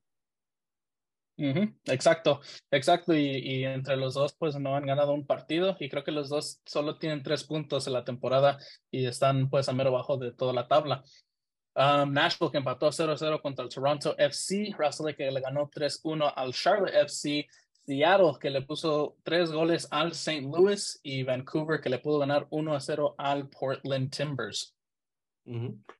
Exacto, 1.85 2.41
exacto. 2.69 3.13
Y, 3.15 3.63
entre 3.63 3.95
los 3.97 4.13
dos, 4.13 4.35
pues 4.37 4.55
no 4.59 4.75
han 4.75 4.85
ganado 4.85 5.13
un 5.13 5.25
partido 5.25 5.75
y 5.79 5.89
creo 5.89 6.03
que 6.03 6.11
los 6.11 6.29
dos 6.29 6.61
solo 6.65 6.99
tienen 6.99 7.23
tres 7.23 7.45
puntos 7.45 7.87
en 7.87 7.93
la 7.93 8.03
temporada 8.03 8.57
y 8.91 9.05
están 9.05 9.49
pues 9.49 9.67
a 9.67 9.73
mero 9.73 9.91
bajo 9.91 10.17
de 10.17 10.33
toda 10.33 10.53
la 10.53 10.67
tabla. 10.67 11.03
Um, 11.73 12.11
Nashville 12.11 12.51
que 12.51 12.57
empató 12.57 12.89
0-0 12.89 13.41
contra 13.41 13.63
el 13.63 13.71
Toronto 13.73 14.13
FC, 14.17 14.75
Russell 14.77 15.15
que 15.15 15.31
le 15.31 15.39
ganó 15.39 15.69
3-1 15.69 16.33
al 16.35 16.53
Charlotte 16.53 16.93
FC, 16.93 17.47
Seattle 17.85 18.33
que 18.39 18.49
le 18.49 18.61
puso 18.61 19.17
tres 19.23 19.51
goles 19.51 19.87
al 19.91 20.11
St. 20.11 20.41
Louis 20.41 20.99
y 21.03 21.23
Vancouver 21.23 21.81
que 21.81 21.89
le 21.89 21.99
pudo 21.99 22.19
ganar 22.19 22.47
1-0 22.49 23.15
al 23.17 23.49
Portland 23.49 24.09
Timbers. 24.09 24.75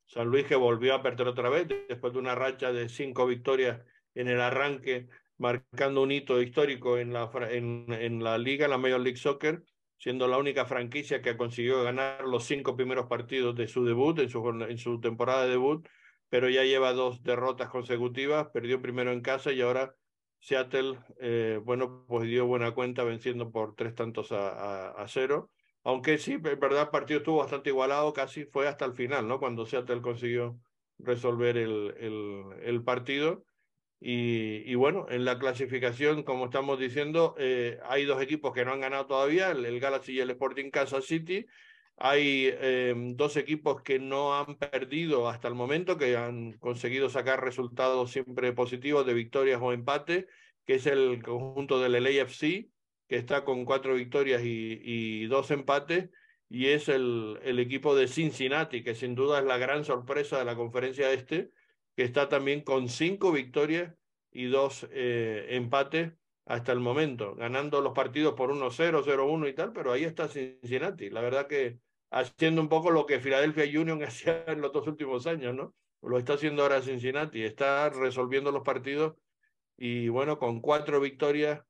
San 0.06 0.28
Luis 0.28 0.46
que 0.46 0.56
volvió 0.56 0.94
a 0.94 1.02
perder 1.02 1.28
otra 1.28 1.50
vez 1.50 1.68
después 1.90 2.14
de 2.14 2.20
una 2.20 2.36
racha 2.36 2.72
de 2.72 2.90
cinco 2.90 3.26
victorias 3.26 3.82
en 4.14 4.28
el 4.28 4.40
arranque 4.40 5.08
marcando 5.42 6.04
un 6.04 6.12
hito 6.12 6.40
histórico 6.40 7.00
en 7.00 7.14
la, 7.14 7.32
en, 7.50 7.86
en 7.92 8.24
la 8.24 8.38
liga, 8.38 8.68
la 8.68 8.78
Major 8.78 9.02
League 9.02 9.18
Soccer, 9.18 9.64
siendo 9.98 10.28
la 10.28 10.38
única 10.38 10.66
franquicia 10.66 11.22
que 11.22 11.36
consiguió 11.36 11.84
ganar 11.84 12.26
los 12.26 12.46
cinco 12.46 12.76
primeros 12.76 13.08
partidos 13.08 13.56
de 13.56 13.68
su 13.68 13.84
debut, 13.84 14.20
en 14.20 14.30
su, 14.30 14.48
en 14.48 14.78
su 14.78 15.02
temporada 15.02 15.46
de 15.46 15.52
debut, 15.52 15.88
pero 16.30 16.48
ya 16.48 16.64
lleva 16.64 16.94
dos 16.94 17.24
derrotas 17.24 17.70
consecutivas, 17.70 18.50
perdió 18.54 18.82
primero 18.82 19.12
en 19.12 19.22
casa 19.22 19.52
y 19.52 19.62
ahora 19.62 19.96
Seattle, 20.42 20.98
eh, 21.22 21.62
bueno, 21.64 22.04
pues 22.08 22.28
dio 22.28 22.46
buena 22.46 22.72
cuenta 22.72 23.04
venciendo 23.04 23.52
por 23.52 23.76
tres 23.76 23.96
tantos 23.96 24.32
a, 24.32 25.06
cero. 25.08 25.50
Aunque 25.84 26.18
sí, 26.18 26.34
en 26.34 26.42
verdad 26.42 26.84
el 26.84 26.90
partido 26.90 27.20
estuvo 27.20 27.38
bastante 27.38 27.70
igualado, 27.70 28.12
casi 28.12 28.44
fue 28.46 28.68
hasta 28.68 28.86
el 28.86 28.94
final, 28.94 29.28
¿no? 29.28 29.40
Cuando 29.40 29.66
Seattle 29.66 30.02
consiguió 30.02 30.60
resolver 31.00 31.58
el, 31.58 31.96
el, 31.98 32.44
el 32.64 32.84
partido. 32.84 33.46
Y, 34.04 34.74
bueno, 34.74 35.06
en 35.10 35.26
la 35.26 35.38
clasificación, 35.38 36.24
como 36.24 36.46
estamos 36.46 36.80
diciendo, 36.80 37.36
eh, 37.38 37.78
hay 37.88 38.06
dos 38.06 38.20
equipos 38.20 38.52
que 38.52 38.66
no 38.66 38.72
han 38.72 38.80
ganado 38.80 39.06
todavía, 39.06 39.52
el, 39.52 39.80
Galaxy 39.80 40.14
y 40.14 40.20
el 40.20 40.32
Sporting 40.32 40.72
Kansas 40.72 41.06
City. 41.06 41.46
Hay 42.04 42.50
eh, 42.52 42.96
dos 43.16 43.38
equipos 43.38 43.84
que 43.84 44.00
no 44.00 44.36
han 44.36 44.56
perdido 44.56 45.30
hasta 45.30 45.48
el 45.48 45.54
momento, 45.54 46.00
que 46.00 46.18
han 46.18 46.54
conseguido 46.54 47.10
sacar 47.10 47.44
resultados 47.44 48.10
siempre 48.10 48.54
positivos 48.54 49.06
de 49.06 49.14
victorias 49.14 49.60
o 49.62 49.72
empate, 49.72 50.26
que 50.66 50.76
es 50.76 50.88
el 50.88 51.22
conjunto 51.22 51.80
del 51.80 52.04
LAFC, 52.04 52.72
que 53.08 53.18
está 53.18 53.46
con 53.46 53.66
cuatro 53.66 53.94
victorias 53.94 54.42
y, 54.44 54.80
y 54.84 55.28
dos 55.28 55.52
empates, 55.52 56.10
y 56.50 56.70
es 56.70 56.90
el, 56.90 57.40
el, 57.44 57.60
equipo 57.60 57.96
de 57.96 58.08
Cincinnati, 58.08 58.84
que 58.84 58.96
sin 58.96 59.14
duda 59.14 59.38
es 59.38 59.46
la 59.46 59.60
gran 59.60 59.86
sorpresa 59.86 60.40
de 60.40 60.46
la 60.46 60.56
conferencia 60.56 61.14
este, 61.14 61.52
que 61.96 62.02
está 62.02 62.30
también 62.30 62.62
con 62.62 62.90
cinco 62.90 63.32
victorias 63.32 63.94
y 64.32 64.46
dos 64.46 64.88
eh, 64.92 65.50
empates 65.52 66.14
hasta 66.46 66.72
el 66.72 66.80
momento, 66.80 67.36
ganando 67.36 67.80
los 67.80 67.94
partidos 67.94 68.34
por 68.34 68.52
1-0, 68.52 69.04
0-1 69.04 69.50
y 69.50 69.54
tal, 69.54 69.72
pero 69.72 69.92
ahí 69.92 70.04
está 70.04 70.28
Cincinnati. 70.28 71.12
La 71.12 71.22
verdad 71.22 71.46
que 71.46 71.78
haciendo 72.12 72.62
un 72.62 72.70
poco 72.70 72.92
lo 72.92 73.06
que 73.06 73.20
Philadelphia 73.20 73.66
Union 73.80 74.04
hacía 74.04 74.44
en 74.48 74.62
los 74.62 74.72
dos 74.72 74.88
últimos 74.88 75.26
años, 75.26 75.56
¿no? 75.56 75.74
Lo 76.02 76.18
está 76.18 76.34
haciendo 76.34 76.64
ahora 76.64 76.82
Cincinnati, 76.82 77.44
está 77.44 77.90
resolviendo 77.90 78.52
los 78.52 78.64
partidos 78.64 79.16
y 79.78 80.10
bueno, 80.10 80.38
con 80.38 80.60
cuatro 80.60 81.00
victorias 81.00 81.62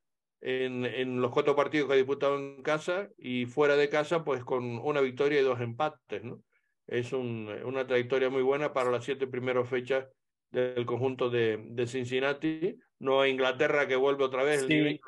en, 0.41 0.85
en 0.85 1.22
los 1.22 1.31
cuatro 1.31 1.55
partidos 1.55 1.88
que 1.88 1.93
ha 1.93 1.97
disputado 1.97 2.38
en 2.38 2.63
casa 2.63 3.09
y 3.18 3.45
fuera 3.45 3.76
de 3.76 3.89
casa, 3.89 4.23
pues 4.23 4.43
con 4.43 4.80
una 4.80 5.01
victoria 5.01 5.39
y 5.39 5.43
dos 5.43 5.61
empates, 5.61 6.23
¿no? 6.23 6.41
Es 6.88 7.13
un, 7.13 7.47
una 7.63 7.85
trayectoria 7.85 8.30
muy 8.30 8.41
buena 8.41 8.73
para 8.73 8.91
las 8.91 9.05
siete 9.05 9.27
primeras 9.27 9.69
fechas 9.69 10.07
del 10.49 10.85
conjunto 10.85 11.30
de, 11.30 11.57
de 11.69 11.88
Cincinnati. 11.88 12.77
Nueva 12.99 13.27
Inglaterra 13.27 13.88
que 13.88 13.95
vuelve 13.95 14.23
otra 14.23 14.43
vez 14.43 14.65
Sí. 14.68 14.99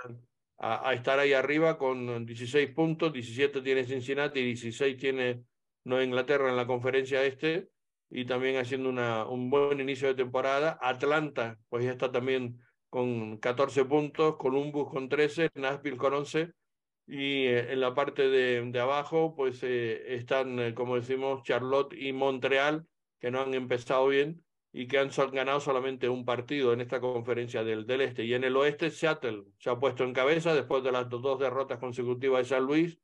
A, 0.64 0.90
a, 0.90 0.94
estar 0.94 1.20
ahí 1.20 1.34
arriba 1.34 1.78
con 1.78 2.26
16 2.26 2.70
puntos, 2.70 3.12
17 3.12 3.62
tiene 3.62 3.84
Cincinnati, 3.84 4.42
16 4.42 4.98
tiene 4.98 5.44
Nueva 5.84 6.06
Inglaterra 6.06 6.50
en 6.50 6.56
la 6.56 6.66
conferencia 6.66 7.24
este 7.24 7.68
y 8.10 8.26
también 8.26 8.56
haciendo 8.58 8.90
una, 8.90 9.26
un 9.26 9.50
buen 9.50 9.82
inicio 9.82 10.08
de 10.08 10.16
temporada. 10.16 10.80
Atlanta, 10.82 11.60
pues 11.68 11.84
ya 11.84 11.92
está 11.92 12.12
también 12.12 12.62
con 12.90 13.38
14 13.40 13.84
puntos, 13.86 14.38
Columbus 14.38 14.90
con 14.90 15.10
13, 15.10 15.50
Nashville 15.56 15.98
con 15.98 16.14
11 16.14 16.54
y 17.08 17.48
eh, 17.48 17.74
en 17.74 17.82
la 17.82 17.94
parte 17.94 18.30
de, 18.30 18.62
de 18.62 18.80
abajo 18.80 19.36
pues 19.36 19.62
eh, 19.64 20.16
están, 20.16 20.60
eh, 20.60 20.74
como 20.74 20.96
decimos, 20.96 21.44
Charlotte 21.44 21.94
y 21.94 22.14
Montreal 22.14 22.88
que 23.20 23.32
no 23.32 23.42
han 23.42 23.54
empezado 23.54 24.08
bien 24.08 24.42
y 24.76 24.88
que 24.88 24.98
han 24.98 25.12
ganado 25.32 25.60
solamente 25.60 26.10
un 26.10 26.26
partido 26.26 26.74
en 26.74 26.82
esta 26.82 27.00
conferencia 27.00 27.64
del, 27.64 27.86
del 27.86 28.02
este. 28.02 28.26
Y 28.26 28.34
en 28.34 28.44
el 28.44 28.58
oeste, 28.58 28.90
Seattle 28.90 29.44
se 29.60 29.70
ha 29.70 29.80
puesto 29.80 30.04
en 30.04 30.14
cabeza 30.14 30.56
después 30.56 30.84
de 30.84 30.92
las 30.92 31.08
dos 31.08 31.40
derrotas 31.40 31.78
consecutivas 31.78 32.40
de 32.40 32.56
San 32.56 32.66
Luis 32.66 32.98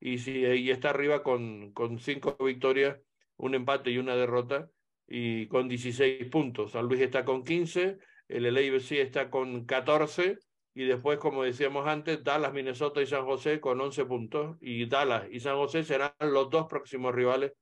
y, 0.00 0.18
sí, 0.18 0.38
y 0.38 0.70
está 0.70 0.90
arriba 0.90 1.22
con, 1.22 1.72
con 1.72 1.98
cinco 1.98 2.34
victorias, 2.40 2.98
un 3.36 3.54
empate 3.54 3.90
y 3.90 3.98
una 3.98 4.16
derrota 4.16 4.70
y 5.06 5.48
con 5.48 5.68
16 5.68 6.30
puntos. 6.30 6.72
San 6.72 6.86
Luis 6.86 7.02
está 7.02 7.26
con 7.26 7.44
15, 7.44 7.98
el 8.28 8.54
LAFC 8.54 8.92
está 8.92 9.28
con 9.28 9.66
14 9.66 10.38
y 10.74 10.84
después, 10.84 11.18
como 11.18 11.42
decíamos 11.42 11.86
antes, 11.86 12.24
Dallas, 12.24 12.54
Minnesota 12.54 13.02
y 13.02 13.06
San 13.06 13.26
José 13.26 13.60
con 13.60 13.78
11 13.78 14.06
puntos 14.06 14.56
y 14.62 14.86
Dallas 14.86 15.26
y 15.30 15.40
San 15.40 15.56
José 15.56 15.84
serán 15.84 16.12
los 16.20 16.48
dos 16.48 16.68
próximos 16.68 17.14
rivales 17.14 17.52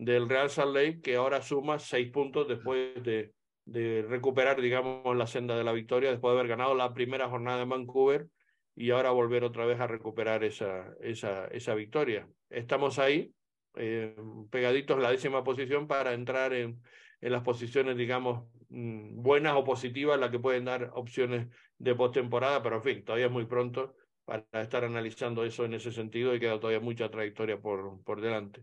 del 0.00 0.30
Real 0.30 0.48
Salt 0.48 0.74
Lake, 0.74 1.00
que 1.02 1.16
ahora 1.16 1.42
suma 1.42 1.78
seis 1.78 2.10
puntos 2.10 2.48
después 2.48 2.94
de, 3.04 3.34
de, 3.66 4.02
recuperar, 4.08 4.58
digamos, 4.58 5.14
la 5.14 5.26
senda 5.26 5.58
de 5.58 5.62
la 5.62 5.72
victoria, 5.72 6.10
después 6.10 6.32
de 6.32 6.38
haber 6.38 6.48
ganado 6.48 6.74
la 6.74 6.94
primera 6.94 7.28
jornada 7.28 7.62
en 7.62 7.68
Vancouver 7.68 8.26
y 8.74 8.90
ahora 8.92 9.10
volver 9.10 9.44
otra 9.44 9.66
vez 9.66 9.78
a 9.78 9.86
recuperar 9.86 10.42
esa, 10.42 10.94
esa, 11.02 11.48
esa 11.48 11.74
victoria. 11.74 12.26
Estamos 12.48 12.98
ahí, 12.98 13.34
eh, 13.76 14.16
pegaditos 14.50 14.96
en 14.96 15.02
la 15.02 15.10
décima 15.10 15.44
posición 15.44 15.86
para 15.86 16.14
entrar 16.14 16.54
en, 16.54 16.80
en 17.20 17.32
las 17.32 17.42
posiciones, 17.42 17.94
digamos, 17.98 18.46
mm, 18.70 19.20
buenas 19.20 19.52
o 19.54 19.64
positivas, 19.64 20.18
las 20.18 20.30
que 20.30 20.38
pueden 20.38 20.64
dar 20.64 20.92
opciones 20.94 21.48
de 21.76 21.94
postemporada, 21.94 22.62
pero 22.62 22.76
en 22.76 22.82
fin, 22.82 23.04
todavía 23.04 23.26
es 23.26 23.32
muy 23.32 23.44
pronto 23.44 23.94
para 24.24 24.62
estar 24.62 24.82
analizando 24.82 25.44
eso 25.44 25.66
en 25.66 25.74
ese 25.74 25.92
sentido 25.92 26.34
y 26.34 26.40
queda 26.40 26.58
todavía 26.58 26.80
mucha 26.80 27.10
trayectoria 27.10 27.60
por, 27.60 28.02
por 28.02 28.22
delante. 28.22 28.62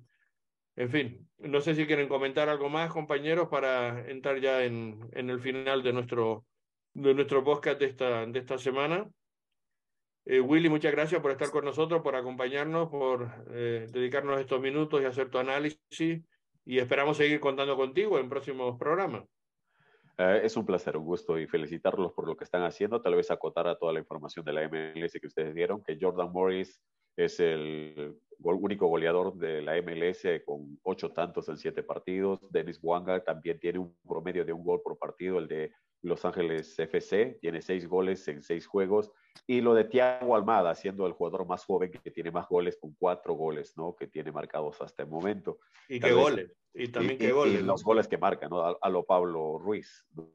En 0.78 0.92
fin, 0.92 1.28
no 1.40 1.60
sé 1.60 1.74
si 1.74 1.88
quieren 1.88 2.08
comentar 2.08 2.50
algo 2.50 2.70
más, 2.70 2.92
compañeros, 2.92 3.50
para 3.50 4.08
entrar 4.10 4.40
ya 4.40 4.64
en, 4.64 5.10
el 5.12 5.40
final 5.40 5.82
de 5.82 5.92
nuestro, 5.92 6.46
de 6.94 7.16
nuestro 7.16 7.44
podcast 7.44 7.80
de 7.80 7.88
esta, 7.88 8.28
de 8.28 8.38
esta 8.38 8.60
semana. 8.60 9.10
Eh, 10.24 10.40
Willy, 10.40 10.70
muchas 10.70 10.92
gracias 10.92 11.20
por 11.20 11.32
estar 11.32 11.50
con 11.50 11.66
nosotros, 11.66 12.04
por 12.04 12.16
acompañarnos, 12.16 12.90
por 12.90 13.28
eh, 13.50 13.88
dedicarnos 13.90 14.40
estos 14.40 14.62
minutos 14.62 15.02
y 15.02 15.06
hacer 15.06 15.32
tu 15.32 15.40
análisis. 15.40 16.24
Y 16.64 16.78
esperamos 16.78 17.18
seguir 17.18 17.40
contando 17.40 17.76
contigo 17.76 18.20
en 18.20 18.30
próximos 18.30 18.78
programas. 18.78 19.24
Eh, 20.20 20.42
es 20.44 20.58
un 20.58 20.66
placer, 20.66 20.96
un 20.96 21.06
gusto 21.06 21.40
y 21.40 21.48
felicitarlos 21.48 22.14
por 22.14 22.28
lo 22.28 22.38
que 22.38 22.44
están 22.44 22.62
haciendo. 22.62 23.02
Tal 23.02 23.16
vez 23.16 23.32
acotar 23.32 23.68
a 23.68 23.80
toda 23.80 23.94
la 23.94 24.00
información 24.00 24.46
de 24.46 24.54
la 24.54 24.68
MLS 24.70 25.14
que 25.20 25.28
ustedes 25.28 25.56
dieron, 25.56 25.84
que 25.84 25.98
Jordan 26.00 26.32
Morris 26.32 26.80
es 27.18 27.40
el 27.40 28.16
único 28.40 28.88
goleador 28.88 29.36
de 29.36 29.62
la 29.62 29.82
MLS 29.82 30.26
con 30.46 30.80
ocho 30.84 31.12
tantos 31.12 31.50
en 31.50 31.58
siete 31.58 31.84
partidos. 31.84 32.40
Dennis 32.52 32.80
Wanga 32.82 33.24
también 33.24 33.60
tiene 33.60 33.80
un 33.80 33.96
promedio 34.08 34.46
de 34.46 34.54
un 34.54 34.64
gol 34.64 34.82
por 34.84 34.98
partido, 34.98 35.40
el 35.40 35.48
de 35.48 35.72
Los 36.04 36.24
Ángeles 36.24 36.78
FC, 36.78 37.40
tiene 37.42 37.62
seis 37.62 37.88
goles 37.88 38.28
en 38.28 38.42
seis 38.42 38.68
juegos. 38.68 39.12
Y 39.48 39.62
lo 39.62 39.74
de 39.74 39.86
Thiago 39.86 40.36
Almada, 40.36 40.76
siendo 40.76 41.08
el 41.08 41.14
jugador 41.14 41.46
más 41.48 41.66
joven 41.66 41.92
que 41.92 42.12
tiene 42.12 42.32
más 42.32 42.48
goles, 42.48 42.78
con 42.80 42.96
cuatro 42.98 43.34
goles, 43.34 43.76
¿no? 43.76 43.96
Que 43.96 44.08
tiene 44.08 44.32
marcados 44.32 44.80
hasta 44.82 45.04
el 45.04 45.10
momento. 45.10 45.60
Y 45.90 46.00
qué 46.00 46.12
goles. 46.12 46.52
Y 46.74 46.90
también 46.90 47.16
y, 47.16 47.18
qué 47.18 47.32
goles. 47.32 47.62
Y 47.62 47.64
los 47.64 47.84
goles 47.84 48.08
que 48.08 48.18
marca, 48.18 48.48
¿no? 48.48 48.62
A, 48.62 48.78
a 48.80 48.90
lo 48.90 49.04
Pablo 49.04 49.58
Ruiz, 49.58 50.06
¿no? 50.16 50.32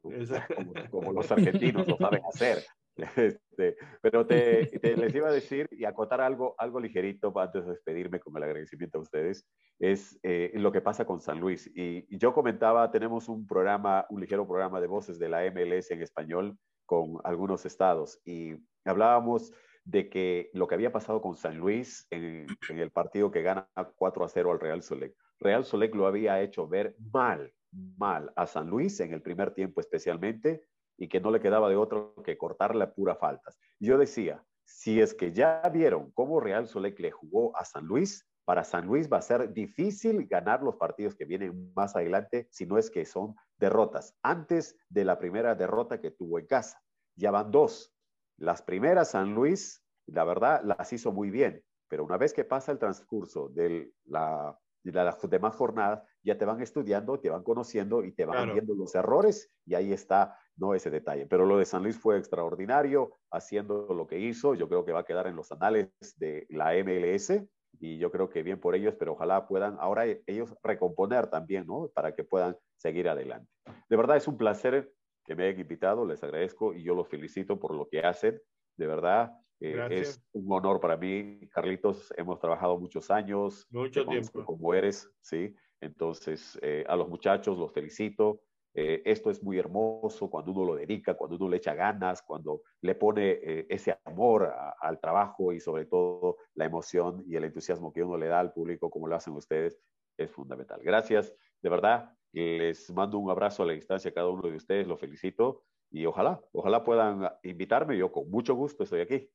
como, 0.56 0.72
como, 0.90 1.12
los 1.12 1.30
argentinos 1.30 1.86
lo 1.86 1.96
saben 1.96 2.22
hacer. 2.26 2.64
Este, 3.52 3.76
pero 4.00 4.26
te, 4.26 4.66
te, 4.66 4.96
les 4.96 5.14
iba 5.14 5.28
a 5.28 5.32
decir 5.32 5.66
y 5.70 5.84
acotar 5.84 6.20
algo, 6.20 6.54
algo 6.58 6.80
ligerito 6.80 7.32
antes 7.38 7.64
de 7.64 7.72
despedirme 7.72 8.20
con 8.20 8.36
el 8.36 8.42
agradecimiento 8.42 8.98
a 8.98 9.02
ustedes, 9.02 9.46
es 9.78 10.18
eh, 10.22 10.52
lo 10.54 10.72
que 10.72 10.80
pasa 10.80 11.04
con 11.04 11.20
San 11.20 11.40
Luis. 11.40 11.66
Y, 11.74 12.06
y, 12.08 12.18
yo 12.18 12.32
comentaba, 12.32 12.90
tenemos 12.90 13.28
un 13.28 13.46
programa, 13.46 14.06
un 14.10 14.20
ligero 14.20 14.46
programa 14.46 14.80
de 14.80 14.86
voces 14.86 15.18
de 15.18 15.28
la 15.28 15.42
MLS 15.50 15.90
en 15.90 16.02
español 16.02 16.58
con 16.86 17.18
algunos 17.24 17.64
estados 17.64 18.20
y 18.24 18.54
hablábamos 18.84 19.52
de 19.84 20.08
que 20.08 20.50
lo 20.52 20.68
que 20.68 20.74
había 20.74 20.92
pasado 20.92 21.20
con 21.20 21.34
San 21.34 21.56
Luis 21.58 22.06
en, 22.10 22.46
en 22.68 22.78
el 22.78 22.90
partido 22.90 23.30
que 23.30 23.42
gana 23.42 23.68
4 23.96 24.24
a 24.24 24.28
0 24.28 24.52
al 24.52 24.60
Real 24.60 24.82
Solec. 24.82 25.14
Real 25.40 25.64
Solec 25.64 25.94
lo 25.94 26.06
había 26.06 26.40
hecho 26.40 26.68
ver 26.68 26.94
mal, 27.12 27.52
mal 27.72 28.32
a 28.36 28.46
San 28.46 28.68
Luis 28.68 29.00
en 29.00 29.12
el 29.12 29.22
primer 29.22 29.54
tiempo 29.54 29.80
especialmente 29.80 30.62
y 30.96 31.08
que 31.08 31.20
no 31.20 31.30
le 31.30 31.40
quedaba 31.40 31.68
de 31.68 31.76
otro 31.76 32.14
que 32.24 32.38
cortarle 32.38 32.86
pura 32.88 33.16
faltas. 33.16 33.58
Yo 33.80 33.98
decía, 33.98 34.44
si 34.64 35.00
es 35.00 35.14
que 35.14 35.32
ya 35.32 35.62
vieron 35.72 36.10
cómo 36.12 36.40
Real 36.40 36.66
Solec 36.66 36.98
le 37.00 37.10
jugó 37.10 37.56
a 37.56 37.64
San 37.64 37.86
Luis, 37.86 38.26
para 38.44 38.64
San 38.64 38.86
Luis 38.86 39.10
va 39.10 39.18
a 39.18 39.22
ser 39.22 39.52
difícil 39.52 40.26
ganar 40.26 40.62
los 40.62 40.76
partidos 40.76 41.14
que 41.14 41.24
vienen 41.24 41.72
más 41.74 41.94
adelante, 41.94 42.48
si 42.50 42.66
no 42.66 42.76
es 42.76 42.90
que 42.90 43.04
son 43.04 43.36
derrotas. 43.56 44.16
Antes 44.22 44.76
de 44.88 45.04
la 45.04 45.18
primera 45.18 45.54
derrota 45.54 46.00
que 46.00 46.10
tuvo 46.10 46.38
en 46.38 46.46
casa, 46.46 46.82
ya 47.16 47.30
van 47.30 47.50
dos. 47.50 47.94
Las 48.38 48.62
primeras 48.62 49.10
San 49.10 49.34
Luis, 49.34 49.84
la 50.06 50.24
verdad, 50.24 50.62
las 50.64 50.92
hizo 50.92 51.12
muy 51.12 51.30
bien, 51.30 51.62
pero 51.88 52.04
una 52.04 52.16
vez 52.16 52.32
que 52.32 52.44
pasa 52.44 52.72
el 52.72 52.78
transcurso 52.78 53.48
de, 53.50 53.92
la, 54.06 54.58
de 54.82 54.92
las 54.92 55.20
demás 55.30 55.54
jornadas, 55.54 56.02
ya 56.24 56.36
te 56.36 56.44
van 56.44 56.60
estudiando, 56.60 57.20
te 57.20 57.30
van 57.30 57.44
conociendo 57.44 58.04
y 58.04 58.12
te 58.12 58.24
van 58.24 58.36
claro. 58.38 58.52
viendo 58.54 58.74
los 58.74 58.94
errores 58.94 59.52
y 59.64 59.74
ahí 59.74 59.92
está 59.92 60.36
no 60.56 60.74
ese 60.74 60.90
detalle. 60.90 61.26
Pero 61.26 61.46
lo 61.46 61.58
de 61.58 61.64
San 61.64 61.82
Luis 61.82 61.98
fue 61.98 62.18
extraordinario, 62.18 63.18
haciendo 63.30 63.86
lo 63.94 64.06
que 64.06 64.18
hizo. 64.18 64.54
Yo 64.54 64.68
creo 64.68 64.84
que 64.84 64.92
va 64.92 65.00
a 65.00 65.04
quedar 65.04 65.26
en 65.26 65.36
los 65.36 65.50
anales 65.52 65.90
de 66.16 66.46
la 66.50 66.74
MLS 66.74 67.44
y 67.80 67.98
yo 67.98 68.10
creo 68.10 68.28
que 68.28 68.42
bien 68.42 68.60
por 68.60 68.74
ellos, 68.74 68.94
pero 68.98 69.12
ojalá 69.12 69.46
puedan 69.46 69.76
ahora 69.80 70.04
ellos 70.26 70.54
recomponer 70.62 71.28
también, 71.28 71.66
¿no? 71.66 71.90
Para 71.94 72.14
que 72.14 72.24
puedan 72.24 72.56
seguir 72.76 73.08
adelante. 73.08 73.50
De 73.88 73.96
verdad 73.96 74.16
es 74.16 74.28
un 74.28 74.36
placer 74.36 74.92
que 75.24 75.34
me 75.34 75.44
hayan 75.44 75.60
invitado, 75.60 76.06
les 76.06 76.22
agradezco 76.22 76.74
y 76.74 76.82
yo 76.82 76.94
los 76.94 77.08
felicito 77.08 77.58
por 77.58 77.74
lo 77.74 77.88
que 77.88 78.00
hacen. 78.00 78.40
De 78.76 78.86
verdad, 78.86 79.32
eh, 79.60 79.86
es 79.90 80.22
un 80.32 80.52
honor 80.52 80.80
para 80.80 80.96
mí. 80.96 81.48
Carlitos, 81.50 82.12
hemos 82.16 82.38
trabajado 82.40 82.78
muchos 82.78 83.10
años. 83.10 83.66
Mucho 83.70 84.04
tiempo. 84.04 84.44
Como 84.44 84.74
eres, 84.74 85.10
¿sí? 85.20 85.54
Entonces, 85.80 86.58
eh, 86.62 86.84
a 86.88 86.96
los 86.96 87.08
muchachos 87.08 87.58
los 87.58 87.72
felicito. 87.72 88.40
Eh, 88.74 89.02
esto 89.04 89.30
es 89.30 89.42
muy 89.42 89.58
hermoso 89.58 90.30
cuando 90.30 90.52
uno 90.52 90.64
lo 90.64 90.74
dedica, 90.76 91.14
cuando 91.14 91.36
uno 91.36 91.48
le 91.48 91.58
echa 91.58 91.74
ganas, 91.74 92.22
cuando 92.22 92.62
le 92.80 92.94
pone 92.94 93.30
eh, 93.30 93.66
ese 93.68 93.98
amor 94.04 94.44
a, 94.44 94.74
al 94.80 94.98
trabajo 94.98 95.52
y 95.52 95.60
sobre 95.60 95.84
todo 95.84 96.38
la 96.54 96.64
emoción 96.64 97.22
y 97.26 97.36
el 97.36 97.44
entusiasmo 97.44 97.92
que 97.92 98.02
uno 98.02 98.16
le 98.16 98.28
da 98.28 98.40
al 98.40 98.52
público 98.52 98.90
como 98.90 99.08
lo 99.08 99.16
hacen 99.16 99.34
ustedes 99.34 99.78
es 100.16 100.30
fundamental. 100.30 100.80
Gracias, 100.82 101.34
de 101.60 101.68
verdad. 101.68 102.10
Les 102.32 102.90
mando 102.90 103.18
un 103.18 103.30
abrazo 103.30 103.62
a 103.62 103.66
la 103.66 103.74
distancia 103.74 104.10
a 104.10 104.14
cada 104.14 104.28
uno 104.28 104.48
de 104.48 104.56
ustedes, 104.56 104.86
los 104.86 104.98
felicito 104.98 105.64
y 105.90 106.06
ojalá, 106.06 106.40
ojalá 106.52 106.82
puedan 106.82 107.28
invitarme. 107.42 107.98
Yo 107.98 108.10
con 108.10 108.30
mucho 108.30 108.54
gusto 108.54 108.84
estoy 108.84 109.02
aquí. 109.02 109.28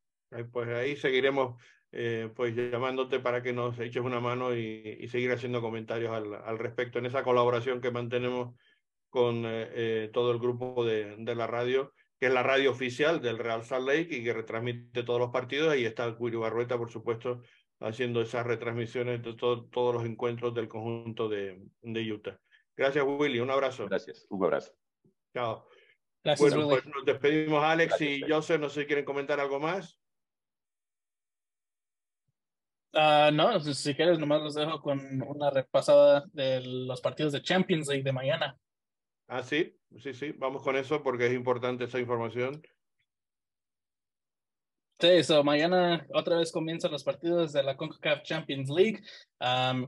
Pues 0.51 0.67
ahí 0.69 0.95
seguiremos 0.95 1.61
eh, 1.91 2.29
pues 2.35 2.55
llamándote 2.55 3.19
para 3.19 3.41
que 3.41 3.53
nos 3.53 3.79
eches 3.79 4.03
una 4.03 4.19
mano 4.19 4.55
y, 4.55 5.07
seguir 5.09 5.31
haciendo 5.31 5.61
comentarios 5.61 6.11
al, 6.11 6.33
al, 6.33 6.57
respecto 6.57 6.99
en 6.99 7.05
esa 7.05 7.23
colaboración 7.23 7.79
que 7.79 7.91
mantenemos 7.91 8.55
con 9.09 9.45
eh, 9.45 9.69
eh, 9.73 10.09
todo 10.13 10.31
el 10.31 10.39
grupo 10.39 10.85
de, 10.85 11.15
de, 11.17 11.35
la 11.35 11.47
radio, 11.47 11.93
que 12.19 12.27
es 12.27 12.33
la 12.33 12.43
radio 12.43 12.71
oficial 12.71 13.21
del 13.21 13.37
Real 13.37 13.63
Salt 13.63 13.87
Lake 13.87 14.07
y 14.11 14.23
que 14.23 14.33
retransmite 14.33 15.03
todos 15.03 15.19
los 15.19 15.31
partidos. 15.31 15.69
Ahí 15.69 15.85
está 15.85 16.05
el 16.05 16.15
Cuiro 16.15 16.41
Barrueta, 16.41 16.77
por 16.77 16.91
supuesto, 16.91 17.41
haciendo 17.79 18.21
esas 18.21 18.45
retransmisiones 18.45 19.21
de 19.21 19.33
todos 19.33 19.93
los 19.93 20.05
encuentros 20.05 20.53
del 20.53 20.67
conjunto 20.67 21.29
de, 21.29 21.61
de, 21.81 22.11
Utah. 22.11 22.39
Gracias, 22.75 23.05
Willy. 23.07 23.39
Un 23.39 23.51
abrazo. 23.51 23.87
Gracias. 23.87 24.25
Un 24.29 24.43
abrazo. 24.43 24.73
Chao. 25.33 25.67
Gracias, 26.23 26.53
bueno, 26.53 26.69
pues 26.69 26.85
nos 26.85 27.05
despedimos, 27.05 27.63
Alex 27.63 28.01
y 28.01 28.21
Joseph. 28.27 28.59
No 28.59 28.69
sé 28.69 28.81
si 28.81 28.87
quieren 28.87 29.05
comentar 29.05 29.39
algo 29.39 29.59
más. 29.59 29.99
Uh, 32.93 33.31
no, 33.31 33.59
si 33.59 33.93
quieres, 33.93 34.17
nomás 34.17 34.41
los 34.41 34.55
dejo 34.55 34.81
con 34.81 35.21
una 35.21 35.51
repasada 35.51 36.25
de 36.33 36.61
los 36.61 36.99
partidos 36.99 37.31
de 37.33 37.43
Champions 37.43 37.87
League 37.87 38.03
de 38.03 38.11
mañana. 38.11 38.57
Ah, 39.27 39.43
sí, 39.43 39.75
sí, 39.99 40.13
sí, 40.13 40.31
vamos 40.37 40.63
con 40.63 40.77
eso 40.77 41.03
porque 41.03 41.27
es 41.27 41.33
importante 41.33 41.83
esa 41.83 41.99
información. 41.99 42.61
Sí, 44.99 45.07
eso 45.09 45.43
mañana 45.43 46.07
otra 46.11 46.37
vez 46.37 46.51
comienzan 46.51 46.91
los 46.91 47.03
partidos 47.03 47.53
de 47.53 47.61
la 47.61 47.77
CONCACAF 47.77 48.23
Champions 48.23 48.69
League. 48.69 49.03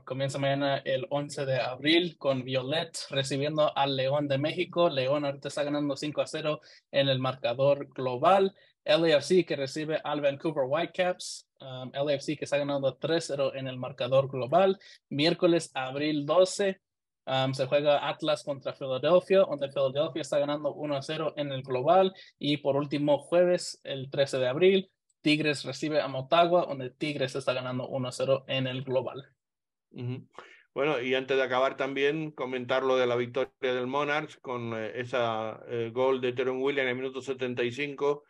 Comienza 0.04 0.38
mañana 0.38 0.76
el 0.84 1.04
11 1.10 1.46
de 1.46 1.60
abril 1.60 2.16
con 2.16 2.44
Violet 2.44 2.96
recibiendo 3.10 3.76
al 3.76 3.96
León 3.96 4.28
de 4.28 4.38
México. 4.38 4.88
León 4.88 5.24
ahorita 5.24 5.48
está 5.48 5.64
ganando 5.64 5.96
5 5.96 6.20
a 6.20 6.26
0 6.28 6.60
en 6.92 7.08
el 7.08 7.18
marcador 7.18 7.88
global. 7.88 8.54
LAFC 8.84 9.44
que 9.44 9.56
recibe 9.56 10.00
al 10.04 10.20
Vancouver 10.20 10.64
Whitecaps. 10.68 11.48
Um, 11.60 11.90
que 11.90 12.44
está 12.44 12.56
ganando 12.56 12.98
3-0 12.98 13.52
en 13.54 13.66
el 13.66 13.78
marcador 13.78 14.30
global. 14.30 14.78
Miércoles, 15.10 15.70
abril 15.74 16.24
12, 16.24 16.80
um, 17.26 17.52
se 17.54 17.66
juega 17.66 18.08
Atlas 18.08 18.42
contra 18.44 18.72
Philadelphia, 18.72 19.40
donde 19.40 19.68
Philadelphia 19.68 20.22
está 20.22 20.38
ganando 20.38 20.74
1-0 20.74 21.34
en 21.36 21.52
el 21.52 21.62
global. 21.62 22.14
Y 22.38 22.58
por 22.58 22.76
último, 22.76 23.18
jueves, 23.18 23.80
el 23.84 24.10
13 24.10 24.38
de 24.38 24.48
abril, 24.48 24.90
Tigres 25.20 25.64
recibe 25.64 26.00
a 26.00 26.08
Motagua, 26.08 26.66
donde 26.66 26.90
Tigres 26.90 27.34
está 27.34 27.52
ganando 27.52 27.88
1-0 27.88 28.44
en 28.46 28.66
el 28.66 28.82
global. 28.82 29.28
Bueno, 30.72 31.00
y 31.00 31.14
antes 31.14 31.36
de 31.36 31.42
acabar 31.42 31.76
también 31.76 32.30
comentar 32.30 32.84
lo 32.84 32.96
de 32.96 33.06
la 33.06 33.16
victoria 33.16 33.50
del 33.60 33.86
Monarchs 33.88 34.36
con 34.36 34.72
eh, 34.76 34.92
eh, 34.94 35.90
gol 35.92 36.20
de 36.20 36.32
Teron 36.32 36.62
Williams 36.62 36.84
en 36.84 36.88
el 36.88 37.02
minuto 37.02 37.20
75 37.20 38.22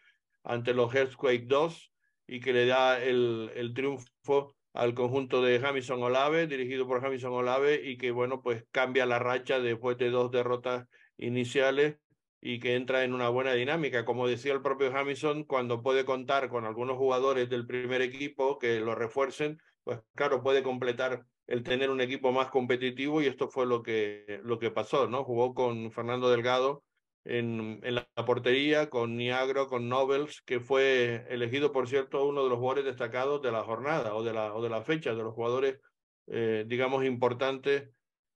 ante 0.44 0.72
los 0.72 0.94
Earthquake 0.94 1.46
2 1.46 1.92
y 2.26 2.40
que 2.40 2.52
le 2.52 2.66
da 2.66 3.00
el, 3.02 3.50
el 3.54 3.74
triunfo 3.74 4.56
al 4.72 4.94
conjunto 4.94 5.42
de 5.42 5.58
Jamison 5.58 6.02
Olave, 6.02 6.46
dirigido 6.46 6.86
por 6.86 7.00
Jamison 7.00 7.32
Olave, 7.32 7.80
y 7.84 7.96
que, 7.96 8.10
bueno, 8.10 8.42
pues 8.42 8.64
cambia 8.70 9.06
la 9.06 9.18
racha 9.18 9.60
después 9.60 9.96
de 9.98 10.10
dos 10.10 10.30
derrotas 10.30 10.86
iniciales 11.18 11.96
y 12.40 12.58
que 12.60 12.74
entra 12.74 13.04
en 13.04 13.12
una 13.12 13.28
buena 13.28 13.52
dinámica. 13.52 14.04
Como 14.04 14.26
decía 14.26 14.52
el 14.52 14.62
propio 14.62 14.92
Jamison, 14.92 15.44
cuando 15.44 15.82
puede 15.82 16.04
contar 16.04 16.48
con 16.48 16.64
algunos 16.64 16.96
jugadores 16.96 17.48
del 17.50 17.66
primer 17.66 18.00
equipo 18.00 18.58
que 18.58 18.80
lo 18.80 18.94
refuercen, 18.94 19.58
pues 19.84 20.00
claro, 20.14 20.42
puede 20.42 20.62
completar 20.62 21.24
el 21.46 21.62
tener 21.62 21.90
un 21.90 22.00
equipo 22.00 22.32
más 22.32 22.48
competitivo 22.48 23.20
y 23.20 23.26
esto 23.26 23.48
fue 23.48 23.66
lo 23.66 23.82
que, 23.82 24.40
lo 24.44 24.58
que 24.58 24.70
pasó, 24.70 25.08
¿no? 25.08 25.24
Jugó 25.24 25.52
con 25.52 25.90
Fernando 25.90 26.30
Delgado 26.30 26.84
en, 27.24 27.80
en, 27.82 27.94
la 27.94 28.06
portería, 28.26 28.90
con 28.90 29.16
Niagro, 29.16 29.68
con 29.68 29.88
Nobles, 29.88 30.42
que 30.42 30.60
fue 30.60 31.26
elegido, 31.28 31.72
por 31.72 31.88
cierto, 31.88 32.26
uno 32.26 32.42
de 32.44 32.50
los 32.50 32.58
jugadores 32.58 32.84
destacados 32.84 33.42
de 33.42 33.52
la 33.52 33.62
jornada 33.62 34.14
o 34.14 34.22
de 34.22 34.32
la, 34.32 34.54
o 34.54 34.62
de 34.62 34.70
la 34.70 34.82
fecha, 34.82 35.14
de 35.14 35.22
los 35.22 35.34
jugadores, 35.34 35.78
eh, 36.26 36.64
digamos, 36.66 37.04
importantes 37.04 37.90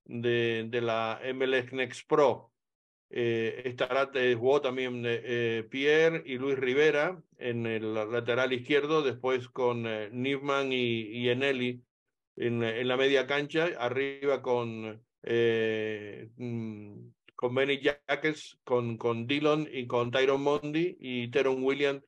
de, 0.05 0.67
de 0.69 0.81
la 0.81 1.21
MLS 1.35 1.73
Next 1.73 2.09
Pro. 2.09 2.51
Eh, 3.11 3.63
estará, 3.67 4.11
eh, 4.15 4.35
jugó 4.37 4.61
también 4.61 5.05
eh, 5.07 5.65
Pierre 5.71 6.23
y 6.27 6.37
Luis 6.37 6.59
Rivera 6.59 7.23
en 7.39 7.65
el 7.67 7.95
lateral 7.95 8.53
izquierdo, 8.53 9.03
después 9.03 9.49
con 9.49 9.87
eh, 9.87 10.09
Nivman 10.11 10.73
y, 10.73 11.03
y 11.03 11.29
Eneli 11.29 11.85
en, 12.37 12.63
en, 12.65 12.89
la 12.89 12.97
media 12.97 13.27
cancha, 13.27 13.69
arriba 13.79 14.43
con 14.43 15.01
mm, 15.23 17.09
con 17.35 17.55
Benny 17.55 17.81
Jackets, 17.81 18.59
con, 18.65 18.97
con 18.97 19.27
Dillon 19.27 19.69
y 19.71 19.87
con 19.87 20.11
Tyron 20.11 20.43
Mondi 20.43 20.97
y 20.99 21.29
Teron 21.29 21.63
Williams 21.63 22.03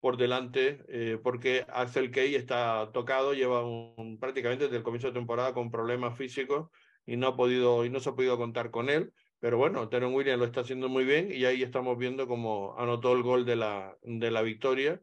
por 0.00 0.16
delante, 0.16 0.84
eh, 0.88 1.18
porque 1.22 1.64
Axel 1.68 2.10
Key 2.10 2.34
está 2.34 2.90
tocado, 2.92 3.34
lleva 3.34 3.64
un, 3.64 4.18
prácticamente 4.18 4.64
desde 4.64 4.78
el 4.78 4.82
comienzo 4.82 5.06
de 5.06 5.12
temporada 5.12 5.54
con 5.54 5.70
problemas 5.70 6.18
físicos 6.18 6.70
y 7.06 7.16
no, 7.16 7.28
ha 7.28 7.36
podido, 7.36 7.84
y 7.84 7.90
no 7.90 8.00
se 8.00 8.10
ha 8.10 8.14
podido 8.14 8.36
contar 8.36 8.70
con 8.72 8.90
él. 8.90 9.12
Pero 9.38 9.58
bueno, 9.58 9.88
Teron 9.88 10.12
Williams 10.14 10.40
lo 10.40 10.44
está 10.44 10.62
haciendo 10.62 10.88
muy 10.88 11.04
bien 11.04 11.30
y 11.32 11.44
ahí 11.44 11.62
estamos 11.62 11.98
viendo 11.98 12.26
cómo 12.26 12.74
anotó 12.78 13.12
el 13.12 13.22
gol 13.22 13.44
de 13.44 13.56
la, 13.56 13.96
de 14.02 14.30
la 14.30 14.42
victoria. 14.42 15.00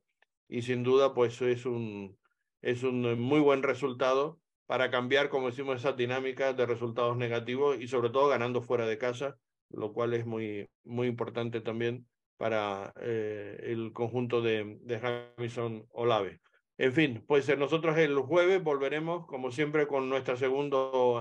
Y 0.49 0.63
sin 0.63 0.83
duda, 0.83 1.13
pues 1.13 1.41
es 1.41 1.65
un, 1.65 2.17
es 2.61 2.83
un 2.83 3.19
muy 3.19 3.39
buen 3.39 3.63
resultado 3.63 4.39
para 4.65 4.91
cambiar, 4.91 5.29
como 5.29 5.47
decimos, 5.47 5.77
esa 5.77 5.93
dinámica 5.93 6.53
de 6.53 6.65
resultados 6.65 7.17
negativos 7.17 7.79
y 7.79 7.87
sobre 7.87 8.09
todo 8.09 8.27
ganando 8.27 8.61
fuera 8.61 8.85
de 8.85 8.97
casa, 8.97 9.37
lo 9.69 9.93
cual 9.93 10.13
es 10.13 10.25
muy, 10.25 10.67
muy 10.83 11.07
importante 11.07 11.61
también 11.61 12.07
para 12.37 12.93
eh, 13.01 13.59
el 13.63 13.91
conjunto 13.93 14.41
de, 14.41 14.77
de 14.81 15.85
Olave. 15.91 16.39
En 16.77 16.93
fin, 16.93 17.23
pues 17.27 17.57
nosotros 17.57 17.97
el 17.97 18.17
jueves 18.19 18.63
volveremos, 18.63 19.25
como 19.27 19.51
siempre, 19.51 19.85
con 19.87 20.07
nuestra 20.07 20.37
segunda 20.37 20.77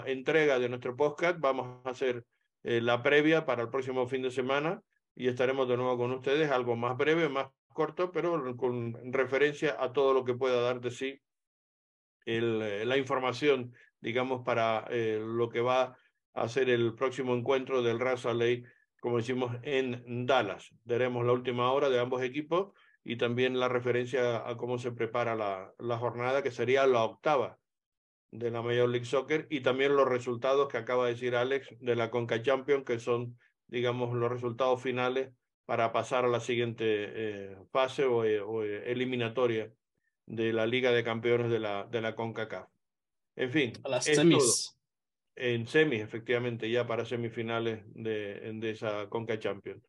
entrega 0.06 0.58
de 0.60 0.68
nuestro 0.68 0.94
podcast. 0.94 1.40
Vamos 1.40 1.84
a 1.84 1.90
hacer 1.90 2.24
eh, 2.62 2.80
la 2.80 3.02
previa 3.02 3.44
para 3.44 3.62
el 3.62 3.68
próximo 3.68 4.06
fin 4.06 4.22
de 4.22 4.30
semana 4.30 4.80
y 5.16 5.26
estaremos 5.26 5.68
de 5.68 5.76
nuevo 5.76 5.98
con 5.98 6.12
ustedes, 6.12 6.50
algo 6.52 6.76
más 6.76 6.96
breve, 6.96 7.28
más 7.28 7.48
corto, 7.72 8.12
pero 8.12 8.56
con 8.56 9.12
referencia 9.12 9.76
a 9.80 9.92
todo 9.92 10.14
lo 10.14 10.24
que 10.24 10.34
pueda 10.34 10.60
dar 10.60 10.80
de 10.80 10.90
sí 10.90 11.20
la 12.24 12.96
información, 12.96 13.72
digamos, 14.00 14.44
para 14.44 14.84
eh, 14.90 15.18
lo 15.20 15.48
que 15.48 15.60
va 15.60 15.96
hacer 16.34 16.70
el 16.70 16.94
próximo 16.94 17.34
encuentro 17.34 17.82
del 17.82 18.00
Raza 18.00 18.34
Ley, 18.34 18.64
como 19.00 19.18
decimos, 19.18 19.56
en 19.62 20.26
Dallas. 20.26 20.70
Daremos 20.84 21.24
la 21.24 21.32
última 21.32 21.72
hora 21.72 21.88
de 21.88 22.00
ambos 22.00 22.22
equipos 22.22 22.72
y 23.04 23.16
también 23.16 23.58
la 23.58 23.68
referencia 23.68 24.48
a 24.48 24.56
cómo 24.56 24.78
se 24.78 24.92
prepara 24.92 25.34
la, 25.34 25.72
la 25.78 25.98
jornada, 25.98 26.42
que 26.42 26.50
sería 26.50 26.86
la 26.86 27.04
octava 27.04 27.58
de 28.30 28.50
la 28.50 28.60
Major 28.60 28.88
League 28.88 29.06
Soccer, 29.06 29.46
y 29.50 29.60
también 29.60 29.96
los 29.96 30.06
resultados 30.06 30.68
que 30.68 30.76
acaba 30.76 31.06
de 31.06 31.12
decir 31.12 31.34
Alex 31.34 31.68
de 31.80 31.96
la 31.96 32.10
Conca 32.10 32.42
Champions, 32.42 32.84
que 32.84 32.98
son, 32.98 33.38
digamos, 33.66 34.14
los 34.14 34.30
resultados 34.30 34.82
finales 34.82 35.30
para 35.64 35.92
pasar 35.92 36.24
a 36.24 36.28
la 36.28 36.40
siguiente 36.40 36.84
eh, 36.86 37.56
fase 37.70 38.04
o, 38.04 38.24
eh, 38.24 38.40
o, 38.40 38.62
eliminatoria 38.62 39.72
de 40.26 40.52
la 40.52 40.66
Liga 40.66 40.92
de 40.92 41.04
Campeones 41.04 41.50
de 41.50 41.58
la, 41.58 41.84
de 41.84 42.00
la 42.00 42.14
CONCACAF. 42.14 42.68
En 43.36 43.50
fin. 43.50 43.72
A 43.84 43.88
las 43.88 44.04
semis 44.04 44.77
en 45.38 45.66
semis, 45.66 46.02
efectivamente, 46.02 46.70
ya 46.70 46.86
para 46.86 47.04
semifinales 47.04 47.82
de, 47.94 48.52
de 48.54 48.70
esa 48.70 49.08
Conca 49.08 49.38
Champions. 49.38 49.82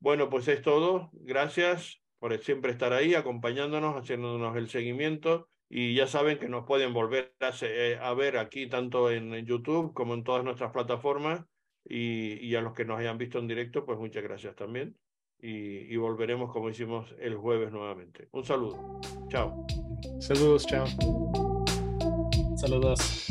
Bueno, 0.00 0.28
pues 0.30 0.48
es 0.48 0.62
todo. 0.62 1.10
Gracias 1.12 2.00
por 2.18 2.36
siempre 2.38 2.72
estar 2.72 2.92
ahí, 2.92 3.14
acompañándonos, 3.14 3.96
haciéndonos 3.96 4.56
el 4.56 4.68
seguimiento. 4.68 5.48
Y 5.70 5.94
ya 5.94 6.06
saben 6.06 6.38
que 6.38 6.48
nos 6.48 6.64
pueden 6.64 6.94
volver 6.94 7.34
a, 7.40 7.52
eh, 7.62 7.98
a 8.00 8.14
ver 8.14 8.38
aquí, 8.38 8.68
tanto 8.68 9.10
en 9.10 9.34
YouTube 9.44 9.92
como 9.92 10.14
en 10.14 10.24
todas 10.24 10.44
nuestras 10.44 10.72
plataformas. 10.72 11.44
Y, 11.84 12.34
y, 12.46 12.54
a 12.54 12.60
los 12.60 12.74
que 12.74 12.84
nos 12.84 12.98
hayan 12.98 13.16
visto 13.16 13.38
en 13.38 13.48
directo, 13.48 13.86
pues 13.86 13.98
muchas 13.98 14.22
gracias 14.22 14.54
también. 14.54 14.96
Y, 15.40 15.92
y 15.92 15.96
volveremos 15.96 16.52
como 16.52 16.68
hicimos 16.68 17.14
el 17.18 17.36
jueves 17.36 17.72
nuevamente. 17.72 18.28
Un 18.32 18.44
saludo. 18.44 19.00
Chao. 19.28 19.66
Saludos, 20.20 20.66
chao. 20.66 20.86
Saludos. 22.56 23.28